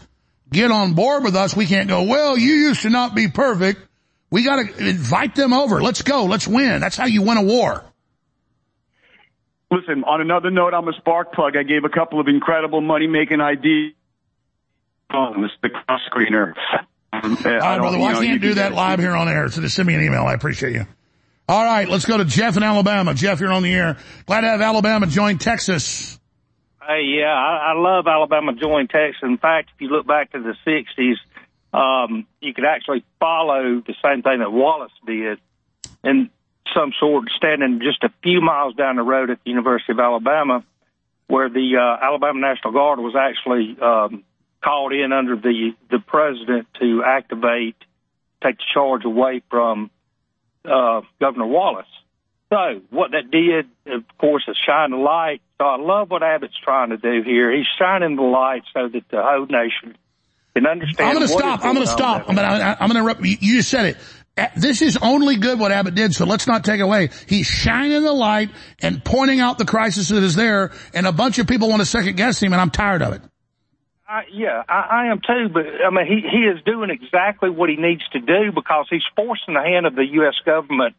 [0.52, 2.02] get on board with us, we can't go.
[2.02, 3.80] Well, you used to not be perfect.
[4.30, 5.80] We got to invite them over.
[5.80, 6.24] Let's go.
[6.24, 6.80] Let's win.
[6.80, 7.84] That's how you win a war.
[9.70, 11.56] Listen, on another note, I'm a spark plug.
[11.56, 13.94] I gave a couple of incredible money making ideas.
[15.12, 16.54] Oh, the cross screener.
[17.12, 17.98] Um, All right, brother.
[17.98, 20.24] Well, I can't do that live here on air, so just send me an email.
[20.24, 20.86] I appreciate you.
[21.48, 23.14] All right, let's go to Jeff in Alabama.
[23.14, 23.96] Jeff, you're on the air.
[24.26, 26.18] Glad to have Alabama join Texas.
[26.80, 29.20] Hey, yeah, I, I love Alabama join Texas.
[29.22, 31.14] In fact, if you look back to the 60s,
[31.76, 35.38] um, you could actually follow the same thing that Wallace did
[36.02, 36.30] in
[36.74, 40.64] some sort, standing just a few miles down the road at the University of Alabama,
[41.26, 44.24] where the uh, Alabama National Guard was actually um,
[44.62, 47.76] called in under the the president to activate,
[48.42, 49.90] take the charge away from
[50.64, 51.86] uh, Governor Wallace.
[52.48, 55.42] So what that did, of course, is shine the light.
[55.58, 57.54] So I love what Abbott's trying to do here.
[57.54, 59.96] He's shining the light so that the whole nation
[60.56, 61.08] can understand.
[61.08, 61.64] I'm going to stop.
[61.64, 62.28] I'm going to stop.
[62.28, 63.24] I'm going to I'm going to interrupt.
[63.24, 63.96] You you just said it.
[64.38, 67.10] Uh, This is only good what Abbott did, so let's not take away.
[67.26, 71.38] He's shining the light and pointing out the crisis that is there, and a bunch
[71.38, 73.22] of people want to second guess him, and I'm tired of it.
[74.08, 75.48] I, yeah, I, I am too.
[75.52, 79.02] But I mean, he he is doing exactly what he needs to do because he's
[79.14, 80.34] forcing the hand of the U.S.
[80.44, 80.94] government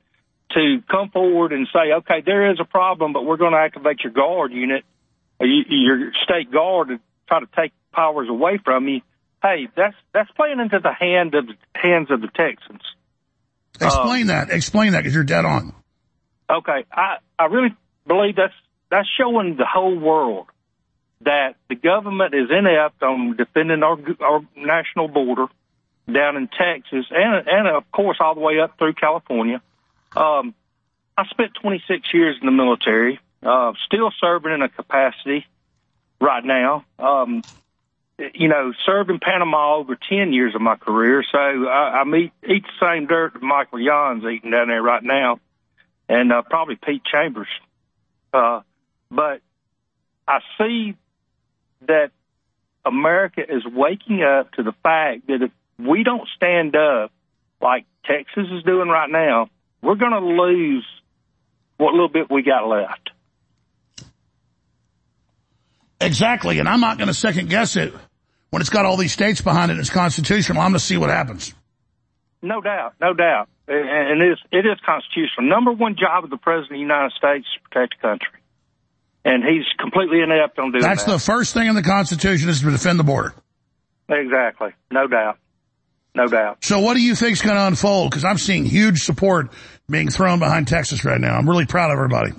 [0.51, 4.01] to come forward and say, okay, there is a problem, but we're going to activate
[4.03, 4.83] your guard unit,
[5.39, 9.01] your state guard, to try to take powers away from you.
[9.47, 12.81] Hey, that's that's playing into the hand of the hands of the Texans.
[13.79, 14.49] Explain that.
[14.49, 15.73] Explain that, because you're dead on.
[16.49, 17.73] Okay, I I really
[18.05, 18.53] believe that's
[18.89, 20.47] that's showing the whole world
[21.21, 25.47] that the government is inept on defending our our national border
[26.11, 29.61] down in Texas and and of course all the way up through California.
[30.15, 30.55] Um,
[31.17, 35.45] I spent 26 years in the military, uh, still serving in a capacity
[36.19, 36.85] right now.
[36.99, 37.43] Um,
[38.33, 42.31] you know, served in Panama over 10 years of my career, so I, I meet,
[42.43, 45.39] eat the same dirt that Michael Yon's eating down there right now,
[46.09, 47.47] and uh, probably Pete Chambers.
[48.33, 48.61] Uh,
[49.11, 49.41] but
[50.27, 50.95] I see
[51.87, 52.11] that
[52.85, 57.11] America is waking up to the fact that if we don't stand up
[57.61, 59.49] like Texas is doing right now,
[59.81, 60.85] we're going to lose
[61.77, 63.11] what little bit we got left.
[66.01, 67.93] Exactly, and I'm not going to second guess it
[68.49, 70.59] when it's got all these states behind it it's constitutional.
[70.59, 71.53] I'm going to see what happens.
[72.41, 73.49] No doubt, no doubt.
[73.67, 75.49] And and it is, it is constitutional.
[75.49, 78.39] Number one job of the President of the United States is to protect the country.
[79.25, 81.11] And he's completely inept on doing That's that.
[81.11, 83.33] That's the first thing in the Constitution is to defend the border.
[84.07, 84.69] Exactly.
[84.89, 85.37] No doubt.
[86.15, 86.63] No doubt.
[86.63, 88.09] So what do you think's going to unfold?
[88.09, 89.51] Because I'm seeing huge support
[89.89, 91.35] being thrown behind Texas right now.
[91.35, 92.31] I'm really proud of everybody.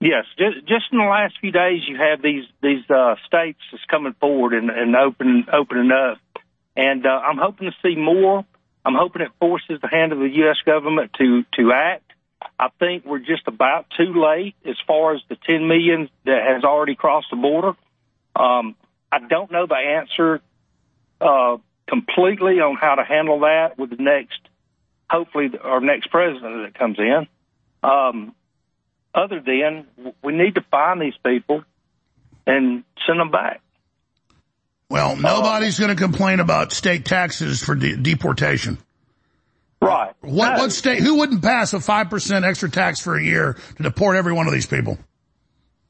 [0.00, 3.84] Yes, just, just in the last few days, you have these these uh, states that's
[3.86, 6.18] coming forward and, and open opening up,
[6.76, 8.44] and uh, I'm hoping to see more.
[8.84, 10.58] I'm hoping it forces the hand of the U.S.
[10.64, 12.12] government to to act.
[12.58, 16.62] I think we're just about too late as far as the 10 million that has
[16.62, 17.74] already crossed the border.
[18.36, 18.76] Um,
[19.10, 20.40] I don't know the answer
[21.20, 21.56] uh,
[21.88, 24.38] completely on how to handle that with the next,
[25.10, 27.26] hopefully, our next president that comes in.
[27.82, 28.34] Um,
[29.18, 29.86] other than
[30.22, 31.64] we need to find these people
[32.46, 33.60] and send them back.
[34.88, 38.78] Well, uh, nobody's going to complain about state taxes for de- deportation.
[39.82, 40.12] Right.
[40.20, 44.16] What, what state, who wouldn't pass a 5% extra tax for a year to deport
[44.16, 44.98] every one of these people?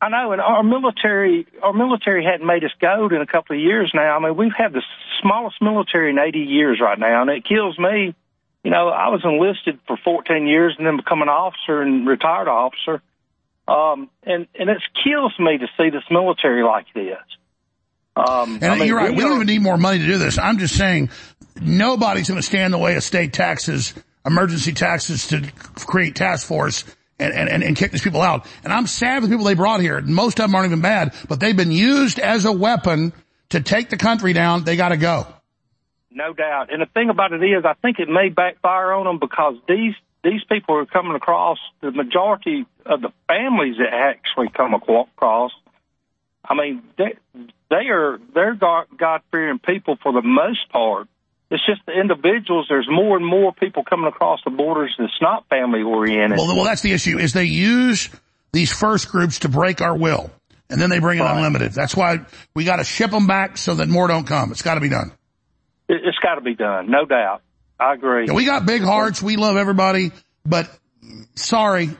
[0.00, 3.62] I know, and our military, our military hadn't made us go in a couple of
[3.62, 4.16] years now.
[4.16, 4.82] I mean, we've had the
[5.20, 8.14] smallest military in 80 years right now, and it kills me.
[8.62, 12.48] You know, I was enlisted for 14 years and then become an officer and retired
[12.48, 13.02] officer.
[13.68, 17.18] Um, and, and it kills me to see this military like this.
[18.16, 19.14] Um, And I mean, you're right.
[19.14, 20.38] we don't even need more money to do this.
[20.38, 21.10] I'm just saying
[21.60, 25.42] nobody's going to stand in the way of state taxes, emergency taxes to
[25.74, 26.84] create task force
[27.20, 28.46] and, and, and, and kick these people out.
[28.64, 30.00] And I'm sad with the people they brought here.
[30.00, 33.12] Most of them aren't even bad, but they've been used as a weapon
[33.50, 34.64] to take the country down.
[34.64, 35.26] They got to go.
[36.10, 36.72] No doubt.
[36.72, 39.94] And the thing about it is, I think it may backfire on them because these
[40.24, 41.58] these people are coming across.
[41.80, 45.52] The majority of the families that actually come across,
[46.44, 47.16] I mean, they
[47.70, 51.08] they are they're God fearing people for the most part.
[51.50, 52.66] It's just the individuals.
[52.68, 56.38] There's more and more people coming across the borders that's not family oriented.
[56.38, 58.10] Well, well, that's the issue is they use
[58.52, 60.30] these first groups to break our will
[60.70, 61.72] and then they bring in unlimited.
[61.72, 62.20] That's why
[62.54, 64.50] we got to ship them back so that more don't come.
[64.50, 65.12] It's got to be done.
[65.88, 67.42] It, it's got to be done, no doubt.
[67.80, 68.26] I agree.
[68.26, 69.22] Yeah, we got big hearts.
[69.22, 70.10] We love everybody,
[70.44, 70.68] but
[71.34, 71.90] sorry,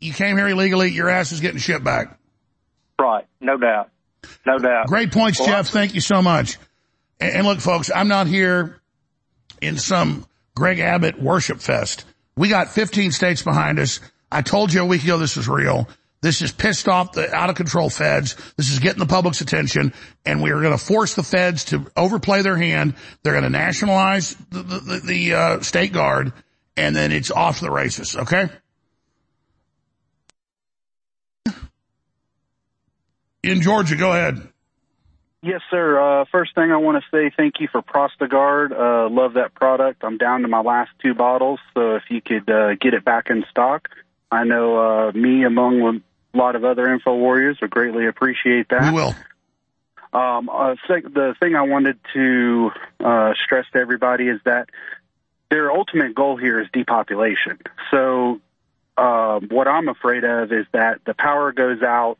[0.00, 0.90] you came here illegally.
[0.90, 2.18] Your ass is getting shipped back.
[3.00, 3.90] Right, no doubt,
[4.46, 4.86] no doubt.
[4.86, 5.68] Great points, Well, Jeff.
[5.68, 6.58] Thank you so much.
[7.20, 8.80] And, and look, folks, I'm not here
[9.60, 12.04] in some Greg Abbott Worship Fest.
[12.36, 14.00] We got 15 states behind us.
[14.30, 15.88] I told you a week ago this was real.
[16.20, 18.36] This is pissed off the out of control feds.
[18.56, 19.92] This is getting the public's attention,
[20.26, 22.94] and we are going to force the feds to overplay their hand.
[23.22, 26.32] They're going to nationalize the, the, the uh, state guard,
[26.76, 28.16] and then it's off the races.
[28.16, 28.48] Okay.
[33.44, 34.48] In Georgia, go ahead.
[35.40, 36.00] Yes, sir.
[36.00, 38.72] Uh, first thing I want to say thank you for Prostagard.
[38.72, 40.02] Uh, love that product.
[40.02, 43.30] I'm down to my last two bottles, so if you could uh, get it back
[43.30, 43.88] in stock,
[44.32, 46.02] I know uh, me among
[46.38, 48.92] a lot of other info warriors would greatly appreciate that.
[48.92, 49.14] We will.
[50.12, 54.70] Um, uh, the thing I wanted to uh, stress to everybody is that
[55.50, 57.58] their ultimate goal here is depopulation.
[57.90, 58.40] So,
[58.96, 62.18] uh, what I'm afraid of is that the power goes out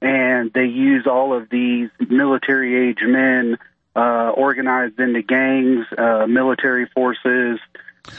[0.00, 3.58] and they use all of these military age men
[3.94, 7.58] uh, organized into gangs, uh, military forces.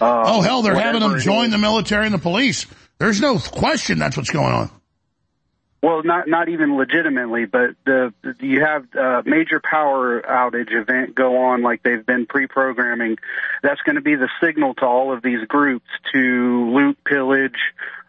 [0.01, 2.65] Uh, oh hell, they're having them join the military and the police.
[2.99, 4.71] There's no question that's what's going on.
[5.81, 11.45] Well, not not even legitimately, but the you have a major power outage event go
[11.45, 13.17] on like they've been pre-programming.
[13.61, 17.59] That's going to be the signal to all of these groups to loot, pillage,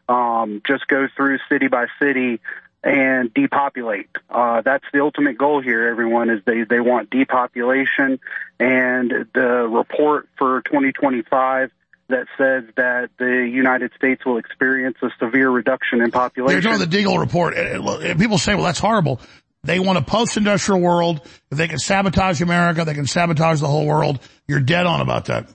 [0.08, 2.40] um, just go through city by city
[2.82, 4.08] and depopulate.
[4.30, 5.88] Uh, that's the ultimate goal here.
[5.88, 8.18] Everyone is they they want depopulation,
[8.58, 11.70] and the report for 2025
[12.08, 16.60] that says that the United States will experience a severe reduction in population.
[16.62, 17.54] They're doing the Deagle report.
[17.56, 19.20] And- and People say, well, that's horrible.
[19.64, 21.20] They want a post-industrial world.
[21.50, 24.20] If they can sabotage America, they can sabotage the whole world.
[24.46, 25.48] You're dead on about that.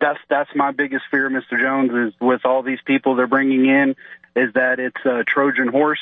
[0.00, 1.58] that's that's my biggest fear, Mr.
[1.60, 3.90] Jones, is with all these people they're bringing in,
[4.34, 6.00] is that it's a Trojan horse.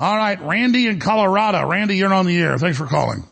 [0.02, 1.68] All right, Randy in Colorado.
[1.68, 2.58] Randy, you're on the air.
[2.58, 3.26] Thanks for calling.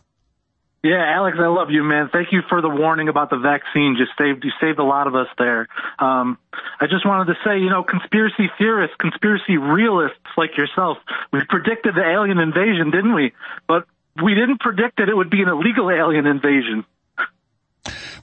[0.82, 2.08] Yeah, Alex, I love you, man.
[2.12, 3.96] Thank you for the warning about the vaccine.
[3.98, 5.66] Just saved you saved a lot of us there.
[5.98, 6.38] Um,
[6.80, 10.98] I just wanted to say, you know, conspiracy theorists, conspiracy realists like yourself,
[11.32, 13.32] we predicted the alien invasion, didn't we?
[13.66, 13.86] But
[14.22, 16.84] we didn't predict that it would be an illegal alien invasion.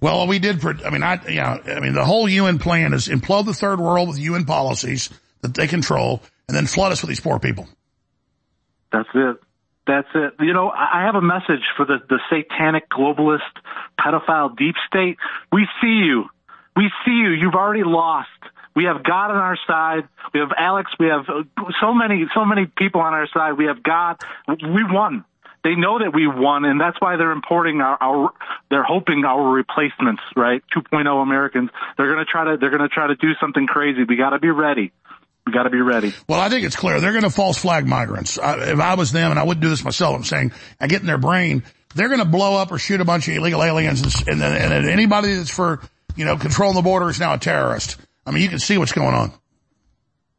[0.02, 3.08] Well, we did, I mean, I, you know, I mean, the whole UN plan is
[3.08, 5.10] implode the third world with UN policies
[5.42, 7.68] that they control and then flood us with these poor people.
[8.92, 9.38] That's it.
[9.88, 10.34] That's it.
[10.40, 13.42] You know, I I have a message for the, the satanic globalist
[14.00, 15.18] pedophile deep state.
[15.52, 16.26] We see you.
[16.76, 17.30] We see you.
[17.30, 18.30] You've already lost.
[18.76, 20.08] We have God on our side.
[20.34, 20.92] We have Alex.
[21.00, 21.44] We have uh,
[21.80, 23.54] so many, so many people on our side.
[23.58, 24.18] We have God.
[24.48, 25.24] We won.
[25.66, 28.30] They know that we won, and that's why they're importing our, our
[28.70, 30.62] they're hoping our replacements, right?
[30.76, 31.72] 2.0 Americans.
[31.98, 34.04] They're gonna try to, they're gonna try to do something crazy.
[34.04, 34.92] We gotta be ready.
[35.48, 36.14] We gotta be ready.
[36.30, 37.02] Well, I think it's clear.
[37.02, 38.38] They're going to false flag migrants.
[38.38, 41.02] I, if I was them, and I wouldn't do this myself, I'm saying I get
[41.02, 41.64] in their brain,
[41.96, 44.62] they're going to blow up or shoot a bunch of illegal aliens, and, and then
[44.62, 45.82] and then anybody that's for
[46.16, 47.98] you know controlling the border is now a terrorist.
[48.24, 49.32] I mean, you can see what's going on.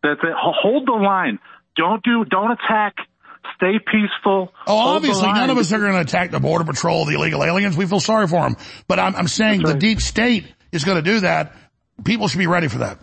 [0.04, 0.34] That's it.
[0.36, 1.40] Hold the line.
[1.74, 2.24] Don't do.
[2.24, 2.94] Don't attack.
[3.56, 4.52] Stay peaceful.
[4.66, 7.76] Oh, obviously, none of us are going to attack the border patrol, the illegal aliens.
[7.76, 11.10] We feel sorry for them, but I'm, I'm saying the deep state is going to
[11.10, 11.54] do that.
[12.04, 12.98] People should be ready for that.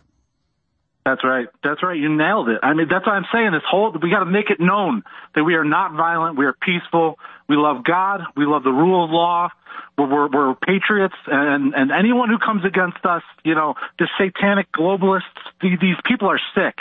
[1.06, 1.48] That's right.
[1.64, 1.98] That's right.
[1.98, 2.60] You nailed it.
[2.64, 3.52] I mean, that's what I'm saying.
[3.52, 5.04] This whole we got to make it known
[5.36, 6.38] that we are not violent.
[6.38, 7.20] We are peaceful.
[7.50, 8.22] We love God.
[8.38, 9.50] We love the rule of law.
[9.98, 14.72] We're, we're, we're patriots, and and anyone who comes against us, you know, the satanic
[14.72, 15.22] globalists,
[15.62, 16.76] these people are sick.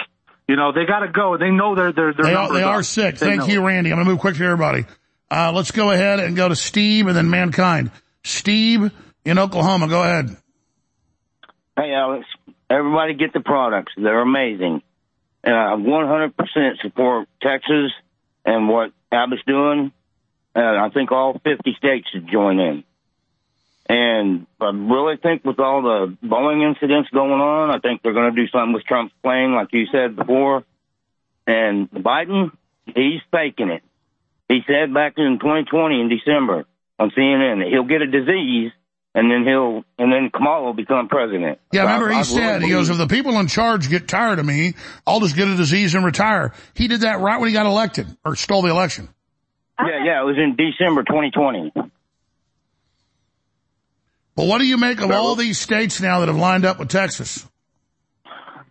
[0.52, 1.38] You know, they got to go.
[1.38, 3.16] They know they're they're they're They are, they are sick.
[3.16, 3.90] Thank you, Randy.
[3.90, 4.84] I'm going to move quick to everybody.
[5.30, 7.90] Uh, let's go ahead and go to Steve and then Mankind.
[8.22, 8.92] Steve
[9.24, 10.36] in Oklahoma, go ahead.
[11.74, 12.26] Hey, Alex.
[12.68, 13.94] Everybody get the products.
[13.96, 14.82] They're amazing.
[15.42, 17.90] And I 100% support Texas
[18.44, 19.90] and what Abbott's doing.
[20.54, 22.84] Uh, I think all 50 states should join in.
[23.92, 28.34] And I really think with all the Boeing incidents going on, I think they're going
[28.34, 30.64] to do something with Trump's plane, like you said before.
[31.46, 32.52] And Biden,
[32.86, 33.82] he's faking it.
[34.48, 36.64] He said back in 2020 in December
[36.98, 38.72] on CNN that he'll get a disease
[39.14, 41.58] and then he'll and then Kamala will become president.
[41.70, 44.08] Yeah, I- remember I he said, really he goes, if the people in charge get
[44.08, 44.72] tired of me,
[45.06, 46.54] I'll just get a disease and retire.
[46.72, 49.10] He did that right when he got elected, or stole the election.
[49.78, 51.72] Yeah, yeah, it was in December 2020.
[54.46, 57.46] What do you make of all these states now that have lined up with Texas?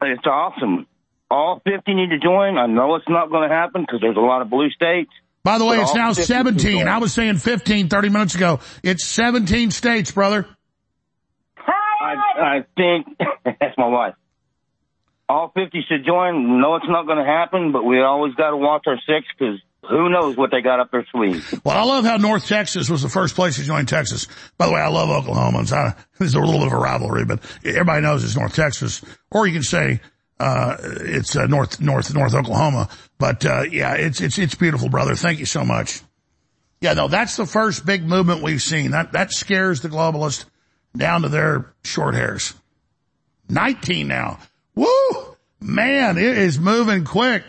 [0.02, 0.88] It's awesome.
[1.30, 2.58] All 50 need to join.
[2.58, 5.12] I know it's not going to happen because there's a lot of blue states.
[5.44, 6.88] By the way, it's now 17.
[6.88, 8.60] I was saying 15 30 minutes ago.
[8.84, 10.46] It's 17 states, brother.
[11.58, 14.16] I, I think that's my wife.
[15.30, 16.60] All 50 should join.
[16.60, 19.60] No, it's not going to happen, but we always got to watch our six because
[19.88, 21.54] who knows what they got up their sleeves.
[21.64, 24.28] Well, I love how North Texas was the first place to join Texas.
[24.58, 25.72] By the way, I love Oklahomans.
[25.72, 29.02] I, there's a little bit of a rivalry, but everybody knows it's North Texas.
[29.32, 30.00] Or you can say,
[30.40, 32.90] uh, it's uh, North, North, North Oklahoma.
[33.18, 35.16] But, uh, yeah, it's, it's, it's beautiful, brother.
[35.16, 36.02] Thank you so much.
[36.80, 38.92] Yeah, no, that's the first big movement we've seen.
[38.92, 40.46] That, that scares the globalists
[40.96, 42.54] down to their short hairs.
[43.50, 44.40] 19 now.
[44.76, 44.88] Woo!
[45.60, 47.44] Man, it is moving quick.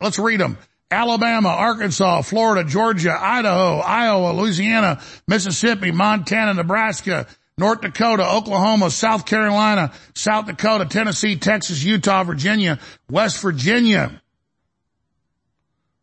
[0.00, 0.56] Let's read them.
[0.90, 7.26] Alabama, Arkansas, Florida, Georgia, Idaho, Iowa, Louisiana, Mississippi, Montana, Nebraska,
[7.58, 12.78] North Dakota, Oklahoma, South Carolina, South Dakota, Tennessee, Texas, Utah, Virginia,
[13.10, 14.22] West Virginia.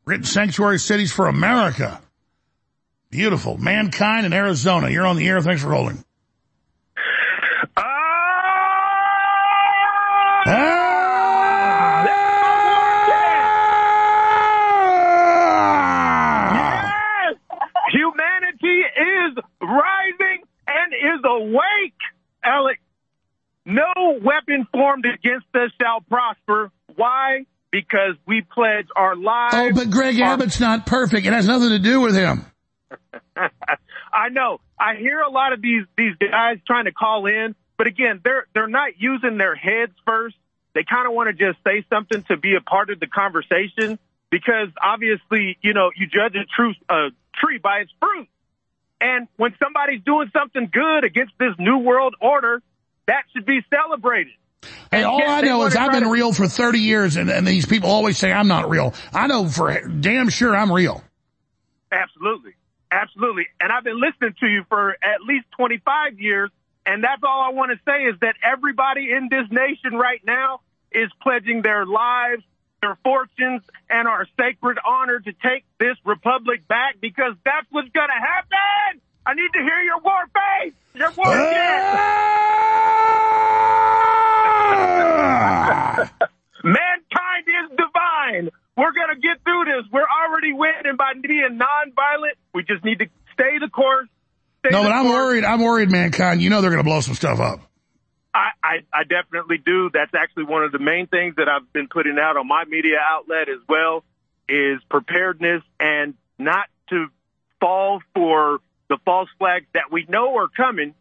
[0.05, 1.99] Written sanctuary cities for America.
[3.09, 3.57] Beautiful.
[3.57, 4.89] Mankind in Arizona.
[4.89, 5.41] You're on the air.
[5.41, 6.03] Thanks for holding.
[16.53, 17.35] Yes!
[17.91, 21.99] Humanity is rising and is awake,
[22.43, 22.79] Alex.
[23.65, 26.71] No weapon formed against us shall prosper.
[26.95, 27.45] Why?
[27.71, 29.55] Because we pledge our lives.
[29.55, 31.25] Oh, but Greg Abbott's not perfect.
[31.25, 32.45] It has nothing to do with him.
[33.35, 34.59] I know.
[34.79, 38.47] I hear a lot of these these guys trying to call in, but again, they're
[38.53, 40.35] they're not using their heads first.
[40.73, 43.97] They kind of want to just say something to be a part of the conversation
[44.29, 48.27] because obviously, you know, you judge a true a tree by its fruit.
[49.01, 52.61] And when somebody's doing something good against this new world order,
[53.07, 54.33] that should be celebrated.
[54.91, 57.65] Hey, all I know is I've been to- real for 30 years and, and these
[57.65, 58.93] people always say I'm not real.
[59.13, 61.03] I know for damn sure I'm real.
[61.91, 62.53] Absolutely.
[62.91, 63.47] Absolutely.
[63.59, 66.49] And I've been listening to you for at least 25 years.
[66.85, 70.61] And that's all I want to say is that everybody in this nation right now
[70.91, 72.43] is pledging their lives,
[72.85, 78.09] their fortunes, and our sacred honor to take this republic back because that's what's going
[78.09, 79.01] to happen.
[79.25, 81.83] I need to hear your war face, your war chant.
[84.77, 86.11] Ah!
[86.63, 88.51] Mankind is divine.
[88.77, 89.85] We're going to get through this.
[89.91, 92.37] We're already winning by being nonviolent.
[92.53, 94.07] We just need to stay the course.
[94.59, 95.43] Stay No, the but I'm worried.
[95.43, 96.41] I'm worried, mankind.
[96.41, 97.61] You know they're going to blow some stuff up.
[98.35, 99.89] I, I, I definitely do.
[99.93, 102.97] That's actually one of the main things that I've been putting out on my media
[103.01, 104.03] outlet as well
[104.49, 107.07] is preparedness and not to
[107.61, 110.93] fall for the false flags that we know are coming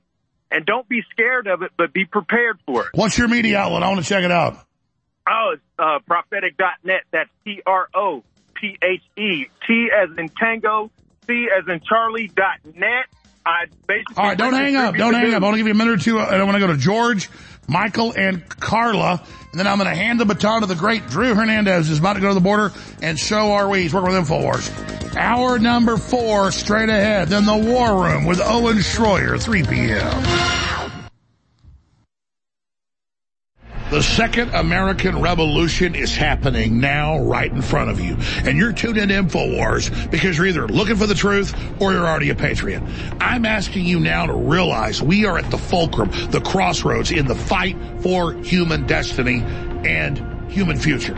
[0.51, 2.89] and don't be scared of it, but be prepared for it.
[2.95, 3.83] What's your media outlet?
[3.83, 4.57] I want to check it out.
[5.29, 7.03] Oh, it's uh, prophetic.net.
[7.11, 8.23] That's P R O
[8.55, 9.47] P H E.
[9.67, 10.91] T as in tango,
[11.27, 13.07] C as in Charlie dot net.
[13.47, 14.17] I basically.
[14.17, 14.95] All right, don't hang up.
[14.97, 15.43] Don't hang up.
[15.43, 16.19] I want to give you a minute or two.
[16.19, 17.29] and I want to go to George,
[17.69, 19.23] Michael, and Carla.
[19.53, 22.15] And then I'm going to hand the baton to the great Drew Hernandez, who's about
[22.15, 23.83] to go to the border and show our we.
[23.83, 25.15] He's working with InfoWars.
[25.17, 27.29] Hour number four, straight ahead.
[27.29, 30.84] Then the War Room with Owen Schroyer, 3 p.m.
[33.95, 38.17] The second American Revolution is happening now right in front of you.
[38.43, 42.05] And you're tuned in to InfoWars because you're either looking for the truth or you're
[42.05, 42.83] already a patriot.
[43.21, 47.37] I'm asking you now to realize we are at the fulcrum, the crossroads in the
[47.37, 49.43] fight for human destiny
[49.85, 51.15] and human future.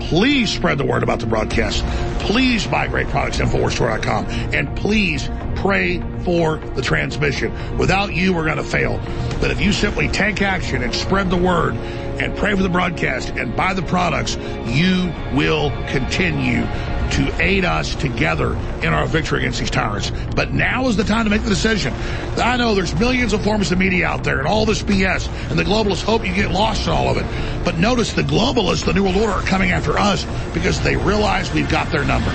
[0.00, 1.82] Please spread the word about the broadcast.
[2.20, 4.26] Please buy great products at InfoWarsStore.com.
[4.26, 7.78] And please pray for the transmission.
[7.78, 8.98] Without you, we're going to fail.
[9.40, 11.76] But if you simply take action and spread the word
[12.18, 16.66] and pray for the broadcast and buy the products, you will continue
[17.10, 20.12] to aid us together in our victory against these tyrants.
[20.34, 21.92] But now is the time to make the decision.
[22.36, 25.58] I know there's millions of forms of media out there and all this BS, and
[25.58, 27.64] the globalists hope you get lost in all of it.
[27.64, 30.24] But notice the globalists, the New World Order, are coming after us
[30.54, 32.30] because they realize we've got their number.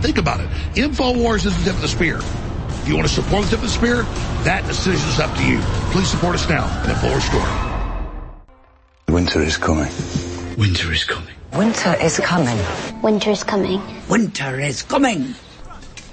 [0.00, 0.48] Think about it.
[0.74, 2.18] InfoWars is the tip of the spear.
[2.18, 4.02] If you want to support the tip of the spear,
[4.44, 5.60] that decision is up to you.
[5.92, 7.73] Please support us now at InfoWars Store.
[9.14, 9.92] Winter is coming.
[10.58, 11.36] Winter is coming.
[11.52, 12.58] Winter is coming.
[13.00, 13.80] Winter is coming.
[14.08, 15.36] Winter is coming.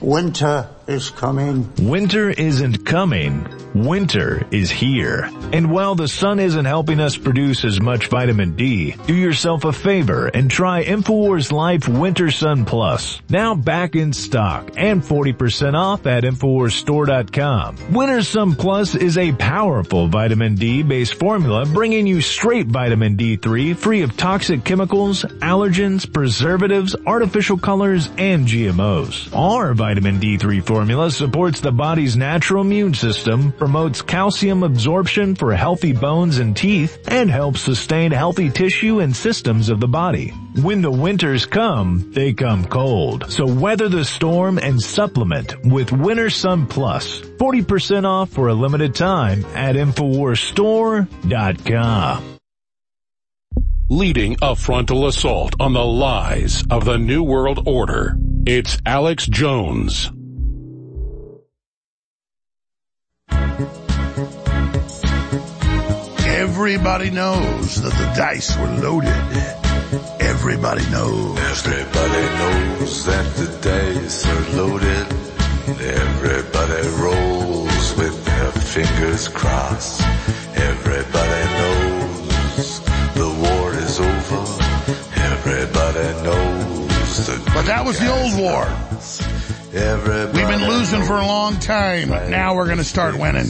[0.01, 1.67] Winter is coming.
[1.79, 3.47] Winter isn't coming.
[3.73, 5.29] Winter is here.
[5.53, 9.71] And while the sun isn't helping us produce as much vitamin D, do yourself a
[9.71, 13.21] favor and try InfoWars Life Winter Sun Plus.
[13.29, 17.93] Now back in stock and 40% off at InfoWarsStore.com.
[17.93, 23.77] Winter Sun Plus is a powerful vitamin D based formula bringing you straight vitamin D3
[23.77, 29.33] free of toxic chemicals, allergens, preservatives, artificial colors, and GMOs.
[29.33, 35.93] Our vitamin D3 formula supports the body's natural immune system, promotes calcium absorption for healthy
[35.93, 40.29] bones and teeth, and helps sustain healthy tissue and systems of the body.
[40.61, 43.31] When the winters come, they come cold.
[43.31, 47.19] So weather the storm and supplement with Winter Sun Plus.
[47.21, 52.37] 40% off for a limited time at InfoWarsStore.com.
[53.89, 58.15] Leading a frontal assault on the lies of the New World Order.
[58.45, 60.09] It's Alex Jones.
[66.61, 69.09] Everybody knows that the dice were loaded.
[70.21, 71.35] Everybody knows.
[71.39, 75.07] Everybody knows that the dice are loaded.
[75.81, 80.01] Everybody rolls with their fingers crossed.
[80.53, 82.79] Everybody knows
[83.15, 84.63] the war is over.
[85.15, 88.65] Everybody knows the But that was the old war.
[89.73, 92.09] Everybody We've been losing for a long time.
[92.29, 93.47] Now we're going to start winning.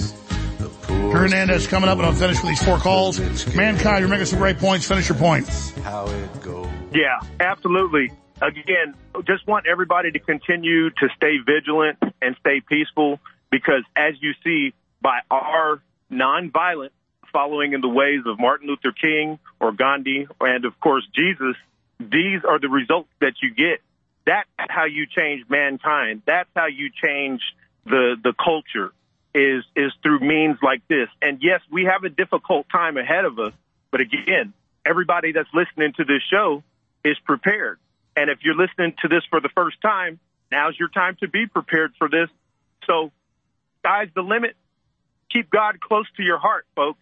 [1.11, 3.19] Hernandez coming up, and I'll finish with these four calls.
[3.55, 4.87] Mankind, you're making some great points.
[4.87, 5.47] Finish your point.
[6.93, 8.11] Yeah, absolutely.
[8.41, 13.19] Again, just want everybody to continue to stay vigilant and stay peaceful
[13.51, 15.81] because as you see by our
[16.11, 16.89] nonviolent
[17.31, 21.55] following in the ways of Martin Luther King or Gandhi and of course Jesus,
[21.99, 23.81] these are the results that you get.
[24.25, 26.23] That's how you change mankind.
[26.25, 27.41] That's how you change
[27.85, 28.91] the, the culture
[29.33, 31.07] is, is through means like this.
[31.21, 33.53] And yes, we have a difficult time ahead of us,
[33.91, 34.53] but again,
[34.85, 36.63] everybody that's listening to this show
[37.03, 37.79] is prepared.
[38.15, 40.19] And if you're listening to this for the first time,
[40.51, 42.29] now's your time to be prepared for this.
[42.85, 43.11] So,
[43.79, 44.55] sky's the limit.
[45.31, 46.99] Keep God close to your heart, folks.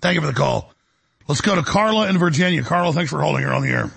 [0.00, 0.72] Thank you for the call.
[1.28, 2.62] Let's go to Carla in Virginia.
[2.62, 3.90] Carla, thanks for holding her on the air.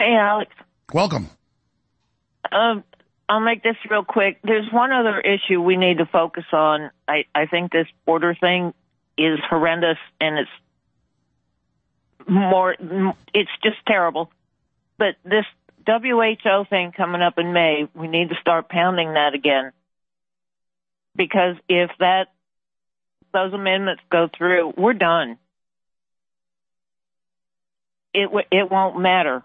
[0.00, 0.50] Hey, Alex.
[0.92, 1.28] Welcome.
[2.50, 2.82] Um,
[3.28, 4.38] I'll make this real quick.
[4.42, 6.90] There's one other issue we need to focus on.
[7.08, 8.74] I, I think this border thing
[9.16, 10.50] is horrendous and it's
[12.28, 12.74] more,
[13.32, 14.30] it's just terrible.
[14.98, 15.44] But this
[15.86, 19.72] WHO thing coming up in May, we need to start pounding that again.
[21.16, 22.28] Because if that,
[23.32, 25.38] those amendments go through, we're done.
[28.12, 29.42] It, w- it won't matter.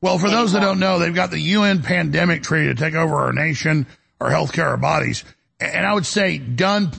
[0.00, 3.14] Well, for those that don't know, they've got the UN pandemic treaty to take over
[3.16, 3.86] our nation,
[4.20, 5.24] our healthcare, our bodies.
[5.58, 6.92] And I would say done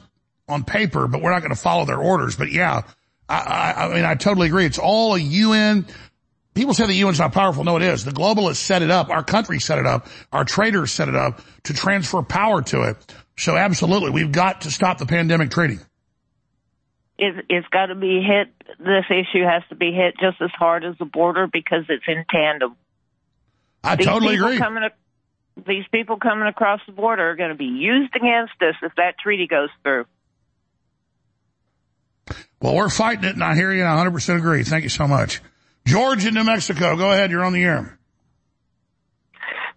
[0.48, 2.35] on paper, but we're not going to follow their orders.
[2.35, 2.84] But yeah,
[3.30, 4.66] I, I, I mean, I totally agree.
[4.66, 5.85] It's all a UN.
[6.56, 7.64] People say the UN's not powerful.
[7.64, 8.03] No, it is.
[8.03, 9.09] The globalists set it up.
[9.09, 10.08] Our country set it up.
[10.32, 12.98] Our traders set it up to transfer power to it.
[13.38, 15.77] So absolutely, we've got to stop the pandemic treaty.
[17.19, 18.53] It, it's got to be hit.
[18.80, 22.26] This issue has to be hit just as hard as the border because it's in
[22.30, 22.76] tandem.
[23.88, 24.57] I These totally agree.
[24.57, 28.75] Coming, ac- these people coming across the border are going to be used against us
[28.83, 30.06] if that treaty goes through.
[32.59, 34.64] Well, we're fighting it, and I hear you, and I 100% agree.
[34.64, 35.41] Thank you so much.
[35.85, 37.32] George in New Mexico, go ahead.
[37.32, 37.98] You're on the air.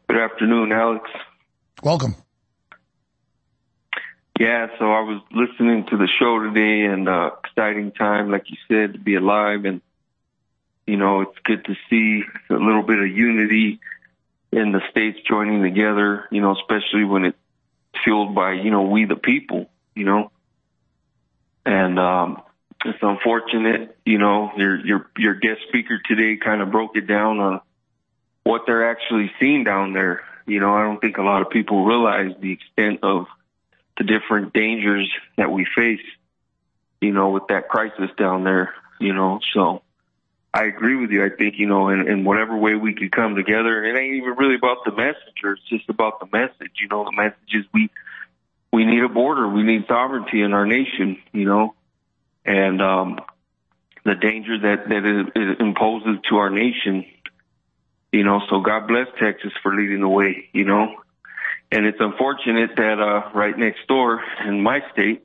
[0.08, 1.08] Good afternoon, Alex.
[1.84, 2.16] Welcome.
[4.40, 8.56] Yeah, so I was listening to the show today and uh exciting time, like you
[8.66, 9.82] said, to be alive and
[10.86, 13.78] you know, it's good to see a little bit of unity
[14.52, 17.38] in the states joining together, you know, especially when it's
[18.04, 20.30] fueled by, you know, we the people, you know.
[21.64, 22.42] And um
[22.84, 27.38] it's unfortunate, you know, your your your guest speaker today kind of broke it down
[27.38, 27.60] on
[28.44, 30.22] what they're actually seeing down there.
[30.46, 33.26] You know, I don't think a lot of people realize the extent of
[33.98, 36.00] the different dangers that we face,
[37.00, 39.82] you know, with that crisis down there, you know, so
[40.52, 41.24] I agree with you.
[41.24, 44.34] I think, you know, in, in whatever way we could come together, it ain't even
[44.36, 45.52] really about the messenger.
[45.52, 46.72] It's just about the message.
[46.80, 47.88] You know, the message is we,
[48.72, 49.48] we need a border.
[49.48, 51.74] We need sovereignty in our nation, you know,
[52.44, 53.20] and, um,
[54.02, 57.04] the danger that, that it, it imposes to our nation,
[58.10, 60.96] you know, so God bless Texas for leading the way, you know,
[61.70, 65.22] and it's unfortunate that, uh, right next door in my state,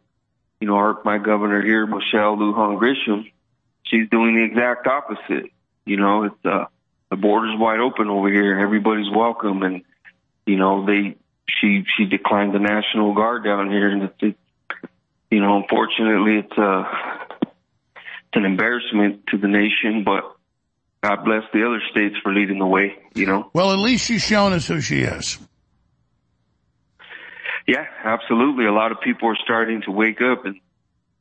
[0.60, 3.32] you know, our, my governor here, Michelle Lujan Grisham,
[3.96, 5.52] she's doing the exact opposite.
[5.86, 6.66] You know, it's uh
[7.10, 8.60] the border's wide open over here.
[8.60, 9.84] Everybody's welcome, and
[10.46, 11.16] you know they
[11.48, 14.38] she she declined the National Guard down here, and it's it,
[15.30, 16.84] you know unfortunately it's uh
[17.44, 20.32] it's an embarrassment to the nation, but.
[21.04, 23.52] God bless the other states for leading the way, you know.
[23.54, 25.38] Well, at least she's shown us who she is.
[27.68, 28.66] Yeah, absolutely.
[28.66, 30.60] A lot of people are starting to wake up and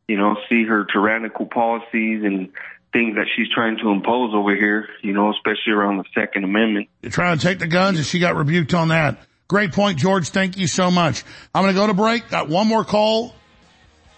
[0.08, 2.50] you know, see her tyrannical policies and
[2.92, 6.88] things that she's trying to impose over here, you know, especially around the Second Amendment.
[7.02, 9.18] You're trying to take the guns and she got rebuked on that.
[9.48, 10.28] Great point, George.
[10.28, 11.24] Thank you so much.
[11.54, 12.28] I'm going to go to break.
[12.30, 13.34] Got one more call.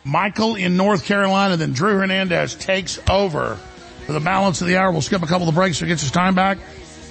[0.04, 3.56] Michael in North Carolina, then Drew Hernandez takes over
[4.06, 4.92] for the balance of the hour.
[4.92, 6.58] We'll skip a couple of breaks so it gets his time back.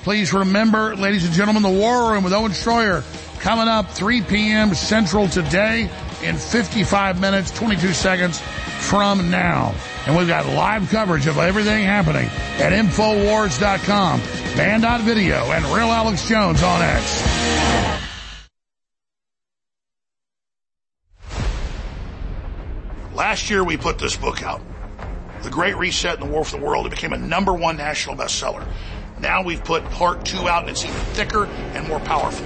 [0.04, 3.04] Please remember, ladies and gentlemen, the War Room with Owen Schroyer
[3.40, 4.74] coming up 3 p.m.
[4.76, 5.90] Central today
[6.24, 9.74] in 55 minutes, 22 seconds from now.
[10.06, 12.28] And we've got live coverage of everything happening
[12.60, 14.20] at Infowars.com,
[14.56, 17.56] banned.video, and Real Alex Jones on X.
[23.16, 24.62] Last year we put this book out.
[25.42, 26.86] The Great Reset and the War for the World.
[26.86, 28.68] It became a number one national bestseller.
[29.20, 32.46] Now we've put part two out and it's even thicker and more powerful.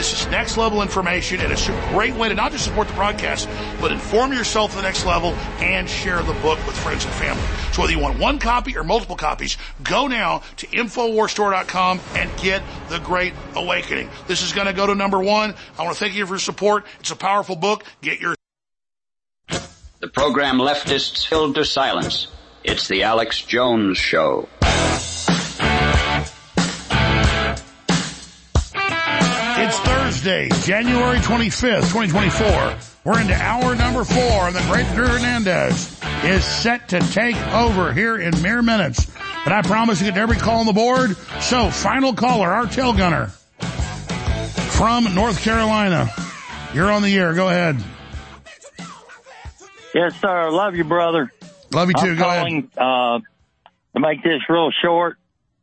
[0.00, 2.94] This is next level information, and it's a great way to not just support the
[2.94, 3.46] broadcast,
[3.82, 7.42] but inform yourself to the next level and share the book with friends and family.
[7.72, 12.62] So whether you want one copy or multiple copies, go now to InfoWarsStore.com and get
[12.88, 14.08] The Great Awakening.
[14.26, 15.54] This is going to go to number one.
[15.78, 16.86] I want to thank you for your support.
[17.00, 17.84] It's a powerful book.
[18.00, 18.34] Get your
[19.48, 22.28] The program Leftists Filled to Silence.
[22.64, 24.48] It's the Alex Jones Show.
[30.20, 32.76] Thursday, January 25th, 2024.
[33.04, 37.90] We're into hour number four, and the great Drew Hernandez is set to take over
[37.94, 39.10] here in mere minutes.
[39.46, 41.16] And I promise to get every call on the board.
[41.40, 46.10] So, final caller, our tail gunner from North Carolina.
[46.74, 47.32] You're on the air.
[47.32, 47.82] Go ahead.
[49.94, 50.50] Yes, sir.
[50.50, 51.32] Love you, brother.
[51.72, 52.10] Love you too.
[52.10, 53.20] I'm Go calling, Uh,
[53.94, 55.16] to make this real short,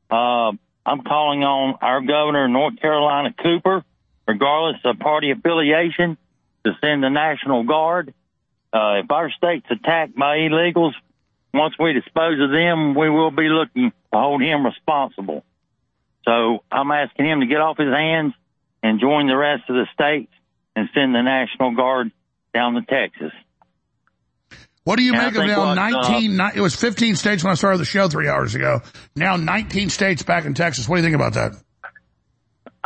[0.10, 0.52] uh,
[0.84, 3.84] I'm calling on our governor of North Carolina, Cooper,
[4.28, 6.18] regardless of party affiliation,
[6.66, 8.14] to send the National Guard.
[8.74, 10.92] Uh, if our state's attacked by illegals,
[11.54, 15.44] once we dispose of them, we will be looking to hold him responsible.
[16.26, 18.34] So I'm asking him to get off his hands
[18.84, 20.32] and join the rest of the states
[20.76, 22.12] and send the National Guard
[22.54, 23.32] down to Texas.
[24.84, 27.52] What do you And make of now what, 19, ni- it was 15 states when
[27.52, 28.82] I started the show three hours ago.
[29.16, 30.88] Now 19 states back in Texas.
[30.88, 31.62] What do you think about that?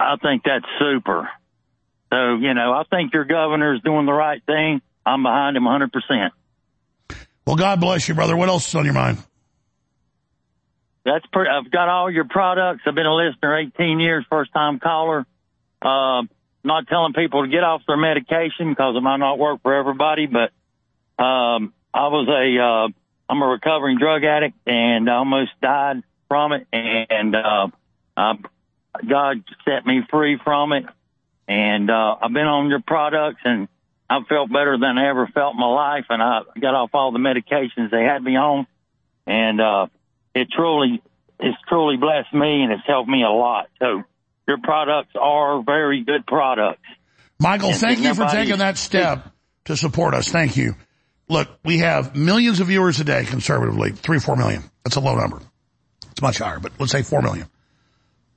[0.01, 1.29] I think that's super.
[2.11, 4.81] So, you know, I think your governor's doing the right thing.
[5.05, 6.31] I'm behind him 100%.
[7.45, 8.35] Well, God bless you, brother.
[8.35, 9.17] What else is on your mind?
[11.03, 12.83] That's pretty, I've got all your products.
[12.85, 15.25] I've been a listener 18 years, first time caller.
[15.81, 16.29] Um,
[16.63, 20.27] not telling people to get off their medication because it might not work for everybody,
[20.27, 20.51] but,
[21.23, 22.87] um, I was a, uh,
[23.29, 26.67] I'm a recovering drug addict and I almost died from it.
[26.71, 27.67] And, uh,
[28.15, 28.33] I,
[29.07, 30.85] God set me free from it.
[31.47, 33.67] And, uh, I've been on your products and
[34.09, 36.05] I've felt better than I ever felt in my life.
[36.09, 38.67] And I got off all the medications they had me on.
[39.25, 39.87] And, uh,
[40.33, 41.01] it truly,
[41.39, 43.67] it's truly blessed me and it's helped me a lot.
[43.79, 44.03] So
[44.47, 46.83] your products are very good products.
[47.39, 49.27] Michael, And thank you for taking that step
[49.65, 50.29] to support us.
[50.29, 50.75] Thank you.
[51.27, 54.63] Look, we have millions of viewers a day, conservatively, three, four million.
[54.83, 55.39] That's a low number.
[56.11, 57.47] It's much higher, but let's say four million.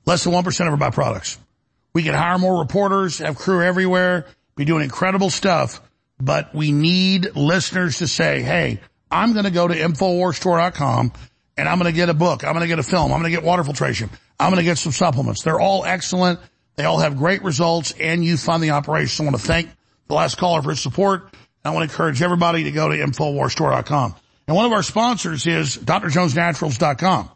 [0.05, 1.37] Less than 1% of our buy products.
[1.93, 4.25] We could hire more reporters, have crew everywhere,
[4.55, 5.81] be doing incredible stuff,
[6.19, 11.13] but we need listeners to say, hey, I'm going to go to InfoWarsStore.com
[11.57, 12.43] and I'm going to get a book.
[12.43, 13.11] I'm going to get a film.
[13.11, 14.09] I'm going to get water filtration.
[14.39, 15.43] I'm going to get some supplements.
[15.43, 16.39] They're all excellent.
[16.75, 19.25] They all have great results and you fund the operation.
[19.25, 19.69] I want to thank
[20.07, 21.33] the last caller for his support.
[21.63, 24.15] I want to encourage everybody to go to InfoWarsStore.com.
[24.47, 27.31] And one of our sponsors is DrJonesNaturals.com.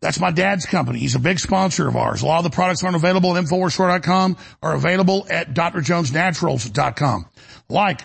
[0.00, 1.00] That's my dad's company.
[1.00, 2.22] He's a big sponsor of ours.
[2.22, 7.26] A lot of the products aren't available at InfoWarsStore.com are available at DrJonesNaturals.com.
[7.68, 8.00] Like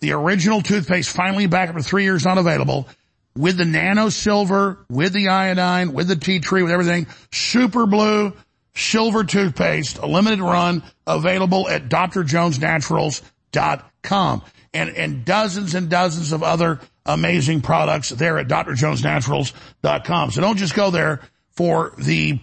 [0.00, 2.88] the original toothpaste finally back after three years not available
[3.36, 7.06] with the nano silver, with the iodine, with the tea tree, with everything.
[7.32, 8.32] Super blue,
[8.74, 14.42] silver toothpaste, a limited run, available at drjonesnaturals.com.
[14.74, 20.32] And, and dozens and dozens of other amazing products there at drjonesnaturals.com.
[20.32, 21.20] So don't just go there
[21.52, 22.40] for the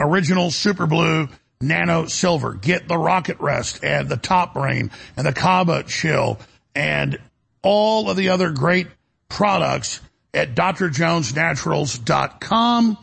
[0.00, 1.28] original super blue
[1.60, 2.54] nano silver.
[2.54, 6.38] Get the rocket rest and the top brain and the Kava chill
[6.74, 7.18] and
[7.62, 8.88] all of the other great
[9.28, 10.00] products
[10.32, 12.98] at drjonesnaturals.com.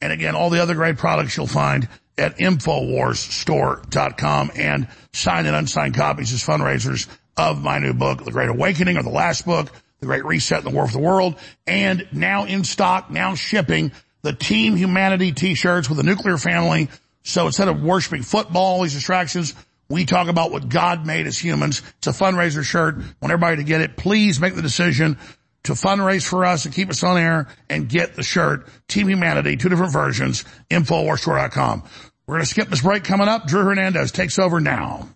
[0.00, 1.88] And again, all the other great products you'll find
[2.18, 8.48] at InfoWarsStore.com and signed and unsigned copies as fundraisers of my new book, The Great
[8.48, 9.70] Awakening, or the last book,
[10.00, 11.36] The Great Reset and the War for the World,
[11.66, 16.88] and now in stock, now shipping, the Team Humanity t-shirts with the nuclear family.
[17.22, 19.54] So instead of worshiping football, all these distractions,
[19.88, 21.82] we talk about what God made as humans.
[21.98, 22.96] It's a fundraiser shirt.
[22.96, 23.96] Want everybody to get it.
[23.96, 25.18] Please make the decision
[25.64, 28.66] to fundraise for us and keep us on air and get the shirt.
[28.88, 31.82] Team Humanity, two different versions, InfoWarsStore.com.
[32.26, 33.46] We're going to skip this break coming up.
[33.46, 35.08] Drew Hernandez takes over now.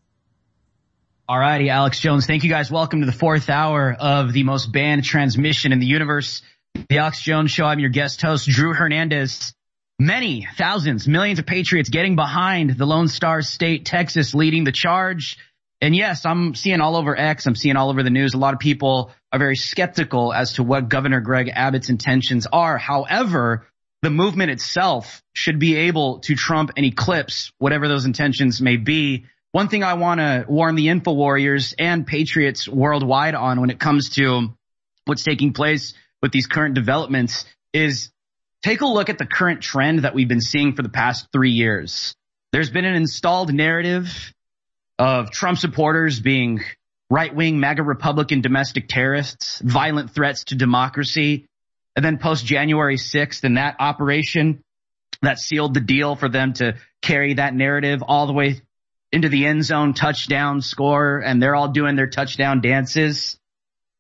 [1.28, 2.24] All righty, Alex Jones.
[2.24, 2.70] Thank you guys.
[2.70, 6.40] Welcome to the fourth hour of the most banned transmission in the universe.
[6.88, 7.64] The Alex Jones Show.
[7.64, 9.52] I'm your guest host, Drew Hernandez.
[9.98, 15.36] Many thousands, millions of patriots getting behind the Lone Star State, Texas, leading the charge.
[15.80, 17.44] And yes, I'm seeing all over X.
[17.46, 18.34] I'm seeing all over the news.
[18.34, 22.78] A lot of people are very skeptical as to what Governor Greg Abbott's intentions are.
[22.78, 23.66] However,
[24.02, 29.24] the movement itself should be able to trump and eclipse whatever those intentions may be.
[29.56, 33.80] One thing I want to warn the info warriors and patriots worldwide on when it
[33.80, 34.54] comes to
[35.06, 38.10] what's taking place with these current developments is
[38.62, 41.52] take a look at the current trend that we've been seeing for the past three
[41.52, 42.14] years.
[42.52, 44.34] There's been an installed narrative
[44.98, 46.62] of Trump supporters being
[47.08, 51.46] right wing MAGA Republican domestic terrorists, violent threats to democracy.
[51.96, 54.62] And then post January 6th and that operation
[55.22, 58.60] that sealed the deal for them to carry that narrative all the way
[59.12, 63.38] into the end zone touchdown score and they're all doing their touchdown dances.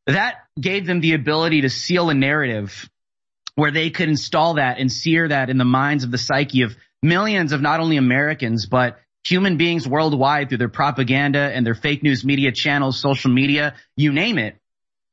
[0.06, 2.88] That gave them the ability to seal a narrative
[3.54, 6.76] where they could install that and sear that in the minds of the psyche of
[7.02, 12.02] millions of not only Americans, but human beings worldwide through their propaganda and their fake
[12.02, 14.56] news media channels, social media, you name it.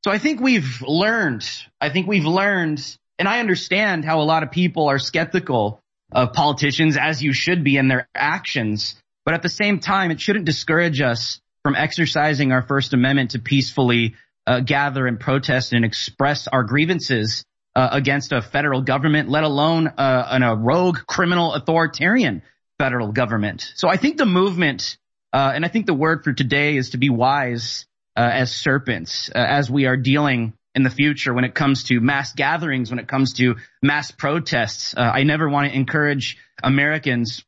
[0.04, 1.48] So I think we've learned,
[1.80, 5.80] I think we've learned, and I understand how a lot of people are skeptical
[6.12, 8.94] of politicians as you should be in their actions.
[9.24, 13.38] But at the same time, it shouldn't discourage us from exercising our First Amendment to
[13.38, 14.14] peacefully
[14.46, 17.44] uh, gather and protest and express our grievances
[17.74, 22.42] uh, against a federal government, let alone uh, an, a rogue criminal authoritarian
[22.78, 23.72] federal government.
[23.76, 24.98] So I think the movement,
[25.32, 27.86] uh, and I think the word for today is to be wise
[28.16, 32.00] uh, as serpents uh, as we are dealing in the future when it comes to
[32.00, 34.94] mass gatherings, when it comes to mass protests.
[34.96, 37.44] I never want to encourage Americans,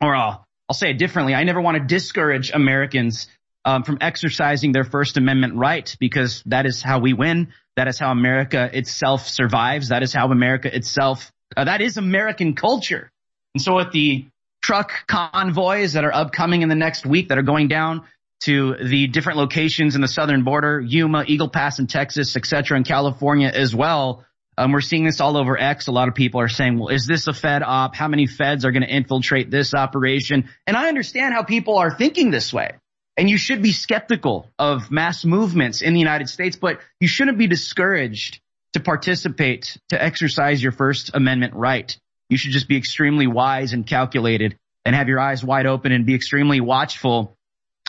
[0.00, 1.34] or I'll, I'll say it differently.
[1.34, 3.26] I never want to discourage Americans
[3.64, 7.52] um, from exercising their First Amendment right because that is how we win.
[7.74, 9.88] That is how America itself survives.
[9.88, 13.10] That is how America itself, uh, that is American culture.
[13.52, 14.26] And so with the
[14.62, 18.04] truck convoys that are upcoming in the next week that are going down
[18.44, 22.76] to the different locations in the southern border, Yuma, Eagle Pass in Texas, et cetera,
[22.76, 24.24] in California as well.
[24.60, 25.86] Um, we're seeing this all over X.
[25.86, 27.96] A lot of people are saying, well, is this a Fed op?
[27.96, 30.50] How many Feds are going to infiltrate this operation?
[30.66, 32.72] And I understand how people are thinking this way.
[33.16, 37.38] And you should be skeptical of mass movements in the United States, but you shouldn't
[37.38, 38.38] be discouraged
[38.74, 41.96] to participate, to exercise your First Amendment right.
[42.28, 46.04] You should just be extremely wise and calculated and have your eyes wide open and
[46.04, 47.34] be extremely watchful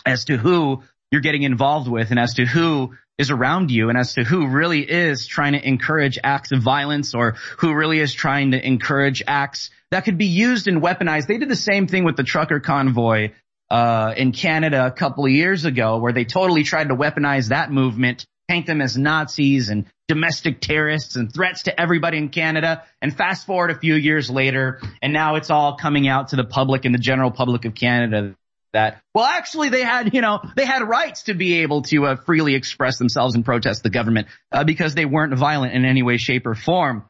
[0.06, 3.96] as to who you're getting involved with and as to who is around you and
[3.96, 8.12] as to who really is trying to encourage acts of violence or who really is
[8.12, 11.26] trying to encourage acts that could be used and weaponized.
[11.26, 13.30] They did the same thing with the trucker convoy
[13.70, 17.72] uh, in Canada a couple of years ago where they totally tried to weaponize that
[17.72, 22.82] movement paint them as Nazis and domestic terrorists and threats to everybody in Canada.
[23.00, 26.44] And fast forward a few years later, and now it's all coming out to the
[26.44, 28.34] public and the general public of Canada
[28.72, 32.16] that, well, actually they had, you know, they had rights to be able to uh,
[32.16, 36.16] freely express themselves and protest the government uh, because they weren't violent in any way,
[36.16, 37.04] shape or form.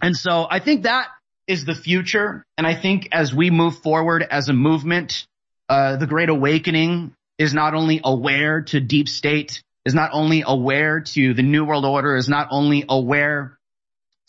[0.00, 1.08] And so I think that
[1.46, 2.44] is the future.
[2.56, 5.26] And I think as we move forward as a movement,
[5.68, 11.00] uh, the Great Awakening is not only aware to deep state, is not only aware
[11.00, 13.58] to the New World Order, is not only aware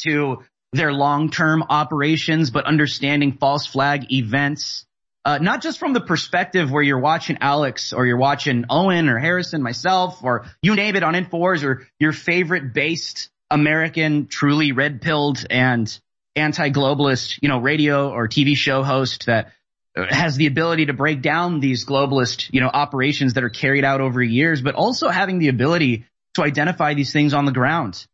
[0.03, 4.85] to their long-term operations, but understanding false flag events.
[5.25, 9.17] Uh, not just from the perspective where you're watching Alex or you're watching Owen or
[9.17, 15.01] Harrison, myself, or you name it on Infowars or your favorite based American, truly red
[15.01, 15.97] pilled and
[16.35, 19.53] anti-globalist, you know, radio or TV show host that
[19.95, 24.01] has the ability to break down these globalist, you know, operations that are carried out
[24.01, 28.05] over years, but also having the ability to identify these things on the ground.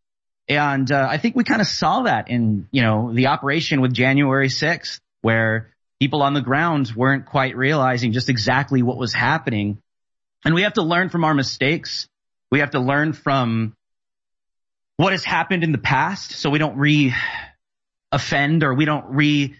[0.47, 3.93] And uh, I think we kind of saw that in, you know, the operation with
[3.93, 9.81] January 6th, where people on the ground weren't quite realizing just exactly what was happening.
[10.45, 12.07] And we have to learn from our mistakes.
[12.51, 13.75] We have to learn from
[14.97, 17.13] what has happened in the past so we don't re
[18.11, 19.55] offend or we don't re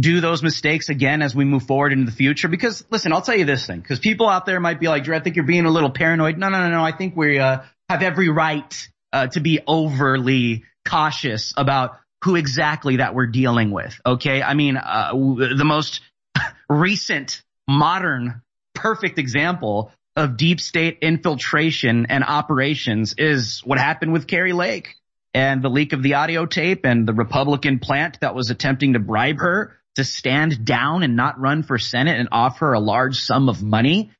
[0.00, 2.48] do those mistakes again as we move forward into the future.
[2.48, 5.14] Because listen, I'll tell you this thing, because people out there might be like, Drew,
[5.14, 6.38] I think you're being a little paranoid.
[6.38, 6.82] No, no, no, no.
[6.82, 12.96] I think we uh, have every right uh, to be overly cautious about who exactly
[12.96, 14.00] that we're dealing with.
[14.04, 14.42] Okay.
[14.42, 16.00] I mean, uh, the most
[16.68, 18.42] recent modern
[18.74, 24.94] perfect example of deep state infiltration and operations is what happened with Kari Lake
[25.34, 28.98] and the leak of the audio tape and the Republican plant that was attempting to
[28.98, 33.48] bribe her to stand down and not run for Senate and offer a large sum
[33.48, 34.10] of money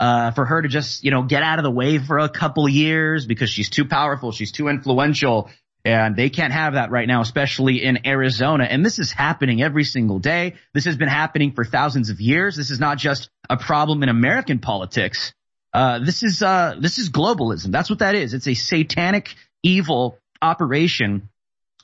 [0.00, 2.68] uh, for her to just, you know, get out of the way for a couple
[2.68, 5.50] years because she's too powerful, she's too influential,
[5.84, 8.64] and they can't have that right now, especially in Arizona.
[8.64, 10.54] And this is happening every single day.
[10.74, 12.56] This has been happening for thousands of years.
[12.56, 15.34] This is not just a problem in American politics.
[15.74, 17.72] Uh, this is, uh, this is globalism.
[17.72, 18.34] That's what that is.
[18.34, 21.28] It's a satanic, evil operation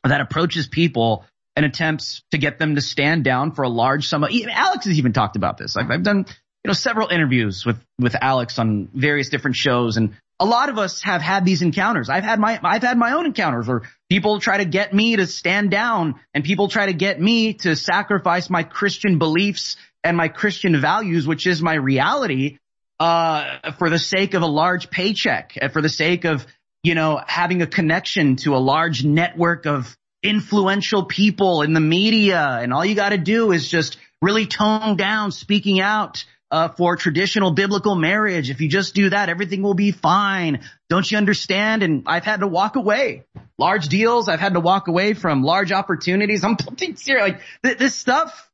[0.04, 1.24] that approaches people
[1.56, 4.96] and attempts to get them to stand down for a large sum of, Alex has
[4.98, 5.76] even talked about this.
[5.76, 10.14] I've, I've done, you know, several interviews with, with Alex on various different shows and
[10.40, 12.08] a lot of us have had these encounters.
[12.08, 15.26] I've had my, I've had my own encounters where people try to get me to
[15.26, 20.28] stand down and people try to get me to sacrifice my Christian beliefs and my
[20.28, 22.58] Christian values, which is my reality,
[23.00, 26.46] uh, for the sake of a large paycheck, and for the sake of,
[26.82, 32.40] you know, having a connection to a large network of influential people in the media.
[32.40, 36.96] And all you got to do is just really tone down speaking out uh, for
[36.96, 38.50] traditional biblical marriage.
[38.50, 40.60] If you just do that, everything will be fine.
[40.88, 41.82] Don't you understand?
[41.82, 43.24] And I've had to walk away.
[43.58, 44.28] Large deals.
[44.28, 46.44] I've had to walk away from large opportunities.
[46.44, 46.56] I'm
[46.96, 47.22] serious.
[47.22, 48.50] Like th- this stuff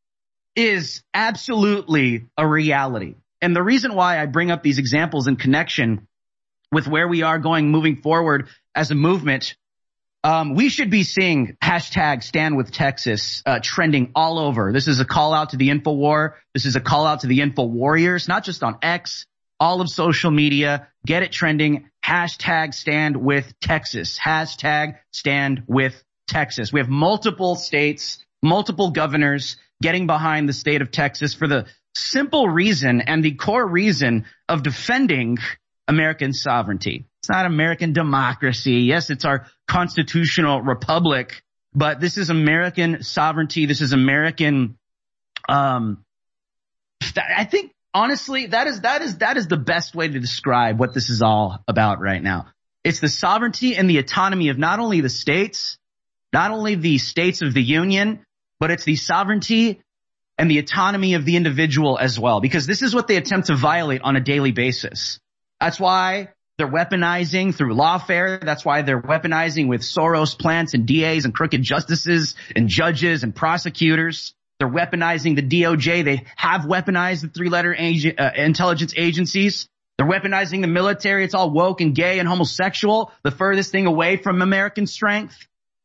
[0.56, 3.14] is absolutely a reality.
[3.40, 6.08] And the reason why I bring up these examples in connection
[6.72, 9.54] with where we are going moving forward as a movement
[10.24, 14.72] um, we should be seeing hashtag stand with Texas uh, trending all over.
[14.72, 16.38] This is a call out to the info war.
[16.54, 19.26] This is a call out to the info warriors, not just on X,
[19.60, 20.88] all of social media.
[21.06, 21.90] Get it trending.
[22.02, 24.18] Hashtag stand with Texas.
[24.18, 26.72] Hashtag stand with Texas.
[26.72, 32.48] We have multiple states, multiple governors getting behind the state of Texas for the simple
[32.48, 35.36] reason and the core reason of defending
[35.86, 37.04] American sovereignty.
[37.24, 38.80] It's not American democracy.
[38.80, 41.42] Yes, it's our constitutional republic,
[41.74, 43.64] but this is American sovereignty.
[43.64, 44.76] This is American,
[45.48, 46.04] um,
[47.16, 50.92] I think honestly, that is, that is, that is the best way to describe what
[50.92, 52.48] this is all about right now.
[52.84, 55.78] It's the sovereignty and the autonomy of not only the states,
[56.30, 58.26] not only the states of the union,
[58.60, 59.80] but it's the sovereignty
[60.36, 63.56] and the autonomy of the individual as well, because this is what they attempt to
[63.56, 65.20] violate on a daily basis.
[65.58, 68.40] That's why they're weaponizing through lawfare.
[68.40, 73.34] That's why they're weaponizing with Soros plants and DAs and crooked justices and judges and
[73.34, 74.34] prosecutors.
[74.58, 76.04] They're weaponizing the DOJ.
[76.04, 79.68] They have weaponized the three letter ag- uh, intelligence agencies.
[79.98, 81.24] They're weaponizing the military.
[81.24, 83.12] It's all woke and gay and homosexual.
[83.24, 85.36] The furthest thing away from American strength.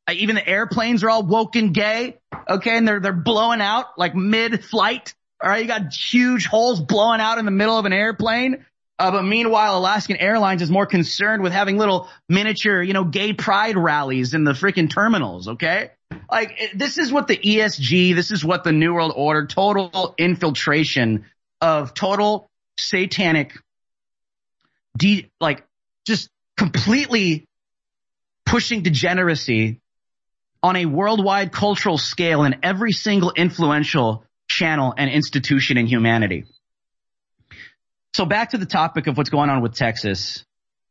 [0.07, 2.17] Uh, even the airplanes are all woke and gay.
[2.47, 2.77] Okay.
[2.77, 5.15] And they're, they're blowing out like mid flight.
[5.41, 5.61] All right.
[5.61, 8.65] You got huge holes blowing out in the middle of an airplane.
[8.99, 13.31] Uh, but meanwhile, Alaskan Airlines is more concerned with having little miniature, you know, gay
[13.31, 15.47] pride rallies in the freaking terminals.
[15.47, 15.91] Okay.
[16.29, 21.25] Like this is what the ESG, this is what the New World Order, total infiltration
[21.61, 23.53] of total satanic,
[24.97, 25.63] de- like
[26.05, 27.47] just completely
[28.45, 29.79] pushing degeneracy
[30.61, 36.43] on a worldwide cultural scale in every single influential channel and institution in humanity.
[38.13, 40.43] So back to the topic of what's going on with Texas.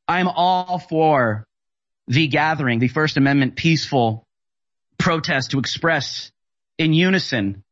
[0.07, 1.47] I'm all for
[2.07, 4.27] the gathering, the First Amendment peaceful
[4.99, 6.33] protest to express
[6.79, 7.63] in unison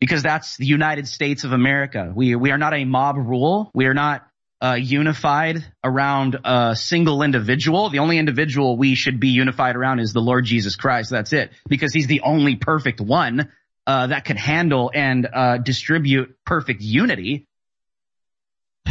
[0.00, 2.12] because that's the United States of America.
[2.14, 3.70] We, we are not a mob rule.
[3.74, 4.26] We are not
[4.62, 7.90] uh, unified around a single individual.
[7.90, 11.10] The only individual we should be unified around is the Lord Jesus Christ.
[11.10, 13.50] That's it because he's the only perfect one
[13.86, 17.46] uh, that could handle and uh, distribute perfect unity.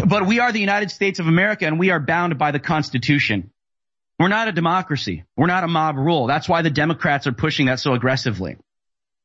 [0.03, 3.51] But we are the United States of America and we are bound by the Constitution.
[4.19, 5.24] We're not a democracy.
[5.35, 6.27] We're not a mob rule.
[6.27, 8.57] That's why the Democrats are pushing that so aggressively.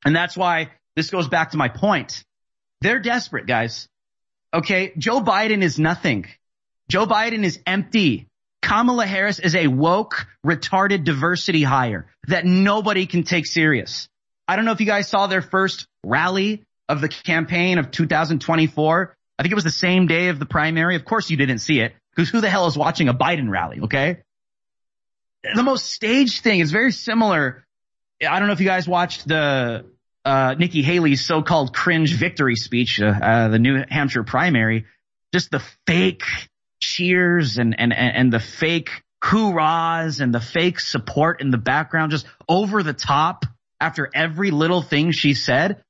[0.04, 2.24] And that's why this goes back to my point.
[2.80, 3.88] They're desperate, guys.
[4.52, 4.92] Okay.
[4.96, 6.26] Joe Biden is nothing.
[6.88, 8.26] Joe Biden is empty.
[8.62, 14.08] Kamala Harris is a woke, retarded diversity hire that nobody can take serious.
[14.46, 19.16] I don't know if you guys saw their first rally of the campaign of 2024.
[19.40, 20.96] I think it was the same day of the primary.
[20.96, 23.80] Of course you didn't see it because who the hell is watching a Biden rally?
[23.84, 24.18] Okay.
[25.54, 27.64] The most staged thing is very similar.
[28.20, 29.86] I don't know if you guys watched the
[30.26, 34.84] uh, Nikki Haley's so-called cringe victory speech, uh, uh, the New Hampshire primary,
[35.32, 36.24] just the fake
[36.78, 38.90] cheers and, and, and the fake
[39.24, 43.46] hoorahs and the fake support in the background, just over the top
[43.80, 45.82] after every little thing she said.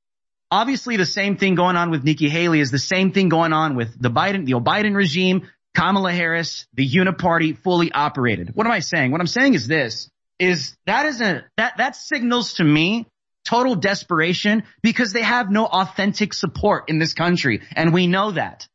[0.51, 3.77] Obviously the same thing going on with Nikki Haley is the same thing going on
[3.77, 8.55] with the Biden, the Biden regime, Kamala Harris, the uniparty fully operated.
[8.55, 9.13] What am I saying?
[9.13, 13.07] What I'm saying is this, is that isn't, that, that signals to me
[13.45, 17.63] total desperation because they have no authentic support in this country.
[17.77, 18.67] And we know that.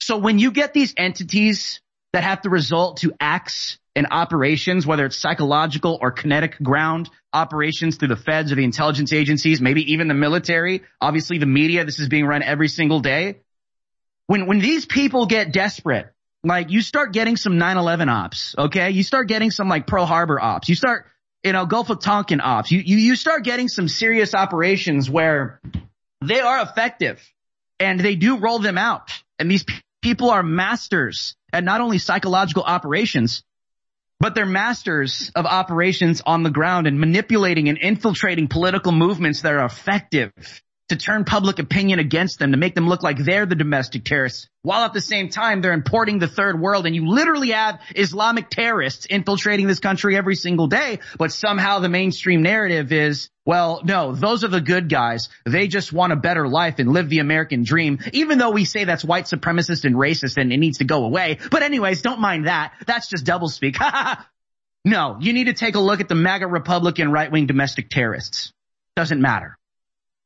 [0.00, 1.80] So when you get these entities
[2.12, 7.96] that have to result to acts and operations, whether it's psychological or kinetic ground operations
[7.96, 11.98] through the feds or the intelligence agencies, maybe even the military, obviously the media, this
[11.98, 13.40] is being run every single day.
[14.26, 16.12] When, when these people get desperate,
[16.44, 18.90] like you start getting some 9-11 ops, okay?
[18.90, 20.68] You start getting some like Pearl Harbor ops.
[20.68, 21.06] You start
[21.42, 22.72] you know, Gulf of Tonkin ops.
[22.72, 25.60] You, you, you start getting some serious operations where
[26.20, 27.22] they are effective
[27.78, 29.12] and they do roll them out.
[29.38, 29.64] And these
[30.02, 33.44] people are masters at not only psychological operations,
[34.20, 39.52] but they're masters of operations on the ground and manipulating and infiltrating political movements that
[39.52, 40.32] are effective
[40.88, 44.48] to turn public opinion against them, to make them look like they're the domestic terrorists,
[44.62, 48.50] while at the same time they're importing the third world and you literally have Islamic
[48.50, 54.14] terrorists infiltrating this country every single day, but somehow the mainstream narrative is, well, no,
[54.14, 55.28] those are the good guys.
[55.44, 58.84] They just want a better life and live the American dream, even though we say
[58.84, 61.38] that's white supremacist and racist and it needs to go away.
[61.50, 62.72] But anyways, don't mind that.
[62.86, 63.76] That's just doublespeak.
[64.84, 68.52] no, you need to take a look at the MAGA Republican right-wing domestic terrorists.
[68.94, 69.58] Doesn't matter.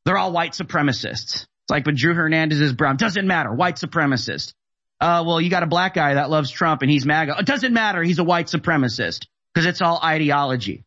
[0.05, 1.35] They're all white supremacists.
[1.43, 2.97] It's like, but Drew Hernandez is brown.
[2.97, 3.53] Doesn't matter.
[3.53, 4.55] White supremacist.
[5.01, 7.37] Uh, well, you got a black guy that loves Trump and he's MAGA.
[7.39, 8.03] It doesn't matter.
[8.03, 10.85] He's a white supremacist because it's all ideology.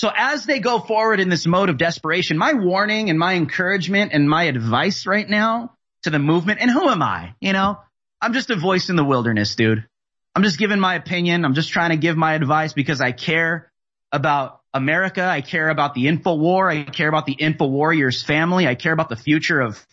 [0.00, 4.12] So as they go forward in this mode of desperation, my warning and my encouragement
[4.12, 5.72] and my advice right now
[6.02, 7.34] to the movement, and who am I?
[7.40, 7.78] You know,
[8.20, 9.86] I'm just a voice in the wilderness, dude.
[10.34, 11.44] I'm just giving my opinion.
[11.44, 13.72] I'm just trying to give my advice because I care
[14.12, 15.24] about America.
[15.24, 16.70] I care about the info war.
[16.70, 18.66] I care about the info warriors family.
[18.66, 19.84] I care about the future of,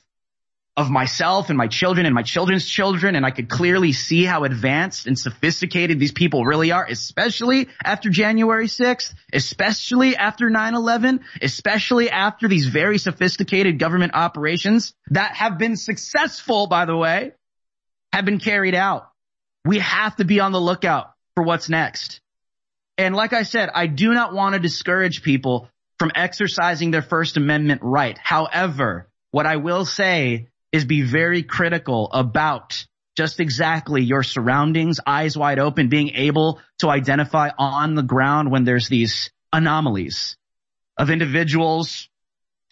[0.76, 3.16] of myself and my children and my children's children.
[3.16, 8.10] And I could clearly see how advanced and sophisticated these people really are, especially after
[8.10, 15.78] January 6th, especially after 9-11, especially after these very sophisticated government operations that have been
[15.78, 17.32] successful, by the way,
[18.12, 19.10] have been carried out.
[19.64, 22.22] We have to be on the lookout for what's next.
[22.98, 27.38] And like I said, I do not want to discourage people from exercising their First
[27.38, 28.18] Amendment right.
[28.18, 32.86] However, what I will say is be very critical about
[33.18, 38.66] just exactly your surroundings, eyes wide open, being able to identify on the ground when
[38.66, 40.36] there's these anomalies
[40.98, 42.10] of individuals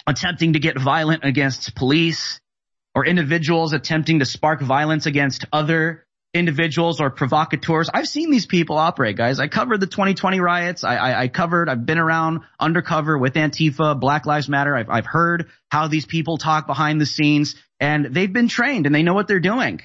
[0.05, 2.41] attempting to get violent against police
[2.93, 7.89] or individuals attempting to spark violence against other individuals or provocateurs.
[7.93, 9.39] I've seen these people operate, guys.
[9.39, 10.83] I covered the 2020 riots.
[10.83, 14.75] I, I, I covered, I've been around undercover with Antifa, Black Lives Matter.
[14.75, 18.95] I've, I've heard how these people talk behind the scenes and they've been trained and
[18.95, 19.81] they know what they're doing.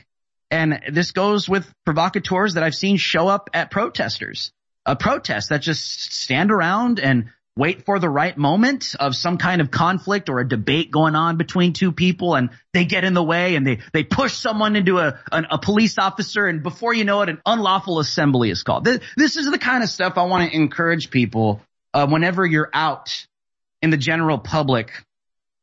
[0.50, 4.50] And this goes with provocateurs that I've seen show up at protesters,
[4.86, 9.60] a protest that just stand around and wait for the right moment of some kind
[9.60, 13.22] of conflict or a debate going on between two people and they get in the
[13.22, 17.04] way and they, they push someone into a, an, a police officer and before you
[17.04, 18.84] know it, an unlawful assembly is called.
[18.84, 21.60] This, this is the kind of stuff I want to encourage people,
[21.92, 23.26] uh, whenever you're out
[23.82, 24.92] in the general public,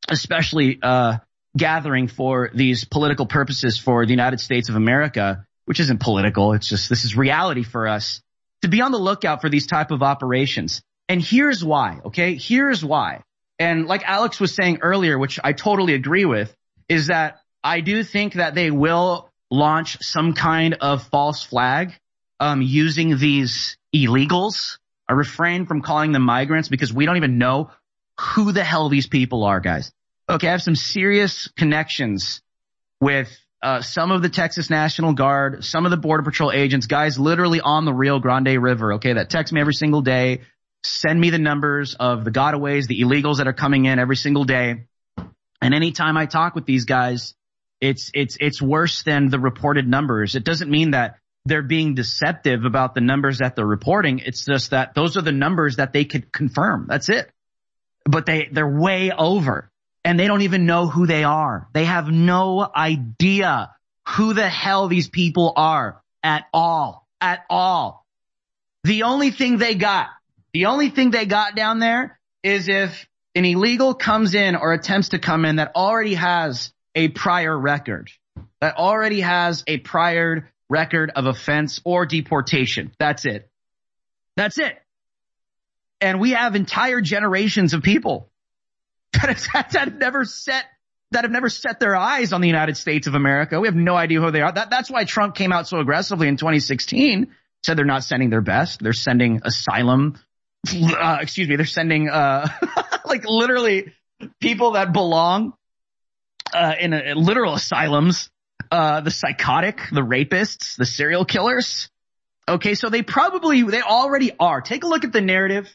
[0.09, 1.19] especially, uh,
[1.55, 6.51] gathering for these political purposes for the United States of America, which isn't political.
[6.51, 8.21] It's just, this is reality for us
[8.63, 10.81] to be on the lookout for these type of operations.
[11.07, 11.99] And here's why.
[12.05, 12.35] Okay.
[12.35, 13.21] Here's why.
[13.59, 16.55] And like Alex was saying earlier, which I totally agree with,
[16.89, 21.93] is that I do think that they will launch some kind of false flag,
[22.39, 24.77] um, using these illegals.
[25.07, 27.71] I refrain from calling them migrants because we don't even know
[28.19, 29.91] who the hell these people are, guys.
[30.29, 32.41] Okay, I have some serious connections
[32.99, 33.29] with
[33.61, 37.61] uh, some of the Texas National Guard, some of the Border Patrol agents, guys literally
[37.61, 40.41] on the Rio Grande River, okay, that text me every single day,
[40.85, 44.43] send me the numbers of the gotaways, the illegals that are coming in every single
[44.43, 44.85] day.
[45.61, 47.33] And anytime I talk with these guys,
[47.81, 50.35] it's, it's, it's worse than the reported numbers.
[50.35, 54.19] It doesn't mean that they're being deceptive about the numbers that they're reporting.
[54.19, 56.85] It's just that those are the numbers that they could confirm.
[56.87, 57.29] That's it.
[58.05, 59.71] But they, they're way over
[60.03, 61.67] and they don't even know who they are.
[61.73, 63.71] They have no idea
[64.07, 68.05] who the hell these people are at all, at all.
[68.83, 70.09] The only thing they got,
[70.55, 75.09] the only thing they got down there is if an illegal comes in or attempts
[75.09, 78.09] to come in that already has a prior record,
[78.61, 82.93] that already has a prior record of offense or deportation.
[82.97, 83.49] That's it.
[84.37, 84.81] That's it.
[85.99, 88.29] And we have entire generations of people
[89.11, 89.43] that have,
[89.73, 90.63] that have never set
[91.11, 93.59] that have never set their eyes on the United States of America.
[93.59, 94.53] We have no idea who they are.
[94.53, 97.27] That, that's why Trump came out so aggressively in 2016,
[97.65, 98.81] said they're not sending their best.
[98.81, 100.17] They're sending asylum.
[100.73, 101.55] Uh, excuse me.
[101.55, 102.47] They're sending, uh,
[103.05, 103.93] like literally
[104.39, 105.53] people that belong,
[106.53, 108.29] uh, in, a, literal asylums
[108.71, 111.89] uh, the psychotic, the rapists, the serial killers.
[112.47, 114.61] Okay, so they probably, they already are.
[114.61, 115.73] Take a look at the narrative.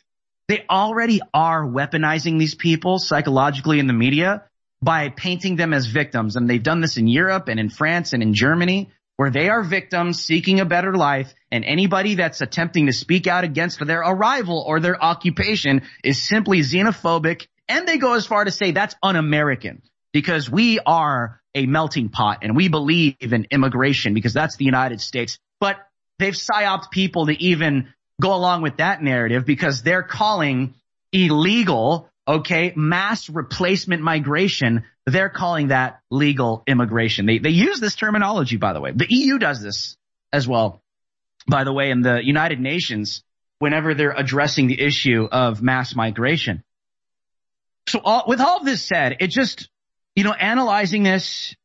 [0.48, 4.44] They already are weaponizing these people psychologically in the media
[4.82, 6.36] by painting them as victims.
[6.36, 8.90] And they've done this in Europe and in France and in Germany
[9.20, 13.44] where they are victims seeking a better life and anybody that's attempting to speak out
[13.44, 18.50] against their arrival or their occupation is simply xenophobic and they go as far to
[18.50, 19.82] say that's un-American
[20.14, 25.02] because we are a melting pot and we believe in immigration because that's the United
[25.02, 25.38] States.
[25.60, 25.76] But
[26.18, 27.92] they've psyoped people to even
[28.22, 30.72] go along with that narrative because they're calling
[31.12, 34.84] illegal, okay, mass replacement migration.
[35.04, 37.26] They're calling that legal immigration.
[37.26, 38.92] They, they use this terminology, by the way.
[38.94, 39.96] The EU does this
[40.32, 40.80] as well,
[41.48, 43.24] by the way, in the United Nations,
[43.58, 46.62] whenever they're addressing the issue of mass migration.
[47.88, 49.68] So all, with all of this said, it just,
[50.14, 51.56] you know, analyzing this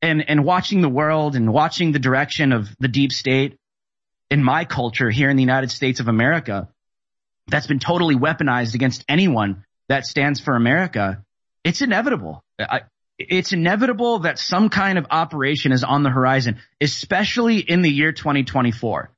[0.00, 3.58] and, and watching the world and watching the direction of the deep state
[4.30, 6.68] in my culture here in the United States of America,
[7.48, 11.24] that's been totally weaponized against anyone that stands for America.
[11.62, 12.44] It's inevitable.
[12.58, 12.82] I,
[13.18, 18.12] it's inevitable that some kind of operation is on the horizon, especially in the year
[18.12, 19.10] 2024.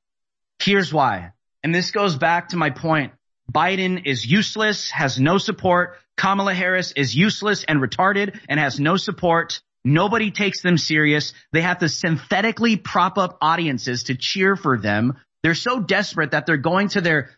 [0.63, 1.31] Here's why.
[1.63, 3.13] And this goes back to my point.
[3.51, 8.97] Biden is useless, has no support Kamala Harris is useless and retarded and has no
[8.97, 9.61] support.
[9.85, 11.31] Nobody takes them serious.
[11.53, 15.13] They have to synthetically prop up audiences to cheer for them.
[15.43, 17.29] They're so desperate that they're going to their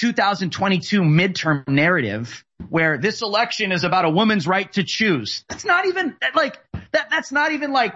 [0.00, 5.44] 2022 midterm narrative where this election is about a woman's right to choose.
[5.50, 6.58] That's not even like
[6.92, 7.10] that.
[7.10, 7.94] That's not even like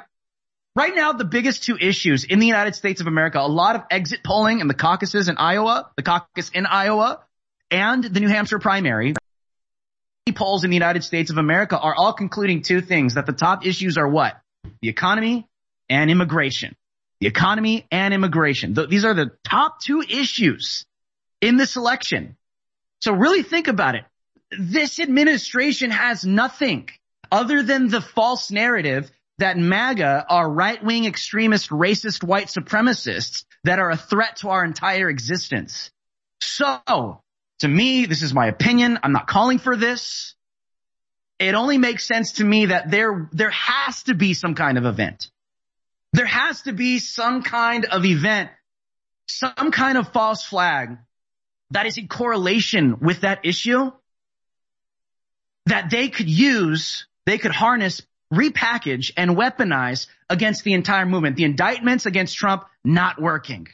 [0.76, 1.12] right now.
[1.12, 4.60] The biggest two issues in the United States of America, a lot of exit polling
[4.60, 7.20] in the caucuses in Iowa, the caucus in Iowa
[7.70, 9.15] and the New Hampshire primary
[10.34, 13.65] polls in the United States of America are all concluding two things, that the top
[13.65, 14.39] issues are what?
[14.83, 15.49] The economy
[15.89, 16.76] and immigration.
[17.20, 18.74] The economy and immigration.
[18.74, 20.84] Th- these are the top two issues
[21.44, 22.36] in this election.
[23.00, 24.05] So really think about it.
[24.58, 26.89] This administration has nothing
[27.31, 33.90] other than the false narrative that MAGA are right-wing extremist, racist, white supremacists that are
[33.90, 35.90] a threat to our entire existence.
[36.40, 37.20] So
[37.58, 38.98] to me, this is my opinion.
[39.02, 40.34] I'm not calling for this.
[41.39, 44.86] It only makes sense to me that there, there has to be some kind of
[44.86, 45.31] event.
[46.12, 48.50] There has to be some kind of event,
[49.26, 50.97] some kind of false flag
[51.75, 53.93] that is in correlation with that issue
[55.67, 61.36] that they could use, they could harness, repackage and weaponize against the entire movement.
[61.36, 63.69] The indictments against Trump not working.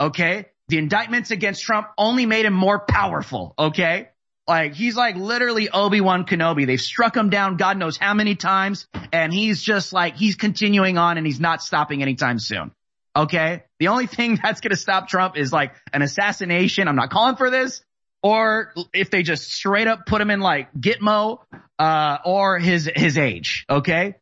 [0.00, 0.46] Okay.
[0.68, 4.08] The indictments against Trump only made him more powerful, okay?
[4.48, 6.66] Like, he's like literally Obi-Wan Kenobi.
[6.66, 10.96] They've struck him down God knows how many times, and he's just like, he's continuing
[10.96, 12.70] on and he's not stopping anytime soon.
[13.16, 13.64] Okay?
[13.78, 16.88] The only thing that's gonna stop Trump is like an assassination.
[16.88, 17.82] I'm not calling for this.
[18.22, 21.40] Or if they just straight up put him in like Gitmo,
[21.78, 23.66] uh, or his, his age.
[23.68, 24.14] Okay?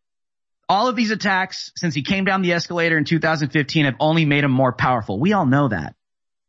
[0.69, 4.43] All of these attacks since he came down the escalator in 2015 have only made
[4.43, 5.21] him more powerful.
[5.21, 5.95] We all know that.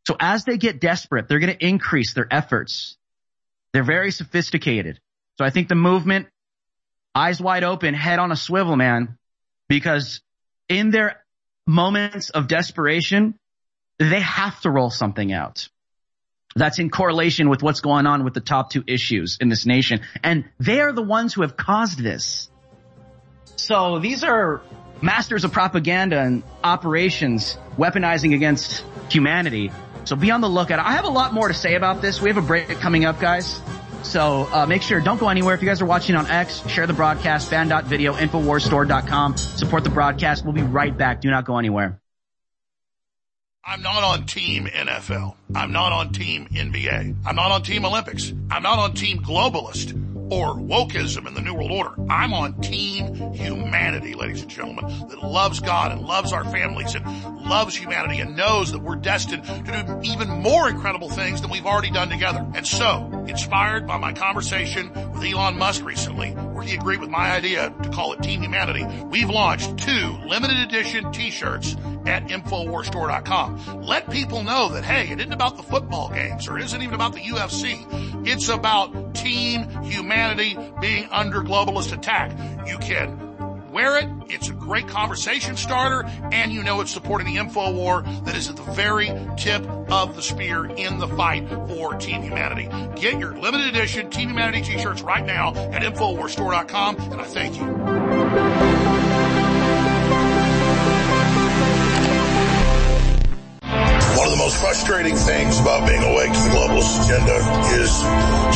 [0.06, 2.96] So as they get desperate, they're going to increase their efforts.
[3.72, 5.00] They're very sophisticated.
[5.38, 6.28] So I think the movement,
[7.14, 9.18] eyes wide open, head on a swivel, man,
[9.68, 10.20] because
[10.68, 11.23] in their
[11.66, 13.38] moments of desperation,
[13.98, 15.68] they have to roll something out.
[16.56, 20.00] That's in correlation with what's going on with the top two issues in this nation.
[20.22, 22.48] And they are the ones who have caused this.
[23.56, 24.62] So these are
[25.02, 29.72] masters of propaganda and operations weaponizing against humanity.
[30.04, 30.78] So be on the lookout.
[30.78, 32.20] I have a lot more to say about this.
[32.20, 33.60] We have a break coming up, guys.
[34.04, 35.54] So uh, make sure, don't go anywhere.
[35.54, 39.36] If you guys are watching on X, share the broadcast, banned.video, infowarsstore.com.
[39.36, 40.44] Support the broadcast.
[40.44, 41.20] We'll be right back.
[41.20, 42.00] Do not go anywhere.
[43.66, 45.36] I'm not on team NFL.
[45.54, 47.16] I'm not on team NBA.
[47.24, 48.32] I'm not on team Olympics.
[48.50, 51.94] I'm not on team globalist or wokeism in the New World Order.
[52.10, 57.04] I'm on team humanity, ladies and gentlemen, that loves God and loves our families and
[57.44, 61.66] loves humanity and knows that we're destined to do even more incredible things than we've
[61.66, 62.46] already done together.
[62.54, 67.32] And so, inspired by my conversation with Elon Musk recently, where he agreed with my
[67.32, 73.82] idea to call it Team Humanity, we've launched two limited edition t-shirts at InfoWarsStore.com.
[73.82, 76.94] Let people know that, hey, it isn't about the football games or it isn't even
[76.94, 78.26] about the UFC.
[78.26, 80.13] It's about team humanity
[80.80, 82.32] being under globalist attack.
[82.66, 83.24] You can
[83.74, 84.08] wear it.
[84.28, 88.48] It's a great conversation starter and you know it's supporting the info war that is
[88.48, 92.68] at the very tip of the spear in the fight for Team Humanity.
[93.00, 98.53] Get your limited edition Team Humanity t-shirts right now at InfoWarsStore.com and I thank you.
[104.64, 107.36] Frustrating things about being awake to the globalist agenda
[107.76, 107.92] is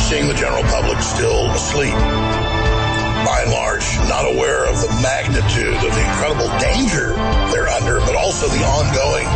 [0.09, 1.93] seeing the general public still asleep.
[1.93, 7.13] By and large, not aware of the magnitude of the incredible danger
[7.53, 9.29] they're under, but also the ongoing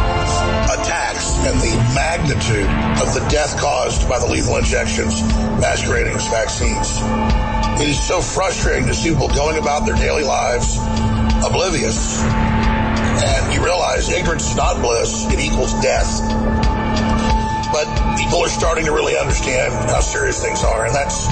[0.73, 2.65] attacks and the magnitude
[2.97, 5.21] of the death caused by the lethal injections
[5.61, 6.89] masquerading as vaccines.
[7.79, 10.79] It is so frustrating to see people going about their daily lives
[11.45, 12.17] oblivious
[13.63, 16.21] realize ignorance is not bliss, it equals death.
[17.71, 17.87] But
[18.19, 21.25] people are starting to really understand how serious things are, and that's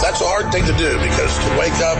[0.00, 1.98] that's a hard thing to do because to wake up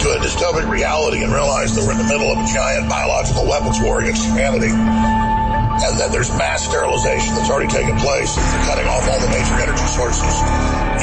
[0.00, 3.44] to a dystopic reality and realize that we're in the middle of a giant biological
[3.44, 8.86] weapons war against humanity and that there's mass sterilization that's already taken place and cutting
[8.86, 10.34] off all the major energy sources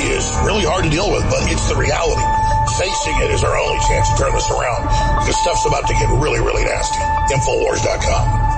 [0.05, 2.56] is really hard to deal with, but it's the reality.
[2.77, 4.83] Facing it is our only chance to turn this around
[5.19, 6.99] because stuff's about to get really, really nasty.
[7.33, 8.57] Infowars.com.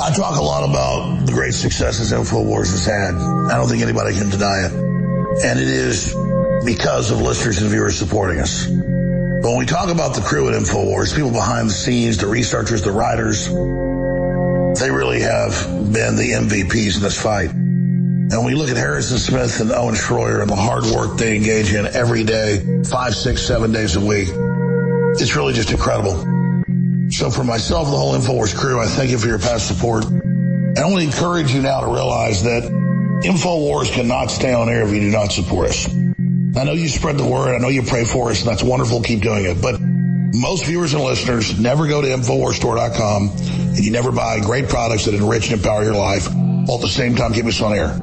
[0.00, 3.14] I talk a lot about the great successes InfoWars has had.
[3.14, 4.72] I don't think anybody can deny it.
[5.44, 6.14] And it is
[6.64, 8.66] because of listeners and viewers supporting us.
[8.66, 12.82] But when we talk about the crew at InfoWars, people behind the scenes, the researchers,
[12.82, 13.46] the writers,
[14.78, 15.52] they really have
[15.92, 17.63] been the MVPs in this fight.
[18.30, 21.36] And when we look at Harrison Smith and Owen Schroyer and the hard work they
[21.36, 24.28] engage in every day, five, six, seven days a week,
[25.20, 26.14] it's really just incredible.
[27.10, 30.06] So for myself the whole InfoWars crew, I thank you for your past support.
[30.06, 35.00] I to encourage you now to realize that InfoWars cannot stay on air if you
[35.00, 35.86] do not support us.
[36.56, 37.54] I know you spread the word.
[37.54, 39.02] I know you pray for us and that's wonderful.
[39.02, 39.60] Keep doing it.
[39.60, 45.04] But most viewers and listeners never go to InfoWarsStore.com and you never buy great products
[45.04, 48.00] that enrich and empower your life while at the same time keep us on air.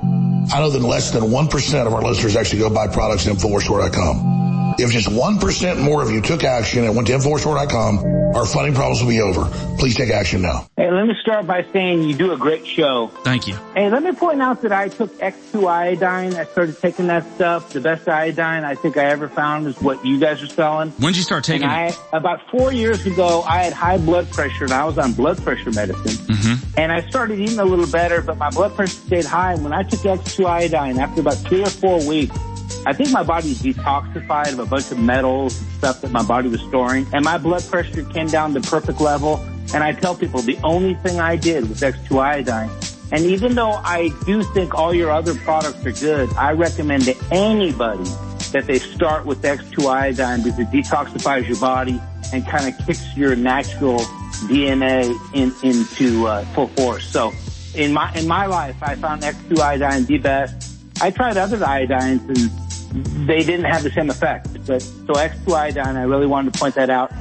[0.53, 4.75] I know that less than 1% of our listeners actually go buy products at InfoWarsStore.com.
[4.79, 9.01] If just 1% more of you took action and went to InfoWarsStore.com, our funding problems
[9.01, 9.45] will be over.
[9.77, 10.67] Please take action now.
[10.77, 13.07] Hey, let me start by saying you do a great show.
[13.23, 13.55] Thank you.
[13.75, 16.35] Hey, let me point out that I took X2 iodine.
[16.35, 17.71] I started taking that stuff.
[17.73, 20.91] The best iodine I think I ever found is what you guys are selling.
[20.91, 21.99] When did you start taking and it?
[22.13, 25.41] I, about four years ago, I had high blood pressure and I was on blood
[25.43, 26.25] pressure medicine.
[26.25, 26.79] Mm-hmm.
[26.79, 29.53] And I started eating a little better, but my blood pressure stayed high.
[29.53, 32.37] And when I took X2 iodine, after about three or four weeks,
[32.85, 36.49] I think my body detoxified of a bunch of metals and stuff that my body
[36.49, 37.05] was storing.
[37.13, 39.37] And my blood pressure came down to perfect level.
[39.73, 42.69] And I tell people the only thing I did was X2 iodine.
[43.11, 47.15] And even though I do think all your other products are good, I recommend to
[47.31, 48.09] anybody
[48.51, 52.01] that they start with X2 iodine because it detoxifies your body
[52.33, 53.99] and kind of kicks your natural
[54.47, 57.05] DNA in, into uh, full force.
[57.05, 57.33] So
[57.75, 60.77] in my in my life, I found X2 iodine the best.
[61.01, 62.51] I tried other iodines and
[62.91, 64.65] they didn't have the same effect.
[64.65, 65.71] But so X two I.
[65.75, 67.11] I really wanted to point that out.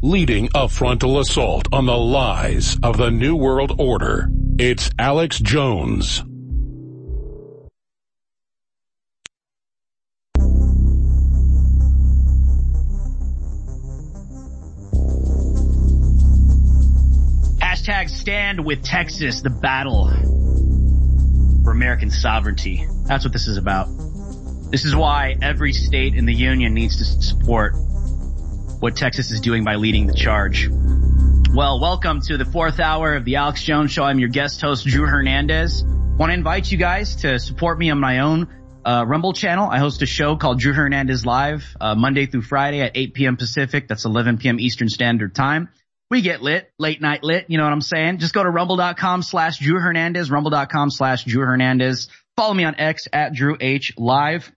[0.00, 6.22] Leading a frontal assault on the lies of the New World Order, it's Alex Jones.
[17.60, 20.06] Hashtag stand with Texas, the battle
[21.62, 22.86] for American sovereignty.
[23.06, 23.88] That's what this is about.
[24.70, 27.74] This is why every state in the union needs to support
[28.80, 30.68] what Texas is doing by leading the charge.
[31.54, 34.04] Well, welcome to the fourth hour of the Alex Jones Show.
[34.04, 35.82] I'm your guest host, Drew Hernandez.
[35.84, 38.48] Want to invite you guys to support me on my own
[38.84, 39.68] uh, Rumble channel.
[39.68, 43.36] I host a show called Drew Hernandez Live, uh, Monday through Friday at 8 p.m.
[43.36, 43.88] Pacific.
[43.88, 44.60] That's 11 p.m.
[44.60, 45.70] Eastern Standard Time.
[46.10, 47.46] We get lit, late night lit.
[47.48, 48.18] You know what I'm saying?
[48.18, 52.08] Just go to rumble.com slash Drew Hernandez, rumble.com slash Drew Hernandez.
[52.36, 54.50] Follow me on X at Drew H Live.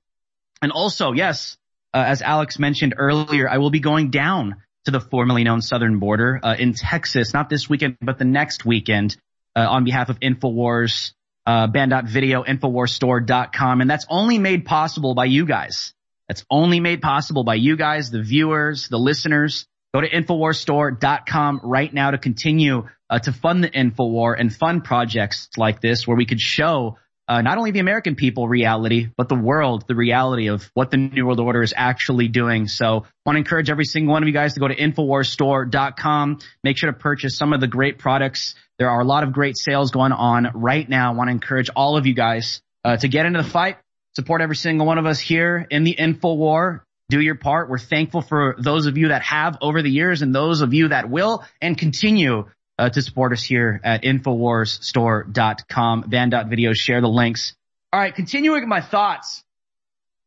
[0.62, 1.58] And also, yes,
[1.94, 6.00] uh, as Alex mentioned earlier, I will be going down to the formerly known southern
[6.00, 9.18] border uh, in Texas, not this weekend, but the next weekend
[9.56, 11.12] uh, on behalf of InfoWars,
[11.46, 13.82] uh, banned.video, InfoWarsStore.com.
[13.82, 15.94] And that's only made possible by you guys.
[16.28, 19.68] That's only made possible by you guys, the viewers, the listeners.
[19.94, 25.50] Go to InfoWarsStore.com right now to continue uh, to fund the InfoWar and fund projects
[25.58, 26.98] like this where we could show
[27.28, 30.98] uh, not only the American people reality, but the world, the reality of what the
[30.98, 32.68] New World Order is actually doing.
[32.68, 36.40] So I want to encourage every single one of you guys to go to InfoWarsStore.com.
[36.64, 38.56] Make sure to purchase some of the great products.
[38.80, 41.14] There are a lot of great sales going on right now.
[41.14, 43.78] I want to encourage all of you guys uh, to get into the fight.
[44.16, 46.82] Support every single one of us here in the InfoWar.
[47.12, 47.70] Do your part.
[47.70, 50.88] We're thankful for those of you that have over the years and those of you
[50.88, 52.48] that will and continue
[52.80, 56.06] uh, to support us here at InfoWarsStore.com.
[56.08, 57.54] banned.video, share the links.
[57.92, 59.44] All right, continuing my thoughts,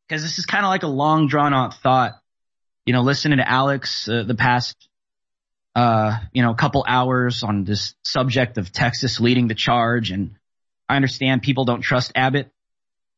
[0.07, 2.21] because this is kind of like a long drawn out thought.
[2.85, 4.77] You know, listening to Alex uh, the past,
[5.75, 10.11] uh, you know, couple hours on this subject of Texas leading the charge.
[10.11, 10.35] And
[10.87, 12.51] I understand people don't trust Abbott.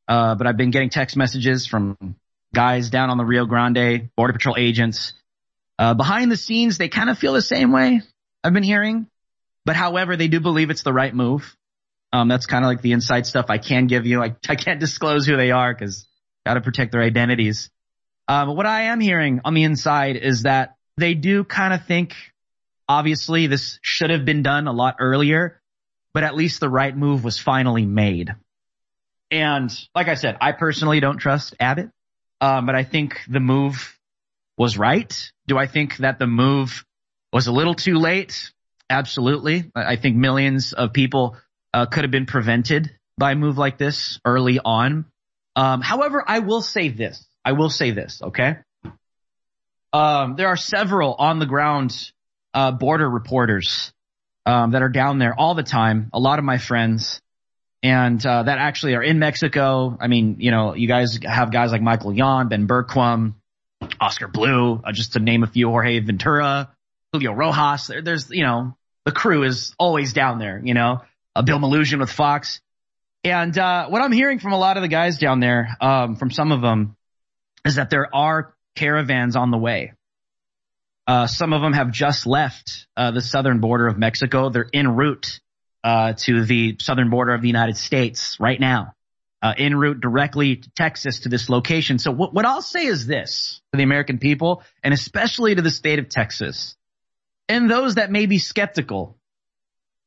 [0.06, 1.96] Uh, but I've been getting text messages from
[2.54, 5.12] guys down on the Rio Grande, Border Patrol agents.
[5.78, 8.00] Uh, behind the scenes, they kind of feel the same way.
[8.42, 9.06] I've been hearing.
[9.64, 11.56] But however, they do believe it's the right move.
[12.12, 14.22] Um, that's kind of like the inside stuff I can give you.
[14.22, 16.06] I, I can't disclose who they are because
[16.46, 17.70] got to protect their identities.
[18.28, 21.84] Uh, but what I am hearing on the inside is that they do kind of
[21.84, 22.14] think,
[22.88, 25.60] obviously, this should have been done a lot earlier,
[26.14, 28.34] but at least the right move was finally made.
[29.30, 31.90] And like I said, I personally don't trust Abbott,
[32.40, 33.98] um, but I think the move
[34.56, 35.32] was right.
[35.46, 36.84] Do I think that the move
[37.32, 38.52] was a little too late?
[38.88, 39.70] Absolutely.
[39.74, 41.36] I think millions of people
[41.74, 45.06] uh, could have been prevented by a move like this early on.
[45.54, 47.26] Um, however, I will say this.
[47.44, 48.56] I will say this, okay?
[49.92, 52.12] Um, there are several on the ground
[52.52, 53.92] uh, border reporters
[54.44, 56.10] um, that are down there all the time.
[56.12, 57.20] A lot of my friends,
[57.82, 59.96] and uh, that actually are in Mexico.
[60.00, 63.34] I mean, you know, you guys have guys like Michael Yon, Ben Bergquam,
[64.00, 66.70] Oscar Blue, uh, just to name a few, Jorge Ventura,
[67.12, 67.86] Julio Rosas.
[67.86, 71.02] There, there's, you know, the crew is always down there, you know,
[71.34, 72.60] uh, Bill Melugin with Fox.
[73.22, 76.30] And, uh, what I'm hearing from a lot of the guys down there, um, from
[76.30, 76.96] some of them
[77.64, 79.92] is that there are caravans on the way.
[81.06, 84.50] Uh, some of them have just left, uh, the southern border of Mexico.
[84.50, 85.40] They're en route,
[85.86, 88.92] uh, to the southern border of the United States right now.
[89.40, 92.00] Uh, en route directly to Texas to this location.
[92.00, 95.70] So what, what I'll say is this to the American people and especially to the
[95.70, 96.74] state of Texas
[97.48, 99.16] and those that may be skeptical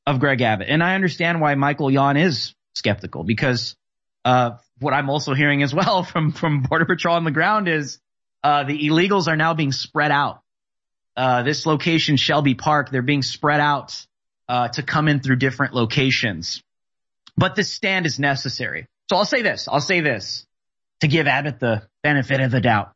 [0.06, 0.68] of Greg Abbott.
[0.68, 3.78] And I understand why Michael Yon is skeptical because
[4.26, 8.00] uh, what I'm also hearing as well from from Border Patrol on the ground is
[8.44, 10.42] uh, the illegals are now being spread out.
[11.16, 14.06] Uh, this location, Shelby Park, they're being spread out
[14.50, 16.64] uh, to come in through different locations.
[17.38, 18.88] But this stand is necessary.
[19.10, 19.68] So I'll say this.
[19.72, 20.46] I'll say this
[21.02, 22.92] to give Abbott the benefit of the doubt.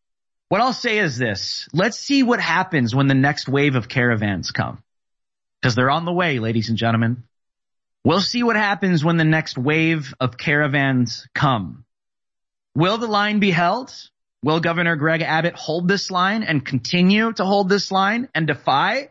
[0.49, 1.69] What I'll say is this.
[1.71, 4.83] Let's see what happens when the next wave of caravans come.
[5.61, 7.23] Cause they're on the way, ladies and gentlemen.
[8.03, 11.85] We'll see what happens when the next wave of caravans come.
[12.75, 13.93] Will the line be held?
[14.43, 19.09] Will Governor Greg Abbott hold this line and continue to hold this line and defy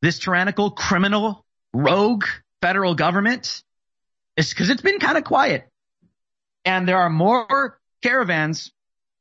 [0.00, 1.43] this tyrannical, criminal,
[1.74, 2.24] rogue
[2.62, 3.62] federal government?
[4.36, 5.68] is because it's been kind of quiet.
[6.64, 8.72] And there are more caravans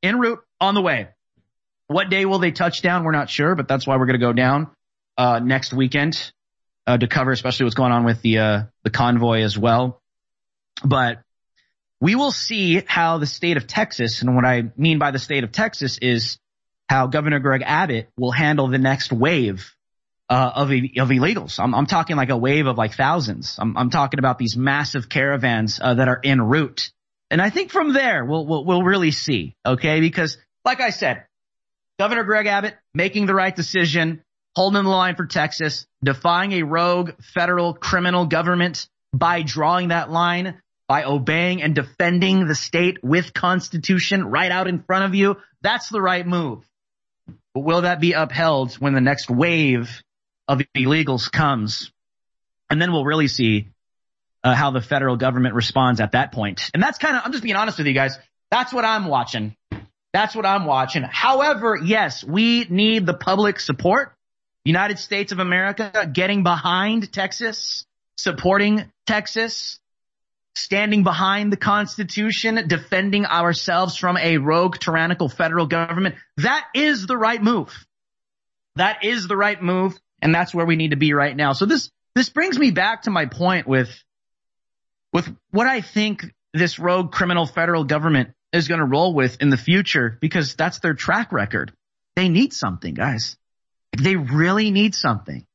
[0.01, 1.09] en route on the way.
[1.87, 3.03] What day will they touch down?
[3.03, 4.69] We're not sure, but that's why we're going to go down
[5.17, 6.31] uh, next weekend
[6.87, 10.01] uh, to cover, especially what's going on with the uh, the convoy as well.
[10.83, 11.21] But
[11.99, 15.43] we will see how the state of Texas, and what I mean by the state
[15.43, 16.39] of Texas is
[16.89, 19.73] how Governor Greg Abbott will handle the next wave
[20.29, 21.59] uh, of of illegals.
[21.59, 23.57] I'm, I'm talking like a wave of like thousands.
[23.59, 26.91] I'm, I'm talking about these massive caravans uh, that are en route,
[27.29, 29.55] and I think from there we'll, we'll we'll really see.
[29.65, 31.25] Okay, because like I said,
[31.99, 34.23] Governor Greg Abbott making the right decision.
[34.55, 40.61] holding the line for Texas, defying a rogue federal criminal government by drawing that line,
[40.87, 45.37] by obeying and defending the state with constitution right out in front of you.
[45.61, 46.63] That's the right move.
[47.53, 50.01] But will that be upheld when the next wave
[50.47, 51.91] of illegals comes?
[52.69, 53.67] And then we'll really see
[54.43, 56.69] uh, how the federal government responds at that point.
[56.73, 58.17] And that's kind of, I'm just being honest with you guys.
[58.51, 59.55] That's what I'm watching.
[60.13, 61.03] That's what I'm watching.
[61.03, 64.13] However, yes, we need the public support.
[64.65, 69.79] United States of America getting behind Texas, supporting Texas,
[70.55, 76.15] standing behind the Constitution, defending ourselves from a rogue tyrannical federal government.
[76.37, 77.73] That is the right move.
[78.75, 79.99] That is the right move.
[80.23, 81.51] And that's where we need to be right now.
[81.51, 83.89] So this, this brings me back to my point with,
[85.11, 89.49] with what I think this rogue criminal federal government is going to roll with in
[89.49, 91.73] the future because that's their track record.
[92.15, 93.35] They need something, guys.
[93.97, 95.45] They really need something.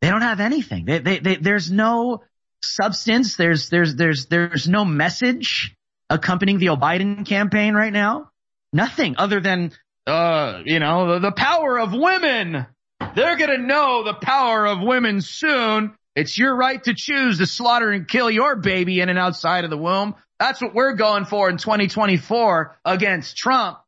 [0.00, 0.84] They don't have anything.
[0.84, 2.22] They, they, they, there's no
[2.62, 3.34] substance.
[3.34, 5.74] There's, there's, there's, there's no message
[6.08, 8.30] accompanying the Biden campaign right now.
[8.72, 9.72] Nothing other than,
[10.06, 12.66] uh, you know, the, the power of women.
[13.14, 15.94] They're going to know the power of women soon.
[16.14, 19.70] It's your right to choose to slaughter and kill your baby in and outside of
[19.70, 20.14] the womb.
[20.38, 23.78] That's what we're going for in 2024 against Trump.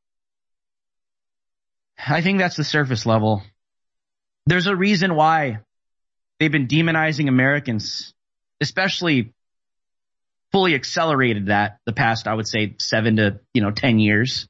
[2.06, 3.42] I think that's the surface level.
[4.46, 5.60] There's a reason why
[6.38, 8.12] they've been demonizing Americans,
[8.60, 9.32] especially
[10.52, 14.48] fully accelerated that the past, I would say seven to, you know, 10 years.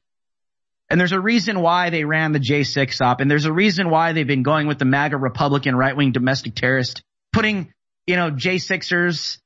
[0.89, 4.13] And there's a reason why they ran the J6 op, and there's a reason why
[4.13, 7.01] they've been going with the MAGA Republican right-wing domestic terrorist,
[7.33, 7.73] putting,
[8.05, 9.39] you know, J6ers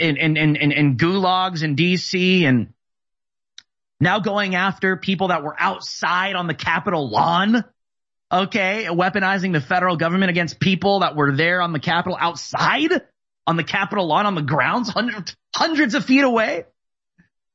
[0.00, 2.72] in, in, in, in, gulags in DC and
[4.00, 7.64] now going after people that were outside on the Capitol lawn.
[8.30, 8.86] Okay.
[8.90, 12.90] Weaponizing the federal government against people that were there on the Capitol outside
[13.46, 16.64] on the Capitol lawn on the grounds hundreds, hundreds of feet away.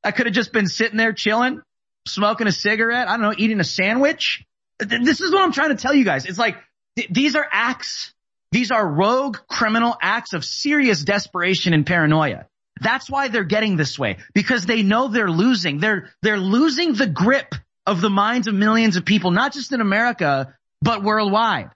[0.03, 1.61] I could have just been sitting there chilling,
[2.07, 3.07] smoking a cigarette.
[3.07, 4.45] I don't know, eating a sandwich.
[4.79, 6.25] This is what I'm trying to tell you guys.
[6.25, 6.57] It's like
[6.95, 8.13] th- these are acts
[8.51, 12.47] these are rogue criminal acts of serious desperation and paranoia.
[12.79, 15.79] That's why they're getting this way because they know they're losing.
[15.79, 17.55] They're, they're losing the grip
[17.85, 21.71] of the minds of millions of people, not just in America, but worldwide.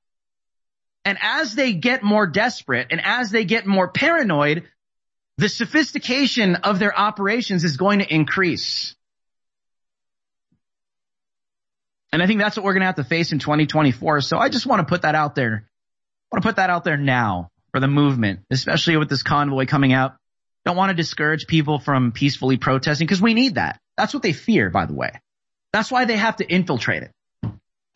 [1.03, 4.67] And as they get more desperate and as they get more paranoid,
[5.37, 8.95] the sophistication of their operations is going to increase.
[12.14, 14.22] And I think that's what we're going to have to face in 2024.
[14.22, 15.65] So I just want to put that out there
[16.31, 19.65] I want to put that out there now for the movement, especially with this convoy
[19.65, 20.15] coming out.
[20.64, 23.81] Don't want to discourage people from peacefully protesting because we need that.
[23.98, 25.11] That's what they fear, by the way.
[25.73, 27.11] That's why they have to infiltrate it.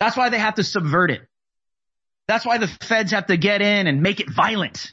[0.00, 1.22] That's why they have to subvert it.
[2.28, 4.92] That's why the feds have to get in and make it violent.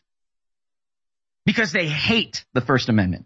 [1.46, 3.26] Because they hate the First Amendment.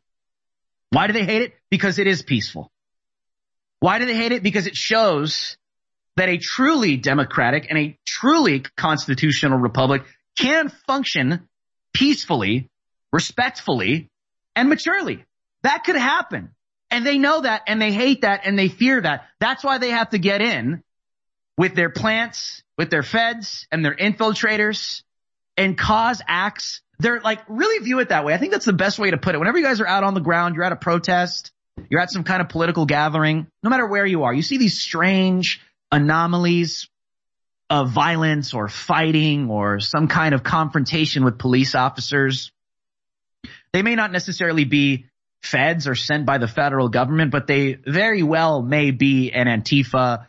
[0.90, 1.54] Why do they hate it?
[1.70, 2.72] Because it is peaceful.
[3.82, 4.42] Why do they hate it?
[4.42, 5.58] Because it shows
[6.18, 10.04] that a truly democratic and a truly constitutional republic
[10.38, 11.48] can function
[11.94, 12.70] peacefully,
[13.14, 14.10] respectfully,
[14.56, 15.24] and maturely.
[15.64, 16.50] That could happen.
[16.90, 19.26] And they know that and they hate that and they fear that.
[19.40, 20.84] That's why they have to get in
[21.58, 25.04] with their plants, with their feds and their infiltrators
[25.56, 26.82] and cause acts.
[27.00, 28.34] They're like, really view it that way.
[28.34, 29.38] I think that's the best way to put it.
[29.38, 31.52] Whenever you guys are out on the ground, you're at a protest,
[31.90, 34.80] you're at some kind of political gathering, no matter where you are, you see these
[34.80, 36.90] strange, anomalies
[37.70, 42.52] of violence or fighting or some kind of confrontation with police officers.
[43.74, 45.06] They may not necessarily be
[45.42, 50.28] feds or sent by the federal government, but they very well may be an Antifa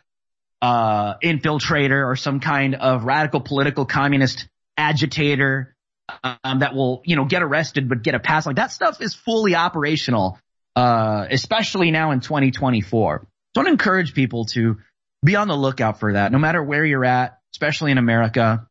[0.61, 4.47] uh, infiltrator or some kind of radical political communist
[4.77, 5.75] agitator
[6.23, 8.45] um, that will, you know, get arrested but get a pass.
[8.45, 10.37] Like that stuff is fully operational,
[10.75, 13.21] uh, especially now in 2024.
[13.21, 14.77] So I want to encourage people to
[15.23, 18.67] be on the lookout for that, no matter where you're at, especially in America,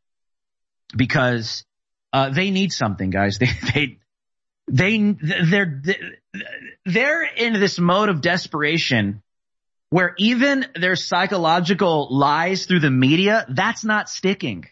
[0.97, 1.65] because
[2.13, 3.39] uh, they need something, guys.
[3.75, 3.99] They
[4.71, 5.83] they they they're
[6.85, 9.23] they're in this mode of desperation
[9.89, 14.67] where even their psychological lies through the media that's not sticking.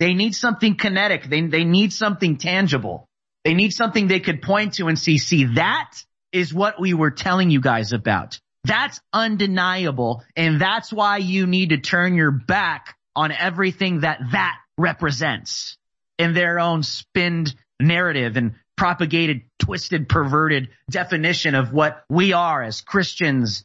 [0.00, 1.28] They need something kinetic.
[1.28, 3.06] They they need something tangible.
[3.44, 5.18] They need something they could point to and see.
[5.18, 5.90] See that
[6.32, 8.40] is what we were telling you guys about.
[8.64, 10.22] That's undeniable.
[10.36, 15.76] And that's why you need to turn your back on everything that that represents
[16.18, 22.80] in their own spinned narrative and propagated, twisted, perverted definition of what we are as
[22.80, 23.64] Christians,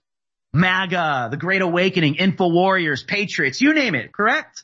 [0.54, 4.64] MAGA, the Great Awakening, Info Warriors, Patriots, you name it, correct?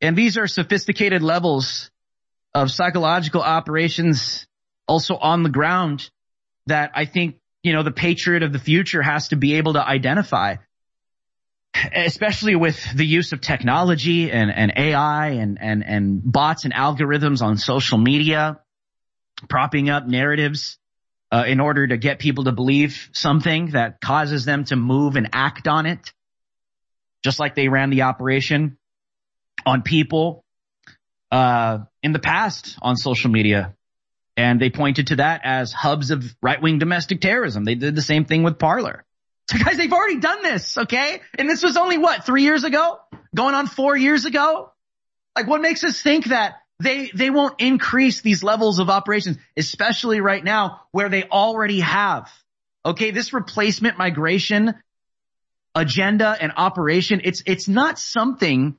[0.00, 1.90] And these are sophisticated levels
[2.54, 4.46] of psychological operations
[4.86, 6.08] also on the ground
[6.66, 7.36] that I think,
[7.68, 10.56] you know, the patriot of the future has to be able to identify.
[11.94, 17.42] Especially with the use of technology and, and AI and, and, and bots and algorithms
[17.42, 18.58] on social media,
[19.50, 20.78] propping up narratives
[21.30, 25.28] uh, in order to get people to believe something that causes them to move and
[25.34, 26.14] act on it.
[27.22, 28.78] Just like they ran the operation
[29.66, 30.42] on people
[31.30, 33.74] uh, in the past on social media.
[34.38, 37.64] And they pointed to that as hubs of right wing domestic terrorism.
[37.64, 39.04] They did the same thing with Parler.
[39.50, 41.22] So guys, they've already done this, okay?
[41.36, 43.00] And this was only what, three years ago?
[43.34, 44.70] Going on four years ago?
[45.34, 50.20] Like what makes us think that they, they won't increase these levels of operations, especially
[50.20, 52.30] right now where they already have.
[52.86, 53.10] Okay.
[53.10, 54.74] This replacement migration
[55.74, 58.78] agenda and operation, it's, it's not something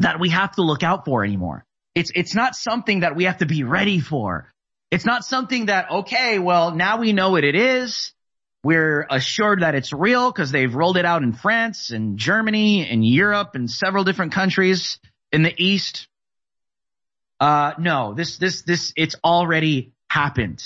[0.00, 1.64] that we have to look out for anymore.
[1.94, 4.52] It's, it's not something that we have to be ready for.
[4.90, 8.12] It's not something that, okay, well, now we know what it is.
[8.62, 13.06] We're assured that it's real because they've rolled it out in France and Germany and
[13.06, 14.98] Europe and several different countries
[15.32, 16.08] in the East.
[17.38, 20.62] Uh, no, this, this, this, it's already happened.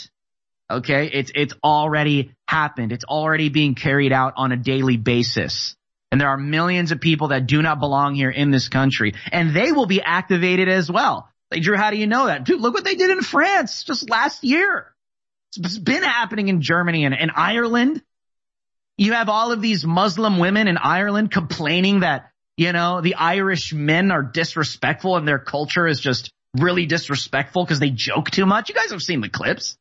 [0.70, 1.10] Okay.
[1.12, 2.90] It's, it's already happened.
[2.92, 5.76] It's already being carried out on a daily basis.
[6.10, 9.54] And there are millions of people that do not belong here in this country and
[9.54, 11.28] they will be activated as well.
[11.60, 12.44] Drew, how do you know that?
[12.44, 14.92] Dude, look what they did in France just last year.
[15.56, 18.02] It's been happening in Germany and, and Ireland.
[18.96, 23.72] You have all of these Muslim women in Ireland complaining that, you know, the Irish
[23.72, 28.68] men are disrespectful and their culture is just really disrespectful because they joke too much.
[28.68, 29.76] You guys have seen the clips.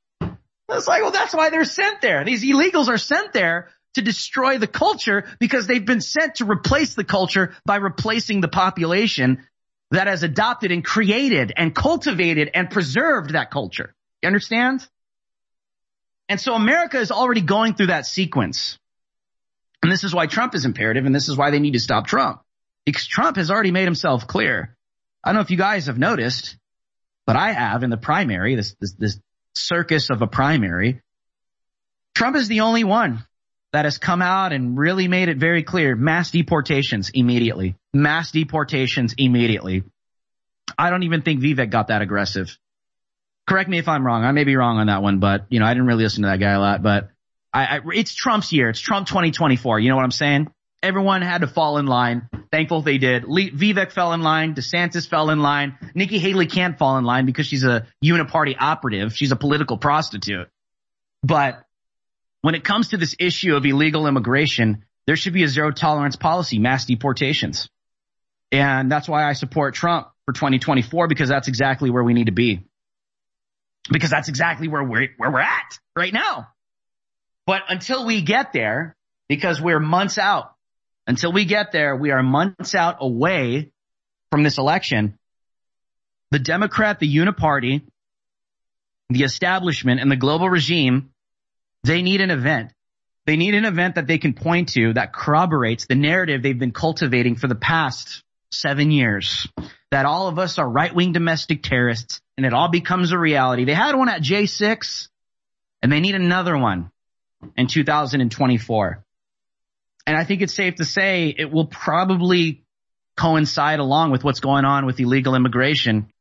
[0.69, 2.23] It's like, well, that's why they're sent there.
[2.25, 6.95] These illegals are sent there to destroy the culture because they've been sent to replace
[6.95, 9.45] the culture by replacing the population
[9.93, 13.93] that has adopted and created and cultivated and preserved that culture.
[14.23, 14.87] You understand?
[16.27, 18.79] And so America is already going through that sequence.
[19.83, 22.07] And this is why Trump is imperative and this is why they need to stop
[22.07, 22.41] Trump.
[22.85, 24.75] Because Trump has already made himself clear.
[25.23, 26.57] I don't know if you guys have noticed,
[27.27, 29.19] but I have in the primary, this, this, this
[29.53, 31.01] circus of a primary.
[32.15, 33.23] Trump is the only one
[33.73, 35.95] that has come out and really made it very clear.
[35.95, 37.75] Mass deportations immediately.
[37.91, 39.83] Mass deportations immediately.
[40.77, 42.57] I don't even think Vivek got that aggressive.
[43.47, 44.23] Correct me if I'm wrong.
[44.23, 46.29] I may be wrong on that one, but you know, I didn't really listen to
[46.29, 47.09] that guy a lot, but
[47.51, 48.69] I, I it's Trump's year.
[48.69, 49.79] It's Trump 2024.
[49.79, 50.49] You know what I'm saying?
[50.81, 52.29] Everyone had to fall in line.
[52.51, 53.23] Thankful they did.
[53.23, 54.53] Le- Vivek fell in line.
[54.53, 55.77] DeSantis fell in line.
[55.95, 59.15] Nikki Haley can't fall in line because she's a uniparty operative.
[59.15, 60.49] She's a political prostitute.
[61.23, 61.63] But
[62.43, 66.15] when it comes to this issue of illegal immigration, there should be a zero tolerance
[66.15, 67.69] policy, mass deportations.
[68.51, 72.33] And that's why I support Trump for 2024 because that's exactly where we need to
[72.33, 72.63] be.
[73.89, 76.49] Because that's exactly where we're, where we're at right now.
[77.47, 78.95] But until we get there,
[79.27, 80.53] because we're months out
[81.07, 83.71] until we get there, we are months out away
[84.31, 85.17] from this election.
[86.31, 87.81] The Democrat, the uniparty,
[89.09, 91.12] the establishment and the global regime,
[91.83, 92.71] they need an event.
[93.25, 96.73] They need an event that they can point to that corroborates the narrative they've been
[96.73, 99.47] cultivating for the past seven years.
[99.91, 103.65] That all of us are right-wing domestic terrorists and it all becomes a reality.
[103.65, 105.07] They had one at J6
[105.81, 106.91] and they need another one
[107.55, 109.03] in 2024.
[110.05, 112.63] And I think it's safe to say it will probably
[113.15, 116.11] coincide along with what's going on with illegal immigration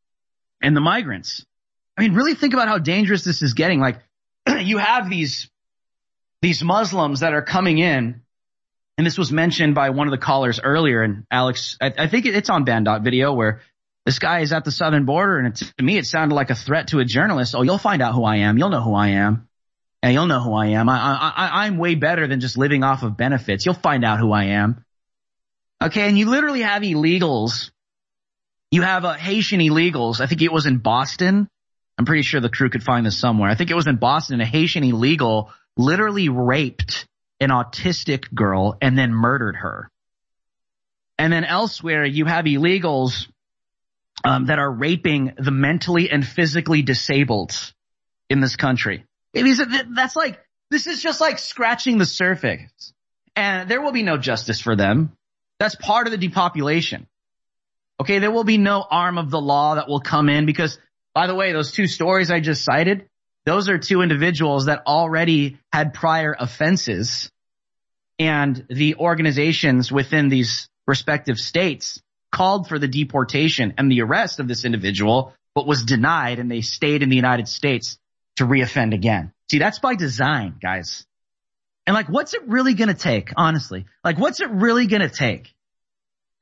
[0.61, 1.45] and the migrants.
[1.97, 3.81] I mean, really think about how dangerous this is getting.
[3.81, 3.99] Like,
[4.61, 5.51] you have these,
[6.43, 8.21] these Muslims that are coming in,
[8.99, 12.27] and this was mentioned by one of the callers earlier, and Alex, I, I think
[12.27, 13.63] it's on banned.video where
[14.05, 16.89] this guy is at the southern border, and to me, it sounded like a threat
[16.89, 17.55] to a journalist.
[17.57, 18.59] Oh, you'll find out who I am.
[18.59, 19.49] You'll know who I am.
[20.03, 20.89] And you'll know who I am.
[20.89, 23.65] I, I, I'm way better than just living off of benefits.
[23.65, 24.85] You'll find out who I am.
[25.81, 26.09] Okay.
[26.09, 27.71] And you literally have illegals.
[28.73, 30.21] You have uh, Haitian illegals.
[30.21, 31.49] I think it was in Boston.
[31.97, 33.49] I'm pretty sure the crew could find this somewhere.
[33.49, 34.41] I think it was in Boston.
[34.41, 37.07] A Haitian illegal literally raped
[37.41, 39.91] an autistic girl and then murdered her.
[41.19, 43.27] And then elsewhere, you have illegals
[44.25, 47.53] um, that are raping the mentally and physically disabled
[48.29, 49.05] in this country.
[49.35, 52.93] That's like, this is just like scratching the surface.
[53.35, 55.13] And there will be no justice for them.
[55.59, 57.07] That's part of the depopulation.
[58.01, 60.79] Okay, there will be no arm of the law that will come in because,
[61.15, 63.09] by the way, those two stories I just cited,
[63.45, 67.31] those are two individuals that already had prior offenses
[68.19, 74.49] and the organizations within these respective states called for the deportation and the arrest of
[74.49, 77.99] this individual, but was denied and they stayed in the United States
[78.37, 79.33] to reoffend again.
[79.51, 81.05] See, that's by design, guys.
[81.87, 83.33] And like, what's it really going to take?
[83.37, 85.53] Honestly, like, what's it really going to take?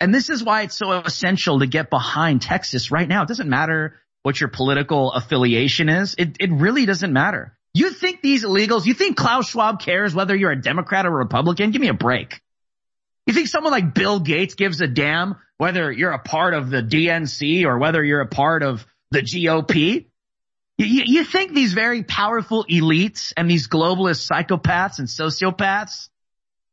[0.00, 3.22] And this is why it's so essential to get behind Texas right now.
[3.22, 6.14] It doesn't matter what your political affiliation is.
[6.18, 7.56] It, it really doesn't matter.
[7.72, 11.70] You think these illegals, you think Klaus Schwab cares whether you're a Democrat or Republican?
[11.70, 12.40] Give me a break.
[13.26, 16.82] You think someone like Bill Gates gives a damn whether you're a part of the
[16.82, 20.06] DNC or whether you're a part of the GOP?
[20.78, 26.08] You, you think these very powerful elites and these globalist psychopaths and sociopaths,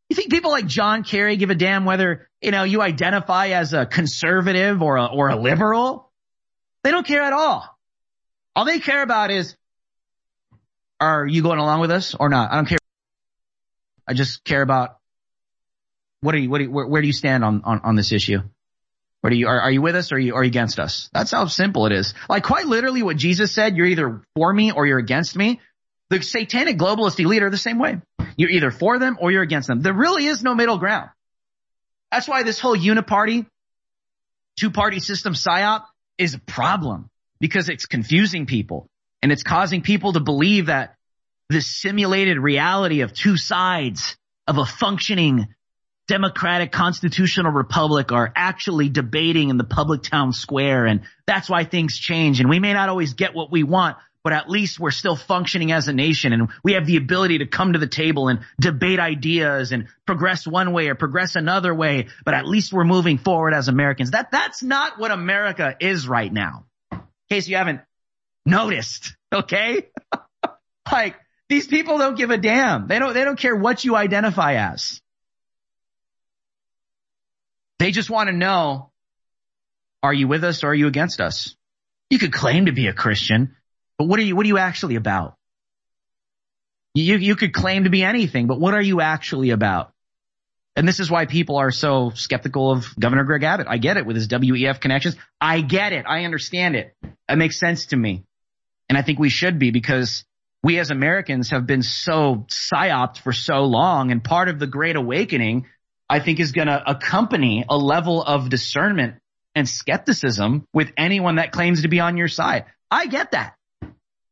[0.09, 3.73] you think people like John Kerry give a damn whether, you know, you identify as
[3.73, 6.06] a conservative or a, or a liberal?
[6.87, 7.77] They don't care at all.
[8.55, 9.57] All they care about is,
[11.01, 12.49] are you going along with us or not?
[12.49, 12.77] I don't care.
[14.07, 14.95] I just care about
[16.21, 18.13] what are you, what are you, where, where do you stand on, on, on this
[18.13, 18.39] issue?
[19.19, 21.09] What are you, are, are you with us or are you, are you against us?
[21.11, 22.13] That's how simple it is.
[22.29, 25.59] Like quite literally what Jesus said, you're either for me or you're against me.
[26.09, 27.99] The satanic globalist elite are the same way.
[28.37, 29.81] You're either for them or you're against them.
[29.81, 31.09] There really is no middle ground.
[32.13, 33.45] That's why this whole uniparty,
[34.57, 35.83] two party system psyop
[36.17, 38.89] is a problem because it's confusing people
[39.21, 40.95] and it's causing people to believe that
[41.49, 45.47] this simulated reality of two sides of a functioning
[46.07, 50.85] democratic constitutional republic are actually debating in the public town square.
[50.85, 52.39] And that's why things change.
[52.39, 55.71] And we may not always get what we want, but at least we're still functioning
[55.71, 58.99] as a nation and we have the ability to come to the table and debate
[58.99, 62.07] ideas and progress one way or progress another way.
[62.25, 64.11] But at least we're moving forward as Americans.
[64.11, 66.65] That, that's not what America is right now.
[66.91, 66.99] In
[67.29, 67.79] case you haven't
[68.45, 69.15] noticed.
[69.31, 69.87] Okay.
[70.91, 71.15] like
[71.47, 72.89] these people don't give a damn.
[72.89, 75.01] They don't, they don't care what you identify as.
[77.79, 78.91] They just want to know,
[80.03, 81.55] are you with us or are you against us?
[82.09, 83.55] You could claim to be a Christian,
[83.97, 85.35] but what are you, what are you actually about?
[86.93, 89.91] You, you could claim to be anything, but what are you actually about?
[90.75, 93.67] And this is why people are so skeptical of Governor Greg Abbott.
[93.67, 95.15] I get it with his WEF connections.
[95.41, 96.05] I get it.
[96.07, 96.95] I understand it.
[97.27, 98.23] That makes sense to me.
[98.87, 100.23] And I think we should be because
[100.63, 104.11] we as Americans have been so psyoped for so long.
[104.11, 105.65] And part of the great awakening
[106.09, 109.15] I think is going to accompany a level of discernment
[109.55, 112.65] and skepticism with anyone that claims to be on your side.
[112.89, 113.55] I get that.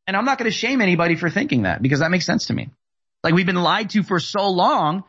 [0.07, 2.53] And I'm not going to shame anybody for thinking that because that makes sense to
[2.53, 2.69] me.
[3.23, 5.03] Like we've been lied to for so long.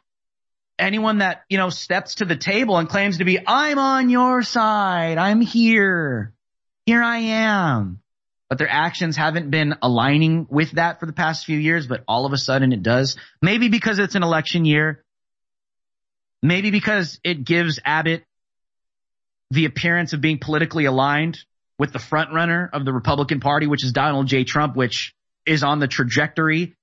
[0.79, 4.43] Anyone that, you know, steps to the table and claims to be, I'm on your
[4.43, 5.19] side.
[5.19, 6.33] I'm here.
[6.85, 8.01] Here I am.
[8.49, 12.27] But their actions haven't been aligning with that for the past few years, but all
[12.27, 13.17] of a sudden it does.
[13.43, 15.03] Maybe because it's an election year.
[16.43, 18.25] Maybe because it gives Abbott
[19.51, 21.39] the appearance of being politically aligned
[21.79, 24.45] with the front runner of the Republican Party, which is Donald J.
[24.45, 25.15] Trump, which
[25.45, 26.75] is on the trajectory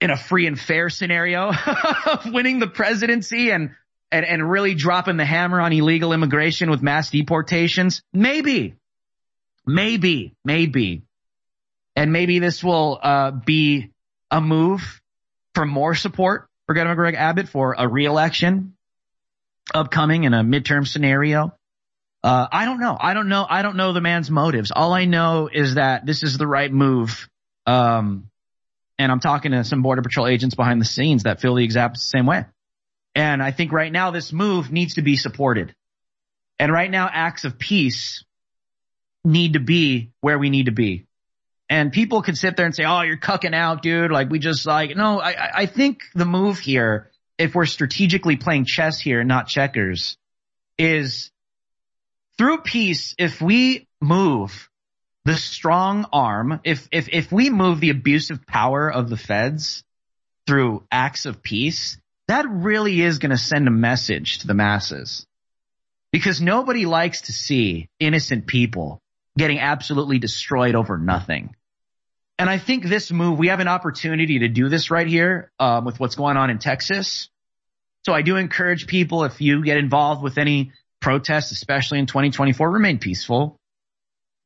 [0.00, 1.52] in a free and fair scenario
[2.06, 3.70] of winning the presidency and,
[4.10, 8.02] and, and really dropping the hammer on illegal immigration with mass deportations.
[8.12, 8.74] Maybe,
[9.66, 11.02] maybe, maybe.
[11.96, 13.90] And maybe this will, uh, be
[14.30, 15.00] a move
[15.54, 18.74] for more support for Governor Greg Abbott for a reelection
[19.72, 21.54] upcoming in a midterm scenario.
[22.24, 22.96] Uh, I don't know.
[22.98, 23.44] I don't know.
[23.46, 24.72] I don't know the man's motives.
[24.74, 27.28] All I know is that this is the right move.
[27.66, 28.30] Um,
[28.98, 31.98] and I'm talking to some border patrol agents behind the scenes that feel the exact
[31.98, 32.46] same way.
[33.14, 35.74] And I think right now this move needs to be supported.
[36.58, 38.24] And right now acts of peace
[39.22, 41.04] need to be where we need to be.
[41.68, 44.64] And people could sit there and say, "Oh, you're cucking out, dude." Like we just
[44.64, 45.20] like no.
[45.20, 50.16] I I think the move here, if we're strategically playing chess here, not checkers,
[50.78, 51.30] is
[52.38, 53.14] through peace.
[53.18, 54.68] If we move
[55.24, 59.84] the strong arm, if if if we move the abusive power of the feds
[60.46, 61.98] through acts of peace,
[62.28, 65.26] that really is going to send a message to the masses.
[66.12, 69.00] Because nobody likes to see innocent people
[69.36, 71.56] getting absolutely destroyed over nothing.
[72.38, 75.84] And I think this move, we have an opportunity to do this right here um,
[75.84, 77.30] with what's going on in Texas.
[78.04, 80.72] So I do encourage people, if you get involved with any
[81.04, 83.60] protests, especially in 2024, remain peaceful.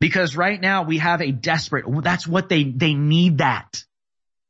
[0.00, 3.84] Because right now we have a desperate, that's what they, they need that.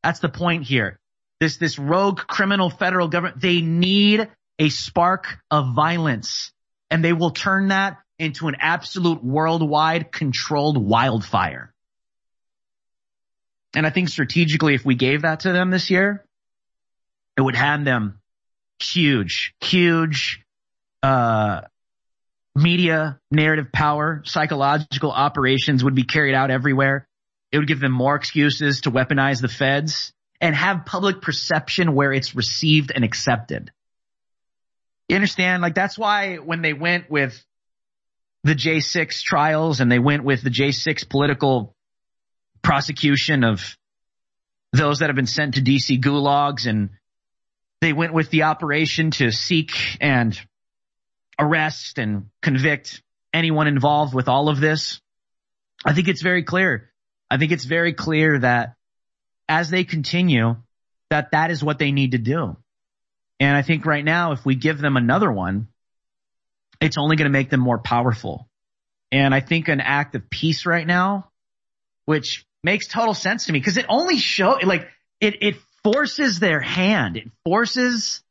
[0.02, 0.98] That's the point here.
[1.38, 4.26] This, this rogue criminal federal government, they need
[4.58, 6.50] a spark of violence
[6.90, 11.74] and they will turn that into an absolute worldwide controlled wildfire.
[13.74, 16.24] And I think strategically, if we gave that to them this year,
[17.36, 18.20] it would hand them
[18.80, 20.42] huge, huge,
[21.02, 21.60] uh,
[22.58, 27.06] media, narrative power, psychological operations would be carried out everywhere.
[27.52, 32.12] It would give them more excuses to weaponize the feds and have public perception where
[32.12, 33.70] it's received and accepted.
[35.08, 35.62] You understand?
[35.62, 37.42] Like that's why when they went with
[38.44, 41.74] the J6 trials and they went with the J6 political
[42.62, 43.76] prosecution of
[44.72, 46.90] those that have been sent to DC gulags and
[47.80, 50.38] they went with the operation to seek and
[51.38, 53.02] arrest and convict
[53.32, 55.00] anyone involved with all of this.
[55.84, 56.90] I think it's very clear.
[57.30, 58.74] I think it's very clear that
[59.48, 60.56] as they continue,
[61.10, 62.56] that that is what they need to do.
[63.40, 65.68] And I think right now, if we give them another one,
[66.80, 68.48] it's only going to make them more powerful.
[69.12, 71.30] And I think an act of peace right now,
[72.04, 74.88] which makes total sense to me because it only show like
[75.20, 77.16] it, it forces their hand.
[77.16, 78.22] It forces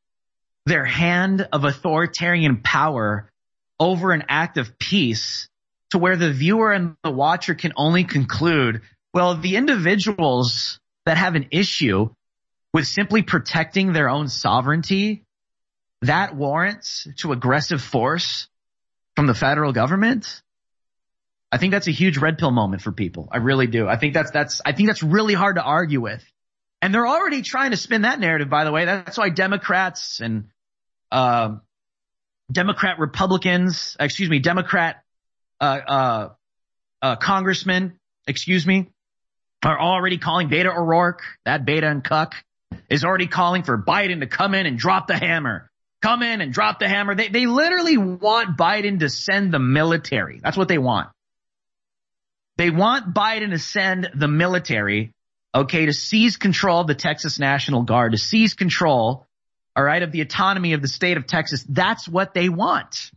[0.67, 3.31] their hand of authoritarian power
[3.79, 5.47] over an act of peace
[5.91, 8.81] to where the viewer and the watcher can only conclude,
[9.13, 12.09] well, the individuals that have an issue
[12.73, 15.23] with simply protecting their own sovereignty,
[16.01, 18.49] that warrants to aggressive force
[19.15, 20.41] from the federal government.
[21.49, 23.29] I think that's a huge red pill moment for people.
[23.31, 23.87] I really do.
[23.87, 26.23] I think that's, that's, I think that's really hard to argue with.
[26.81, 28.83] And they're already trying to spin that narrative, by the way.
[28.83, 30.49] That's why Democrats and,
[31.11, 31.55] uh,
[32.51, 35.03] Democrat Republicans, excuse me, Democrat,
[35.59, 36.29] uh, uh,
[37.01, 38.89] uh, congressmen, excuse me,
[39.63, 42.35] are already calling Beto O'Rourke, that Beta and Cuck,
[42.89, 45.69] is already calling for Biden to come in and drop the hammer.
[46.01, 47.15] Come in and drop the hammer.
[47.15, 50.39] They, they literally want Biden to send the military.
[50.41, 51.09] That's what they want.
[52.57, 55.13] They want Biden to send the military,
[55.53, 59.26] okay, to seize control of the Texas National Guard, to seize control,
[59.77, 61.63] all right, of the autonomy of the state of Texas.
[61.69, 63.11] That's what they want.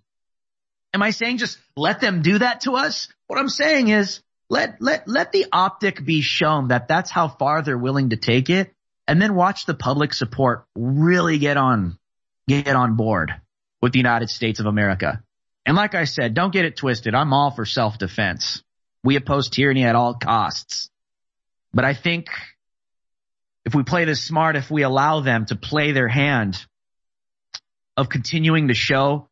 [0.93, 3.09] Am I saying just let them do that to us?
[3.29, 7.63] What I'm saying is let, let, let the optic be shown that that's how far
[7.63, 8.75] they're willing to take it
[9.09, 11.99] and then watch the public support really get on,
[12.47, 13.33] get on board
[13.81, 15.23] with the United States of America.
[15.65, 17.15] And like I said, don't get it twisted.
[17.15, 18.63] I'm all for self-defense.
[19.03, 20.91] We oppose tyranny at all costs.
[21.73, 22.27] But I think
[23.71, 26.67] if we play this smart, if we allow them to play their hand
[27.97, 29.29] of continuing to show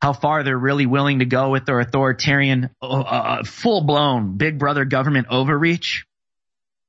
[0.00, 4.60] how far they're really willing to go with their authoritarian, uh, uh full blown big
[4.60, 6.06] brother government overreach,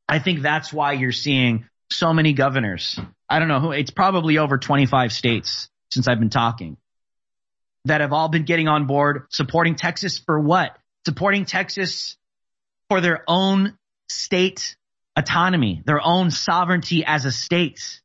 [0.08, 3.00] I think that's why you're seeing so many governors.
[3.28, 6.78] I don't know who, it's probably over 25 states since I've been talking
[7.86, 10.78] that have all been getting on board supporting Texas for what?
[11.04, 12.16] Supporting Texas
[12.90, 13.76] for their own
[14.08, 14.76] state
[15.20, 18.02] autonomy, their own sovereignty as a state.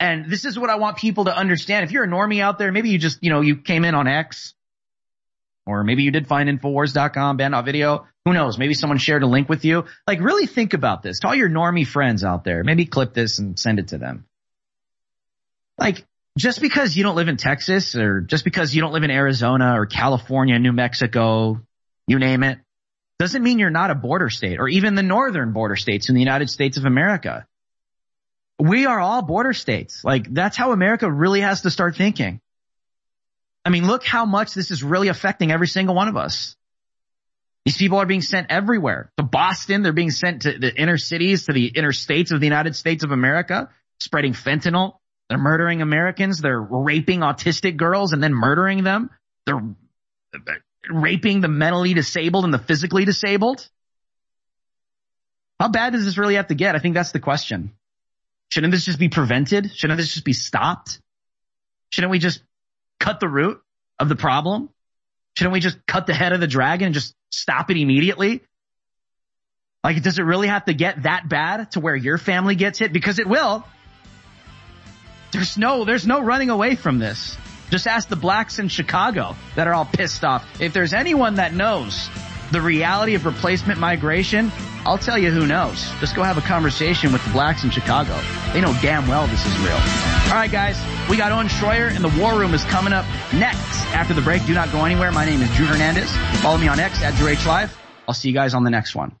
[0.00, 1.84] And this is what I want people to understand.
[1.84, 4.08] If you're a normie out there, maybe you just, you know, you came in on
[4.08, 4.54] X
[5.66, 8.06] or maybe you did find Infowars.com, band video.
[8.24, 8.58] Who knows?
[8.58, 9.84] Maybe someone shared a link with you.
[10.06, 11.20] Like really think about this.
[11.20, 14.24] To all your normie friends out there, maybe clip this and send it to them.
[15.78, 16.04] Like
[16.36, 19.78] just because you don't live in Texas or just because you don't live in Arizona
[19.78, 21.60] or California, New Mexico,
[22.06, 22.58] you name it,
[23.20, 26.22] doesn't mean you're not a border state or even the northern border states in the
[26.22, 27.46] United States of America.
[28.58, 30.02] We are all border states.
[30.02, 32.40] Like that's how America really has to start thinking.
[33.62, 36.56] I mean, look how much this is really affecting every single one of us.
[37.66, 39.12] These people are being sent everywhere.
[39.18, 42.46] To Boston, they're being sent to the inner cities, to the inner states of the
[42.46, 43.68] United States of America,
[43.98, 44.94] spreading fentanyl.
[45.28, 46.40] They're murdering Americans.
[46.40, 49.10] They're raping autistic girls and then murdering them.
[49.44, 49.60] They're
[50.88, 53.68] raping the mentally disabled and the physically disabled.
[55.58, 56.74] How bad does this really have to get?
[56.74, 57.72] I think that's the question.
[58.48, 59.70] Shouldn't this just be prevented?
[59.74, 61.00] Shouldn't this just be stopped?
[61.90, 62.42] Shouldn't we just
[62.98, 63.60] cut the root
[63.98, 64.70] of the problem?
[65.36, 68.42] Shouldn't we just cut the head of the dragon and just stop it immediately?
[69.84, 72.92] Like, does it really have to get that bad to where your family gets hit?
[72.92, 73.64] Because it will.
[75.32, 77.36] There's no, there's no running away from this.
[77.70, 80.60] Just ask the blacks in Chicago that are all pissed off.
[80.60, 82.10] If there's anyone that knows
[82.50, 84.50] the reality of replacement migration,
[84.84, 85.88] I'll tell you who knows.
[86.00, 88.18] Just go have a conversation with the blacks in Chicago.
[88.52, 89.74] They know damn well this is real.
[89.74, 93.86] All right, guys, we got Owen Schroyer and the War Room is coming up next
[93.94, 94.44] after the break.
[94.46, 95.12] Do not go anywhere.
[95.12, 96.10] My name is Drew Hernandez.
[96.40, 97.76] Follow me on X at Drew H Live.
[98.08, 99.14] I'll see you guys on the next one.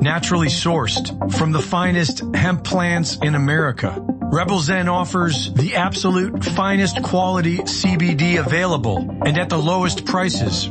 [0.00, 4.04] Naturally sourced from the finest hemp plants in America.
[4.34, 10.68] Rebel Zen offers the absolute finest quality CBD available and at the lowest prices.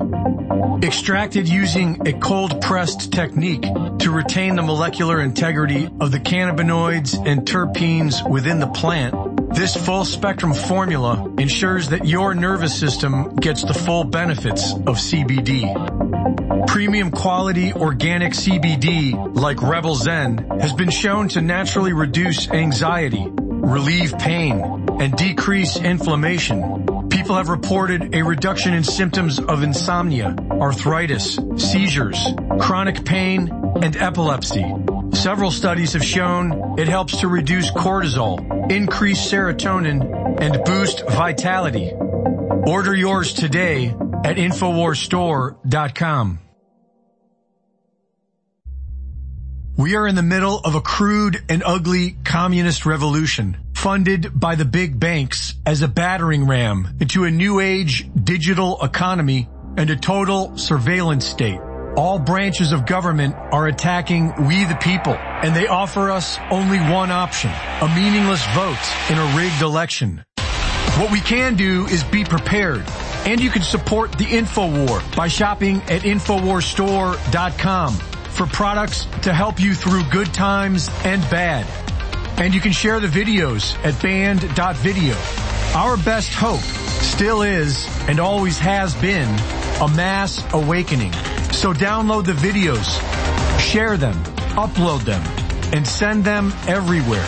[0.84, 7.48] Extracted using a cold pressed technique to retain the molecular integrity of the cannabinoids and
[7.48, 9.16] terpenes within the plant
[9.54, 16.66] This full spectrum formula ensures that your nervous system gets the full benefits of CBD.
[16.66, 23.32] Premium quality organic CBD like Rebel Zen has been shown to naturally reduce anxiety,
[23.64, 24.62] relieve pain,
[25.00, 27.08] and decrease inflammation.
[27.10, 32.24] People have reported a reduction in symptoms of insomnia, arthritis, seizures,
[32.60, 33.50] chronic pain,
[33.82, 34.66] and epilepsy.
[35.14, 41.92] Several studies have shown it helps to reduce cortisol, increase serotonin, and boost vitality.
[41.94, 43.90] Order yours today
[44.26, 46.43] at InfoWarsStore.com.
[49.76, 54.66] We are in the middle of a crude and ugly communist revolution funded by the
[54.66, 60.60] big banks as a battering ram into a new age digital economy and a total
[60.60, 61.60] surveillance state.
[61.98, 67.10] All branches of government are attacking we the people, and they offer us only one
[67.10, 67.50] option,
[67.82, 68.78] a meaningless vote
[69.10, 70.24] in a rigged election.
[71.00, 72.84] What we can do is be prepared,
[73.26, 79.74] and you can support the InfoWar by shopping at InfoWarsStore.com for products to help you
[79.74, 81.66] through good times and bad.
[82.40, 85.16] And you can share the videos at banned.video.
[85.76, 89.30] Our best hope still is and always has been
[89.82, 91.14] a mass awakening.
[91.54, 92.88] So download the videos,
[93.60, 94.16] share them,
[94.56, 95.22] upload them,
[95.74, 97.26] and send them everywhere.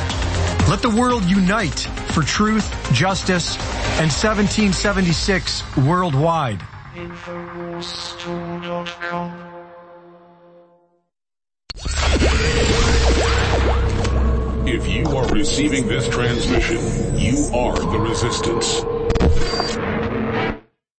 [0.68, 1.80] Let the world unite
[2.12, 3.56] for truth, justice,
[4.00, 6.62] and 1776 worldwide.
[14.68, 16.80] If you are receiving this transmission,
[17.18, 18.95] you are the resistance.